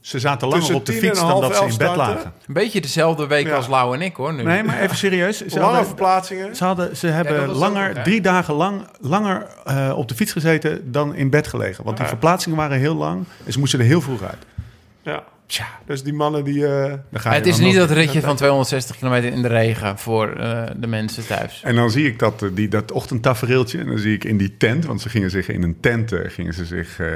ze 0.00 0.18
zaten 0.18 0.40
langer 0.48 0.58
Tussen 0.62 0.78
op 0.80 0.86
de 0.86 0.92
fiets 0.92 1.20
dan 1.20 1.40
dat 1.40 1.56
ze 1.56 1.60
in 1.62 1.66
bed 1.66 1.72
starten. 1.74 1.96
lagen. 1.96 2.32
Een 2.46 2.54
beetje 2.54 2.80
dezelfde 2.80 3.26
week 3.26 3.46
Ja. 3.46 3.56
als 3.56 3.68
Lau 3.68 3.94
en 3.94 4.02
ik 4.02 4.16
hoor 4.16 4.34
nu. 4.34 4.42
Nee, 4.42 4.62
maar 4.62 4.80
even 4.80 4.96
serieus. 4.96 5.36
Ze, 5.38 5.54
Lange 5.54 5.64
hadden, 5.64 5.86
verplaatsingen. 5.86 6.56
ze, 6.56 6.64
hadden, 6.64 6.96
ze 6.96 7.06
hebben 7.06 7.48
langer, 7.48 7.88
ook, 7.98 8.04
drie 8.04 8.20
dagen 8.20 8.54
lang 8.54 8.82
langer 9.00 9.46
eh, 9.64 9.92
op 9.96 10.08
de 10.08 10.14
fiets 10.14 10.32
gezeten 10.32 10.92
dan 10.92 11.14
in 11.14 11.30
bed 11.30 11.46
gelegen. 11.46 11.84
Want 11.84 11.96
die 11.96 12.06
verplaatsingen 12.06 12.58
waren 12.58 12.78
heel 12.78 12.94
lang 12.94 13.24
en 13.46 13.52
ze 13.52 13.58
moesten 13.58 13.78
er 13.78 13.84
heel 13.84 14.00
vroeg 14.00 14.22
uit. 14.22 14.46
Ja. 15.02 15.22
Dus 15.86 16.02
die 16.02 16.12
mannen 16.12 16.44
die... 16.44 16.66
eh, 16.66 16.92
het 17.12 17.46
is 17.46 17.58
niet 17.58 17.74
dat 17.74 17.90
ritje 17.90 18.20
van 18.20 18.36
260 18.36 18.96
kilometer 18.96 19.32
in 19.32 19.42
de 19.42 19.48
regen 19.48 19.98
voor 19.98 20.32
eh, 20.32 20.62
de 20.76 20.86
mensen 20.86 21.26
thuis. 21.26 21.60
En 21.64 21.74
dan 21.74 21.90
zie 21.90 22.06
ik 22.06 22.18
dat, 22.18 22.42
eh, 22.42 22.48
die, 22.54 22.68
dat 22.68 22.92
ochtendtafereeltje. 22.92 23.78
En 23.78 23.86
dan 23.86 23.98
zie 23.98 24.14
ik 24.14 24.24
in 24.24 24.36
die 24.36 24.56
tent, 24.56 24.86
want 24.86 25.00
ze 25.00 25.08
gingen 25.08 25.30
zich 25.30 25.48
in 25.48 25.62
een 25.62 25.80
tent 25.80 26.12
gingen 26.26 26.54
ze 26.54 26.64
zich, 26.64 26.98
eh, 27.00 27.06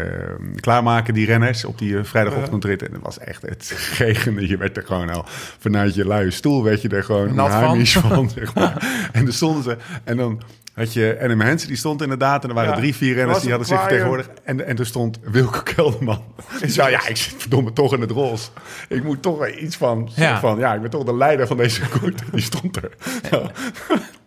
klaarmaken, 0.60 1.14
die 1.14 1.26
renners, 1.26 1.64
op 1.64 1.78
die 1.78 2.02
vrijdagochtendrit. 2.02 2.82
En 2.82 2.92
het 2.92 3.02
was 3.02 3.18
echt, 3.18 3.42
het 3.42 3.74
regende. 3.98 4.48
Je 4.48 4.56
werd 4.56 4.76
er 4.76 4.86
gewoon 4.86 5.10
al 5.10 5.24
vanuit 5.58 5.94
je 5.94 6.06
luie 6.06 6.30
stoel, 6.30 6.62
werd 6.62 6.82
je 6.82 6.88
er 6.88 7.04
gewoon 7.04 7.34
Nat 7.34 7.50
van. 7.50 7.86
van. 7.86 8.30
zeg 8.30 8.54
maar. 8.54 8.72
En 9.12 9.24
dan 9.24 9.32
stonden 9.32 9.62
ze, 9.62 9.76
en 10.04 10.16
dan 10.16 10.42
had 10.74 10.92
je 10.92 11.18
Adam 11.22 11.40
Hansen, 11.40 11.68
die 11.68 11.76
stond 11.76 12.02
inderdaad. 12.02 12.42
En 12.42 12.48
er 12.48 12.54
waren 12.54 12.70
Ja, 12.70 12.76
drie, 12.76 12.94
vier 12.94 13.14
renners 13.14 13.40
die 13.40 13.48
hadden 13.50 13.68
zich 13.68 13.80
vertegenwoordigd. 13.80 14.30
En, 14.44 14.66
en 14.66 14.78
er 14.78 14.86
stond 14.86 15.18
Wilco 15.22 15.60
Kelderman. 15.62 16.22
Die 16.60 16.70
zei, 16.70 16.90
ja, 16.90 17.06
ik 17.08 17.16
zit 17.16 17.34
verdomme 17.38 17.72
toch 17.72 17.94
in 17.94 18.00
het 18.00 18.10
roze. 18.10 18.48
Ik 18.88 19.02
moet 19.04 19.22
toch 19.22 19.48
iets 19.48 19.76
van, 19.76 20.10
Ja. 20.14 20.40
van, 20.40 20.58
ja, 20.58 20.74
ik 20.74 20.80
ben 20.80 20.90
toch 20.90 21.04
de 21.04 21.14
leider 21.16 21.46
van 21.46 21.56
deze 21.56 21.80
koers. 21.88 22.14
Die 22.32 22.42
stond 22.42 22.76
er. 22.76 22.90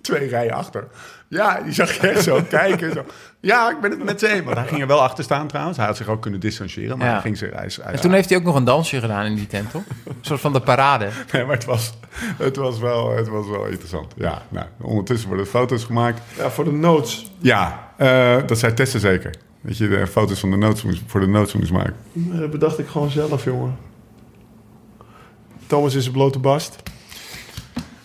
Twee 0.02 0.28
rijen 0.28 0.54
achter. 0.54 0.88
Ja, 1.30 1.62
die 1.62 1.74
zag 1.74 1.92
je 2.02 2.08
echt 2.08 2.24
zo 2.24 2.42
kijken. 2.50 2.92
Zo. 2.94 3.06
Ja, 3.40 3.70
ik 3.70 3.80
ben 3.82 3.92
het 3.92 4.04
met 4.04 4.20
ze 4.20 4.28
eens. 4.28 4.54
Hij 4.54 4.68
ging 4.68 4.82
er 4.82 4.88
wel 4.88 5.02
achter 5.02 5.24
staan 5.24 5.48
trouwens. 5.48 5.78
Hij 5.78 5.86
had 5.86 5.98
zich 5.98 6.08
ook 6.08 6.22
kunnen 6.22 6.40
distancieren. 6.40 6.98
Maar 6.98 7.08
Ja. 7.08 7.14
hij 7.14 7.22
ging. 7.22 7.40
Hij, 7.54 7.66
is- 7.66 7.76
hij, 7.84 7.94
En 7.94 8.02
toen 8.02 8.12
heeft 8.14 8.30
hij 8.30 8.38
ook 8.38 8.44
nog 8.44 8.56
een 8.56 8.64
dansje 8.64 9.00
gedaan 9.00 9.26
in 9.26 9.36
die 9.36 9.48
tent, 9.48 9.72
toch? 9.72 9.84
Een 10.06 10.16
soort 10.22 10.40
van 10.42 10.54
de 10.54 10.62
parade. 10.62 11.08
Nee, 11.32 11.46
maar 11.46 11.56
het 11.56 11.66
was, 11.66 11.94
het, 12.38 12.56
was 12.56 12.80
wel, 12.80 13.16
het 13.16 13.28
was 13.28 13.48
wel 13.48 13.66
interessant. 13.66 14.14
Ja, 14.18 14.42
nou, 14.50 14.66
ondertussen 14.82 15.28
worden 15.28 15.48
foto's 15.48 15.84
gemaakt. 15.84 16.22
ja, 16.38 16.50
voor 16.50 16.64
de 16.64 16.72
notes. 16.72 17.32
Ja, 17.40 17.92
eh, 17.98 18.38
dat 18.46 18.60
zei 18.60 18.74
Tessa 18.74 19.00
zeker. 19.00 19.34
Dat 19.62 19.78
je 19.78 19.88
de 19.88 20.08
foto's 20.08 20.40
van 20.40 20.50
de 20.52 20.58
notes 20.58 20.84
moest, 20.84 21.02
voor 21.06 21.20
de 21.20 21.28
notes 21.28 21.54
moest 21.54 21.72
maken. 21.72 21.96
Dat 22.14 22.52
bedacht 22.52 22.80
ik 22.80 22.88
gewoon 22.88 23.10
zelf, 23.10 23.44
jongen. 23.44 23.78
Thomas 25.68 25.96
is 25.96 26.06
een 26.06 26.12
blote 26.12 26.40
bast. 26.40 26.76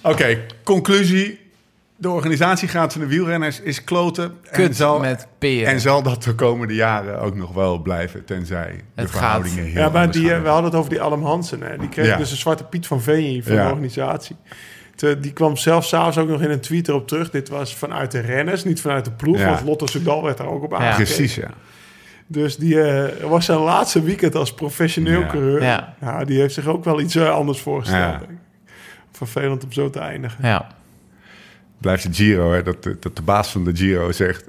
Oké, 0.02 0.38
conclusie. 0.64 1.40
De 2.02 2.10
organisatie 2.10 2.70
van 2.70 2.88
de 2.98 3.06
wielrenners 3.06 3.60
is 3.60 3.84
kloten. 3.84 4.24
en 4.24 4.32
Kut 4.52 4.76
zal, 4.76 4.98
met 5.00 5.26
peren. 5.38 5.72
En 5.72 5.80
zal 5.80 6.02
dat 6.02 6.22
de 6.22 6.34
komende 6.34 6.74
jaren 6.74 7.20
ook 7.20 7.34
nog 7.36 7.52
wel 7.54 7.78
blijven, 7.78 8.24
tenzij 8.24 8.80
de 8.94 9.08
verhoudingen 9.08 9.56
gaat. 9.58 9.66
heel 9.72 9.82
Ja, 9.82 9.88
maar 9.88 10.10
die, 10.10 10.26
eh, 10.26 10.32
gaan. 10.32 10.42
we 10.42 10.48
hadden 10.48 10.64
het 10.70 10.74
over 10.74 10.90
die 10.90 11.00
Adam 11.00 11.24
Hansen. 11.24 11.62
Hè. 11.62 11.78
Die 11.78 11.88
kreeg 11.88 12.06
Ja. 12.06 12.16
dus 12.16 12.30
een 12.30 12.36
zwarte 12.36 12.64
Piet 12.64 12.86
van 12.86 13.00
Veen 13.02 13.42
van 13.44 13.54
Ja. 13.54 13.64
de 13.64 13.70
organisatie. 13.70 14.36
Te- 14.94 15.20
Die 15.20 15.32
kwam 15.32 15.56
zelf 15.56 15.84
s'avonds 15.86 16.18
ook 16.18 16.28
nog 16.28 16.42
in 16.42 16.50
een 16.50 16.60
tweet 16.60 16.88
erop 16.88 17.08
terug. 17.08 17.30
Dit 17.30 17.48
was 17.48 17.74
vanuit 17.74 18.10
de 18.10 18.20
renners, 18.20 18.64
niet 18.64 18.80
vanuit 18.80 19.04
de 19.04 19.10
ploeg. 19.12 19.38
Ja. 19.38 19.48
Want 19.48 19.64
Lotto 19.64 19.86
Soudal 19.86 20.22
werd 20.22 20.36
daar 20.38 20.46
ook 20.48 20.62
op 20.62 20.70
Ja. 20.70 20.76
aangekeken. 20.76 21.14
Precies, 21.14 21.34
ja. 21.34 21.48
Dus 22.26 22.56
die 22.56 22.82
eh, 22.82 23.24
was 23.28 23.44
zijn 23.44 23.58
laatste 23.58 24.02
weekend 24.02 24.34
als 24.34 24.54
professioneel 24.54 25.20
Ja. 25.20 25.26
coureur. 25.26 25.62
Ja. 25.62 25.94
Ja. 26.00 26.24
die 26.24 26.40
heeft 26.40 26.54
zich 26.54 26.66
ook 26.66 26.84
wel 26.84 27.00
iets 27.00 27.14
eh, 27.14 27.30
anders 27.30 27.60
voorgesteld. 27.60 28.16
Vervelend 29.12 29.64
om 29.64 29.72
zo 29.72 29.90
te 29.90 29.98
eindigen. 29.98 30.38
Ja. 30.46 30.66
Blijft 31.82 32.02
de 32.02 32.12
Giro, 32.14 32.52
hè, 32.52 32.62
dat, 32.62 32.82
de- 32.82 32.96
dat 33.00 33.16
de 33.16 33.22
baas 33.22 33.48
van 33.50 33.64
de 33.64 33.76
Giro 33.76 34.12
zegt... 34.12 34.44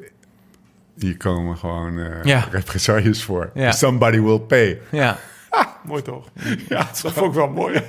Hier 0.97 1.17
komen 1.17 1.57
gewoon 1.57 1.99
eh 1.99 2.23
Ja. 2.23 2.47
represailles 2.51 3.23
voor. 3.23 3.49
Ja. 3.53 3.71
Somebody 3.71 4.19
will 4.19 4.39
pay. 4.39 4.81
Ja. 4.91 5.17
Mooi 5.85 6.01
toch? 6.01 6.27
Ja, 6.69 6.77
dat 7.01 7.11
vond 7.13 7.25
ik 7.27 7.33
wel 7.33 7.47
mooi. 7.49 7.81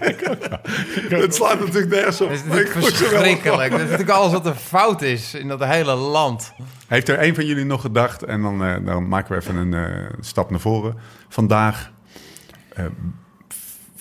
Het 1.09 1.35
slaat 1.35 1.59
natuurlijk 1.61 1.89
nergens 1.93 2.21
op. 2.21 2.29
Het 2.29 2.39
is 2.39 2.45
natuurlijk 2.45 2.71
verschrikkelijk. 2.71 3.71
Dat 3.71 3.81
is 3.81 3.85
natuurlijk 3.91 4.11
alles 4.19 4.33
wat 4.33 4.47
er 4.47 4.55
fout 4.55 5.03
is 5.03 5.35
in 5.35 5.49
dat 5.49 5.65
hele 5.65 5.95
land. 5.95 6.53
Heeft 6.89 7.09
er 7.09 7.23
een 7.23 7.35
van 7.35 7.47
jullie 7.47 7.65
nog 7.65 7.81
gedacht? 7.81 8.23
En 8.23 8.43
dan, 8.43 8.65
eh, 8.65 8.77
dan 8.85 9.09
maken 9.09 9.33
we 9.35 9.41
even 9.41 9.57
een 9.57 9.75
eh, 9.75 10.07
stap 10.21 10.51
naar 10.51 10.61
voren. 10.61 10.97
Vandaag, 11.29 11.91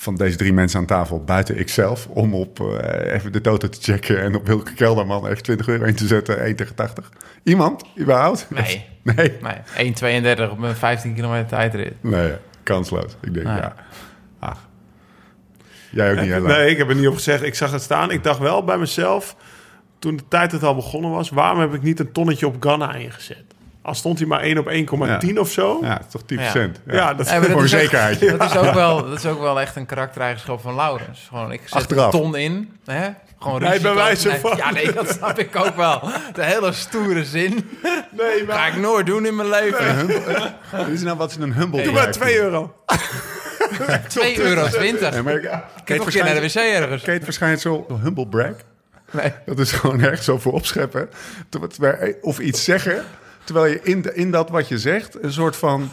van 0.03 0.15
deze 0.15 0.37
drie 0.37 0.53
mensen 0.53 0.79
aan 0.79 0.85
tafel, 0.85 1.23
buiten 1.23 1.57
ikzelf... 1.59 2.07
om 2.07 2.33
op 2.35 2.59
eh, 2.59 3.13
even 3.13 3.31
de 3.31 3.41
toto 3.41 3.69
te 3.69 3.77
checken 3.81 4.21
en 4.21 4.35
op 4.35 4.47
Wilke 4.47 4.73
Kelderman 4.73 5.27
even 5.27 5.43
20 5.43 5.67
euro 5.67 5.83
in 5.83 5.95
te 5.95 6.07
zetten, 6.07 6.39
1 6.43 6.55
tegen 6.55 6.75
80. 6.75 7.09
Iemand, 7.43 7.83
überhaupt? 7.99 8.47
Nee. 8.49 8.85
Nee, 9.15 9.37
Nee, 9.41 9.93
1,32 10.37 10.51
op 10.51 10.61
een 10.61 10.75
15 10.75 11.13
kilometer 11.13 11.47
tijdrit. 11.47 11.93
nee 12.03 12.31
kansloos. 12.63 13.15
Ik 13.21 13.33
denk, 13.33 13.45
Nee. 13.45 13.55
ja. 13.55 13.75
Ach. 14.39 14.67
Jij 15.91 16.11
ook 16.11 16.19
niet, 16.19 16.29
hè? 16.29 16.39
Lau? 16.39 16.57
Nee, 16.57 16.69
ik 16.69 16.77
heb 16.77 16.89
er 16.89 16.95
niet 16.95 17.07
op 17.07 17.13
gezegd. 17.13 17.43
Ik 17.43 17.55
zag 17.55 17.71
het 17.71 17.81
staan. 17.81 18.11
Ik 18.11 18.23
dacht 18.23 18.39
wel 18.39 18.63
bij 18.63 18.77
mezelf, 18.77 19.35
toen 19.99 20.15
de 20.15 20.23
tijd 20.27 20.51
het 20.51 20.63
al 20.63 20.75
begonnen 20.75 21.11
was... 21.11 21.29
waarom 21.29 21.59
heb 21.59 21.73
ik 21.73 21.81
niet 21.81 21.99
een 21.99 22.11
tonnetje 22.11 22.47
op 22.47 22.55
Ghana 22.59 22.93
ingezet? 22.93 23.43
Al 23.83 23.93
stond 23.93 24.17
hij 24.19 24.27
maar 24.27 24.39
1 24.41 24.57
op 24.57 24.69
1,10 24.69 25.37
of 25.39 25.51
zo. 25.51 25.79
Ja, 25.81 26.01
toch 26.11 26.21
10 26.25 26.39
Ja. 26.39 26.49
cent. 26.51 26.79
Ja. 26.85 26.93
Ja, 26.93 27.13
dat 27.13 27.25
Nee, 27.25 27.39
maar 27.39 27.47
dat 27.47 27.51
Voor 27.57 27.63
is 27.63 27.73
ook- 27.73 27.79
zekerheid. 27.79 28.19
Dat 28.19 28.43
is, 28.51 28.57
ook 28.57 28.73
wel, 28.73 29.09
dat 29.09 29.17
is 29.17 29.25
ook 29.25 29.39
wel 29.39 29.61
echt 29.61 29.75
een 29.75 29.85
karaktereigenschap 29.85 30.61
van 30.61 30.75
Laurens. 30.75 31.25
Gewoon, 31.29 31.51
ik 31.51 31.61
zet 31.63 31.73
Achteraf. 31.73 32.13
een 32.13 32.19
ton 32.21 32.35
in. 32.35 32.77
Hè? 32.85 33.09
Gewoon 33.39 33.61
Nee, 33.61 33.69
risico. 33.69 33.93
bij 33.93 34.03
wijze 34.03 34.27
Nee, 34.27 34.39
van. 34.39 34.57
Ja, 34.57 34.71
nee, 34.71 34.91
dat 34.93 35.09
snap 35.09 35.39
ik 35.39 35.55
ook 35.55 35.75
wel. 35.75 36.01
De 36.33 36.43
hele 36.43 36.71
stoere 36.71 37.25
zin. 37.25 37.69
Nee, 38.11 38.45
Ga 38.47 38.65
ik 38.65 38.71
maar... 38.73 38.79
nooit 38.79 39.05
doen 39.05 39.25
in 39.25 39.35
mijn 39.35 39.49
leven. 39.49 40.07
Dit 40.07 40.87
is 40.93 41.01
nou 41.01 41.17
wat 41.17 41.29
is 41.29 41.35
een 41.37 41.53
humble 41.53 41.83
Doe 41.83 41.91
maar 41.93 42.11
2 42.11 42.37
euro. 42.39 42.75
2,20 44.07 44.43
euro. 44.43 44.61
Nee, 44.61 44.69
20. 44.71 45.23
maar, 45.23 45.33
Ik 45.33 45.41
heb 45.85 45.97
toch 45.97 46.05
een 46.05 46.11
keer 46.11 46.23
naar 46.23 46.33
de 46.33 46.41
wc 46.41 46.55
ergens. 46.55 47.03
Kate 47.03 47.23
waarschijnlijk 47.23 47.61
zo 47.61 47.85
humble 48.03 48.27
brag. 48.27 48.53
Nee. 49.11 49.33
Dat 49.45 49.59
is 49.59 49.71
gewoon 49.71 50.01
ergens 50.01 50.25
zo 50.25 50.37
voor 50.39 50.53
opscheppen. 50.53 51.09
Of 52.21 52.39
iets 52.39 52.63
zeggen. 52.63 53.03
Terwijl 53.43 53.73
je 53.73 53.79
in, 53.83 54.15
in 54.15 54.31
dat 54.31 54.49
wat 54.49 54.67
je 54.67 54.77
zegt 54.77 55.23
een 55.23 55.33
soort 55.33 55.55
van 55.55 55.91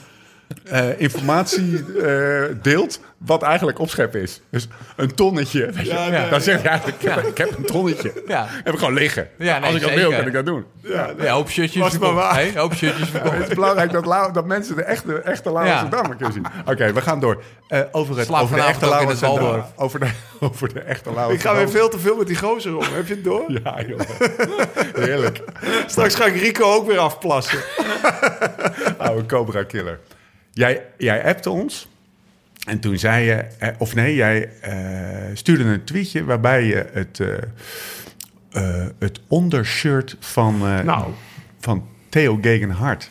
eh, 0.65 1.01
informatie 1.01 1.85
eh, 2.03 2.43
deelt. 2.63 3.01
Wat 3.19 3.43
eigenlijk 3.43 3.79
opscheppen 3.79 4.21
is. 4.21 4.41
Dus 4.51 4.69
een 4.97 5.15
tonnetje. 5.15 5.67
Weet 5.67 5.87
je. 5.87 5.93
Ja, 5.93 6.09
nee, 6.09 6.29
Dan 6.29 6.41
zeg 6.41 6.63
je 6.63 6.68
eigenlijk, 6.68 7.03
ik 7.03 7.09
heb, 7.09 7.25
ik 7.25 7.39
heb 7.39 7.57
een 7.59 7.64
tonnetje. 7.64 8.22
Ja. 8.27 8.47
Heb 8.49 8.72
ik 8.72 8.79
gewoon 8.79 8.95
liggen. 8.95 9.29
Ja, 9.39 9.59
nee, 9.59 9.67
Als 9.67 9.75
ik 9.75 9.83
dat 9.83 9.95
wil, 9.95 10.11
kan 10.11 10.27
ik 10.27 10.33
dat 10.33 10.47
doen. 10.47 10.64
Ja, 10.83 11.07
nee. 11.17 11.27
Ja, 11.27 11.33
hoop 11.33 11.51
shirtjes 11.51 11.83
Was 11.83 11.99
maar 11.99 12.13
waar. 12.13 12.35
Hey, 12.35 12.53
hoop 12.55 12.75
shirtjes. 12.75 13.09
Het 13.13 13.49
is 13.49 13.55
belangrijk 13.55 13.93
dat, 13.93 14.35
dat 14.35 14.47
mensen 14.47 14.77
de 14.77 14.83
echte, 14.83 15.14
echte 15.21 15.51
Ja. 15.51 15.71
Amsterdammer 15.71 16.17
kunnen 16.17 16.33
zien. 16.33 16.47
Oké, 16.67 16.93
we 16.93 17.01
gaan 17.01 17.21
door. 17.21 17.43
Eh, 17.68 17.81
over, 17.91 18.18
het, 18.18 18.31
over 18.43 18.57
de 18.57 18.63
echte 18.63 18.87
Waldorf. 19.21 19.64
Over 19.77 20.01
de, 20.01 20.11
over 20.41 20.75
de 20.75 20.81
echte 20.81 21.13
Laurens 21.13 21.43
Ik 21.43 21.49
ga 21.49 21.57
weer 21.57 21.71
veel 21.71 21.89
te 21.89 21.99
veel 21.99 22.17
met 22.17 22.27
die 22.27 22.37
gozer 22.37 22.77
om. 22.77 22.85
Heb 22.93 23.07
je 23.07 23.14
het 23.14 23.25
door? 23.25 23.45
Ja, 23.64 23.81
joh. 23.87 24.01
Heerlijk. 24.95 25.43
Straks 25.87 26.14
ga 26.14 26.25
ik 26.25 26.41
Rico 26.41 26.72
ook 26.75 26.87
weer 26.87 26.99
afplassen. 26.99 27.59
Oude 28.99 29.27
Cobra 29.27 29.63
Killer. 29.63 29.99
Jij, 30.53 30.83
jij 30.99 31.25
appte 31.25 31.51
ons. 31.51 31.89
En 32.67 32.81
toen 32.81 32.99
zei 32.99 33.25
je... 33.25 33.33
eh, 33.59 33.68
Of 33.79 33.95
nee, 33.95 34.14
jij 34.14 34.51
eh, 34.61 34.72
stuurde 35.35 35.64
een 35.64 35.85
tweetje... 35.85 36.25
waarbij 36.25 36.64
je 36.64 36.87
het, 36.93 37.21
eh, 37.21 37.33
eh, 38.51 38.87
het 38.99 39.21
ondershirt 39.29 40.17
van, 40.21 40.55
eh, 40.67 40.81
Nou. 40.81 41.11
van 41.61 41.87
Theo 42.09 42.39
Gegenhardt... 42.41 43.11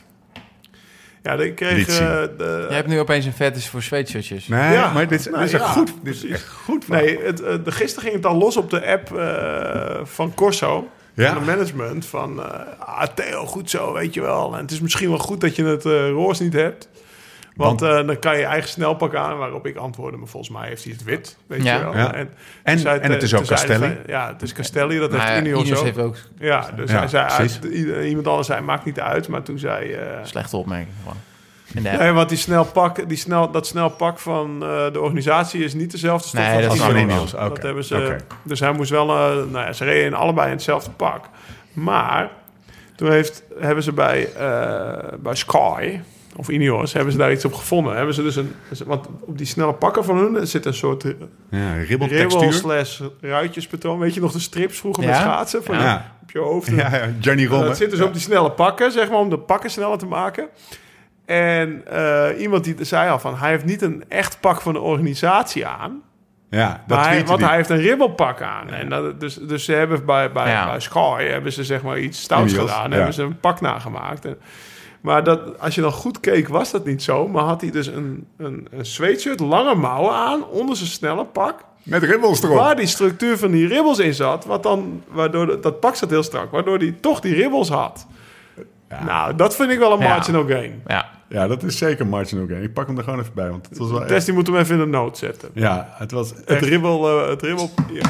Ja, 1.23 1.33
ik 1.33 1.55
kreeg... 1.55 1.87
Eh, 1.87 1.97
de, 2.37 2.65
Je 2.69 2.75
hebt 2.75 2.87
nu 2.87 2.99
opeens 2.99 3.25
een 3.25 3.33
fetish 3.33 3.67
voor 3.67 3.81
sweatshirtjes. 3.81 4.47
Nee, 4.47 4.73
Ja. 4.73 4.93
maar 4.93 5.07
dit 5.07 5.19
is, 5.19 5.25
Nou, 5.25 5.37
dit 5.37 5.47
is 5.47 5.53
echt 5.53 5.63
ja, 5.63 5.69
goed. 5.71 5.93
Dit 6.03 6.15
is 6.15 6.25
echt 6.25 6.47
goed. 6.47 6.87
Nee, 6.87 7.19
het, 7.23 7.37
de, 7.37 7.61
gisteren 7.71 8.03
ging 8.03 8.15
het 8.15 8.25
al 8.31 8.37
los 8.37 8.57
op 8.57 8.69
de 8.69 8.85
app 8.87 9.15
eh, 9.17 10.05
van 10.05 10.33
Corso. 10.33 10.87
Ja. 11.13 11.33
Van 11.33 11.43
de 11.45 11.51
management. 11.51 12.05
Van, 12.05 12.43
eh, 12.43 12.59
ah, 12.79 13.03
Theo, 13.15 13.45
goed 13.45 13.69
zo, 13.69 13.93
weet 13.93 14.13
je 14.13 14.21
wel. 14.21 14.53
En 14.55 14.61
het 14.61 14.71
is 14.71 14.79
misschien 14.79 15.09
wel 15.09 15.17
goed 15.17 15.41
dat 15.41 15.55
je 15.55 15.63
het 15.63 15.85
eh 15.85 16.09
roos 16.09 16.39
niet 16.39 16.53
hebt. 16.53 16.89
Want 17.55 17.79
Want- 17.79 17.93
eh, 18.01 18.07
dan 18.07 18.19
kan 18.19 18.37
je 18.37 18.43
eigen 18.45 18.69
snelpak 18.69 19.15
aan. 19.15 19.37
Waarop 19.37 19.65
ik 19.65 19.75
antwoordde, 19.75 20.17
maar 20.17 20.27
volgens 20.27 20.51
mij 20.57 20.67
heeft 20.67 20.83
hij 20.83 20.93
het 20.93 21.03
wit. 21.03 21.37
Weet 21.47 21.63
Ja. 21.63 21.75
je 21.75 21.83
wel. 21.83 21.95
Ja. 21.97 22.13
En, 22.13 22.29
En- 22.63 22.73
toen 22.73 22.79
zei 22.81 22.99
en 22.99 23.11
het 23.11 23.23
is 23.23 23.33
ook 23.35 23.45
Castelli. 23.45 23.97
Ja, 24.07 24.27
het 24.27 24.41
is 24.41 24.53
Castelli. 24.53 24.99
Dat 24.99 25.11
Maar 25.11 25.27
heeft 25.27 25.39
Ineos 25.41 25.63
Ineos 25.63 25.77
ook. 25.79 25.85
heeft 25.85 25.97
ook 25.97 26.15
Ja, 26.39 26.69
dus 26.75 26.91
Ja, 26.91 26.97
hij 26.97 27.07
zei, 27.07 27.25
precies. 27.35 27.59
uit- 27.63 27.73
i- 27.73 28.01
iemand 28.01 28.27
anders 28.27 28.47
zei, 28.47 28.61
maakt 28.61 28.85
niet 28.85 28.99
uit. 28.99 29.27
Maar 29.27 29.41
toen 29.43 29.59
zei... 29.59 29.91
eh, 29.93 30.05
slechte 30.23 30.57
opmerking 30.57 30.89
gewoon. 31.01 31.17
Nee, 31.99 32.11
want 32.11 32.29
die 32.29 32.37
snel 32.37 32.65
pak, 32.65 33.09
die 33.09 33.17
snel, 33.17 33.51
dat 33.51 33.67
snel 33.67 33.89
pak 33.89 34.19
van 34.19 34.63
eh, 34.63 34.91
de 34.93 34.99
organisatie 35.01 35.63
is 35.63 35.73
niet 35.73 35.91
dezelfde 35.91 36.27
stof 36.27 36.39
Nee, 36.41 36.55
als 36.55 36.63
dat 36.65 36.73
is 36.73 36.81
van 36.81 36.97
Ineos. 36.97 37.33
Oké, 37.33 37.47
Dat 37.49 37.61
hebben 37.63 37.83
ze. 37.83 38.15
Dus 38.43 38.59
hij 38.59 38.71
moest 38.71 38.89
wel. 38.89 39.05
nou 39.05 39.51
ja, 39.51 39.73
ze 39.73 39.83
reden 39.83 40.05
in 40.05 40.13
allebei 40.13 40.45
in 40.47 40.53
hetzelfde 40.53 40.91
pak. 40.91 41.25
Maar 41.73 42.29
toen 42.95 43.11
heeft, 43.11 43.43
hebben 43.59 43.83
ze 43.83 43.91
bij, 43.93 44.33
eh, 44.33 45.13
bij 45.19 45.35
Sky 45.35 45.99
of 46.39 46.49
Ineos 46.49 46.93
hebben 46.93 47.11
ze 47.11 47.17
daar 47.17 47.31
iets 47.31 47.45
op 47.45 47.53
gevonden. 47.53 47.95
Hebben 47.95 48.13
ze 48.13 48.23
dus 48.23 48.35
een, 48.35 48.53
want 48.85 49.07
op 49.19 49.37
die 49.37 49.47
snelle 49.47 49.73
pakken 49.73 50.03
van 50.03 50.17
hun 50.17 50.47
zit 50.47 50.65
een 50.65 50.73
soort 50.73 51.03
Ja, 51.03 51.73
ribbel 51.73 52.07
ribbeltextuur. 52.07 52.53
slash 52.53 53.01
ruitjespatroon. 53.21 53.99
Weet 53.99 54.13
je 54.13 54.21
nog 54.21 54.31
de 54.31 54.39
strips 54.39 54.79
vroeger 54.79 55.05
met 55.05 55.15
schaatsen 55.15 55.63
van 55.63 55.75
Ja. 55.75 55.93
je- 55.93 55.99
op 56.23 56.31
je 56.31 56.39
hoofd? 56.39 56.67
Ja, 56.67 56.95
ja, 56.95 57.07
Johnny 57.19 57.41
Nou, 57.43 57.47
Romme. 57.53 57.65
dat 57.67 57.77
zit 57.77 57.89
dus 57.91 58.01
op 58.01 58.13
die 58.13 58.21
snelle 58.21 58.51
pakken, 58.51 58.91
zeg 58.91 59.09
maar, 59.09 59.19
om 59.19 59.29
de 59.29 59.39
pakken 59.39 59.69
sneller 59.69 59.97
te 59.97 60.05
maken. 60.05 60.47
En 61.25 61.81
eh, 61.87 62.41
iemand 62.41 62.63
die 62.63 62.75
zei 62.79 63.09
al 63.09 63.19
van, 63.19 63.35
hij 63.37 63.49
heeft 63.49 63.65
niet 63.65 63.81
een 63.81 64.03
echt 64.07 64.39
pak 64.39 64.61
van 64.61 64.73
de 64.73 64.79
organisatie 64.79 65.65
aan. 65.65 66.01
Ja, 66.49 66.83
dat 66.87 66.97
Maar 66.97 67.07
hij, 67.07 67.25
want 67.25 67.37
die. 67.39 67.47
hij 67.47 67.55
heeft 67.57 67.69
een 67.69 67.81
ribbelpak 67.81 68.41
aan. 68.41 68.69
En 68.69 68.89
dat, 68.89 69.19
dus, 69.19 69.35
dus 69.35 69.65
ze 69.65 69.71
hebben 69.73 70.05
bij, 70.05 70.31
bij, 70.31 70.49
Ja. 70.49 70.65
bij 70.69 70.79
Sky 70.79 71.23
hebben 71.23 71.51
ze 71.51 71.63
zeg 71.63 71.81
maar 71.81 71.99
iets 71.99 72.21
stouts 72.21 72.53
Ineos, 72.53 72.69
gedaan. 72.71 72.89
ja. 72.89 72.95
Hebben 72.95 73.13
ze 73.13 73.21
een 73.23 73.39
pak 73.39 73.61
nagemaakt. 73.61 74.25
En, 74.25 74.37
maar 75.01 75.23
dat, 75.23 75.59
als 75.59 75.75
je 75.75 75.81
dan 75.81 75.91
goed 75.91 76.19
keek, 76.19 76.47
was 76.47 76.71
dat 76.71 76.85
niet 76.85 77.03
zo. 77.03 77.27
Maar 77.27 77.43
had 77.43 77.61
hij 77.61 77.71
dus 77.71 77.87
een, 77.87 78.25
een, 78.37 78.67
een 78.71 78.85
sweatshirt, 78.85 79.39
lange 79.39 79.75
mouwen 79.75 80.13
aan, 80.13 80.45
onder 80.47 80.75
zijn 80.75 80.89
snelle 80.89 81.25
pak. 81.25 81.59
Met 81.83 82.03
ribbels 82.03 82.43
erop. 82.43 82.57
Waar 82.57 82.75
die 82.75 82.87
structuur 82.87 83.37
van 83.37 83.51
die 83.51 83.67
ribbels 83.67 83.99
in 83.99 84.13
zat. 84.13 84.45
Wat 84.45 84.63
dan, 84.63 85.03
waardoor 85.11 85.45
de- 85.45 85.59
dat 85.59 85.79
pak 85.79 85.95
zat 85.95 86.09
heel 86.09 86.23
strak. 86.23 86.51
Waardoor 86.51 86.77
hij 86.77 86.95
toch 87.01 87.19
die 87.19 87.33
ribbels 87.35 87.69
had. 87.69 88.07
Nou, 89.05 89.35
dat 89.35 89.55
vind 89.55 89.71
ik 89.71 89.77
wel 89.79 89.91
een 89.93 89.99
Ja. 89.99 90.07
marginal 90.07 90.47
gain. 90.47 90.81
Ja. 90.87 91.09
Ja, 91.29 91.47
dat 91.47 91.63
is 91.63 91.77
zeker 91.77 92.07
marginal 92.07 92.47
gain. 92.47 92.63
Ik 92.63 92.73
pak 92.73 92.87
hem 92.87 92.97
er 92.97 93.03
gewoon 93.03 93.19
even 93.19 93.33
bij, 93.33 93.49
want 93.49 93.69
het 93.69 93.77
was 93.77 93.89
wel 93.89 93.99
echt... 93.99 94.07
Tess, 94.09 94.25
die 94.25 94.33
moet 94.33 94.47
hem 94.47 94.55
even 94.55 94.73
in 94.75 94.79
de 94.81 94.87
noot 94.87 95.17
zetten. 95.17 95.49
Ja, 95.53 95.89
het 95.91 96.11
was 96.11 96.33
Het 96.45 96.61
ribbel, 96.61 97.21
eh, 97.21 97.29
het 97.29 97.41
ribbel, 97.41 97.69
ja. 97.91 98.01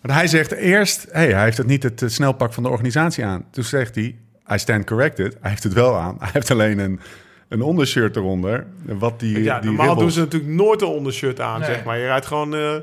Want 0.00 0.14
hij 0.14 0.26
zegt 0.26 0.52
eerst, 0.52 1.06
hey, 1.10 1.32
hij 1.32 1.42
heeft 1.44 1.56
het 1.58 1.66
niet 1.66 1.82
het 1.82 2.02
eh, 2.02 2.08
snelpak 2.08 2.52
van 2.52 2.62
de 2.62 2.68
organisatie 2.68 3.24
aan. 3.24 3.44
Toen 3.50 3.64
zegt 3.64 3.94
hij, 3.94 4.18
I 4.52 4.58
stand 4.58 4.84
corrected. 4.86 5.36
Hij 5.40 5.50
heeft 5.50 5.62
het 5.62 5.72
wel 5.72 5.96
aan. 5.96 6.16
Hij 6.20 6.30
heeft 6.32 6.50
alleen 6.50 6.78
een, 6.78 7.00
een 7.48 7.62
ondershirt 7.62 8.16
eronder. 8.16 8.66
Wat 8.84 9.20
die, 9.20 9.42
ja 9.42 9.58
die 9.60 9.68
normaal 9.70 9.86
ribbels... 9.86 10.04
doen 10.04 10.10
ze 10.10 10.20
natuurlijk 10.20 10.52
nooit 10.52 10.82
een 10.82 10.88
ondershirt 10.88 11.40
aan, 11.40 11.60
Nee. 11.60 11.68
zeg 11.68 11.84
maar. 11.84 11.98
Je 11.98 12.06
rijdt 12.06 12.26
gewoon 12.26 12.54
eh, 12.54 12.74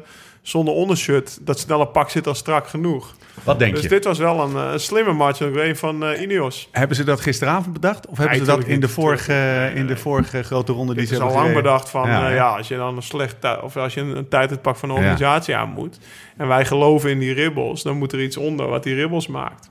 zonder 0.41 0.73
ondershirt. 0.73 1.37
Dat 1.41 1.59
snelle 1.59 1.87
pak 1.87 2.09
zit 2.09 2.27
al 2.27 2.35
strak 2.35 2.67
genoeg. 2.67 3.15
Wat 3.43 3.59
denk 3.59 3.73
Dus 3.73 3.83
je? 3.83 3.89
dit 3.89 4.03
was 4.03 4.17
wel 4.17 4.39
een, 4.43 4.55
eh, 4.55 4.71
een 4.71 4.79
slimme 4.79 5.13
marginal 5.13 5.53
gain 5.53 5.75
van 5.75 6.03
eh 6.05 6.21
Ineos. 6.21 6.69
Hebben 6.71 6.95
ze 6.95 7.03
dat 7.03 7.21
gisteravond 7.21 7.73
bedacht? 7.73 8.07
Of 8.07 8.17
hebben 8.17 8.37
Nee, 8.37 8.45
ze 8.45 8.51
dat 8.55 8.63
in 8.65 8.79
de, 8.79 8.87
vorige, 8.87 9.71
in 9.75 9.87
de 9.87 9.97
vorige 9.97 10.43
grote 10.43 10.71
ronde 10.71 10.93
die 10.95 11.05
ze 11.05 11.13
is 11.13 11.19
al 11.19 11.25
hebben 11.25 11.43
lang 11.43 11.51
gereden? 11.55 11.71
bedacht 11.71 11.89
van, 11.89 12.07
Ja, 12.09 12.19
ja, 12.19 12.27
ja. 12.29 12.35
ja, 12.35 12.57
als 12.57 12.67
je 12.67 12.75
dan 12.75 12.95
een 12.95 13.01
slecht 13.01 13.35
of 13.61 13.77
als 13.77 13.93
je 13.93 14.01
een, 14.01 14.17
een 14.17 14.27
tijd 14.27 14.49
het 14.49 14.61
pak 14.61 14.75
van 14.75 14.89
een 14.89 14.95
organisatie 14.95 15.55
aan 15.55 15.69
moet. 15.69 15.99
En 16.37 16.47
wij 16.47 16.65
geloven 16.65 17.09
in 17.09 17.19
die 17.19 17.33
ribbels, 17.33 17.83
dan 17.83 17.97
moet 17.97 18.11
er 18.13 18.21
iets 18.23 18.37
onder 18.37 18.67
wat 18.67 18.83
die 18.83 18.95
ribbels 18.95 19.27
maakt. 19.27 19.69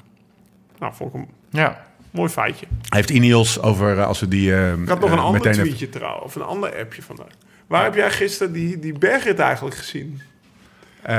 Nou, 0.78 0.92
vond 0.94 1.14
ik 1.14 1.20
Ja. 1.50 1.84
mooi 2.10 2.28
feitje. 2.30 2.66
Hij 2.88 2.98
heeft 2.98 3.10
Ineos 3.10 3.60
over, 3.62 3.98
eh, 3.98 4.06
als 4.06 4.20
we 4.20 4.28
die... 4.28 4.54
eh, 4.54 4.72
Ik 4.72 4.88
had 4.88 5.00
nog 5.00 5.10
een 5.10 5.18
eh, 5.18 5.24
ander 5.24 5.46
even- 5.46 5.62
tweetje 5.64 5.88
trouwens, 5.88 6.24
of 6.24 6.34
een 6.34 6.42
ander 6.42 6.78
appje 6.78 7.02
vandaag. 7.02 7.26
Waar 7.66 7.84
heb 7.84 7.94
jij 7.94 8.10
gisteren 8.10 8.52
die, 8.52 8.78
die 8.78 8.98
bergrit 8.98 9.38
eigenlijk 9.38 9.76
gezien? 9.76 10.20
Eh, 11.02 11.14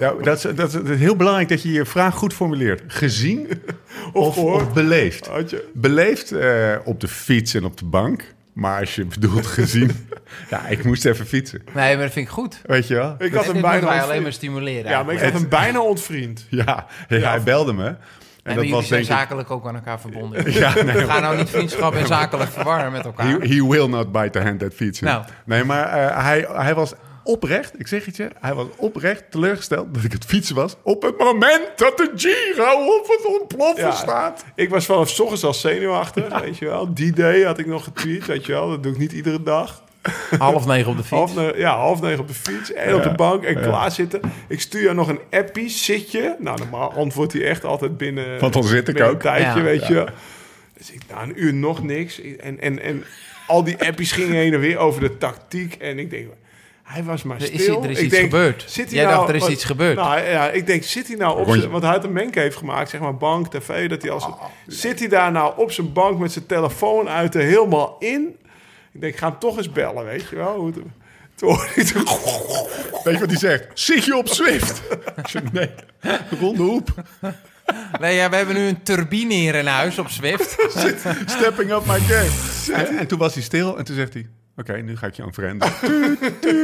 ja, 0.00 0.12
dat, 0.22 0.36
is, 0.36 0.42
dat, 0.54 0.66
is, 0.68 0.72
dat 0.72 0.88
is 0.88 0.98
heel 0.98 1.16
belangrijk 1.16 1.48
dat 1.48 1.62
je 1.62 1.72
je 1.72 1.84
vraag 1.86 2.14
goed 2.14 2.34
formuleert. 2.34 2.82
Gezien 2.86 3.48
Of 4.12 4.36
of, 4.38 4.72
beleefd? 4.72 5.26
Had 5.26 5.50
je? 5.50 5.70
Beleefd 5.74 6.32
eh, 6.32 6.74
op 6.84 7.00
de 7.00 7.08
fiets 7.08 7.54
en 7.54 7.64
op 7.64 7.76
de 7.76 7.84
bank. 7.84 8.24
Maar 8.52 8.80
als 8.80 8.94
je 8.94 9.04
bedoelt 9.06 9.46
gezien... 9.46 9.90
ja, 10.50 10.66
ik 10.66 10.84
moest 10.84 11.04
even 11.04 11.26
fietsen. 11.26 11.62
Nee, 11.74 11.94
maar 11.96 12.04
dat 12.04 12.12
vind 12.12 12.26
ik 12.26 12.32
goed. 12.32 12.60
Weet 12.66 12.86
je 12.88 12.94
wel? 12.94 13.14
Ik 13.18 13.32
had 13.34 13.46
hem 13.46 13.60
bijna 13.60 14.02
alleen 14.02 14.22
maar 14.22 14.32
stimuleren. 14.32 14.90
Ja, 14.90 15.02
maar 15.02 15.14
ik 15.14 15.20
had 15.20 15.32
hem 15.32 15.48
bijna 15.48 15.80
ontvriend. 15.80 16.46
Ja, 16.50 16.86
ja, 17.08 17.18
hij 17.30 17.42
belde 17.42 17.72
me. 17.72 17.94
En 18.42 18.54
dat 18.54 18.64
jullie 18.64 18.72
was 18.78 18.86
zijn 18.88 19.00
ik... 19.00 19.06
zakelijk 19.06 19.50
ook 19.50 19.66
aan 19.66 19.74
elkaar 19.74 20.00
verbonden. 20.00 20.52
Ja, 20.52 20.74
nee, 20.74 20.84
We 20.84 21.04
gaan 21.04 21.22
nou 21.22 21.36
niet 21.36 21.50
vriendschap 21.50 21.94
en 21.94 22.06
zakelijk 22.06 22.50
verwarren 22.50 22.92
met 22.92 23.04
elkaar. 23.04 23.26
he, 23.26 23.38
he 23.38 23.66
will 23.66 23.86
not 23.88 24.12
bite 24.12 24.30
the 24.30 24.40
hand 24.40 24.58
that 24.60 24.74
feeds 24.74 25.00
him. 25.00 25.08
Nou. 25.08 25.24
Nee, 25.44 25.64
maar 25.64 25.84
eh, 25.86 26.24
hij, 26.24 26.46
hij 26.52 26.74
was 26.74 26.92
oprecht, 27.24 27.80
ik 27.80 27.86
zeg 27.86 28.04
het 28.04 28.16
je, 28.16 28.30
hij 28.40 28.54
was 28.54 28.66
oprecht 28.76 29.30
teleurgesteld 29.30 29.94
dat 29.94 30.04
ik 30.04 30.12
het 30.12 30.24
fietsen 30.24 30.54
was 30.54 30.76
op 30.82 31.02
het 31.02 31.18
moment 31.18 31.68
dat 31.76 31.96
de 31.96 32.12
Giro 32.16 32.96
op 32.98 33.06
het 33.06 33.40
ontploffen 33.40 33.84
Ja. 33.84 33.90
staat. 33.92 34.44
Ik 34.54 34.70
was 34.70 34.86
vanaf 34.86 35.08
's 35.08 35.20
ochtends 35.20 35.44
al 35.44 35.54
zenuwachtig, 35.54 36.38
weet 36.40 36.58
je 36.58 36.64
wel. 36.66 36.94
Die 36.94 37.12
day 37.12 37.42
had 37.42 37.58
ik 37.58 37.66
nog 37.66 37.84
getweet, 37.84 38.26
weet 38.26 38.46
je 38.46 38.52
wel. 38.52 38.68
Dat 38.68 38.82
doe 38.82 38.92
ik 38.92 38.98
niet 38.98 39.12
iedere 39.12 39.42
dag. 39.42 39.81
Half 40.38 40.66
negen 40.66 40.90
op 40.90 40.96
de 40.96 41.02
fiets. 41.04 41.34
Half, 41.34 41.56
ja, 41.56 41.76
half 41.76 42.00
negen 42.00 42.18
op 42.20 42.28
de 42.28 42.34
fiets 42.34 42.72
en 42.72 42.94
op 42.94 43.02
de 43.02 43.12
bank 43.14 43.44
en 43.44 43.60
klaar 43.60 43.90
zitten. 43.90 44.20
Ik 44.48 44.60
stuur 44.60 44.82
jou 44.82 44.94
nog 44.94 45.08
een 45.08 45.20
appie, 45.30 45.68
zit 45.68 46.10
je? 46.10 46.34
Nou, 46.38 46.58
normaal 46.58 46.92
antwoordt 46.92 47.32
hij 47.32 47.42
echt 47.44 47.64
altijd 47.64 47.96
binnen, 47.96 48.40
Want 48.40 48.52
dan 48.52 48.64
zit 48.64 48.88
ik 48.88 49.00
ook. 49.00 49.12
een 49.12 49.18
tijdje, 49.18 49.58
Ja. 49.58 49.62
weet 49.62 49.86
je. 49.86 50.06
Dus 50.78 50.92
ik, 50.92 51.00
nou, 51.10 51.22
een 51.28 51.42
uur 51.44 51.54
nog 51.54 51.82
niks. 51.82 52.20
En, 52.20 52.60
en, 52.60 52.82
en 52.82 53.04
al 53.46 53.64
die 53.64 53.84
appies 53.86 54.12
gingen 54.12 54.34
heen 54.36 54.52
en 54.54 54.60
weer 54.60 54.78
over 54.78 55.00
de 55.00 55.18
tactiek. 55.18 55.74
En 55.74 55.98
ik 55.98 56.10
denk, 56.10 56.26
hij 56.82 57.02
was 57.04 57.22
maar 57.22 57.40
stil. 57.40 57.54
is, 57.54 57.66
er 57.84 57.90
is 57.90 57.98
ik 57.98 58.04
iets 58.04 58.14
denk, 58.14 58.30
gebeurd. 58.30 58.64
Zit 58.66 58.84
hij 58.86 58.94
Jij 58.94 59.04
nou, 59.04 59.16
dacht, 59.16 59.28
er 59.28 59.34
is 59.34 59.40
wat- 59.40 59.50
iets 59.50 59.64
gebeurd. 59.64 59.96
Nou 59.96 60.20
ja, 60.20 60.50
ik 60.50 60.66
denk, 60.66 60.82
zit 60.82 61.06
hij 61.06 61.16
nou 61.16 61.40
op 61.40 61.48
zijn... 61.48 61.70
Want 61.70 61.82
hij 61.82 61.92
had 61.92 62.04
een 62.04 62.12
menk 62.12 62.34
heeft 62.34 62.56
gemaakt, 62.56 62.90
zeg 62.90 63.00
maar 63.00 63.16
bank, 63.16 63.46
tv, 63.50 63.88
dat 63.88 64.02
hij 64.02 64.10
als... 64.10 64.28
Zit 64.66 64.98
hij 64.98 65.08
daar 65.08 65.32
nou 65.32 65.52
op 65.56 65.72
zijn 65.72 65.92
bank 65.92 66.18
met 66.18 66.32
zijn 66.32 66.46
telefoon 66.46 67.08
uit 67.08 67.34
er 67.34 67.40
helemaal 67.42 67.96
in? 67.98 68.36
Ik 68.92 69.00
denk, 69.00 69.12
ik 69.12 69.18
ga 69.18 69.28
hem 69.28 69.38
toch 69.38 69.56
eens 69.56 69.72
bellen, 69.72 70.04
weet 70.04 70.28
je 70.28 70.36
wel. 70.36 70.70
Toen 71.34 71.48
hoorde 71.48 71.64
ik 71.74 71.74
Weet 73.04 73.14
je 73.14 73.20
wat 73.20 73.30
hij 73.30 73.38
zegt? 73.38 73.66
Zit 73.74 74.04
je 74.04 74.16
op 74.16 74.28
Swift? 74.28 74.82
Nee, 75.52 75.70
ronde 76.40 76.62
hoep. 76.62 76.88
Nee, 78.00 78.14
ja, 78.16 78.30
we 78.30 78.36
hebben 78.36 78.54
nu 78.54 78.60
een 78.66 78.82
turbine 78.82 79.34
hier 79.34 79.54
in 79.54 79.66
huis 79.66 79.98
op 79.98 80.08
Zwift. 80.08 80.56
Stepping 81.36 81.72
up 81.72 81.86
my 81.86 81.98
game. 81.98 82.30
En, 82.86 82.98
en 82.98 83.06
toen 83.06 83.18
was 83.18 83.34
hij 83.34 83.42
stil 83.42 83.78
en 83.78 83.84
toen 83.84 83.96
zegt 83.96 84.12
hij... 84.14 84.26
Oké, 84.56 84.72
nu 84.72 84.96
ga 84.96 85.06
ik 85.06 85.14
je 85.14 85.22
unfrienden. 85.22 85.72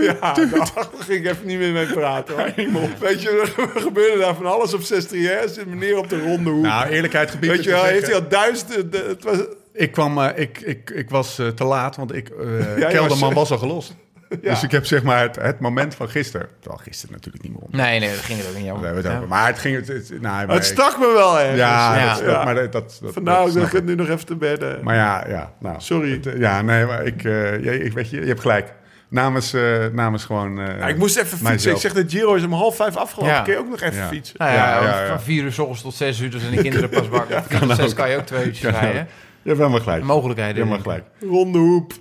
Ja, 0.02 0.32
daar 0.34 0.88
ging 0.98 1.24
ik 1.24 1.30
even 1.32 1.46
niet 1.46 1.58
meer 1.58 1.72
mee 1.72 1.86
praten. 1.86 2.34
Hoor. 2.34 2.88
Weet 3.00 3.22
je, 3.22 3.52
er 3.74 3.80
gebeurde 3.80 4.18
daar 4.18 4.34
van 4.34 4.46
alles 4.46 4.74
op 4.74 4.82
60 4.82 5.20
jaar. 5.20 5.48
Zit 5.48 5.66
meneer 5.66 5.98
op 5.98 6.08
de 6.08 6.20
ronde 6.20 6.50
hoek. 6.50 6.62
Nou, 6.62 6.88
eerlijkheid 6.88 7.30
gebied 7.30 7.50
Weet 7.50 7.64
je 7.64 7.70
wel, 7.70 7.84
heeft 7.84 8.06
hij 8.06 8.14
al 8.14 8.28
duizenden... 8.28 8.90
de- 8.90 9.04
Het 9.08 9.24
was, 9.24 9.36
Ik 9.78 9.92
kwam, 9.92 10.18
eh, 10.18 10.28
ik, 10.42 10.60
ik, 10.60 10.90
ik 10.90 11.10
was 11.10 11.38
eh, 11.38 11.46
te 11.46 11.64
laat, 11.64 11.96
want 11.96 12.14
ik, 12.14 12.28
eh 12.28 12.88
Kelderman 12.92 13.18
was- 13.34 13.48
was, 13.48 13.50
al 13.50 13.58
gelost. 13.58 13.94
Ja. 14.42 14.50
Dus 14.50 14.62
ik 14.62 14.70
heb 14.70 14.86
zeg 14.86 15.02
maar 15.02 15.22
het, 15.22 15.36
het 15.36 15.60
moment 15.60 15.94
van 15.94 16.08
gisteren. 16.08 16.48
Terwijl 16.60 16.82
gisteren 16.84 17.14
natuurlijk 17.14 17.44
niet 17.44 17.52
meer 17.52 17.62
om. 17.62 17.68
Nee, 17.70 18.00
nee, 18.00 18.08
dat 18.10 18.18
ging 18.18 18.40
er 18.40 18.48
ook 18.48 18.54
niet 18.56 18.64
Ja. 18.64 18.72
over. 18.72 19.28
Maar 19.28 19.46
het 19.46 19.58
ging. 19.58 19.76
Het, 19.76 19.88
het, 19.88 20.08
nou, 20.10 20.20
maar 20.22 20.48
het 20.56 20.56
ik- 20.56 20.62
stak 20.72 20.98
me 20.98 21.12
wel 21.12 21.38
ergens. 21.40 21.58
Ja, 21.58 21.96
Ja. 21.98 22.08
dat, 22.14 22.24
dat- 22.24 22.30
Ja. 22.34 22.44
maar 22.44 22.54
dat, 22.54 22.72
dat, 22.72 22.98
dat, 23.02 23.12
Vandaar 23.12 23.44
dat 23.44 23.54
dat 23.54 23.66
ik 23.66 23.72
het 23.72 23.84
nu 23.84 23.94
nog 23.94 24.08
even 24.08 24.26
te 24.26 24.36
bedden. 24.36 24.78
Maar 24.84 24.94
ja, 24.94 25.24
ja, 25.28 25.52
nou. 25.60 25.76
Sorry. 25.78 26.10
Het, 26.12 26.34
ja, 26.38 26.62
nee, 26.62 26.86
maar 26.86 27.04
ik, 27.04 27.24
eh, 27.24 27.64
je, 27.64 27.84
ik 27.84 27.92
weet 27.92 28.10
je, 28.10 28.20
je 28.20 28.26
hebt 28.26 28.40
gelijk. 28.40 28.72
Namens, 29.08 29.52
eh, 29.52 29.86
namens 29.92 30.24
gewoon. 30.24 30.58
eh, 30.60 30.78
Ja, 30.78 30.86
ik 30.88 30.96
moest 30.98 31.16
even 31.16 31.28
fietsen. 31.28 31.46
mijzelf. 31.48 31.74
Ik 31.74 31.80
zeg, 31.80 31.92
de 31.92 32.04
Giro 32.16 32.34
is 32.34 32.44
om 32.44 32.52
half 32.52 32.76
vijf 32.76 32.96
afgelopen. 32.96 33.34
Ja. 33.34 33.42
Kun 33.42 33.52
je 33.52 33.58
ook 33.58 33.68
nog 33.68 33.80
even 33.80 33.98
Ja. 33.98 34.08
fietsen? 34.08 34.34
Nou 34.38 34.50
ja, 34.52 34.56
Ja, 34.56 34.82
ja, 34.88 35.00
ja. 35.00 35.08
van 35.08 35.20
vier 35.20 35.42
uur 35.44 35.52
s 35.52 35.58
ochtends 35.58 35.82
tot 35.82 35.94
zes 35.94 36.20
uur, 36.20 36.30
dus 36.30 36.40
zijn 36.40 36.54
de 36.54 36.62
kinderen 36.62 36.88
pas 36.88 37.08
wakker. 37.08 37.42
Van 37.48 37.68
tot 37.68 37.76
zes 37.76 37.94
kan 37.94 38.10
je 38.10 38.16
ook 38.16 38.26
twee 38.26 38.44
uurtjes 38.44 38.70
Kan 38.72 38.80
rijden. 38.80 39.08
Je 39.48 39.54
hebt 39.54 39.66
helemaal 39.66 39.86
gelijk. 39.86 40.00
Je 40.00 40.06
Mogelijkheden. 40.14 40.68
hebt 40.68 40.68
helemaal 40.68 41.02
gelijk. 41.20 41.32
Ronde 41.34 41.58
hoep. 41.58 41.92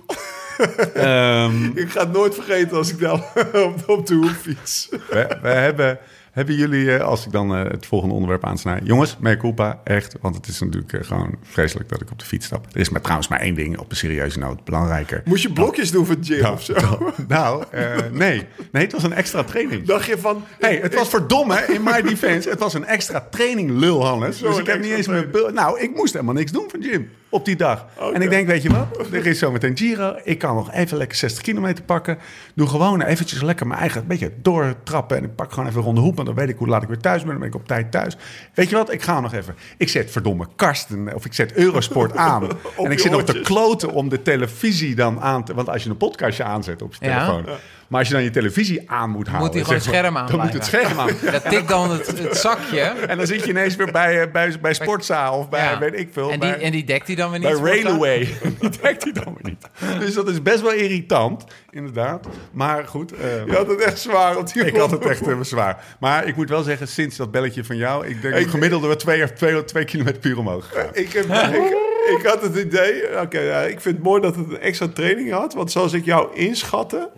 Ehm, 0.94 1.64
Ik 1.84 1.90
ga 1.90 2.00
het 2.00 2.12
nooit 2.12 2.34
vergeten 2.34 2.76
als 2.76 2.90
ik 2.92 2.98
dan 3.00 3.22
op, 3.66 3.82
op 3.86 4.06
de 4.06 4.14
hoek 4.14 4.30
fiets. 4.40 4.88
we, 4.90 5.36
we 5.42 5.48
hebben, 5.48 5.98
hebben 6.32 6.54
jullie, 6.54 6.96
eh, 6.96 7.04
als 7.04 7.26
ik 7.26 7.32
dan 7.32 7.54
eh, 7.56 7.70
het 7.70 7.86
volgende 7.86 8.14
onderwerp 8.14 8.44
aansnij. 8.44 8.80
Jongens, 8.82 9.16
mea 9.20 9.36
culpa, 9.36 9.80
echt. 9.84 10.16
Want 10.20 10.36
het 10.36 10.46
is 10.48 10.60
natuurlijk 10.60 10.92
eh, 10.92 11.04
gewoon 11.04 11.34
vreselijk 11.42 11.88
dat 11.88 12.00
ik 12.00 12.10
op 12.10 12.18
de 12.18 12.24
fiets 12.24 12.46
stap. 12.46 12.66
Er 12.72 12.80
is 12.80 12.88
maar 12.88 13.00
trouwens 13.00 13.28
maar 13.28 13.40
één 13.40 13.54
ding 13.54 13.78
op 13.78 13.90
een 13.90 13.96
serieuze 13.96 14.38
noot 14.38 14.64
belangrijker. 14.64 15.22
Moest 15.24 15.42
je 15.42 15.52
blokjes 15.52 15.90
doen 15.90 16.06
voor 16.06 16.16
gym 16.20 16.40
Nou, 16.42 16.54
of 16.54 16.62
zo? 16.62 17.12
nou, 17.28 17.64
eh, 17.70 17.96
nee. 18.12 18.46
Nee, 18.72 18.82
het 18.82 18.92
was 18.92 19.02
een 19.02 19.12
extra 19.14 19.44
training. 19.44 19.86
Dacht 19.86 20.06
je 20.06 20.18
van... 20.18 20.44
Hey, 20.58 20.76
het 20.82 20.94
was 20.94 21.08
verdomme, 21.08 21.64
in 21.68 21.82
my 21.82 22.02
defense, 22.02 22.48
het 22.50 22.58
was 22.58 22.74
een 22.74 22.86
extra 22.86 23.26
training, 23.30 23.70
lul 23.70 24.04
Hannes. 24.06 24.38
Dus 24.38 24.58
ik 24.58 24.66
heb 24.66 24.80
niet 24.80 24.92
eens 24.92 25.06
mijn... 25.06 25.30
Nou, 25.52 25.80
ik 25.80 25.94
moest 25.94 26.12
helemaal 26.12 26.34
niks 26.34 26.52
doen 26.52 26.64
van 26.70 26.82
gym. 26.82 27.10
Op 27.30 27.44
die 27.44 27.56
dag. 27.56 27.86
En 28.14 28.22
ik 28.22 28.30
denk, 28.30 28.46
weet 28.46 28.62
je 28.62 28.70
wat? 28.70 29.12
Er 29.12 29.26
is 29.26 29.38
zometeen 29.38 29.76
Giro. 29.76 30.16
Ik 30.24 30.38
kan 30.38 30.54
nog 30.54 30.72
even 30.72 30.98
lekker 30.98 31.16
60 31.16 31.42
kilometer 31.42 31.84
pakken. 31.84 32.18
Doe 32.54 32.66
gewoon 32.66 33.02
eventjes 33.02 33.42
lekker 33.42 33.66
mijn 33.66 33.80
eigen 33.80 34.00
een 34.00 34.06
beetje 34.06 34.32
doortrappen. 34.42 35.16
En 35.16 35.24
ik 35.24 35.34
pak 35.34 35.52
gewoon 35.52 35.68
even 35.68 35.82
ronde 35.82 36.00
hoep. 36.00 36.14
Want 36.14 36.26
dan 36.26 36.36
weet 36.36 36.48
ik 36.48 36.56
hoe 36.58 36.68
laat 36.68 36.82
ik 36.82 36.88
weer 36.88 36.98
thuis 36.98 37.20
ben. 37.22 37.30
Dan 37.30 37.38
ben 37.38 37.48
ik 37.48 37.54
op 37.54 37.66
tijd 37.66 37.90
thuis. 37.90 38.16
Weet 38.54 38.68
je 38.70 38.76
wat? 38.76 38.92
Ik 38.92 39.02
ga 39.02 39.20
nog 39.20 39.34
even. 39.34 39.54
Ik 39.76 39.88
zet 39.88 40.10
verdomme 40.10 40.46
Karsten 40.56 41.14
of 41.14 41.24
ik 41.24 41.32
zet 41.32 41.52
Eurosport 41.52 42.16
aan. 42.30 42.48
en 42.76 42.90
ik 42.90 42.98
zit 42.98 43.10
nog 43.10 43.24
te 43.24 43.40
kloten 43.40 43.92
om 43.92 44.08
de 44.08 44.22
televisie 44.22 44.94
dan 44.94 45.20
aan 45.20 45.44
te... 45.44 45.54
Want 45.54 45.68
als 45.68 45.82
je 45.82 45.90
een 45.90 45.96
podcastje 45.96 46.44
aanzet 46.44 46.82
op 46.82 46.94
je 46.98 47.06
Ja. 47.06 47.42
Maar 47.88 47.98
als 47.98 48.08
je 48.08 48.14
dan 48.14 48.22
je 48.22 48.30
televisie 48.30 48.90
aan 48.90 49.10
moet 49.10 49.28
houden... 49.28 49.46
Moet 49.46 49.54
hij 49.54 49.62
gewoon 49.64 49.78
het 49.78 49.88
scherm 49.88 50.16
aan 50.16 50.26
Dan 50.26 50.40
moet 50.40 50.52
het 50.52 50.64
scherm 50.64 50.98
aan. 51.00 51.08
Dat 51.32 51.48
tikt 51.50 51.68
dan 51.68 51.90
het, 51.90 52.06
het 52.06 52.36
zakje. 52.36 52.80
En 52.80 53.16
dan 53.16 53.26
zit 53.26 53.44
je 53.44 53.50
ineens 53.50 53.76
weer 53.76 53.92
bij, 53.92 54.20
eh, 54.22 54.30
bij, 54.32 54.54
bij 54.60 54.74
Sportzaal 54.74 55.38
of 55.38 55.48
bij, 55.48 55.64
Ja. 55.64 55.78
weet 55.78 55.98
ik 55.98 56.08
veel. 56.12 56.30
En 56.30 56.40
die, 56.40 56.50
bij- 56.50 56.60
en 56.60 56.70
die 56.72 56.84
dekt 56.84 57.06
hij 57.06 57.16
dan 57.16 57.30
weer 57.30 57.40
bij 57.40 57.50
niet. 57.50 57.58
Sportza? 57.58 57.88
Railway. 57.88 58.28
Die 58.60 58.70
dekt 58.82 59.02
hij 59.04 59.12
dan 59.12 59.36
weer 59.40 59.52
niet. 59.52 59.98
Dus 60.00 60.14
dat 60.14 60.28
is 60.28 60.42
best 60.42 60.60
wel 60.60 60.72
irritant, 60.72 61.44
inderdaad. 61.70 62.26
Maar 62.52 62.86
goed, 62.86 63.12
eh, 63.12 63.46
Je 63.46 63.52
had 63.52 63.68
het 63.68 63.80
echt 63.80 63.98
zwaar 63.98 64.36
op 64.36 64.52
die 64.52 64.64
ik 64.64 64.76
had 64.76 64.90
het 64.90 65.04
echt 65.06 65.26
eh, 65.28 65.38
zwaar. 65.40 65.84
Maar 66.00 66.26
ik 66.26 66.36
moet 66.36 66.48
wel 66.48 66.62
zeggen, 66.62 66.88
sinds 66.88 67.16
dat 67.16 67.30
belletje 67.30 67.64
van 67.64 67.76
jou... 67.76 68.06
ik 68.06 68.22
denk 68.22 68.34
Ik- 68.34 68.48
gemiddeld 68.48 68.86
we 68.86 68.96
twee, 68.96 69.32
twee, 69.32 69.64
twee 69.64 69.84
kilometer 69.84 70.20
per 70.20 70.30
uur 70.30 70.38
omhoog 70.38 70.68
gegaan. 70.68 70.88
Ik, 70.92 71.12
heb, 71.12 71.24
ik, 71.54 71.76
ik 72.18 72.26
had 72.26 72.42
het 72.42 72.56
idee, 72.56 73.20
oké, 73.20 73.40
ja, 73.40 73.60
ik 73.60 73.80
vind 73.80 73.94
het 73.94 74.04
mooi 74.04 74.20
dat 74.20 74.36
het 74.36 74.50
een 74.50 74.60
extra 74.60 74.88
training 74.88 75.30
had. 75.32 75.54
Want 75.54 75.70
zoals 75.72 75.92
ik 75.92 76.04
jou 76.04 76.34
inschatte, 76.36 77.10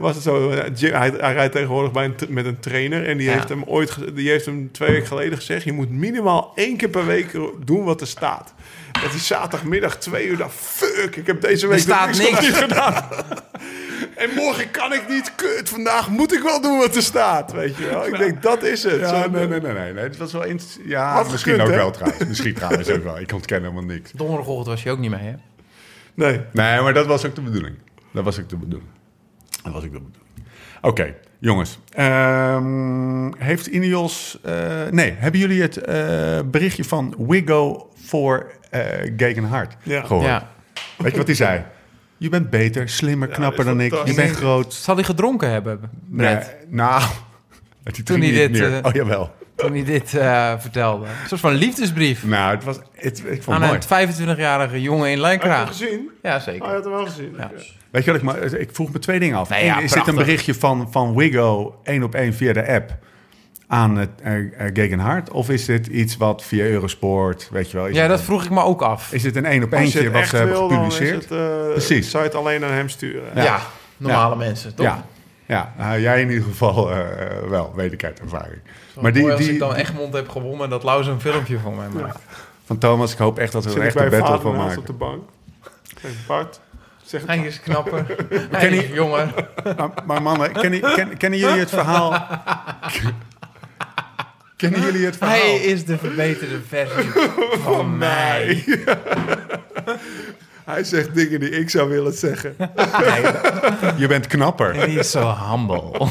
was 0.00 0.14
het 0.14 0.24
zo. 0.24 0.50
eh, 0.50 0.92
Hij, 0.92 1.12
hij 1.18 1.32
rijdt 1.32 1.52
tegenwoordig 1.52 1.92
bij 1.92 2.04
een, 2.04 2.14
met 2.28 2.46
een 2.46 2.60
trainer. 2.60 3.06
En 3.06 3.16
die, 3.16 3.26
Ja. 3.26 3.32
heeft 3.34 3.48
hem 3.48 3.62
ooit, 3.66 3.96
die 4.14 4.28
heeft 4.30 4.46
hem 4.46 4.68
twee 4.72 4.90
weken 4.90 5.06
geleden 5.06 5.38
gezegd: 5.38 5.64
je 5.64 5.72
moet 5.72 5.90
minimaal 5.90 6.52
één 6.54 6.76
keer 6.76 6.88
per 6.88 7.06
week 7.06 7.32
doen 7.64 7.84
wat 7.84 8.00
er 8.00 8.06
staat. 8.06 8.54
Dat 9.02 9.14
is 9.14 9.26
zaterdagmiddag 9.26 9.96
twee 9.98 10.26
uur. 10.26 10.36
Dan 10.36 10.50
fuck, 10.50 11.16
ik 11.16 11.26
heb 11.26 11.40
deze 11.40 11.66
week 11.66 11.76
Er 11.76 11.82
staat 11.82 12.18
niks. 12.18 12.40
niet 12.40 12.54
gedaan. 12.56 13.04
En 14.16 14.30
morgen 14.34 14.70
kan 14.70 14.92
ik 14.92 15.08
niet. 15.08 15.32
Kut, 15.34 15.68
vandaag 15.68 16.08
moet 16.10 16.32
ik 16.32 16.42
wel 16.42 16.60
doen 16.60 16.78
wat 16.78 16.96
er 16.96 17.02
staat. 17.02 17.52
Weet 17.52 17.76
je 17.76 17.86
wel? 17.86 18.06
Ik 18.06 18.18
denk 18.18 18.42
dat 18.42 18.62
is 18.62 18.82
het. 18.82 19.00
Ja, 19.00 19.26
nee, 19.26 19.46
nee, 19.46 19.60
nee, 19.60 19.72
nee, 19.72 19.92
nee. 19.92 20.02
Het 20.02 20.16
was 20.16 20.32
wel 20.32 20.44
int- 20.44 20.78
Ja, 20.84 21.12
Had 21.12 21.30
misschien 21.30 21.52
gekund, 21.52 21.68
ook 21.68 21.74
hè? 21.74 21.80
wel 21.82 21.90
trouwens. 21.90 22.26
Misschien 22.28 22.54
trouwens 22.54 22.88
ook 22.90 23.02
wel. 23.04 23.18
Ik 23.20 23.32
ontken 23.32 23.60
helemaal 23.62 23.82
niks. 23.82 24.10
Donderdagochtend 24.12 24.66
was 24.66 24.82
je 24.82 24.90
ook 24.90 24.98
niet 24.98 25.10
mee, 25.10 25.20
hè? 25.20 25.34
Nee. 26.14 26.40
Nee, 26.52 26.80
maar 26.80 26.94
dat 26.94 27.06
was 27.06 27.26
ook 27.26 27.34
de 27.34 27.40
bedoeling. 27.40 27.74
Dat 28.12 28.24
was 28.24 28.38
ook 28.40 28.48
de 28.48 28.56
bedoeling. 28.56 28.90
Dat 29.62 29.72
was 29.72 29.84
ook 29.84 29.92
de 29.92 30.00
bedoeling. 30.00 30.14
Oké, 30.80 31.14
jongens. 31.38 31.78
Ehm, 31.90 33.32
heeft 33.38 33.66
Ineos... 33.66 34.38
eh, 34.42 34.86
nee, 34.90 35.14
hebben 35.18 35.40
jullie 35.40 35.62
het 35.62 35.76
eh, 35.76 36.40
berichtje 36.44 36.84
van 36.84 37.14
Wigo 37.18 37.90
voor 38.04 38.50
eh 38.70 39.12
Gegenhard 39.16 39.76
Ja. 39.82 40.02
gehoord? 40.02 40.26
Ja. 40.26 40.50
Weet 40.96 41.10
je 41.12 41.16
wat 41.18 41.26
hij 41.26 41.36
zei? 41.36 41.62
Je 42.16 42.28
bent 42.28 42.50
beter, 42.50 42.88
slimmer, 42.88 43.28
knapper 43.28 43.64
dat 43.64 43.66
dan 43.76 43.80
ik. 43.80 44.06
Je 44.06 44.14
bent 44.14 44.36
groot. 44.36 44.74
Zal 44.74 44.94
hij 44.94 45.04
gedronken 45.04 45.50
hebben, 45.50 45.80
Brett? 46.08 46.46
Nee, 46.46 46.66
nou... 46.68 47.02
Toen 48.04 48.18
hij 48.18 48.26
niet 48.26 48.34
dit, 48.34 48.50
meer. 48.50 48.84
oh, 48.84 48.92
jawel. 48.92 49.34
Toen 49.60 49.72
hij 49.72 49.84
dit 49.84 50.14
eh, 50.14 50.52
vertelde. 50.58 51.04
Een 51.06 51.28
soort 51.28 51.40
van 51.40 51.52
liefdesbrief. 51.52 52.24
Nou, 52.24 52.54
het 52.54 52.64
was... 52.64 52.78
Het, 52.94 53.18
ik 53.26 53.42
vond 53.42 53.56
Aan 53.56 53.62
het 53.62 53.88
mooi. 53.90 54.02
een 54.02 54.08
25-jarige 54.36 54.80
jongen 54.80 55.04
in 55.10 55.10
Heb 55.10 55.16
je 55.16 55.22
Lijnkra. 55.22 55.56
hem 55.56 55.66
gezien? 55.66 56.10
Ja, 56.22 56.36
Oh, 56.36 56.42
zeker. 56.42 56.66
je 56.68 56.72
had 56.74 56.84
hem 56.84 56.92
wel 56.92 57.04
gezien. 57.06 57.34
Ja. 57.38 57.50
Weet 57.90 58.04
je 58.04 58.10
wat 58.10 58.20
ik 58.20 58.26
maar 58.26 58.42
ik 58.42 58.68
vroeg 58.72 58.92
me 58.92 58.98
twee 58.98 59.18
dingen 59.18 59.38
af. 59.38 59.48
Nee, 59.48 59.64
ja, 59.64 59.76
Eén, 59.76 59.82
is 59.82 59.92
dit 59.92 60.06
een 60.06 60.14
berichtje 60.14 60.54
van, 60.54 60.88
van 60.90 61.14
Wigo 61.16 61.78
één 61.82 62.02
op 62.02 62.14
één 62.14 62.34
via 62.34 62.52
de 62.52 62.66
app 62.68 62.96
aan 63.66 63.96
het 63.96 64.10
uh, 64.26 64.50
Gegenhard? 64.72 65.30
Of 65.30 65.50
is 65.50 65.64
dit 65.64 65.86
iets 65.86 66.16
wat 66.16 66.44
via 66.44 66.64
Eurosport, 66.64 67.48
weet 67.52 67.70
je 67.70 67.76
wel? 67.76 67.86
Is 67.86 67.96
Ja, 67.96 68.06
dat 68.06 68.20
vroeg 68.22 68.44
ik 68.44 68.50
me 68.50 68.62
ook 68.62 68.82
af. 68.82 69.12
Is 69.12 69.22
dit 69.22 69.36
een 69.36 69.44
één 69.46 69.62
op 69.62 69.70
je 69.70 69.76
eentje 69.76 70.02
het 70.02 70.12
wat 70.12 70.26
ze 70.26 70.36
hebben 70.36 70.54
wil, 70.56 70.68
dan 70.68 70.86
is 70.86 70.94
gepubliceerd? 70.94 71.28
het, 71.28 71.38
eh, 71.66 71.70
Precies. 71.72 72.10
Zou 72.10 72.22
je 72.22 72.28
het 72.28 72.38
alleen 72.38 72.64
aan 72.64 72.72
hem 72.72 72.88
sturen? 72.88 73.22
Ja, 73.34 73.42
Ja. 73.42 73.60
normale 73.96 74.36
mensen, 74.36 74.74
toch? 74.74 74.86
Ja, 74.86 75.04
ja 75.50 75.72
nou, 75.78 76.00
jij 76.00 76.20
in 76.20 76.28
ieder 76.30 76.44
geval 76.44 76.90
eh, 76.92 76.98
wel, 77.48 77.72
weet 77.74 77.92
ik 77.92 78.04
uit 78.04 78.20
ervaring. 78.20 78.60
Maar 79.00 79.12
die, 79.12 79.22
Mooi 79.22 79.34
als 79.34 79.42
die, 79.44 79.52
ik 79.52 79.58
dan 79.58 79.74
Egmond 79.74 80.14
heb 80.14 80.28
gewonnen 80.28 80.64
en 80.64 80.70
dat 80.70 80.82
Lau 80.82 81.04
een 81.06 81.20
filmpje 81.20 81.58
van 81.58 81.76
mij 81.76 81.88
maakt. 81.88 82.18
van 82.66 82.78
Thomas, 82.78 83.12
ik 83.12 83.18
hoop 83.18 83.38
echt 83.38 83.52
dat 83.52 83.64
we 83.64 83.70
er 83.74 83.82
echt 83.86 83.94
bij 83.94 84.04
een 84.04 84.10
battle 84.10 84.26
vader 84.28 84.42
van 84.42 84.54
naast 84.56 84.76
op 84.76 84.82
maken. 84.88 84.92
de 84.98 84.98
bank? 85.04 85.22
Hey, 86.00 86.10
Bart, 86.26 86.60
zeg 87.04 87.20
het 87.20 87.30
Hij 87.30 87.38
is 87.46 87.60
knapper. 87.60 88.16
Hij 88.50 88.68
is 88.70 88.88
jonger. 88.94 89.48
Maar, 89.76 89.90
maar 90.06 90.22
mannen, 90.22 90.52
kennen, 90.52 90.80
ken- 90.80 91.16
kennen 91.16 91.38
jullie 91.38 91.58
het 91.58 91.70
verhaal? 91.70 92.10
kennen 94.56 94.80
jullie 94.80 95.04
het 95.06 95.16
verhaal? 95.16 95.36
Hij 95.36 95.54
is 95.56 95.84
de 95.84 95.98
verbeterde 95.98 96.60
versie 96.68 97.10
van 97.64 97.98
mij. 97.98 98.64
Hij 100.64 100.84
zegt 100.84 101.14
dingen 101.14 101.40
die 101.40 101.50
ik 101.50 101.70
zou 101.70 101.88
willen 101.88 102.12
zeggen. 102.12 102.54
Je 103.96 104.04
bent 104.08 104.26
knapper. 104.26 104.74
Hij 104.74 104.92
is 104.92 105.10
zo 105.10 105.34
humble. 105.50 106.08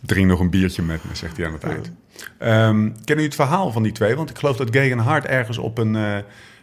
Drink 0.00 0.26
nog 0.26 0.40
een 0.40 0.50
biertje 0.50 0.82
met 0.82 1.04
me, 1.04 1.14
zegt 1.14 1.36
hij 1.36 1.46
aan 1.46 1.52
het 1.52 1.64
eind. 1.64 1.90
Ehm, 2.38 2.74
kennen 2.74 3.04
jullie 3.04 3.24
het 3.24 3.34
verhaal 3.34 3.72
van 3.72 3.82
die 3.82 3.92
twee? 3.92 4.16
Want 4.16 4.30
ik 4.30 4.38
geloof 4.38 4.56
dat 4.56 4.68
Gegenhard 4.70 5.24
ergens 5.24 5.58
op 5.58 5.78
een, 5.78 5.96
eh, 5.96 6.18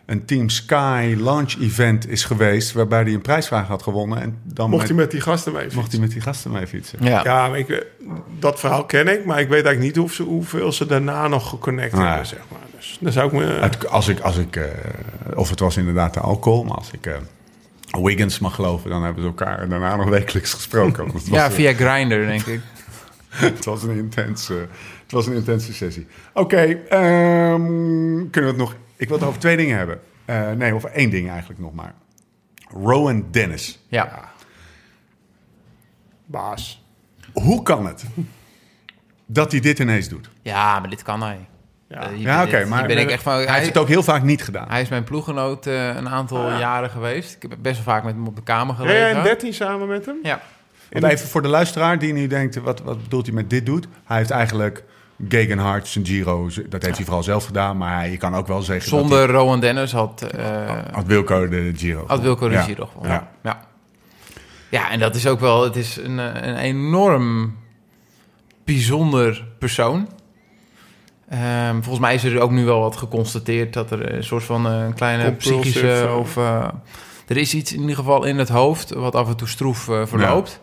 een 0.07 0.25
Team 0.25 0.49
Sky 0.49 1.15
launch 1.19 1.53
event 1.61 2.09
is 2.09 2.23
geweest... 2.23 2.71
waarbij 2.71 3.01
hij 3.03 3.13
een 3.13 3.21
prijsvraag 3.21 3.67
had 3.67 3.83
gewonnen. 3.83 4.21
En 4.21 4.37
dan 4.43 4.69
Mocht 4.69 4.79
met, 4.81 4.89
hij 4.89 4.97
met 4.97 5.11
die 5.11 5.21
gasten 5.21 5.53
mee 5.53 5.67
mocht 5.73 5.91
hij 5.91 6.01
met 6.01 6.11
die 6.11 6.21
gasten 6.21 6.51
mee 6.51 6.67
fietsen. 6.67 6.99
Ja. 7.01 7.21
Ja, 7.23 7.47
maar 7.47 7.57
ik, 7.59 7.69
eh, 7.69 7.77
dat 8.39 8.59
verhaal 8.59 8.85
ken 8.85 9.07
ik, 9.07 9.25
maar 9.25 9.39
ik 9.39 9.47
weet 9.49 9.65
eigenlijk 9.65 9.79
niet 9.79 9.95
hoe 9.95 10.13
ze, 10.13 10.23
hoeveel 10.23 10.71
ze 10.71 10.85
daarna 10.85 11.27
nog 11.27 11.49
geconnect 11.49 11.91
hebben, 11.97 12.25
zeg 12.25 12.39
maar. 12.51 12.59
Dus 12.75 12.97
dan 13.01 13.11
zou 13.11 13.27
ik 13.27 13.33
me... 13.33 13.43
Het- 13.45 13.87
Als 13.89 14.07
ik, 14.07 14.19
als 14.19 14.37
ik, 14.37 14.55
eh, 14.55 14.63
of 15.35 15.49
het 15.49 15.59
was 15.59 15.77
inderdaad 15.77 16.13
de 16.13 16.19
alcohol, 16.19 16.63
maar 16.63 16.77
als 16.77 16.91
ik 16.91 17.05
eh, 17.05 17.15
Wiggins 18.03 18.39
mag 18.39 18.55
geloven... 18.55 18.89
dan 18.89 19.03
hebben 19.03 19.21
ze 19.21 19.27
elkaar 19.27 19.69
daarna 19.69 19.95
nog 19.95 20.09
wekelijks 20.09 20.53
gesproken. 20.53 21.11
Ja, 21.31 21.51
via 21.51 21.73
Grindr, 21.73 22.15
denk 22.25 22.45
ik. 22.45 22.59
het 23.29 23.65
was 23.65 23.83
een 23.83 23.97
intense, 23.97 24.67
het 25.07 25.15
was 25.15 25.27
een 25.27 25.33
intense 25.33 25.73
sessie. 25.73 26.07
Oké, 26.33 26.61
ehm, 26.89 27.65
kunnen 28.29 28.31
we 28.31 28.47
het 28.47 28.57
nog... 28.57 28.75
Ik 28.95 29.07
wil 29.07 29.17
het 29.17 29.27
over 29.27 29.39
twee 29.39 29.57
dingen 29.57 29.77
hebben. 29.77 29.99
Eh, 30.25 30.51
nee, 30.51 30.73
over 30.73 30.89
één 30.89 31.09
ding 31.09 31.29
eigenlijk 31.29 31.59
nog 31.59 31.73
maar. 31.73 31.93
Rowan 32.83 33.25
Dennis. 33.31 33.79
Ja. 33.87 34.31
Baas. 36.25 36.83
Hoe 37.33 37.63
kan 37.63 37.85
het 37.85 38.03
dat 39.25 39.51
hij 39.51 39.59
dit 39.61 39.79
ineens 39.79 40.09
doet? 40.09 40.29
Ja, 40.41 40.79
maar 40.79 40.89
dit 40.89 41.03
kan 41.03 41.21
hij. 41.21 41.47
Ja. 41.87 42.09
Eh, 42.09 42.21
Ja, 42.21 42.43
oké, 42.43 42.65
maar 42.65 42.87
ben 42.87 42.97
ik 42.97 43.09
echt 43.09 43.23
van, 43.23 43.33
hij 43.33 43.45
hij, 43.45 43.55
heeft 43.55 43.67
het 43.67 43.77
ook 43.77 43.87
heel 43.87 44.03
vaak 44.03 44.23
niet 44.23 44.43
gedaan. 44.43 44.69
hij 44.69 44.81
is 44.81 44.89
mijn 44.89 45.03
ploeggenoot 45.03 45.65
eh, 45.67 45.95
een 45.95 46.09
aantal 46.09 46.49
jaren 46.49 46.89
geweest. 46.89 47.35
Ik 47.35 47.41
heb 47.41 47.57
best 47.61 47.75
wel 47.75 47.93
vaak 47.93 48.03
met 48.03 48.13
hem 48.13 48.27
op 48.27 48.35
de 48.35 48.43
kamer 48.43 48.75
gelegen. 48.75 48.99
jij 48.99 49.11
in 49.11 49.23
13 49.23 49.53
samen 49.53 49.87
met 49.87 50.05
hem? 50.05 50.17
Ja. 50.23 50.41
Want 50.91 51.05
even 51.05 51.27
voor 51.27 51.41
de 51.41 51.47
luisteraar 51.47 51.99
die 51.99 52.13
nu 52.13 52.27
denkt, 52.27 52.55
wat, 52.55 52.81
wat 52.81 53.03
bedoelt 53.03 53.25
hij 53.25 53.35
met 53.35 53.49
dit 53.49 53.65
doet? 53.65 53.87
Hij 54.03 54.17
heeft 54.17 54.29
eigenlijk 54.29 54.83
Gegenhard, 55.29 55.87
zijn 55.87 56.05
Giro, 56.05 56.49
dat 56.69 56.83
heeft 56.83 56.95
hij 56.95 57.05
vooral 57.05 57.23
zelf 57.23 57.45
gedaan. 57.45 57.77
Maar 57.77 58.09
je 58.09 58.17
kan 58.17 58.35
ook 58.35 58.47
wel 58.47 58.61
zeggen 58.61 58.91
dat 58.91 58.99
Zonder 58.99 59.29
Rowan 59.29 59.59
Dennis 59.59 59.91
had, 59.91 60.21
eh 60.21 60.43
hij, 60.43 60.83
had 60.91 61.05
Wilco 61.05 61.47
de 61.47 61.71
Giro. 61.75 62.03
had 62.07 62.19
Wilco 62.21 62.47
de 62.47 62.53
Ja. 62.53 62.61
Giro 62.61 62.85
gewonnen. 62.85 63.11
Ja. 63.11 63.31
Ja. 63.43 63.67
ja, 64.69 64.91
en 64.91 64.99
dat 64.99 65.15
is 65.15 65.27
ook 65.27 65.39
wel... 65.39 65.63
Het 65.63 65.75
is 65.75 65.97
een, 65.97 66.19
eh, 66.19 66.47
een 66.47 66.57
enorm 66.57 67.55
bijzonder 68.63 69.47
persoon. 69.59 70.09
Ehm, 71.29 71.73
volgens 71.73 71.99
mij 71.99 72.13
is 72.13 72.23
er 72.23 72.39
ook 72.39 72.51
nu 72.51 72.65
wel 72.65 72.79
wat 72.79 72.97
geconstateerd... 72.97 73.73
dat 73.73 73.91
er 73.91 74.15
een 74.15 74.23
soort 74.23 74.43
van 74.43 74.67
eh, 74.67 74.83
een 74.85 74.93
kleine 74.93 75.23
Compulsive, 75.23 75.59
psychische... 75.59 76.09
of 76.19 76.37
Er 77.27 77.37
is 77.37 77.53
iets 77.53 77.73
in 77.73 77.81
ieder 77.81 77.95
geval 77.95 78.23
in 78.23 78.37
het 78.37 78.49
hoofd... 78.49 78.93
wat 78.93 79.15
af 79.15 79.27
en 79.27 79.37
toe 79.37 79.47
stroef 79.47 79.77
verloopt. 80.03 80.59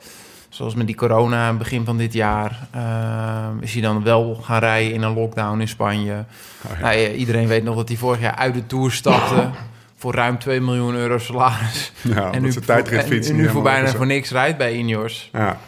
Zoals 0.55 0.74
met 0.74 0.86
die 0.86 0.97
corona 0.97 1.52
begin 1.52 1.85
van 1.85 1.97
dit 1.97 2.12
jaar... 2.12 2.68
ehm, 2.70 3.59
is 3.60 3.72
hij 3.72 3.82
dan 3.82 4.02
wel 4.02 4.35
gaan 4.35 4.59
rijden 4.59 4.93
in 4.93 5.02
een 5.02 5.14
lockdown 5.14 5.60
in 5.60 5.68
Spanje. 5.68 6.24
Oh, 6.70 6.78
ja. 6.78 6.81
Nou, 6.81 7.12
iedereen 7.12 7.47
weet 7.47 7.64
nog 7.64 7.76
dat 7.76 7.89
hij 7.89 7.97
vorig 7.97 8.20
jaar 8.20 8.35
uit 8.35 8.55
de 8.55 8.66
Tour 8.66 8.90
stapte... 8.90 9.51
voor 9.97 10.14
ruim 10.14 10.39
2 10.39 10.60
miljoen 10.60 10.94
euro 10.94 11.18
salaris. 11.18 11.93
Ja, 12.02 12.31
en 12.31 12.43
nu, 12.43 12.52
zijn 12.52 12.64
tijdritfiets 12.64 13.28
en 13.28 13.36
nu 13.36 13.48
voor 13.48 13.62
bijna 13.62 13.89
voor 13.89 14.06
niks 14.06 14.31
rijdt 14.31 14.59
bij 14.59 14.74
Ineos. 14.74 15.31
Ja. 15.32 15.59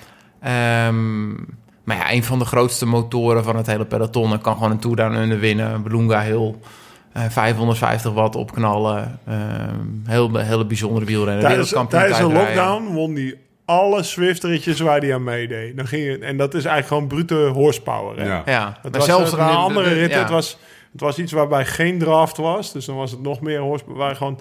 Ehm, 0.41 1.29
maar 1.85 1.97
ja, 1.97 2.13
een 2.13 2.25
van 2.25 2.39
de 2.39 2.45
grootste 2.45 2.87
motoren 2.87 3.45
van 3.45 3.57
het 3.57 3.67
hele 3.67 3.85
peloton. 3.85 4.33
En 4.33 4.41
kan 4.41 4.55
gewoon 4.55 4.71
een 4.71 4.79
Tour 4.79 4.97
Down 4.97 5.15
Under 5.15 5.39
winnen. 5.39 5.83
Belunga 5.83 6.23
Hill. 6.23 6.55
eh, 7.13 7.23
550 7.29 8.13
watt 8.13 8.37
opknallen. 8.37 9.19
Ehm 9.27 9.87
heel, 10.05 10.37
hele 10.37 10.67
bijzondere 10.67 11.07
wielrenner. 11.07 11.45
Tijdens, 11.45 11.71
tijdens 11.71 11.91
de 11.91 11.97
tijdrijden. 11.97 12.33
lockdown 12.33 12.93
won 12.95 13.15
hij 13.15 13.37
alle 13.67 14.03
Swift-ritjes 14.03 14.81
waar 14.81 15.01
hij 15.01 15.15
aan 15.15 15.25
meedeed. 15.25 15.77
Dan 15.77 15.87
ging 15.87 16.05
je, 16.05 16.19
en 16.19 16.37
dat 16.37 16.55
is 16.55 16.65
eigenlijk 16.65 16.87
gewoon 16.87 17.07
brute 17.27 17.35
horsepower. 17.53 18.19
Hè? 18.19 18.27
Ja. 18.27 18.43
Ja, 18.47 18.67
Het 18.67 18.83
maar 18.83 19.01
was 19.01 19.05
zelfs 19.05 19.33
een 19.33 19.39
de- 19.39 19.45
andere 19.45 19.89
de- 19.89 19.95
rit. 19.95 20.11
ja. 20.11 20.19
Het, 20.19 20.31
was, 20.31 20.59
het 20.93 21.01
was 21.01 21.19
iets 21.19 21.33
waarbij 21.33 21.65
geen 21.67 21.99
draft 21.99 22.37
was. 22.37 22.73
Dus 22.73 22.85
dan 22.85 22.97
was 22.97 23.11
het 23.11 23.23
nog 23.23 23.41
meer 23.41 23.61
horsepower. 23.61 23.99
Waar 23.99 24.17
gewoon, 24.17 24.41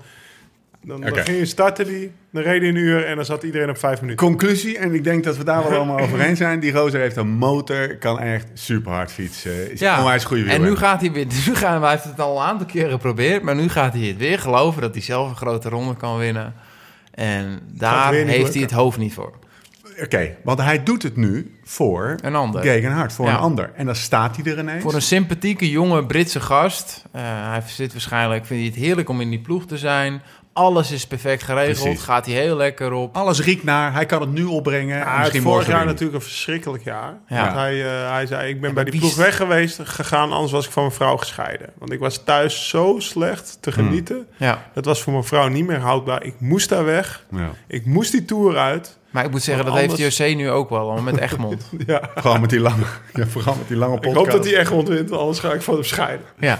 Dan, 0.81 1.01
dan 1.01 1.15
ging 1.17 1.37
je 1.37 1.45
starten 1.45 1.85
die, 1.85 2.11
dan 2.31 2.43
reed 2.43 2.59
hij 2.61 2.69
een 2.69 2.75
uur 2.75 3.05
en 3.05 3.15
dan 3.15 3.25
zat 3.25 3.43
iedereen 3.43 3.69
op 3.69 3.77
vijf 3.77 4.01
minuten. 4.01 4.25
Conclusie, 4.27 4.77
en 4.77 4.93
ik 4.93 5.03
denk 5.03 5.23
dat 5.23 5.37
we 5.37 5.43
daar 5.43 5.69
wel 5.69 5.77
allemaal 5.79 5.99
over 5.99 6.19
eens 6.21 6.37
zijn. 6.37 6.59
Die 6.59 6.73
gozer 6.73 6.99
heeft 6.99 7.15
een 7.15 7.27
motor, 7.29 7.95
kan 7.97 8.19
echt 8.19 8.47
super 8.53 8.91
hard 8.91 9.11
fietsen. 9.11 9.71
Is 9.71 9.79
Ja, 9.79 9.97
onwijs 9.99 10.23
goede 10.23 10.49
en 10.49 10.61
nu 10.61 10.75
gaat 10.75 11.01
hij 11.01 11.11
weer... 11.11 11.25
Nu 11.47 11.55
gaan, 11.55 11.81
hij 11.81 11.91
heeft 11.91 12.03
het 12.03 12.19
al 12.19 12.37
een 12.37 12.43
aantal 12.47 12.65
keren 12.67 12.91
geprobeerd, 12.91 13.41
maar 13.43 13.55
nu 13.55 13.69
gaat 13.69 13.93
hij 13.93 14.01
het 14.03 14.17
weer 14.17 14.39
geloven 14.39 14.81
dat 14.81 14.93
hij 14.93 15.01
zelf 15.03 15.29
een 15.29 15.35
grote 15.35 15.69
ronde 15.69 15.95
kan 15.95 16.17
winnen. 16.17 16.53
En 17.15 17.59
daar 17.71 18.13
heeft 18.13 18.53
hij 18.53 18.61
het 18.61 18.71
hoofd 18.71 18.97
niet 18.97 19.13
voor. 19.13 19.33
Oké, 20.03 20.35
want 20.43 20.59
hij 20.61 20.83
doet 20.83 21.03
het 21.03 21.15
nu 21.17 21.55
voor 21.63 22.15
Een 22.21 22.35
ander. 22.35 22.61
Gegenhard, 22.61 23.13
voor 23.13 23.25
Ja. 23.25 23.33
een 23.33 23.39
ander. 23.39 23.71
En 23.75 23.85
dan 23.85 23.95
staat 23.95 24.35
hij 24.37 24.51
er 24.51 24.59
ineens. 24.59 24.81
Voor 24.83 24.93
een 24.93 25.01
sympathieke 25.01 25.69
jonge 25.69 26.05
Britse 26.05 26.39
gast. 26.39 27.03
Eh, 27.11 27.21
hij 27.23 27.63
zit 27.67 27.91
waarschijnlijk, 27.91 28.45
vindt 28.45 28.63
hij 28.63 28.71
het 28.73 28.83
heerlijk 28.85 29.09
om 29.09 29.21
in 29.21 29.29
die 29.29 29.39
ploeg 29.41 29.65
te 29.65 29.77
zijn. 29.77 30.21
Alles 30.57 30.91
is 30.91 31.07
perfect 31.07 31.43
geregeld. 31.43 31.83
Precies. 31.83 32.03
Gaat 32.03 32.25
hij 32.25 32.35
heel 32.35 32.55
lekker 32.55 32.91
op. 32.91 33.15
Alles 33.15 33.41
riekt 33.41 33.63
naar, 33.63 33.93
hij 33.93 34.05
kan 34.05 34.21
het 34.21 34.31
nu 34.31 34.43
opbrengen. 34.43 34.97
Ja, 34.97 35.29
vorig 35.31 35.67
jaar 35.67 35.85
natuurlijk 35.85 36.13
een 36.15 36.21
verschrikkelijk 36.21 36.83
jaar. 36.83 37.13
Ja. 37.27 37.41
Want 37.43 37.55
hij, 37.55 37.85
eh, 37.85 38.11
hij 38.11 38.25
zei, 38.25 38.49
ik 38.49 38.61
ben 38.61 38.73
bij 38.73 38.83
die 38.83 38.99
ploeg 38.99 39.15
weg 39.15 39.35
geweest, 39.35 39.79
gegaan, 39.83 40.31
anders 40.31 40.51
was 40.51 40.65
ik 40.65 40.71
van 40.71 40.83
mijn 40.83 40.95
vrouw 40.95 41.17
gescheiden. 41.17 41.69
Want 41.77 41.91
ik 41.91 41.99
was 41.99 42.23
thuis 42.23 42.69
zo 42.69 42.95
slecht 42.99 43.57
te 43.61 43.69
Hmm. 43.69 43.85
genieten. 43.85 44.27
Ja. 44.37 44.65
Dat 44.73 44.85
was 44.85 45.01
voor 45.01 45.13
mijn 45.13 45.25
vrouw 45.25 45.47
niet 45.47 45.67
meer 45.67 45.79
houdbaar. 45.79 46.23
Ik 46.23 46.33
moest 46.39 46.69
daar 46.69 46.85
weg. 46.85 47.23
Ja. 47.31 47.49
Ik 47.67 47.85
moest 47.85 48.11
die 48.11 48.25
tour 48.25 48.57
uit. 48.57 48.97
Maar 49.09 49.25
ik 49.25 49.31
moet 49.31 49.43
zeggen, 49.43 49.65
dat 49.65 49.73
heeft 49.75 49.97
José 49.97 50.23
nu 50.25 50.49
ook 50.49 50.69
wel, 50.69 50.91
al 50.91 51.01
met 51.01 51.17
Egmond. 51.25 51.69
Ja. 51.87 52.01
Gewoon 52.15 52.41
met 52.41 52.49
die 52.49 52.59
lange, 52.59 52.85
ja, 53.13 53.25
vooral 53.27 53.55
met 53.55 53.67
die 53.67 53.77
lange 53.77 53.95
Ik 53.95 54.01
podcast. 54.01 54.25
hoop 54.25 54.35
dat 54.35 54.45
hij 54.45 54.55
echt 54.55 54.71
ontwint, 54.71 55.11
anders 55.11 55.39
ga 55.39 55.53
ik 55.53 55.61
van 55.61 55.73
hem 55.73 55.83
scheiden. 55.83 56.25
ja. 56.39 56.59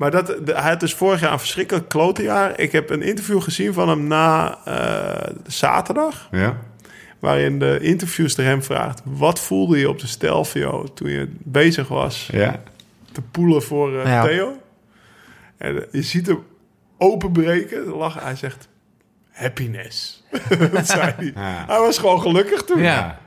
Maar 0.00 0.10
dat, 0.10 0.26
de, 0.26 0.52
hij 0.54 0.70
had 0.70 0.80
dus 0.80 0.94
vorig 0.94 1.20
jaar 1.20 1.32
een 1.32 1.38
verschrikkelijk 1.38 1.88
klote 1.88 2.22
jaar. 2.22 2.58
Ik 2.60 2.72
heb 2.72 2.90
een 2.90 3.02
interview 3.02 3.42
gezien 3.42 3.72
van 3.72 3.88
hem 3.88 4.06
na 4.06 4.58
eh, 4.64 5.34
zaterdag. 5.46 6.28
Ja? 6.30 6.56
Waarin 7.18 7.58
de 7.58 7.78
interviewster 7.80 8.44
hem 8.44 8.62
vraagt... 8.62 9.00
wat 9.04 9.40
voelde 9.40 9.78
je 9.78 9.88
op 9.88 9.98
de 9.98 10.06
Stelvio 10.06 10.84
toen 10.94 11.10
je 11.10 11.28
bezig 11.38 11.88
was 11.88 12.28
Ja. 12.32 12.60
te 13.12 13.20
poelen 13.30 13.62
voor 13.62 13.98
eh, 14.00 14.06
Ja. 14.06 14.24
Theo? 14.24 14.56
En 15.56 15.76
eh, 15.76 15.92
je 15.92 16.02
ziet 16.02 16.26
hem 16.26 16.42
openbreken, 16.98 17.84
lachen. 17.86 18.22
Hij 18.22 18.36
zegt, 18.36 18.68
happiness. 19.30 20.24
dat 20.72 20.86
zei 20.86 21.12
hij. 21.16 21.32
Ja. 21.34 21.64
Hij 21.66 21.78
was 21.78 21.98
gewoon 21.98 22.20
gelukkig 22.20 22.62
toen. 22.64 22.82
Ja. 22.82 23.18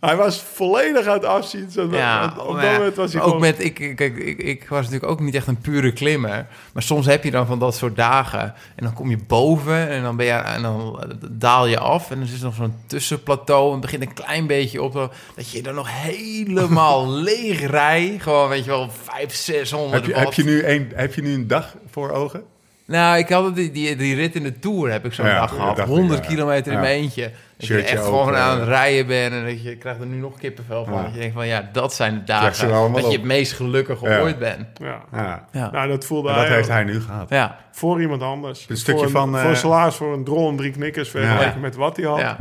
Hij 0.00 0.16
was 0.16 0.40
volledig 0.40 1.06
aan 1.06 1.14
het 1.14 1.24
afzien. 1.24 1.68
Ja, 1.90 2.34
op 2.38 2.54
dat 2.54 2.62
ja, 2.62 2.72
moment 2.72 2.96
was 2.96 3.12
hij 3.12 3.20
ook 3.20 3.26
gewoon... 3.26 3.42
met, 3.42 3.64
ik, 3.64 3.78
ik, 3.78 4.00
ik, 4.00 4.38
ik, 4.38 4.68
was 4.68 4.84
natuurlijk 4.84 5.12
ook 5.12 5.20
niet 5.20 5.34
echt 5.34 5.46
een 5.46 5.60
pure 5.60 5.92
klimmer. 5.92 6.46
Maar 6.72 6.82
soms 6.82 7.06
heb 7.06 7.24
je 7.24 7.30
dan 7.30 7.46
van 7.46 7.58
dat 7.58 7.74
soort 7.74 7.96
dagen. 7.96 8.54
En 8.76 8.84
dan 8.84 8.92
kom 8.92 9.10
je 9.10 9.18
boven 9.26 9.88
en 9.88 10.02
dan, 10.02 10.16
ben 10.16 10.26
je, 10.26 10.32
en 10.32 10.62
dan 10.62 11.02
daal 11.30 11.66
je 11.66 11.78
af. 11.78 12.10
En 12.10 12.18
dan 12.18 12.28
is 12.28 12.38
er 12.38 12.44
nog 12.44 12.54
zo'n 12.54 12.74
tussenplateau. 12.86 13.66
En 13.66 13.72
het 13.72 13.80
begint 13.80 14.02
een 14.02 14.24
klein 14.24 14.46
beetje 14.46 14.82
op. 14.82 14.92
Dat 15.36 15.50
je 15.50 15.62
dan 15.62 15.74
nog 15.74 15.88
helemaal 15.90 17.10
leeg 17.28 17.60
rijdt. 17.60 18.22
Gewoon, 18.22 18.48
weet 18.48 18.64
je 18.64 18.70
wel, 18.70 18.90
500, 18.90 19.32
600 19.32 19.92
Heb, 19.92 20.04
je, 20.04 20.12
watt. 20.12 20.36
heb, 20.36 20.46
je 20.46 20.52
nu 20.52 20.64
een, 20.64 20.92
heb 20.94 21.14
je 21.14 21.22
nu 21.22 21.34
een 21.34 21.46
dag 21.46 21.74
voor 21.90 22.10
ogen? 22.10 22.53
Nou, 22.86 23.18
ik 23.18 23.28
had 23.28 23.54
die, 23.56 23.70
die, 23.70 23.96
die 23.96 24.14
rit 24.14 24.34
in 24.34 24.42
de 24.42 24.58
Tour 24.58 24.90
heb 24.90 25.04
ik 25.04 25.12
zo'n 25.12 25.26
Ja, 25.26 25.38
dag 25.40 25.50
gehad. 25.50 25.76
dacht 25.76 25.88
ik, 25.88 25.94
100 25.94 26.22
ja. 26.22 26.28
kilometer 26.30 26.66
in 26.72 26.78
Ja. 26.78 26.84
mijn 26.84 27.00
eentje. 27.00 27.30
Dat 27.56 27.66
je 27.66 27.82
echt 27.82 27.98
open, 28.02 28.04
gewoon 28.04 28.36
aan 28.36 28.54
ja. 28.54 28.58
het 28.60 28.68
rijden 28.68 29.06
bent. 29.06 29.32
En 29.32 29.44
dat 29.44 29.62
je, 29.62 29.76
krijgt 29.76 30.00
er 30.00 30.06
nu 30.06 30.16
nog 30.16 30.38
kippenvel 30.38 30.84
van. 30.84 30.94
Ja. 30.94 31.02
Dat 31.02 31.12
je 31.12 31.18
denkt 31.18 31.34
van, 31.34 31.46
ja, 31.46 31.68
dat 31.72 31.94
zijn 31.94 32.14
de 32.14 32.24
dagen 32.24 32.92
dat 32.92 33.04
je 33.06 33.12
het 33.16 33.22
meest 33.24 33.52
gelukkig 33.52 34.00
Ja. 34.00 34.20
ooit 34.20 34.38
bent. 34.38 34.66
Ja. 34.78 35.00
Ja. 35.12 35.44
Ja. 35.52 35.70
Nou, 35.70 35.88
dat 35.88 36.04
voelde 36.04 36.28
En 36.28 36.34
dat 36.34 36.44
hij 36.46 36.54
heeft 36.54 36.68
ook. 36.68 36.74
hij 36.74 36.84
nu 36.84 37.00
gehad. 37.00 37.28
Ja, 37.28 37.58
voor 37.72 38.00
iemand 38.00 38.22
anders. 38.22 38.66
Een 38.68 38.76
stukje 38.76 39.00
voor 39.02 39.10
van, 39.10 39.28
Voor 39.30 39.38
eh, 39.38 39.48
een 39.48 39.56
salaris 39.56 39.94
voor 39.94 40.12
een 40.14 40.24
drol 40.24 40.48
en 40.50 40.56
drie 40.56 40.70
knikkers 40.70 41.08
vergeleken 41.08 41.54
Ja. 41.54 41.58
met 41.60 41.74
wat 41.74 41.96
hij 41.96 42.06
had. 42.06 42.18
ja. 42.20 42.36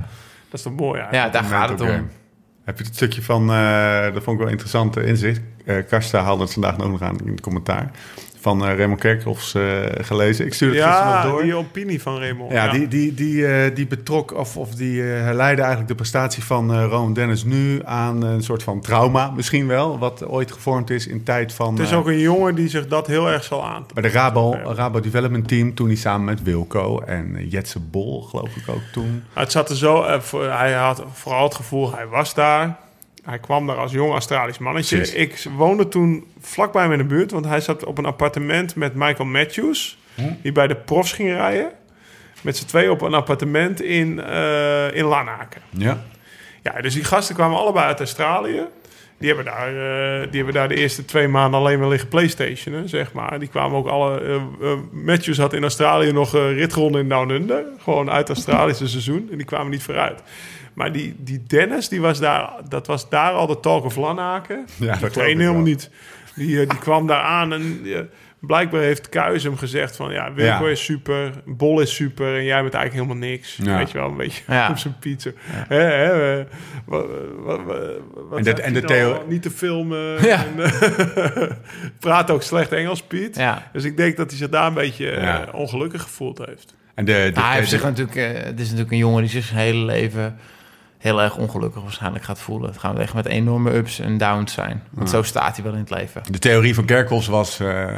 Dat 0.49 0.59
is 0.59 0.61
toch 0.61 0.73
mooi 0.75 0.99
ja 0.99 1.09
eigenlijk. 1.09 1.33
daar 1.49 1.59
gaat 1.59 1.69
het 1.69 1.81
om. 1.81 2.09
Heb 2.63 2.77
je 2.77 2.83
het 2.83 2.95
stukje 2.95 3.21
van, 3.21 3.51
eh, 3.51 4.03
dat 4.13 4.23
vond 4.23 4.27
ik 4.37 4.43
wel 4.43 4.51
interessant 4.51 4.97
eh, 4.97 5.07
inzicht. 5.07 5.41
Eh 5.65 5.75
Karsta 5.89 6.19
haalde 6.21 6.43
het 6.43 6.53
vandaag 6.53 6.77
nog 6.77 7.01
aan 7.01 7.17
in 7.25 7.31
het 7.31 7.41
commentaar. 7.41 7.91
Van 8.43 8.65
eh 8.65 8.77
Raymond 8.77 8.99
Kerkhoffs 8.99 9.53
eh, 9.53 9.63
gelezen. 10.01 10.45
Ik 10.45 10.53
stuurde 10.53 10.75
het 10.75 10.85
gisteren 10.85 11.13
nog 11.13 11.23
Ja, 11.23 11.29
door. 11.29 11.41
die 11.43 11.55
opinie 11.55 12.01
van 12.01 12.19
Raymond. 12.19 12.51
Ja, 12.51 12.71
Die, 12.71 12.87
die, 12.87 13.13
die, 13.13 13.47
eh, 13.47 13.75
die 13.75 13.87
betrok 13.87 14.33
of, 14.37 14.57
of 14.57 14.69
die 14.75 15.01
herleidde 15.01 15.61
eigenlijk 15.61 15.89
de 15.89 15.95
prestatie 15.95 16.43
van 16.43 16.83
Rowan 16.83 17.13
Dennis 17.13 17.43
nu 17.43 17.81
aan 17.85 18.21
een 18.23 18.43
soort 18.43 18.63
van 18.63 18.81
trauma, 18.81 19.31
misschien 19.35 19.67
wel, 19.67 19.99
wat 19.99 20.25
ooit 20.27 20.51
gevormd 20.51 20.89
is 20.89 21.07
in 21.07 21.23
tijd 21.23 21.53
van. 21.53 21.73
Het 21.77 21.85
is 21.87 21.93
ook 21.93 22.07
een 22.07 22.19
jongen 22.19 22.55
die 22.55 22.69
zich 22.69 22.87
dat 22.87 23.07
heel 23.07 23.29
erg 23.31 23.43
zal 23.43 23.65
aan. 23.65 23.85
bij 23.93 24.03
de 24.03 24.09
Rabo, 24.09 24.51
Rabo 24.65 24.99
Development 24.99 25.47
Team, 25.47 25.73
toen 25.75 25.87
hij 25.87 25.95
samen 25.95 26.25
met 26.25 26.43
Wilco 26.43 26.99
en 26.99 27.47
Jetse 27.49 27.79
Bol, 27.79 28.21
geloof 28.21 28.55
ik 28.55 28.69
ook 28.69 28.81
toen. 28.91 29.23
Het 29.33 29.51
zat 29.51 29.69
er 29.69 29.75
zo... 29.77 30.05
hij 30.37 30.73
had 30.73 31.03
vooral 31.13 31.43
het 31.43 31.55
gevoel, 31.55 31.95
hij 31.95 32.07
was 32.07 32.33
daar. 32.33 32.77
Hij 33.23 33.39
kwam 33.39 33.67
daar 33.67 33.77
als 33.77 33.91
jong 33.91 34.11
Australisch 34.11 34.57
mannetje. 34.57 34.95
Precies. 34.95 35.15
Ik 35.15 35.45
woonde 35.57 35.87
toen 35.87 36.27
vlakbij 36.39 36.81
hem 36.81 36.91
in 36.91 36.97
de 36.97 37.03
buurt, 37.03 37.31
want 37.31 37.45
hij 37.45 37.61
zat 37.61 37.85
op 37.85 37.97
een 37.97 38.05
appartement 38.05 38.75
met 38.75 38.93
Michael 38.95 39.29
Matthews, 39.29 39.97
die 40.41 40.51
bij 40.51 40.67
de 40.67 40.75
profs 40.75 41.11
ging 41.11 41.29
rijden. 41.29 41.71
Met 42.41 42.57
z'n 42.57 42.65
twee 42.65 42.91
op 42.91 43.01
een 43.01 43.13
appartement 43.13 43.81
in, 43.81 44.21
eh 44.23 44.95
in 44.95 45.05
Lanaken. 45.05 45.61
Ja. 45.69 46.03
Ja, 46.61 46.81
dus 46.81 46.93
die 46.93 47.03
gasten 47.03 47.35
kwamen 47.35 47.57
allebei 47.57 47.85
uit 47.85 47.99
Australië. 47.99 48.61
Die 49.17 49.27
hebben 49.33 49.45
daar, 49.53 49.67
eh, 49.67 50.21
die 50.21 50.35
hebben 50.35 50.53
daar 50.53 50.67
de 50.67 50.75
eerste 50.75 51.05
twee 51.05 51.27
maanden 51.27 51.59
alleen 51.59 51.79
maar 51.79 51.87
liggen 51.87 52.09
Playstationen, 52.09 52.89
zeg 52.89 53.13
maar. 53.13 53.39
Die 53.39 53.47
kwamen 53.47 53.77
ook 53.77 53.87
alle... 53.87 54.19
eh 54.61 54.73
Matthews 54.91 55.37
had 55.37 55.53
in 55.53 55.61
Australië 55.61 56.11
nog 56.11 56.35
eh 56.35 56.51
ritronden 56.57 57.01
in 57.01 57.09
Down 57.09 57.29
Under. 57.29 57.63
Gewoon 57.79 58.11
uit 58.11 58.29
Australische 58.29 58.87
seizoen. 58.87 59.27
En 59.31 59.37
die 59.37 59.45
kwamen 59.45 59.71
niet 59.71 59.83
vooruit. 59.83 60.21
Maar 60.73 60.91
die, 60.91 61.15
die 61.17 61.43
Dennis, 61.47 61.87
die 61.89 62.01
was 62.01 62.19
daar, 62.19 62.51
dat 62.69 62.87
was 62.87 63.09
daar 63.09 63.31
al 63.31 63.47
de 63.47 63.59
talk 63.59 63.83
of 63.85 63.95
Lanaken. 63.95 64.65
Ja, 64.79 64.95
dat 64.95 65.15
helemaal 65.15 65.53
wel. 65.53 65.61
niet. 65.61 65.89
Die, 66.35 66.61
eh, 66.61 66.69
die 66.69 66.79
kwam 66.79 67.07
daar 67.07 67.21
aan 67.23 67.53
en... 67.53 67.79
eh, 67.85 67.99
Blijkbaar 68.47 68.81
heeft 68.81 69.09
Kuijs 69.09 69.43
hem 69.43 69.57
gezegd 69.57 69.95
van... 69.95 70.11
Ja, 70.11 70.33
Wilco 70.33 70.63
Ja. 70.65 70.69
is 70.71 70.83
super, 70.83 71.31
Bol 71.45 71.79
is 71.81 71.95
super... 71.95 72.35
en 72.37 72.43
jij 72.43 72.61
bent 72.61 72.73
eigenlijk 72.73 73.05
helemaal 73.07 73.29
niks. 73.29 73.59
Ja. 73.63 73.77
Weet 73.77 73.91
je 73.91 73.97
wel, 73.97 74.07
een 74.09 74.17
beetje 74.17 74.43
Ja. 74.47 74.69
op 74.71 74.77
zijn 74.77 74.95
pizza. 74.99 75.29
Hè, 75.45 75.75
hè, 75.81 76.39
eh, 76.39 76.45
wat, 76.85 77.05
wat, 77.37 78.37
En 78.37 78.43
de- 78.43 78.61
en 78.61 78.73
de 78.73 78.81
theo- 78.81 79.23
Niet 79.27 79.41
te 79.41 79.51
filmen. 79.51 79.99
Ja. 80.27 80.45
En, 80.45 80.71
praat 81.99 82.31
ook 82.31 82.41
slecht 82.43 82.71
Engels, 82.71 83.01
Piet. 83.03 83.35
Ja. 83.35 83.69
Dus 83.73 83.83
ik 83.83 83.97
denk 83.97 84.17
dat 84.17 84.29
hij 84.29 84.37
zich 84.37 84.49
daar 84.49 84.67
een 84.67 84.73
beetje 84.73 85.05
Ja. 85.05 85.47
ongelukkig 85.51 86.01
gevoeld 86.01 86.37
heeft. 86.45 86.75
En 86.95 87.05
de, 87.05 87.11
de, 87.11 87.31
Nou, 87.33 87.45
hij 87.47 87.55
heeft 87.55 87.69
de- 87.69 87.75
zich 87.77 87.85
natuurlijk, 87.85 88.45
het 88.45 88.59
is 88.59 88.65
natuurlijk 88.65 88.91
een 88.91 88.97
jongen 88.97 89.21
die 89.21 89.31
zich 89.31 89.45
zijn 89.45 89.59
hele 89.59 89.85
leven 89.85 90.37
heel 91.03 91.21
erg 91.21 91.37
ongelukkig 91.37 91.81
waarschijnlijk 91.81 92.23
gaat 92.23 92.39
voelen. 92.39 92.69
Het 92.69 92.79
gaat 92.79 92.97
echt 92.97 93.13
met 93.13 93.25
enorme 93.25 93.73
ups 93.73 93.99
en 93.99 94.17
downs 94.17 94.53
zijn. 94.53 94.83
Want 94.89 95.09
zo 95.09 95.23
staat 95.23 95.55
hij 95.55 95.63
wel 95.63 95.73
in 95.73 95.79
het 95.79 95.89
leven. 95.89 96.21
de 96.31 96.39
theorie 96.39 96.75
van 96.75 96.85
Kerkhoffs 96.85 97.27
was... 97.27 97.59
eh, 97.59 97.95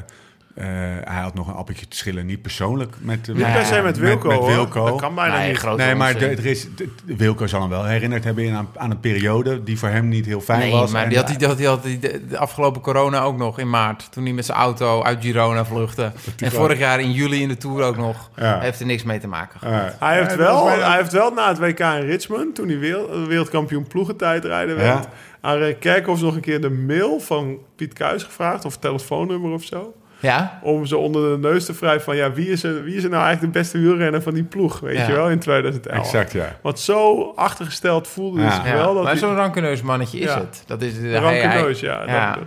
eh, 0.56 0.66
hij 1.04 1.22
had 1.22 1.34
nog 1.34 1.48
een 1.48 1.54
appeltje 1.54 1.88
te 1.88 1.98
schillen, 1.98 2.26
niet 2.26 2.42
persoonlijk 2.42 2.96
met, 3.00 3.28
Niet 3.28 3.38
Ja, 3.38 3.52
per 3.54 3.66
se 3.66 3.82
met 3.82 3.98
Wilco, 3.98 4.28
met 4.28 4.38
hoor. 4.38 4.48
Wilco. 4.50 4.86
Dat 4.86 5.00
kan 5.02 5.16
bijna 5.16 5.38
Nee, 5.38 5.48
niet. 5.50 5.58
grote 5.58 5.84
Nee, 5.84 5.96
maar 5.96 6.16
er 6.16 6.46
is, 6.46 6.68
Wilco 7.06 7.48
zal 7.48 7.62
hem 7.62 7.70
wel 7.70 7.86
herinnerd 7.86 8.24
hebben 8.24 8.54
aan, 8.54 8.68
aan 8.76 8.92
een 8.92 9.00
periode 9.00 9.64
die 9.64 9.80
voor 9.80 9.90
hem 9.90 10.08
niet 10.08 10.26
heel 10.26 10.42
fijn 10.42 10.60
Nee, 10.60 10.72
was. 10.72 10.92
maar 10.92 11.04
En 11.04 11.10
die 11.10 11.18
had, 11.18 11.28
hij, 11.28 11.38
die 11.38 11.48
had, 11.48 11.58
die 11.58 11.68
had 11.68 11.84
hij 11.84 12.00
de, 12.00 12.22
de 12.30 12.38
afgelopen 12.38 12.82
corona 12.82 13.22
ook 13.22 13.38
nog 13.38 13.60
in 13.60 13.70
maart. 13.70 14.12
Toen 14.12 14.24
hij 14.24 14.34
met 14.34 14.46
zijn 14.46 14.58
auto 14.58 15.04
uit 15.04 15.18
Girona 15.24 15.66
vluchtte. 15.66 16.12
En 16.40 16.52
vorig 16.52 16.80
jaar 16.80 17.00
in 17.00 17.12
juli 17.12 17.42
in 17.42 17.48
de 17.48 17.58
Tour 17.58 17.84
ook 17.84 17.98
nog. 17.98 18.30
Ja. 18.36 18.60
Heeft 18.60 18.80
er 18.80 18.86
niks 18.86 19.04
mee 19.04 19.20
te 19.20 19.28
maken 19.28 19.60
gehad. 19.60 19.96
Hij 20.00 20.18
heeft, 20.18 20.36
wel, 20.36 20.68
hij 20.70 20.98
heeft 20.98 21.12
wel 21.12 21.32
na 21.32 21.48
het 21.48 21.58
WK 21.60 21.80
in 21.80 22.06
Richmond, 22.06 22.56
toen 22.56 22.68
hij 22.68 22.80
wereld, 22.80 23.28
wereldkampioen 23.28 23.88
ploegentijdrijden 23.88 24.76
werd, 24.76 25.04
Ja. 25.04 25.10
aan 25.42 25.58
Ray 25.58 25.74
Kerkhoffs 25.76 26.22
nog 26.22 26.36
een 26.36 26.42
keer 26.42 26.62
de 26.62 26.70
mail 26.70 27.20
van 27.20 27.58
Piet 27.76 27.94
Kuijs 27.94 28.24
gevraagd, 28.24 28.66
of 28.66 28.78
telefoonnummer 28.78 29.52
of 29.52 29.64
zo. 29.64 29.94
Ja? 30.26 30.60
Om 30.62 30.86
ze 30.86 30.98
onder 30.98 31.32
de 31.42 31.48
neus 31.48 31.66
te 31.66 31.74
wrijven 31.74 32.02
van, 32.04 32.16
ja, 32.16 32.32
wie 32.32 32.50
is 32.50 32.64
er, 32.64 32.84
wie 32.84 32.96
is 32.96 33.04
er 33.04 33.10
nou 33.10 33.24
eigenlijk 33.24 33.54
de 33.54 33.60
beste 33.60 33.78
wielrenner 33.80 34.22
van 34.22 34.34
die 34.34 34.44
ploeg, 34.44 34.80
weet 34.80 34.98
Ja. 34.98 35.08
je 35.08 35.14
wel, 35.14 35.30
in 35.30 35.40
2011. 35.40 36.06
Exact, 36.06 36.32
ja. 36.32 36.56
Want 36.62 36.80
zo 36.80 37.32
achtergesteld 37.36 38.08
voelde 38.08 38.42
Ja. 38.42 38.52
zich 38.52 38.66
Ja, 38.66 38.74
wel. 38.74 38.94
Dat 38.94 39.04
maar 39.04 39.18
zo'n 39.18 39.36
rankeneus 39.36 39.82
mannetje 39.82 40.20
is 40.20 40.26
Ja. 40.26 40.38
het. 40.40 40.64
Dat 40.68 40.82
is 40.82 41.00
de 41.00 41.18
rankeneus, 41.20 41.80
ja. 41.80 42.04
ja. 42.06 42.34
Dat, 42.36 42.44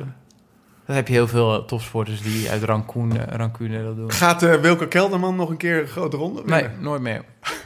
Dat 0.86 0.96
heb 0.96 1.08
je 1.08 1.14
heel 1.14 1.28
veel 1.28 1.64
topsporters 1.64 2.22
die 2.22 2.50
uit 2.50 2.62
rancune, 2.62 3.24
rancune 3.30 3.82
dat 3.84 3.96
doen. 3.96 4.12
Gaat 4.12 4.42
eh, 4.42 4.54
Wilco 4.54 4.86
Kelderman 4.86 5.36
nog 5.36 5.50
een 5.50 5.56
keer 5.56 5.80
een 5.80 5.86
grote 5.86 6.16
ronde 6.16 6.42
Nee, 6.44 6.66
nooit 6.80 7.00
meer. 7.02 7.22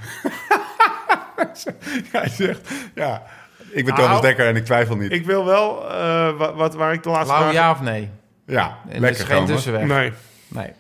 Hij 2.13 2.29
zegt, 2.29 2.71
ja, 2.95 3.23
ik 3.71 3.85
ben 3.85 3.95
Nou, 3.95 4.07
Thomas 4.07 4.21
Dekker 4.21 4.47
en 4.47 4.57
ik 4.57 4.65
twijfel 4.65 4.97
niet. 4.97 5.13
ik 5.13 5.27
wil 5.27 5.45
wel, 5.45 5.91
eh, 5.91 6.37
wat, 6.39 6.55
wat, 6.55 6.75
waar 6.75 6.93
ik 6.93 7.03
de 7.03 7.09
laatste 7.09 7.33
Lau 7.33 7.45
dagen- 7.45 7.61
ja 7.61 7.71
of 7.71 7.81
nee? 7.81 8.11
Ja, 8.53 8.79
En 8.89 8.95
er 8.95 9.01
lekker 9.01 9.21
is 9.21 9.27
geen 9.27 9.45
tussenweg. 9.47 9.85
Nee. 9.87 10.13
Nee. 10.49 10.71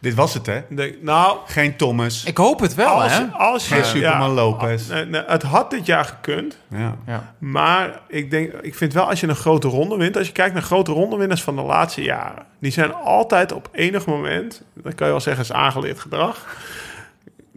Dit 0.00 0.14
was 0.14 0.34
het, 0.34 0.46
hè? 0.46 0.60
Nou, 1.00 1.38
Geen 1.46 1.76
Thomas. 1.76 2.24
Ik 2.24 2.36
hoop 2.36 2.60
het 2.60 2.74
wel, 2.74 3.02
als, 3.02 3.12
hè? 3.18 3.24
als 3.32 3.68
je... 3.68 3.74
Geen 3.74 3.84
Superman 3.84 4.30
Lopez. 4.30 4.88
Nee, 4.88 5.04
nee, 5.04 5.22
het 5.26 5.42
had 5.42 5.70
dit 5.70 5.86
jaar 5.86 6.04
gekund. 6.04 6.58
Ja. 6.68 6.96
Ja. 7.06 7.34
Maar 7.38 8.00
ik, 8.08 8.30
denk, 8.30 8.52
ik 8.52 8.74
vind 8.74 8.92
wel 8.92 9.08
als 9.08 9.20
je 9.20 9.28
een 9.28 9.36
grote 9.36 9.68
ronde 9.68 9.96
wint... 9.96 10.16
Als 10.16 10.26
je 10.26 10.32
kijkt 10.32 10.54
naar 10.54 10.62
grote 10.62 10.92
rondewinners 10.92 11.42
van 11.42 11.56
de 11.56 11.62
laatste 11.62 12.02
jaren... 12.02 12.44
Die 12.58 12.70
zijn 12.72 12.94
altijd 12.94 13.52
op 13.52 13.68
enig 13.72 14.06
moment... 14.06 14.62
Dat 14.74 14.94
kan 14.94 15.06
je 15.06 15.12
wel 15.12 15.22
zeggen 15.22 15.42
is 15.44 15.52
aangeleerd 15.52 16.00
gedrag. 16.00 16.56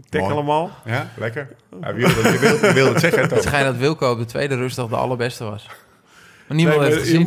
Tik 0.10 0.22
Mooi. 0.22 0.34
allemaal. 0.34 0.70
Ja, 0.86 1.08
lekker. 1.16 1.48
Hij 1.82 1.94
wilde, 1.94 2.14
het- 2.22 2.34
je 2.34 2.40
wilde, 2.40 2.68
je 2.68 2.74
wilde 2.74 2.92
het 2.92 3.00
zeggen, 3.02 3.20
Het 3.20 3.30
Thomas. 3.30 3.46
schijnt 3.46 3.66
dat 3.66 3.76
Wilco 3.78 4.12
op 4.12 4.18
de 4.18 4.26
tweede 4.26 4.56
rustdag 4.56 4.88
de 4.88 4.96
allerbeste 4.96 5.44
was. 5.44 5.68
Maar 6.50 6.58
niemand 6.58 6.80
Nee, 6.80 6.88
heeft 6.90 7.00
maar 7.02 7.12
het 7.12 7.20
je 7.22 7.26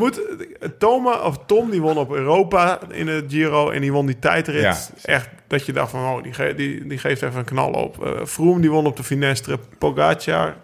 moet, 0.69 0.79
Toma, 0.79 1.19
of 1.21 1.39
Tom 1.47 1.71
die 1.71 1.81
won 1.81 1.97
op 1.97 2.13
Europa 2.13 2.79
in 2.91 3.09
het 3.09 3.25
Giro 3.29 3.71
en 3.71 3.81
die 3.81 3.93
won 3.93 4.07
die 4.07 4.19
tijdrit. 4.19 4.61
Ja. 4.63 4.77
Echt 5.03 5.29
dat 5.47 5.67
je 5.67 5.73
dacht 5.73 5.91
van, 5.91 6.01
oh, 6.01 6.23
die, 6.23 6.33
ge- 6.33 6.55
die, 6.57 6.87
die 6.87 6.99
geeft 6.99 7.23
even 7.23 7.39
een 7.39 7.45
knal 7.45 7.71
op. 7.73 8.05
Eh 8.07 8.25
Froome 8.27 8.61
die 8.61 8.71
won 8.71 8.87
op 8.87 8.97
de 8.97 9.03
Finestre. 9.05 9.59
Pogacar 9.79 10.57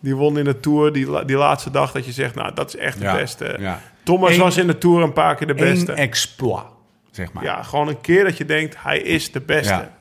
die 0.00 0.16
won 0.16 0.38
in 0.38 0.44
de 0.44 0.60
Tour 0.60 0.92
die, 0.92 1.24
die 1.24 1.36
laatste 1.36 1.70
dag 1.70 1.92
dat 1.92 2.04
je 2.04 2.12
zegt, 2.12 2.34
nou, 2.34 2.54
dat 2.54 2.68
is 2.68 2.76
echt 2.76 2.98
de 2.98 3.04
Ja, 3.04 3.16
beste. 3.16 3.56
ja. 3.58 3.80
Thomas 4.02 4.32
Eén- 4.34 4.38
was 4.40 4.56
in 4.56 4.66
de 4.66 4.78
Tour 4.78 5.02
een 5.02 5.12
paar 5.12 5.34
keer 5.34 5.46
de 5.46 5.54
beste. 5.54 5.92
Eén 5.92 5.96
exploit, 5.98 6.64
zeg 7.10 7.32
maar. 7.32 7.42
ja, 7.44 7.62
gewoon 7.62 7.88
een 7.88 8.00
keer 8.00 8.24
dat 8.24 8.36
je 8.36 8.44
denkt, 8.44 8.76
hij 8.78 8.98
is 8.98 9.32
de 9.32 9.40
beste. 9.40 9.72
Ja. 9.72 9.92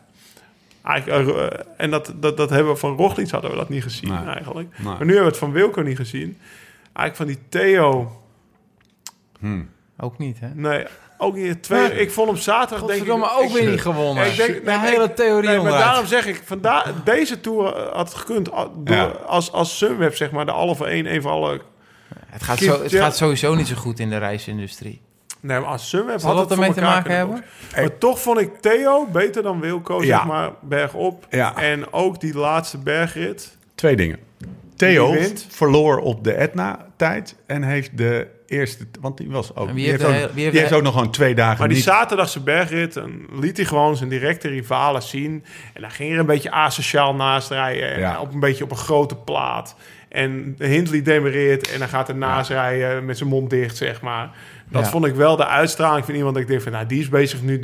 Eigenlijk, 0.84 1.54
eh, 1.54 1.60
en 1.78 1.92
dat, 1.92 2.14
dat, 2.16 2.38
dat 2.38 2.50
hebben 2.50 2.74
we 2.74 2.80
van 2.80 2.96
Roglic 2.96 3.30
hadden 3.30 3.50
we 3.52 3.56
dat 3.58 3.70
niet 3.70 3.84
gezien 3.84 4.10
Nee. 4.14 4.34
eigenlijk. 4.34 4.68
Nee. 4.78 4.86
Maar 4.88 4.98
nu 5.00 5.06
hebben 5.06 5.18
we 5.24 5.30
het 5.30 5.38
van 5.38 5.52
Wilco 5.52 5.82
niet 5.82 5.98
gezien. 5.98 6.38
Eigenlijk 6.94 7.16
van 7.16 7.26
die 7.26 7.40
Theo... 7.50 8.12
Ook 10.00 10.18
niet, 10.18 10.40
hè? 10.40 10.48
Nee, 10.54 10.86
ook 11.18 11.36
niet. 11.36 11.64
Twee, 11.64 12.00
ik 12.00 12.12
vond 12.12 12.28
hem 12.30 12.38
zaterdag 12.38 12.88
denk 12.88 13.04
ik... 13.04 13.12
Ook 13.12 13.42
ik- 13.44 13.52
weer 13.52 13.70
niet 13.70 13.82
gewonnen. 13.82 14.26
Ik 14.28 14.36
denk, 14.36 14.54
de 14.54 14.62
nee, 14.66 14.78
hele 14.80 15.04
ik- 15.04 15.16
theorie 15.16 15.50
nee, 15.50 15.60
maar 15.60 15.72
daarom 15.72 16.06
zeg 16.06 16.26
ik, 16.26 16.42
vandaar, 16.46 16.92
deze 17.04 17.40
Tour 17.42 17.76
eh, 17.76 17.94
had 17.96 18.08
het 18.08 18.18
gekund 18.18 18.46
door, 18.76 18.96
Ja. 18.96 19.06
als, 19.06 19.52
als 19.52 19.78
Sunweb, 19.78 20.16
zeg 20.16 20.32
maar, 20.32 20.46
de 20.46 20.52
alle 20.52 20.76
voor 20.76 20.86
één, 20.88 21.06
één 21.06 21.22
voor 21.22 21.32
alle... 21.32 21.62
Het, 22.26 22.44
gaat 22.44 22.58
zo, 22.58 22.82
het 22.82 22.92
ja. 22.92 23.02
gaat 23.04 23.18
sowieso 23.18 23.56
niet 23.56 23.68
zo 23.68 23.76
goed 23.76 24.00
in 24.00 24.10
de 24.10 24.18
reisindustrie. 24.18 25.02
Nee, 25.40 25.60
maar 25.60 25.70
als 25.70 25.90
Sunweb 25.90 26.20
Zal 26.20 26.30
had 26.30 26.38
dat 26.40 26.50
het 26.50 26.60
ermee 26.60 26.74
te 26.74 26.82
maken 26.82 27.16
hebben? 27.16 27.44
Maar 27.76 27.98
toch 27.98 28.20
vond 28.20 28.40
ik 28.40 28.56
Theo 28.62 29.06
beter 29.12 29.44
dan 29.44 29.60
Wilco, 29.60 30.04
Ja. 30.04 30.18
zeg 30.18 30.26
maar, 30.26 30.52
bergop. 30.62 31.26
Ja. 31.30 31.56
En 31.56 31.94
ook 31.94 32.20
die 32.20 32.34
laatste 32.38 32.78
bergrit. 32.78 33.58
Twee 33.76 33.96
dingen. 33.96 34.20
Theo 34.76 35.16
verloor 35.50 35.98
op 36.00 36.24
de 36.24 36.34
Etna-tijd 36.34 37.36
en 37.48 37.64
heeft 37.64 37.98
de 37.98 38.28
eerste... 38.48 38.86
Want 39.02 39.18
die 39.18 39.30
was 39.30 39.56
ook... 39.56 39.68
En 39.68 39.74
wie 39.74 39.84
die 39.84 39.92
heeft 39.92 40.02
heeft, 40.02 40.02
de 40.02 40.08
ook, 40.08 40.14
hele- 40.22 40.34
wie 40.34 40.42
heeft 40.42 40.52
die 40.54 40.62
heeft 40.62 40.74
ook 40.74 40.84
nog 40.84 40.94
gewoon 40.94 41.12
twee 41.12 41.36
dagen 41.36 41.58
Maar 41.60 41.68
die 41.68 41.78
niet... 41.78 41.86
zaterdagse 41.86 42.40
bergrit 42.40 42.94
dan 42.94 43.26
liet 43.40 43.58
hij 43.58 43.66
gewoon 43.66 43.98
zijn 43.98 44.10
directe 44.10 44.48
rivalen 44.48 45.02
zien. 45.04 45.44
En 45.74 45.82
dan 45.82 45.92
ging 45.92 46.14
er 46.14 46.20
een 46.20 46.26
beetje 46.26 46.52
asociaal 46.52 47.16
naast 47.16 47.50
rijden. 47.50 47.94
En 47.94 48.00
Ja. 48.00 48.20
op 48.20 48.34
een 48.34 48.40
beetje 48.40 48.64
op 48.64 48.72
een 48.72 48.78
grote 48.78 49.16
plaat. 49.16 49.76
En 50.10 50.56
Hindley 50.60 51.02
demereert 51.02 51.72
en 51.72 51.80
dan 51.80 51.88
gaat 51.88 52.10
er 52.10 52.16
naast 52.16 52.50
rijden 52.50 53.06
met 53.06 53.18
zijn 53.18 53.30
mond 53.30 53.50
dicht, 53.50 53.78
zeg 53.78 54.02
maar. 54.02 54.30
Dat 54.70 54.84
Ja. 54.84 54.90
vond 54.90 55.06
ik 55.06 55.16
wel 55.16 55.36
de 55.36 55.48
uitstraling 55.48 56.06
van 56.06 56.16
iemand 56.16 56.34
dat 56.34 56.44
ik 56.44 56.50
denk 56.50 56.62
van... 56.62 56.72
nou, 56.72 56.86
die 56.86 57.00
is 57.00 57.10
bezig 57.10 57.42
nu 57.42 57.60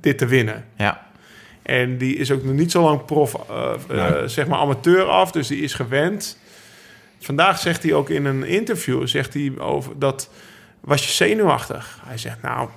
dit 0.00 0.18
te 0.18 0.26
winnen. 0.26 0.64
Ja. 0.76 1.06
En 1.62 1.98
die 1.98 2.16
is 2.16 2.30
ook 2.30 2.44
nog 2.44 2.54
niet 2.54 2.70
zo 2.70 2.82
lang 2.82 3.04
prof, 3.04 3.34
eh, 3.50 3.72
eh, 3.88 4.10
Nee. 4.14 4.28
zeg 4.28 4.46
maar 4.46 4.58
amateur 4.58 5.04
af, 5.04 5.30
dus 5.32 5.46
die 5.48 5.60
is 5.62 5.74
gewend. 5.74 6.38
Vandaag 7.20 7.58
zegt 7.58 7.82
hij 7.82 7.92
ook 7.92 8.10
in 8.10 8.24
een 8.24 8.44
interview, 8.44 9.06
zegt 9.06 9.34
hij 9.34 9.52
over 9.58 9.98
dat 9.98 10.30
was 10.80 11.04
je 11.06 11.10
zenuwachtig. 11.12 11.98
Hij 12.04 12.18
zegt 12.18 12.42
nou, 12.42 12.68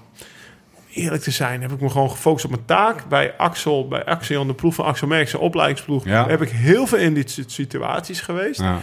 om 0.73 0.81
eerlijk 0.93 1.21
te 1.23 1.31
zijn, 1.31 1.61
heb 1.61 1.71
ik 1.71 1.79
me 1.81 1.89
gewoon 1.89 2.09
gefocust 2.11 2.45
op 2.45 2.51
mijn 2.51 2.65
taak. 2.65 3.07
Bij 3.07 3.33
Axel, 3.37 3.87
bij 3.87 4.05
Axion, 4.05 4.47
de 4.47 4.53
ploeg 4.53 4.73
van 4.75 4.85
Axel 4.85 5.07
zijn 5.07 5.37
opleidingsploeg, 5.37 6.05
Ja. 6.05 6.27
heb 6.27 6.41
ik 6.41 6.49
heel 6.49 6.87
veel 6.87 6.97
in 6.97 7.13
dit 7.13 7.31
soort 7.31 7.51
situaties 7.51 8.21
geweest. 8.21 8.59
Ja, 8.59 8.79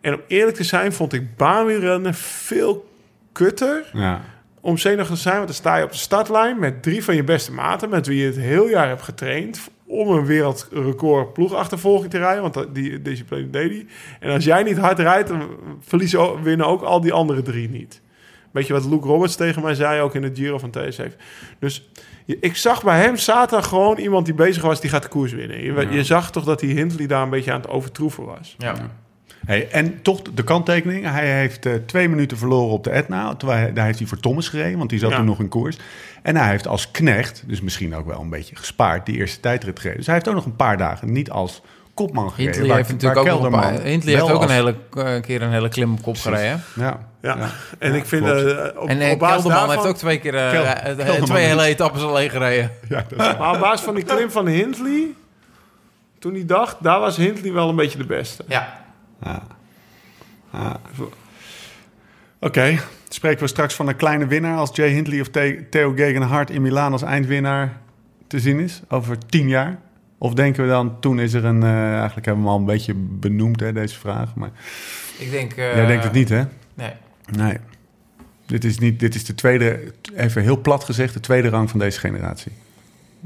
En 0.00 0.14
om 0.14 0.20
eerlijk 0.28 0.56
te 0.56 0.64
zijn, 0.64 0.92
vond 0.92 1.12
ik 1.12 1.36
baanwielrennen 1.36 2.14
veel 2.14 2.88
kutter 3.32 3.84
ja. 3.92 4.20
Om 4.64 4.78
zenuwachtig 4.78 5.16
te 5.16 5.22
zijn. 5.22 5.34
Want 5.34 5.46
dan 5.46 5.56
sta 5.56 5.76
je 5.76 5.84
op 5.84 5.90
de 5.90 5.96
startlijn 5.96 6.58
met 6.58 6.82
drie 6.82 7.04
van 7.04 7.14
je 7.14 7.24
beste 7.24 7.52
maten... 7.52 7.88
met 7.90 8.06
wie 8.06 8.18
je 8.20 8.26
het 8.26 8.36
heel 8.36 8.68
jaar 8.68 8.88
hebt 8.88 9.02
getraind... 9.02 9.70
om 9.86 10.08
een 10.08 10.26
wereldrecord 10.26 11.32
ploegachtervolging 11.32 12.10
te 12.10 12.18
rijden. 12.18 12.42
Want 12.42 12.54
dat- 12.54 12.74
die 12.74 13.02
discipline 13.02 13.50
deed 13.50 13.70
hij. 13.70 13.86
En 14.20 14.30
als 14.30 14.44
jij 14.44 14.62
niet 14.62 14.78
hard 14.78 14.98
rijdt, 14.98 15.28
dan 15.28 15.48
verliezen, 15.80 16.42
winnen 16.42 16.66
ook 16.66 16.82
al 16.82 17.00
die 17.00 17.12
andere 17.12 17.42
drie 17.42 17.68
niet. 17.68 18.00
Weet 18.50 18.66
je 18.66 18.72
wat 18.72 18.84
Luke 18.84 19.06
Roberts 19.06 19.36
tegen 19.36 19.62
mij 19.62 19.74
zei, 19.74 20.00
ook 20.00 20.14
in 20.14 20.22
het 20.22 20.38
Giro 20.38 20.58
van 20.58 20.72
TS7. 20.78 21.12
Dus 21.58 21.88
ik 22.26 22.56
zag 22.56 22.82
bij 22.84 23.00
hem 23.00 23.16
zaterdag 23.16 23.68
gewoon 23.68 23.98
iemand 23.98 24.24
die 24.26 24.34
bezig 24.34 24.62
was... 24.62 24.80
die 24.80 24.90
gaat 24.90 25.02
de 25.02 25.08
koers 25.08 25.32
winnen. 25.32 25.62
Je, 25.62 25.86
je 25.90 26.04
zag 26.04 26.30
toch 26.30 26.44
dat 26.44 26.60
die 26.60 26.74
Hindley 26.74 27.06
daar 27.06 27.22
een 27.22 27.30
beetje 27.30 27.52
aan 27.52 27.60
het 27.60 27.70
overtroeven 27.70 28.24
was. 28.24 28.54
ja. 28.58 29.02
Hey, 29.46 29.68
en 29.70 30.02
toch 30.02 30.22
de 30.22 30.44
kanttekening. 30.44 31.04
Hij 31.10 31.26
heeft 31.38 31.66
eh, 31.66 31.72
twee 31.86 32.08
minuten 32.08 32.36
verloren 32.38 32.72
op 32.72 32.84
de 32.84 32.90
Etna. 32.90 33.34
Terwijl 33.34 33.60
hij, 33.60 33.72
daar 33.72 33.84
heeft 33.86 33.98
hij 33.98 34.08
voor 34.08 34.20
Thomas 34.20 34.48
gereden, 34.48 34.78
want 34.78 34.90
die 34.90 34.98
zat 34.98 35.10
Ja. 35.10 35.16
toen 35.16 35.24
nog 35.24 35.38
in 35.40 35.48
koers. 35.48 35.76
En 36.22 36.36
hij 36.36 36.48
heeft 36.50 36.66
als 36.66 36.90
knecht, 36.90 37.42
dus 37.46 37.60
misschien 37.60 37.94
ook 37.94 38.06
wel 38.06 38.20
een 38.20 38.30
beetje 38.30 38.56
gespaard, 38.56 39.06
die 39.06 39.16
eerste 39.16 39.40
tijdrit 39.40 39.76
gereden. 39.78 39.96
Dus 39.98 40.06
hij 40.06 40.14
heeft 40.14 40.28
ook 40.28 40.34
nog 40.34 40.44
een 40.44 40.56
paar 40.56 40.76
dagen 40.76 41.12
niet 41.12 41.30
als 41.30 41.62
kopman 41.94 42.30
gereden. 42.30 42.44
Hindley 42.52 42.68
waar- 42.68 42.76
heeft 42.76 42.88
natuurlijk 42.92 43.20
ook 43.20 43.26
een 43.26 43.50
paar, 43.50 43.60
Kelderman 43.60 43.86
Hindley 43.90 44.14
heeft 44.14 44.30
ook 44.30 44.42
een 44.42 44.50
hele 44.50 44.74
eh, 44.96 45.20
keer 45.22 45.42
een 45.42 45.50
hele 45.52 45.68
klim 45.68 45.92
op 45.92 46.02
kop 46.02 46.16
gereden. 46.16 46.62
Ja, 46.76 47.00
Ja, 47.22 47.36
ja. 47.36 47.50
en 47.78 47.90
Ja, 47.92 47.96
ik 47.98 48.04
vind... 48.06 48.24
eh, 48.26 48.30
op, 48.76 48.88
En 48.88 49.10
op 49.10 49.18
basis 49.18 49.18
Kelderman 49.18 49.50
daarvan- 49.50 49.68
heeft 49.70 49.86
ook 49.86 49.96
twee 49.96 50.18
keer 50.18 50.32
Kel- 50.32 51.24
twee 51.24 51.44
hele 51.46 51.62
etappes 51.62 52.02
alleen 52.02 52.30
gereden. 52.30 52.70
Ja, 52.88 53.04
dat 53.08 53.20
is- 53.32 53.38
Maar 53.38 53.54
op 53.54 53.60
basis 53.60 53.80
van 53.84 53.94
die 53.94 54.04
klim 54.04 54.30
van 54.30 54.46
Hindley, 54.46 55.06
toen 56.18 56.32
hij 56.34 56.44
dacht, 56.46 56.76
daar 56.80 57.00
was 57.00 57.16
Hindley 57.16 57.52
wel 57.52 57.68
een 57.68 57.76
beetje 57.76 57.98
de 57.98 58.06
beste. 58.06 58.44
Ja. 58.48 58.82
Oké, 62.40 62.78
spreken 63.08 63.40
we 63.40 63.46
straks 63.48 63.74
van 63.74 63.88
een 63.88 63.96
kleine 63.96 64.26
winnaar 64.26 64.56
als 64.58 64.70
Jay 64.72 64.88
Hindley 64.88 65.20
of 65.20 65.28
The- 65.28 65.64
Theo 65.70 65.92
Gegenhardt 65.92 66.50
in 66.50 66.62
Milaan 66.62 66.92
als 66.92 67.02
eindwinnaar 67.02 67.80
te 68.26 68.40
zien 68.40 68.58
is 68.60 68.82
over 68.88 69.18
tien 69.26 69.48
jaar? 69.48 69.78
Of 70.18 70.34
denken 70.34 70.62
we 70.62 70.68
dan, 70.68 71.00
toen 71.00 71.18
is 71.20 71.32
er 71.32 71.44
een, 71.44 71.62
eh, 71.62 71.92
eigenlijk 71.96 72.26
hebben 72.26 72.44
we 72.44 72.50
hem 72.50 72.58
al 72.58 72.58
een 72.58 72.64
beetje 72.74 72.94
benoemd 72.94 73.60
hè, 73.60 73.72
deze 73.72 73.98
vraag, 73.98 74.34
maar 74.34 74.50
Ik 75.18 75.30
denk... 75.30 75.52
eh, 75.52 75.74
jij 75.74 75.86
denkt 75.86 76.04
het 76.04 76.12
niet 76.12 76.28
hè? 76.28 76.42
Nee. 76.74 76.92
Nee. 77.36 77.56
Dit 78.46 78.64
is, 78.64 78.78
niet, 78.78 79.00
dit 79.00 79.14
is 79.14 79.24
de 79.24 79.34
tweede, 79.34 79.92
even 80.14 80.42
heel 80.42 80.60
plat 80.60 80.84
gezegd, 80.84 81.14
de 81.14 81.20
tweede 81.20 81.48
rang 81.48 81.70
van 81.70 81.78
deze 81.78 81.98
generatie. 82.00 82.52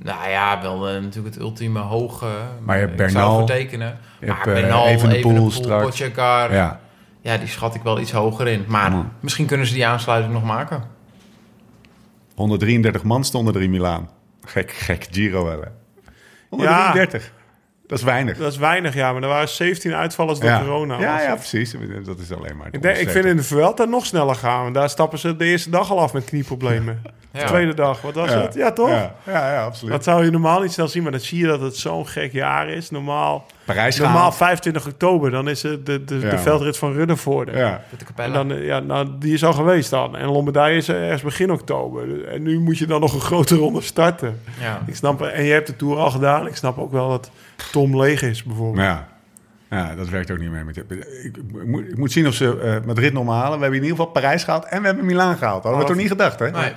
Nou 0.02 0.28
ja, 0.28 0.62
wel 0.62 0.88
eh, 0.88 1.02
natuurlijk 1.02 1.34
het 1.34 1.42
ultieme 1.44 1.78
hoge. 1.80 2.26
Maar 2.62 2.74
je 2.74 2.80
hebt 2.80 2.92
ik 2.92 2.98
Bernal, 2.98 3.34
zou 3.34 3.46
vertekenen. 3.46 3.98
je 4.20 4.26
maar 4.26 4.38
eh, 4.38 4.44
Bernal, 4.44 4.86
Evenepoel 4.86 5.16
Evenepoel, 5.30 5.50
straks. 5.50 5.98
Pogacar, 5.98 6.52
ja. 6.54 6.80
Ja, 7.20 7.36
die 7.36 7.48
schat 7.48 7.74
ik 7.74 7.82
wel 7.82 8.00
iets 8.00 8.12
hoger 8.12 8.46
in. 8.48 8.64
Maar 8.68 8.90
Ja. 8.90 9.10
misschien 9.20 9.46
kunnen 9.46 9.66
ze 9.66 9.74
die 9.74 9.86
aansluiting 9.86 10.32
nog 10.32 10.44
maken. 10.44 10.82
133 12.34 13.02
man 13.02 13.24
stonden 13.24 13.54
er 13.54 13.62
in 13.62 13.70
Milaan. 13.70 14.10
Gek, 14.44 14.70
gek 14.72 15.06
Giro 15.10 15.44
wel 15.44 15.60
hè? 15.60 15.68
133, 16.48 17.32
dat 17.88 17.98
is 17.98 18.04
weinig. 18.04 18.36
Dat 18.38 18.52
is 18.52 18.58
weinig, 18.58 18.94
ja. 18.94 19.12
Maar 19.12 19.22
er 19.22 19.28
waren 19.28 19.48
17 19.48 19.94
uitvallers 19.94 20.38
door 20.38 20.50
ja. 20.50 20.60
corona. 20.60 21.00
Ja, 21.00 21.20
ja, 21.22 21.34
precies. 21.34 21.74
Dat 22.04 22.18
is 22.18 22.32
alleen 22.32 22.56
maar. 22.56 22.68
Ik, 22.70 22.82
denk, 22.82 22.96
ik 22.96 23.08
vind 23.08 23.24
in 23.24 23.36
de 23.36 23.42
Vuelta 23.42 23.84
nog 23.84 24.06
sneller 24.06 24.34
gaan. 24.34 24.62
Want 24.62 24.74
daar 24.74 24.88
stappen 24.88 25.18
ze 25.18 25.36
de 25.36 25.44
eerste 25.44 25.70
dag 25.70 25.90
al 25.90 26.00
af 26.00 26.12
met 26.12 26.24
knieproblemen. 26.24 27.02
Ja. 27.32 27.40
De 27.40 27.46
tweede 27.46 27.74
dag, 27.74 28.00
wat 28.00 28.14
was 28.14 28.34
het? 28.34 28.54
Ja, 28.54 28.72
toch? 28.72 28.88
Ja, 28.88 29.14
ja, 29.26 29.52
ja, 29.52 29.64
absoluut. 29.64 29.92
Dat 29.92 30.04
zou 30.04 30.24
je 30.24 30.30
normaal 30.30 30.60
niet 30.60 30.72
snel 30.72 30.88
zien, 30.88 31.02
maar 31.02 31.12
dan 31.12 31.20
zie 31.20 31.38
je 31.38 31.46
dat 31.46 31.60
het 31.60 31.76
zo'n 31.76 32.06
gek 32.06 32.32
jaar 32.32 32.68
is. 32.68 32.90
Normaal, 32.90 33.46
Parijs 33.74 33.96
normaal 33.98 34.16
gehaald. 34.16 34.36
25 34.36 34.86
oktober, 34.86 35.30
dan 35.30 35.48
is 35.48 35.62
het 35.62 35.86
de, 35.86 36.04
de, 36.04 36.18
Ja. 36.18 36.30
de 36.30 36.38
veldrit 36.38 36.76
van 36.76 36.92
Ruddervoorde. 36.92 37.52
Ja. 37.52 37.82
Met 37.90 38.00
de 38.16 38.22
En 38.22 38.32
dan, 38.32 38.52
eh, 38.52 38.64
ja, 38.64 38.80
nou, 38.80 39.08
die 39.18 39.32
is 39.34 39.44
al 39.44 39.52
geweest 39.52 39.90
dan. 39.90 40.16
En 40.16 40.26
Lombardije 40.28 40.76
is 40.76 40.88
er 40.88 41.02
ergens 41.02 41.22
begin 41.22 41.50
oktober. 41.52 42.24
En 42.28 42.42
nu 42.42 42.58
moet 42.58 42.78
je 42.78 42.86
dan 42.86 43.00
nog 43.00 43.14
een 43.14 43.20
grote 43.20 43.56
ronde 43.56 43.80
starten. 43.80 44.40
ja. 44.60 44.80
Ik 44.86 44.94
snap, 44.96 45.22
en 45.22 45.44
je 45.44 45.52
hebt 45.52 45.66
de 45.66 45.76
Tour 45.76 45.96
al 45.98 46.10
gedaan. 46.10 46.46
Ik 46.46 46.56
snap 46.56 46.78
ook 46.78 46.92
wel 46.92 47.08
dat 47.08 47.30
Tom 47.72 48.00
leeg 48.00 48.22
is, 48.22 48.42
bijvoorbeeld. 48.42 48.84
Ja. 48.86 49.08
ja, 49.70 49.94
dat 49.94 50.08
werkt 50.08 50.30
ook 50.30 50.38
niet 50.38 50.50
meer. 50.50 50.64
Met, 50.64 50.76
ik, 50.76 50.84
ik, 51.24 51.36
moet, 51.66 51.88
ik 51.88 51.96
moet 51.96 52.12
zien 52.12 52.26
of 52.26 52.34
ze 52.34 52.60
eh, 52.60 52.86
Madrid 52.86 53.12
nog 53.12 53.24
maar 53.24 53.36
halen. 53.40 53.56
We 53.58 53.62
hebben 53.62 53.80
in 53.80 53.84
ieder 53.84 53.96
geval 53.98 54.12
Parijs 54.12 54.44
gehaald 54.44 54.64
en 54.64 54.80
we 54.80 54.86
hebben 54.86 55.04
Milaan 55.06 55.36
gehaald. 55.36 55.62
Hadden 55.62 55.80
we 55.80 55.86
Oh. 55.86 55.90
toch 55.92 56.00
niet 56.00 56.08
gedacht, 56.10 56.38
hè? 56.38 56.50
Nee. 56.50 56.72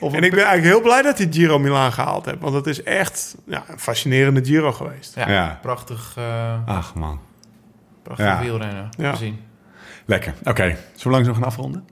Of 0.00 0.12
En 0.12 0.22
ik 0.22 0.30
ben 0.30 0.44
eigenlijk 0.44 0.74
heel 0.74 0.82
blij 0.82 1.02
dat 1.02 1.18
hij 1.18 1.26
Giro 1.30 1.58
Milaan 1.58 1.92
gehaald 1.92 2.24
heeft. 2.24 2.40
Want 2.40 2.54
het 2.54 2.66
is 2.66 2.82
echt 2.82 3.36
ja, 3.46 3.64
een 3.68 3.78
fascinerende 3.78 4.44
Giro 4.44 4.72
geweest. 4.72 5.14
Ja, 5.14 5.30
Ja. 5.30 5.58
prachtig, 5.62 6.14
eh 6.16 6.54
Ach, 6.66 6.94
man. 6.94 7.20
prachtig 8.02 8.26
Ja. 8.26 8.40
wielrennen 8.40 8.88
Ja. 8.98 9.10
gezien. 9.10 9.40
Lekker. 10.06 10.34
Oké, 10.44 10.76
zo 10.96 11.10
lang 11.10 11.26
zo 11.26 11.32
gaan 11.32 11.44
afronden? 11.44 11.88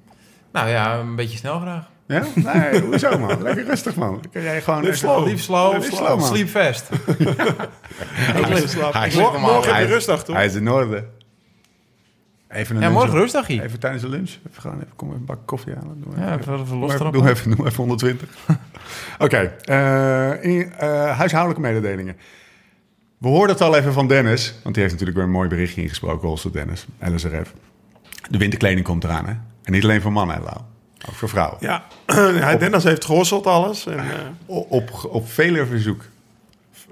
Nou 0.52 0.68
ja, 0.68 0.94
een 0.98 1.16
beetje 1.16 1.38
snel 1.38 1.60
graag. 1.60 1.84
Ja? 2.06 2.22
Nee, 2.34 2.80
hoezo, 2.86 3.18
man? 3.18 3.42
Lekker 3.42 3.64
rustig, 3.64 3.94
man. 3.94 4.12
Dan 4.20 4.30
kun 4.32 4.42
jij 4.42 4.62
gewoon... 4.62 4.78
Live 4.80 4.92
even- 4.92 5.08
slow. 5.08 5.26
Lief 5.26 5.42
slow, 5.42 5.74
Live 5.74 5.96
slow, 5.96 6.22
sleep 6.24 6.48
fast. 6.48 6.88
Hij 8.08 8.62
is- 8.62 8.74
Morgen 9.14 9.40
Hij 9.40 9.40
morgen 9.40 9.74
heb 9.74 9.86
je 9.86 9.92
rustdag, 9.92 10.24
toch? 10.24 10.36
Hij 10.36 10.44
is 10.46 10.54
in 10.54 10.70
orde. 10.70 11.04
Even 12.48 12.76
een 12.76 12.82
Ja, 12.82 12.88
morgen 12.90 13.12
rustdagje. 13.18 13.62
Even 13.62 13.78
tijdens 13.80 14.02
de 14.02 14.08
lunch. 14.08 14.30
Even 14.50 14.62
gaan, 14.62 14.74
even, 14.74 14.96
kom 14.96 15.08
even 15.08 15.20
een 15.20 15.26
bak 15.26 15.38
koffie 15.46 15.74
halen. 15.74 16.04
Doe 16.04 16.12
Ja, 16.16 16.38
even, 16.38 16.52
even 16.54 16.66
doe 16.66 16.76
los 16.78 16.88
even, 16.92 17.00
erop. 17.06 17.12
doe 17.12 17.28
even, 17.30 17.56
doe 17.56 17.66
even 17.66 17.76
120. 17.76 18.28
Oké, 19.18 19.36
eh, 19.64 20.60
eh, 20.60 21.16
huishoudelijke 21.16 21.60
mededelingen. 21.62 22.16
We 23.18 23.28
hoorden 23.28 23.56
het 23.56 23.64
al 23.64 23.76
even 23.76 23.92
van 23.92 24.08
Dennis, 24.08 24.54
want 24.62 24.74
die 24.74 24.82
heeft 24.82 24.94
natuurlijk 24.94 25.16
weer 25.18 25.26
een 25.26 25.32
mooi 25.36 25.48
berichtje 25.48 25.82
ingesproken, 25.82 26.28
Holster 26.28 26.52
Dennis, 26.52 26.86
LSRF. 27.00 27.54
De 28.30 28.38
winterkleding 28.38 28.84
komt 28.86 29.04
eraan, 29.04 29.26
hè? 29.26 29.32
En 29.62 29.72
niet 29.72 29.82
alleen 29.82 30.00
voor 30.00 30.12
mannen, 30.12 30.36
hè, 30.36 30.42
Lau. 30.42 30.56
Ook 31.08 31.14
voor 31.14 31.28
vrouwen. 31.28 31.56
Ja, 31.60 31.84
Dennis 32.58 32.84
heeft 32.84 33.04
gehosseld 33.04 33.46
alles. 33.46 33.86
En, 33.86 33.98
eh, 33.98 34.04
O- 34.46 34.66
Op, 34.68 35.08
op 35.10 35.28
vele 35.28 35.66
verzoek. 35.66 36.04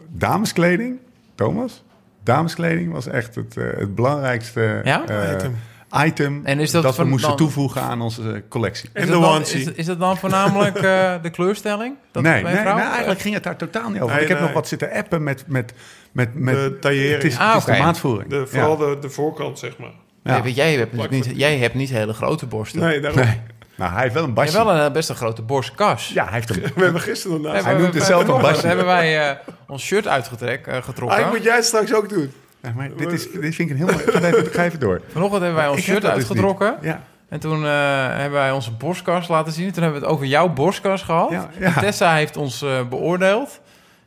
Dameskleding, 0.08 0.98
Thomas? 1.34 1.82
Dameskleding 2.26 2.92
was 2.92 3.06
echt 3.06 3.34
het, 3.34 3.56
eh, 3.56 3.64
het 3.78 3.94
belangrijkste 3.94 4.80
Ja? 4.84 5.04
eh, 5.06 5.32
Item. 5.36 5.56
item 6.04 6.40
En 6.44 6.58
is 6.60 6.70
dat 6.70 6.82
we 6.84 6.92
van- 6.92 7.08
moesten 7.08 7.28
dan- 7.28 7.36
toevoegen 7.38 7.80
aan 7.82 8.00
onze 8.00 8.42
collectie. 8.48 8.90
En 8.92 9.02
Is 9.02 9.08
de 9.08 9.16
onesie. 9.16 9.60
Is, 9.60 9.72
is 9.72 9.86
dat 9.86 9.98
dan 9.98 10.16
voornamelijk 10.16 10.76
eh, 10.76 11.14
de 11.22 11.30
kleurstelling? 11.30 11.94
Dat 12.12 12.22
nee, 12.22 12.42
nee, 12.42 12.54
eigenlijk 12.54 13.20
ging 13.20 13.34
het 13.34 13.42
daar 13.42 13.56
totaal 13.56 13.90
niet 13.90 14.00
over. 14.00 14.14
Nee, 14.14 14.22
ik 14.22 14.28
heb 14.28 14.38
nee. 14.38 14.46
nog 14.46 14.56
wat 14.56 14.68
zitten 14.68 14.92
appen 14.92 15.22
met... 15.22 15.44
met, 15.46 15.72
met, 16.12 16.34
met 16.34 16.54
De 16.54 16.78
taillering. 16.80 17.22
Het 17.22 17.32
is, 17.32 17.38
Ah, 17.38 17.48
het 17.54 17.68
is 17.68 17.76
de 17.76 17.82
maatvoering. 17.82 18.30
de, 18.30 18.46
vooral 18.46 18.88
ja. 18.88 18.94
de, 18.94 19.00
de 19.00 19.10
voorkant, 19.10 19.58
zeg 19.58 19.78
maar. 19.78 19.92
Ja. 20.22 20.32
Nee, 20.32 20.42
want 20.42 20.54
jij 20.54 20.74
hebt, 20.74 21.10
niet, 21.10 21.30
jij 21.34 21.58
hebt 21.58 21.74
niet 21.74 21.90
hele 21.90 22.12
grote 22.12 22.46
borsten. 22.46 22.80
Nee, 22.80 23.00
daarom. 23.00 23.20
Nee. 23.20 23.40
Nou, 23.76 23.92
hij 23.92 24.02
heeft 24.02 24.14
wel 24.14 24.22
een 24.22 24.28
Je 24.34 24.40
hebt 24.40 24.52
basje. 24.52 24.64
wel 24.66 24.74
een 24.76 24.86
eh, 24.86 24.92
best 24.92 25.08
een 25.08 25.14
grote 25.16 25.42
borstkas. 25.42 26.08
Ja, 26.08 26.24
hij 26.24 26.32
heeft 26.32 26.50
een... 26.50 26.62
We 26.74 26.82
hebben 26.84 27.00
gisteren 27.00 27.40
nog 27.42 27.52
naast. 27.52 27.64
Hij 27.64 27.74
noemt 27.74 27.94
het 27.94 28.02
zelf 28.02 28.20
een 28.20 28.26
vanochtend 28.26 28.52
basje. 28.52 28.66
hebben 28.66 28.86
wij 28.86 29.28
eh, 29.30 29.36
ons 29.66 29.82
shirt 29.84 30.06
uitgetrokken. 30.08 30.72
eh, 30.72 30.82
getrokken. 30.82 31.16
Eigenlijk 31.16 31.36
moet 31.36 31.44
jij 31.44 31.56
het 31.56 31.64
straks 31.64 31.94
ook 31.94 32.08
doen. 32.08 32.32
Ja, 32.62 32.72
maar 32.76 32.90
dit, 32.96 33.12
is, 33.12 33.30
dit 33.30 33.54
vind 33.54 33.58
ik 33.58 33.70
een 33.70 33.76
heel 33.76 33.86
mooi... 33.86 34.04
Ga 34.06 34.20
even, 34.20 34.46
ga 34.52 34.64
even 34.64 34.80
door. 34.80 35.00
Vanochtend 35.12 35.42
hebben 35.42 35.60
wij 35.60 35.68
ons 35.68 35.78
Ik 35.78 35.84
shirt 35.84 36.00
dus 36.02 36.10
uitgetrokken. 36.10 36.76
Ja. 36.80 37.02
En 37.28 37.40
toen 37.40 37.64
eh, 37.64 37.70
hebben 38.06 38.38
wij 38.38 38.50
onze 38.50 38.72
borstkas 38.72 39.28
laten 39.28 39.52
zien. 39.52 39.72
Toen 39.72 39.82
hebben 39.82 40.00
we 40.00 40.06
het 40.06 40.14
over 40.14 40.26
jouw 40.26 40.48
borstkas 40.48 41.02
gehad. 41.02 41.30
Ja, 41.30 41.48
ja. 41.58 41.72
Tessa 41.80 42.14
heeft 42.14 42.36
ons 42.36 42.64
beoordeeld. 42.88 43.60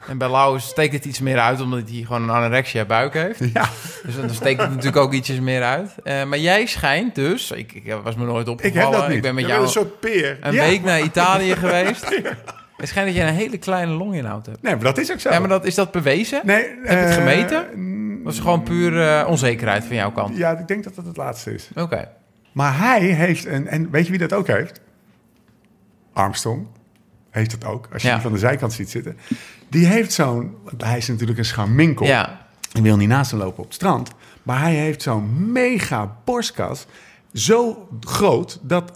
En 0.08 0.18
bij 0.18 0.30
Lau 0.30 0.60
steekt 0.60 0.94
het 0.94 1.06
iets 1.06 1.20
meer 1.20 1.40
uit, 1.40 1.62
omdat 1.62 1.90
hij 1.90 2.02
gewoon 2.02 2.22
een 2.24 2.30
anorexia 2.30 2.86
buik 2.86 3.14
heeft. 3.14 3.40
Ja. 3.54 3.70
Dus 4.06 4.16
dan 4.16 4.30
steekt 4.30 4.60
het 4.62 4.70
natuurlijk 4.70 4.98
ook 4.98 5.14
ietsjes 5.14 5.40
meer 5.40 5.64
uit. 5.64 5.96
Eh, 6.04 6.24
maar 6.24 6.38
jij 6.40 6.66
schijnt 6.66 7.16
dus, 7.16 7.52
ik, 7.52 7.74
ik 7.74 7.94
was 8.04 8.16
me 8.16 8.26
nooit 8.26 8.48
opgevallen. 8.48 8.92
dat 9.00 9.08
niet. 9.08 9.16
Ik 9.18 9.22
ben 9.22 9.36
met 9.36 9.46
jou 9.48 9.62
een 9.64 9.70
soort 9.70 10.00
peer. 10.00 10.38
een 10.42 10.54
Ja. 10.54 10.64
week 10.64 10.84
naar 10.84 11.02
Italië 11.02 11.56
geweest. 11.66 12.22
Het 12.78 12.88
schijnt 12.90 13.08
dat 13.08 13.16
je 13.18 13.24
een 13.24 13.34
hele 13.34 13.58
kleine 13.58 13.92
longinhoud 13.92 14.46
hebt. 14.46 14.62
Nee, 14.62 14.76
maar 14.76 14.84
dat 14.84 14.98
is 14.98 15.12
ook 15.12 15.20
zo. 15.20 15.30
Ja, 15.30 15.40
maar 15.40 15.50
dat, 15.50 15.66
is 15.66 15.76
dat 15.76 15.92
bewezen? 15.92 16.42
Nee, 16.44 16.64
Heb 16.64 16.84
je 16.84 16.90
het 16.96 17.10
eh, 17.10 17.16
gemeten? 17.16 17.66
mm, 17.76 18.24
Dat 18.24 18.34
is 18.34 18.40
gewoon 18.40 18.64
puur 18.64 19.02
eh, 19.02 19.28
onzekerheid 19.28 19.84
van 19.86 19.96
jouw 19.96 20.12
kant. 20.12 20.38
Ja, 20.38 20.58
ik 20.58 20.68
denk 20.68 20.84
dat 20.84 20.96
dat 20.96 21.06
het 21.06 21.18
laatste 21.18 21.54
is. 21.54 21.70
Oké. 21.76 22.10
Maar 22.52 22.78
hij 22.78 23.00
heeft, 23.02 23.46
een, 23.46 23.68
en 23.68 23.90
weet 23.92 24.04
je 24.06 24.10
wie 24.10 24.20
dat 24.20 24.34
ook 24.34 24.48
heeft? 24.48 24.82
Armstrong 26.14 26.68
heeft 27.30 27.52
dat 27.60 27.70
ook, 27.70 27.88
als 27.94 28.02
je 28.02 28.08
Ja. 28.08 28.14
die 28.14 28.24
van 28.24 28.32
de 28.32 28.38
zijkant 28.40 28.74
ziet 28.74 28.90
zitten. 28.90 29.18
Die 29.70 29.86
heeft 29.86 30.14
zo'n, 30.14 30.56
hij 30.78 30.98
is 30.98 31.08
natuurlijk 31.08 31.40
een 31.40 31.46
scharminkel. 31.46 32.06
Ja. 32.06 32.48
Ik 32.74 32.82
wil 32.82 32.98
niet 32.98 33.08
naast 33.10 33.32
hem 33.32 33.40
lopen 33.40 33.58
op 33.60 33.66
het 33.66 33.74
strand. 33.74 34.12
Maar 34.44 34.62
hij 34.62 34.74
heeft 34.74 35.02
zo'n 35.02 35.52
mega 35.52 36.16
borstkas. 36.26 36.86
Zo 37.34 37.88
groot 38.02 38.60
dat 38.62 38.92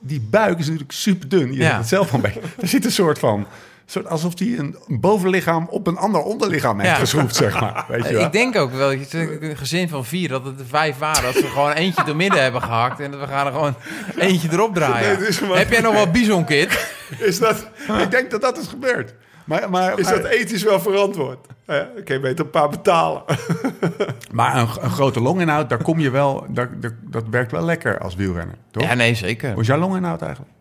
die 0.00 0.20
buik 0.20 0.58
is 0.58 0.64
natuurlijk 0.66 0.92
super 0.92 1.28
dun. 1.28 1.52
Je 1.52 1.58
Ja. 1.58 1.64
hebt 1.64 1.78
het 1.78 1.88
zelf 1.88 2.12
al 2.12 2.18
beetje. 2.20 2.40
Er 2.60 2.68
zit 2.68 2.84
een 2.84 2.90
soort 2.92 3.18
van... 3.18 3.46
Soort 3.90 4.06
alsof 4.08 4.38
hij 4.38 4.58
een 4.58 4.76
bovenlichaam 4.88 5.66
op 5.70 5.86
een 5.86 5.96
ander 5.96 6.20
onderlichaam 6.22 6.78
heeft 6.80 6.92
Ja. 6.92 6.98
geschroefd, 6.98 7.34
zeg 7.36 7.60
maar. 7.60 7.84
Weet 7.88 8.06
je 8.08 8.12
wel? 8.14 8.24
Ik 8.24 8.32
denk 8.32 8.56
ook 8.56 8.72
wel, 8.72 8.90
het 8.90 9.12
een 9.12 9.56
gezin 9.56 9.88
van 9.88 10.04
vier, 10.04 10.28
dat 10.28 10.44
het 10.44 10.60
er 10.60 10.66
vijf 10.66 10.98
waren. 10.98 11.22
Dat 11.22 11.34
we 11.42 11.46
gewoon 11.48 11.72
eentje 11.72 12.04
door 12.04 12.16
midden 12.16 12.42
hebben 12.42 12.62
gehakt 12.62 13.00
en 13.00 13.10
dat 13.10 13.20
we 13.20 13.26
gaan 13.26 13.46
er 13.46 13.52
gewoon 13.52 13.74
eentje 14.16 14.48
erop 14.52 14.74
draaien. 14.74 15.18
Nee, 15.20 15.48
maar- 15.48 15.58
Heb 15.58 15.70
jij 15.70 15.80
nog 15.80 15.92
wel 15.94 16.10
bizonkit? 16.10 16.92
Is 17.18 17.38
dat, 17.38 17.70
Ik 18.02 18.10
denk 18.10 18.30
dat 18.30 18.40
dat 18.40 18.58
is 18.58 18.66
gebeurd. 18.66 19.14
Maar, 19.48 19.70
maar, 19.70 19.98
is 19.98 20.04
maar, 20.04 20.22
dat 20.22 20.30
ethisch 20.30 20.62
wel 20.62 20.80
verantwoord? 20.80 21.46
Nou 21.66 21.80
ja, 21.80 21.88
Oké, 21.98 22.20
beter 22.20 22.44
een 22.44 22.50
paar 22.50 22.68
betalen. 22.68 23.22
maar 24.32 24.56
een, 24.56 24.68
een 24.80 24.90
grote 24.90 25.20
longinhoud, 25.20 25.68
daar 25.68 25.82
kom 25.82 25.98
je 26.00 26.10
wel... 26.10 26.46
Daar, 26.48 26.80
daar- 26.80 26.96
dat 27.02 27.24
werkt 27.30 27.50
wel 27.52 27.62
lekker 27.64 27.98
als 27.98 28.14
wielrenner, 28.14 28.56
toch? 28.70 28.82
Ja, 28.82 28.94
nee, 28.94 29.14
zeker. 29.14 29.52
Hoe 29.52 29.60
is 29.60 29.66
jouw 29.66 29.78
longinhoud 29.78 30.22
eigenlijk? 30.22 30.52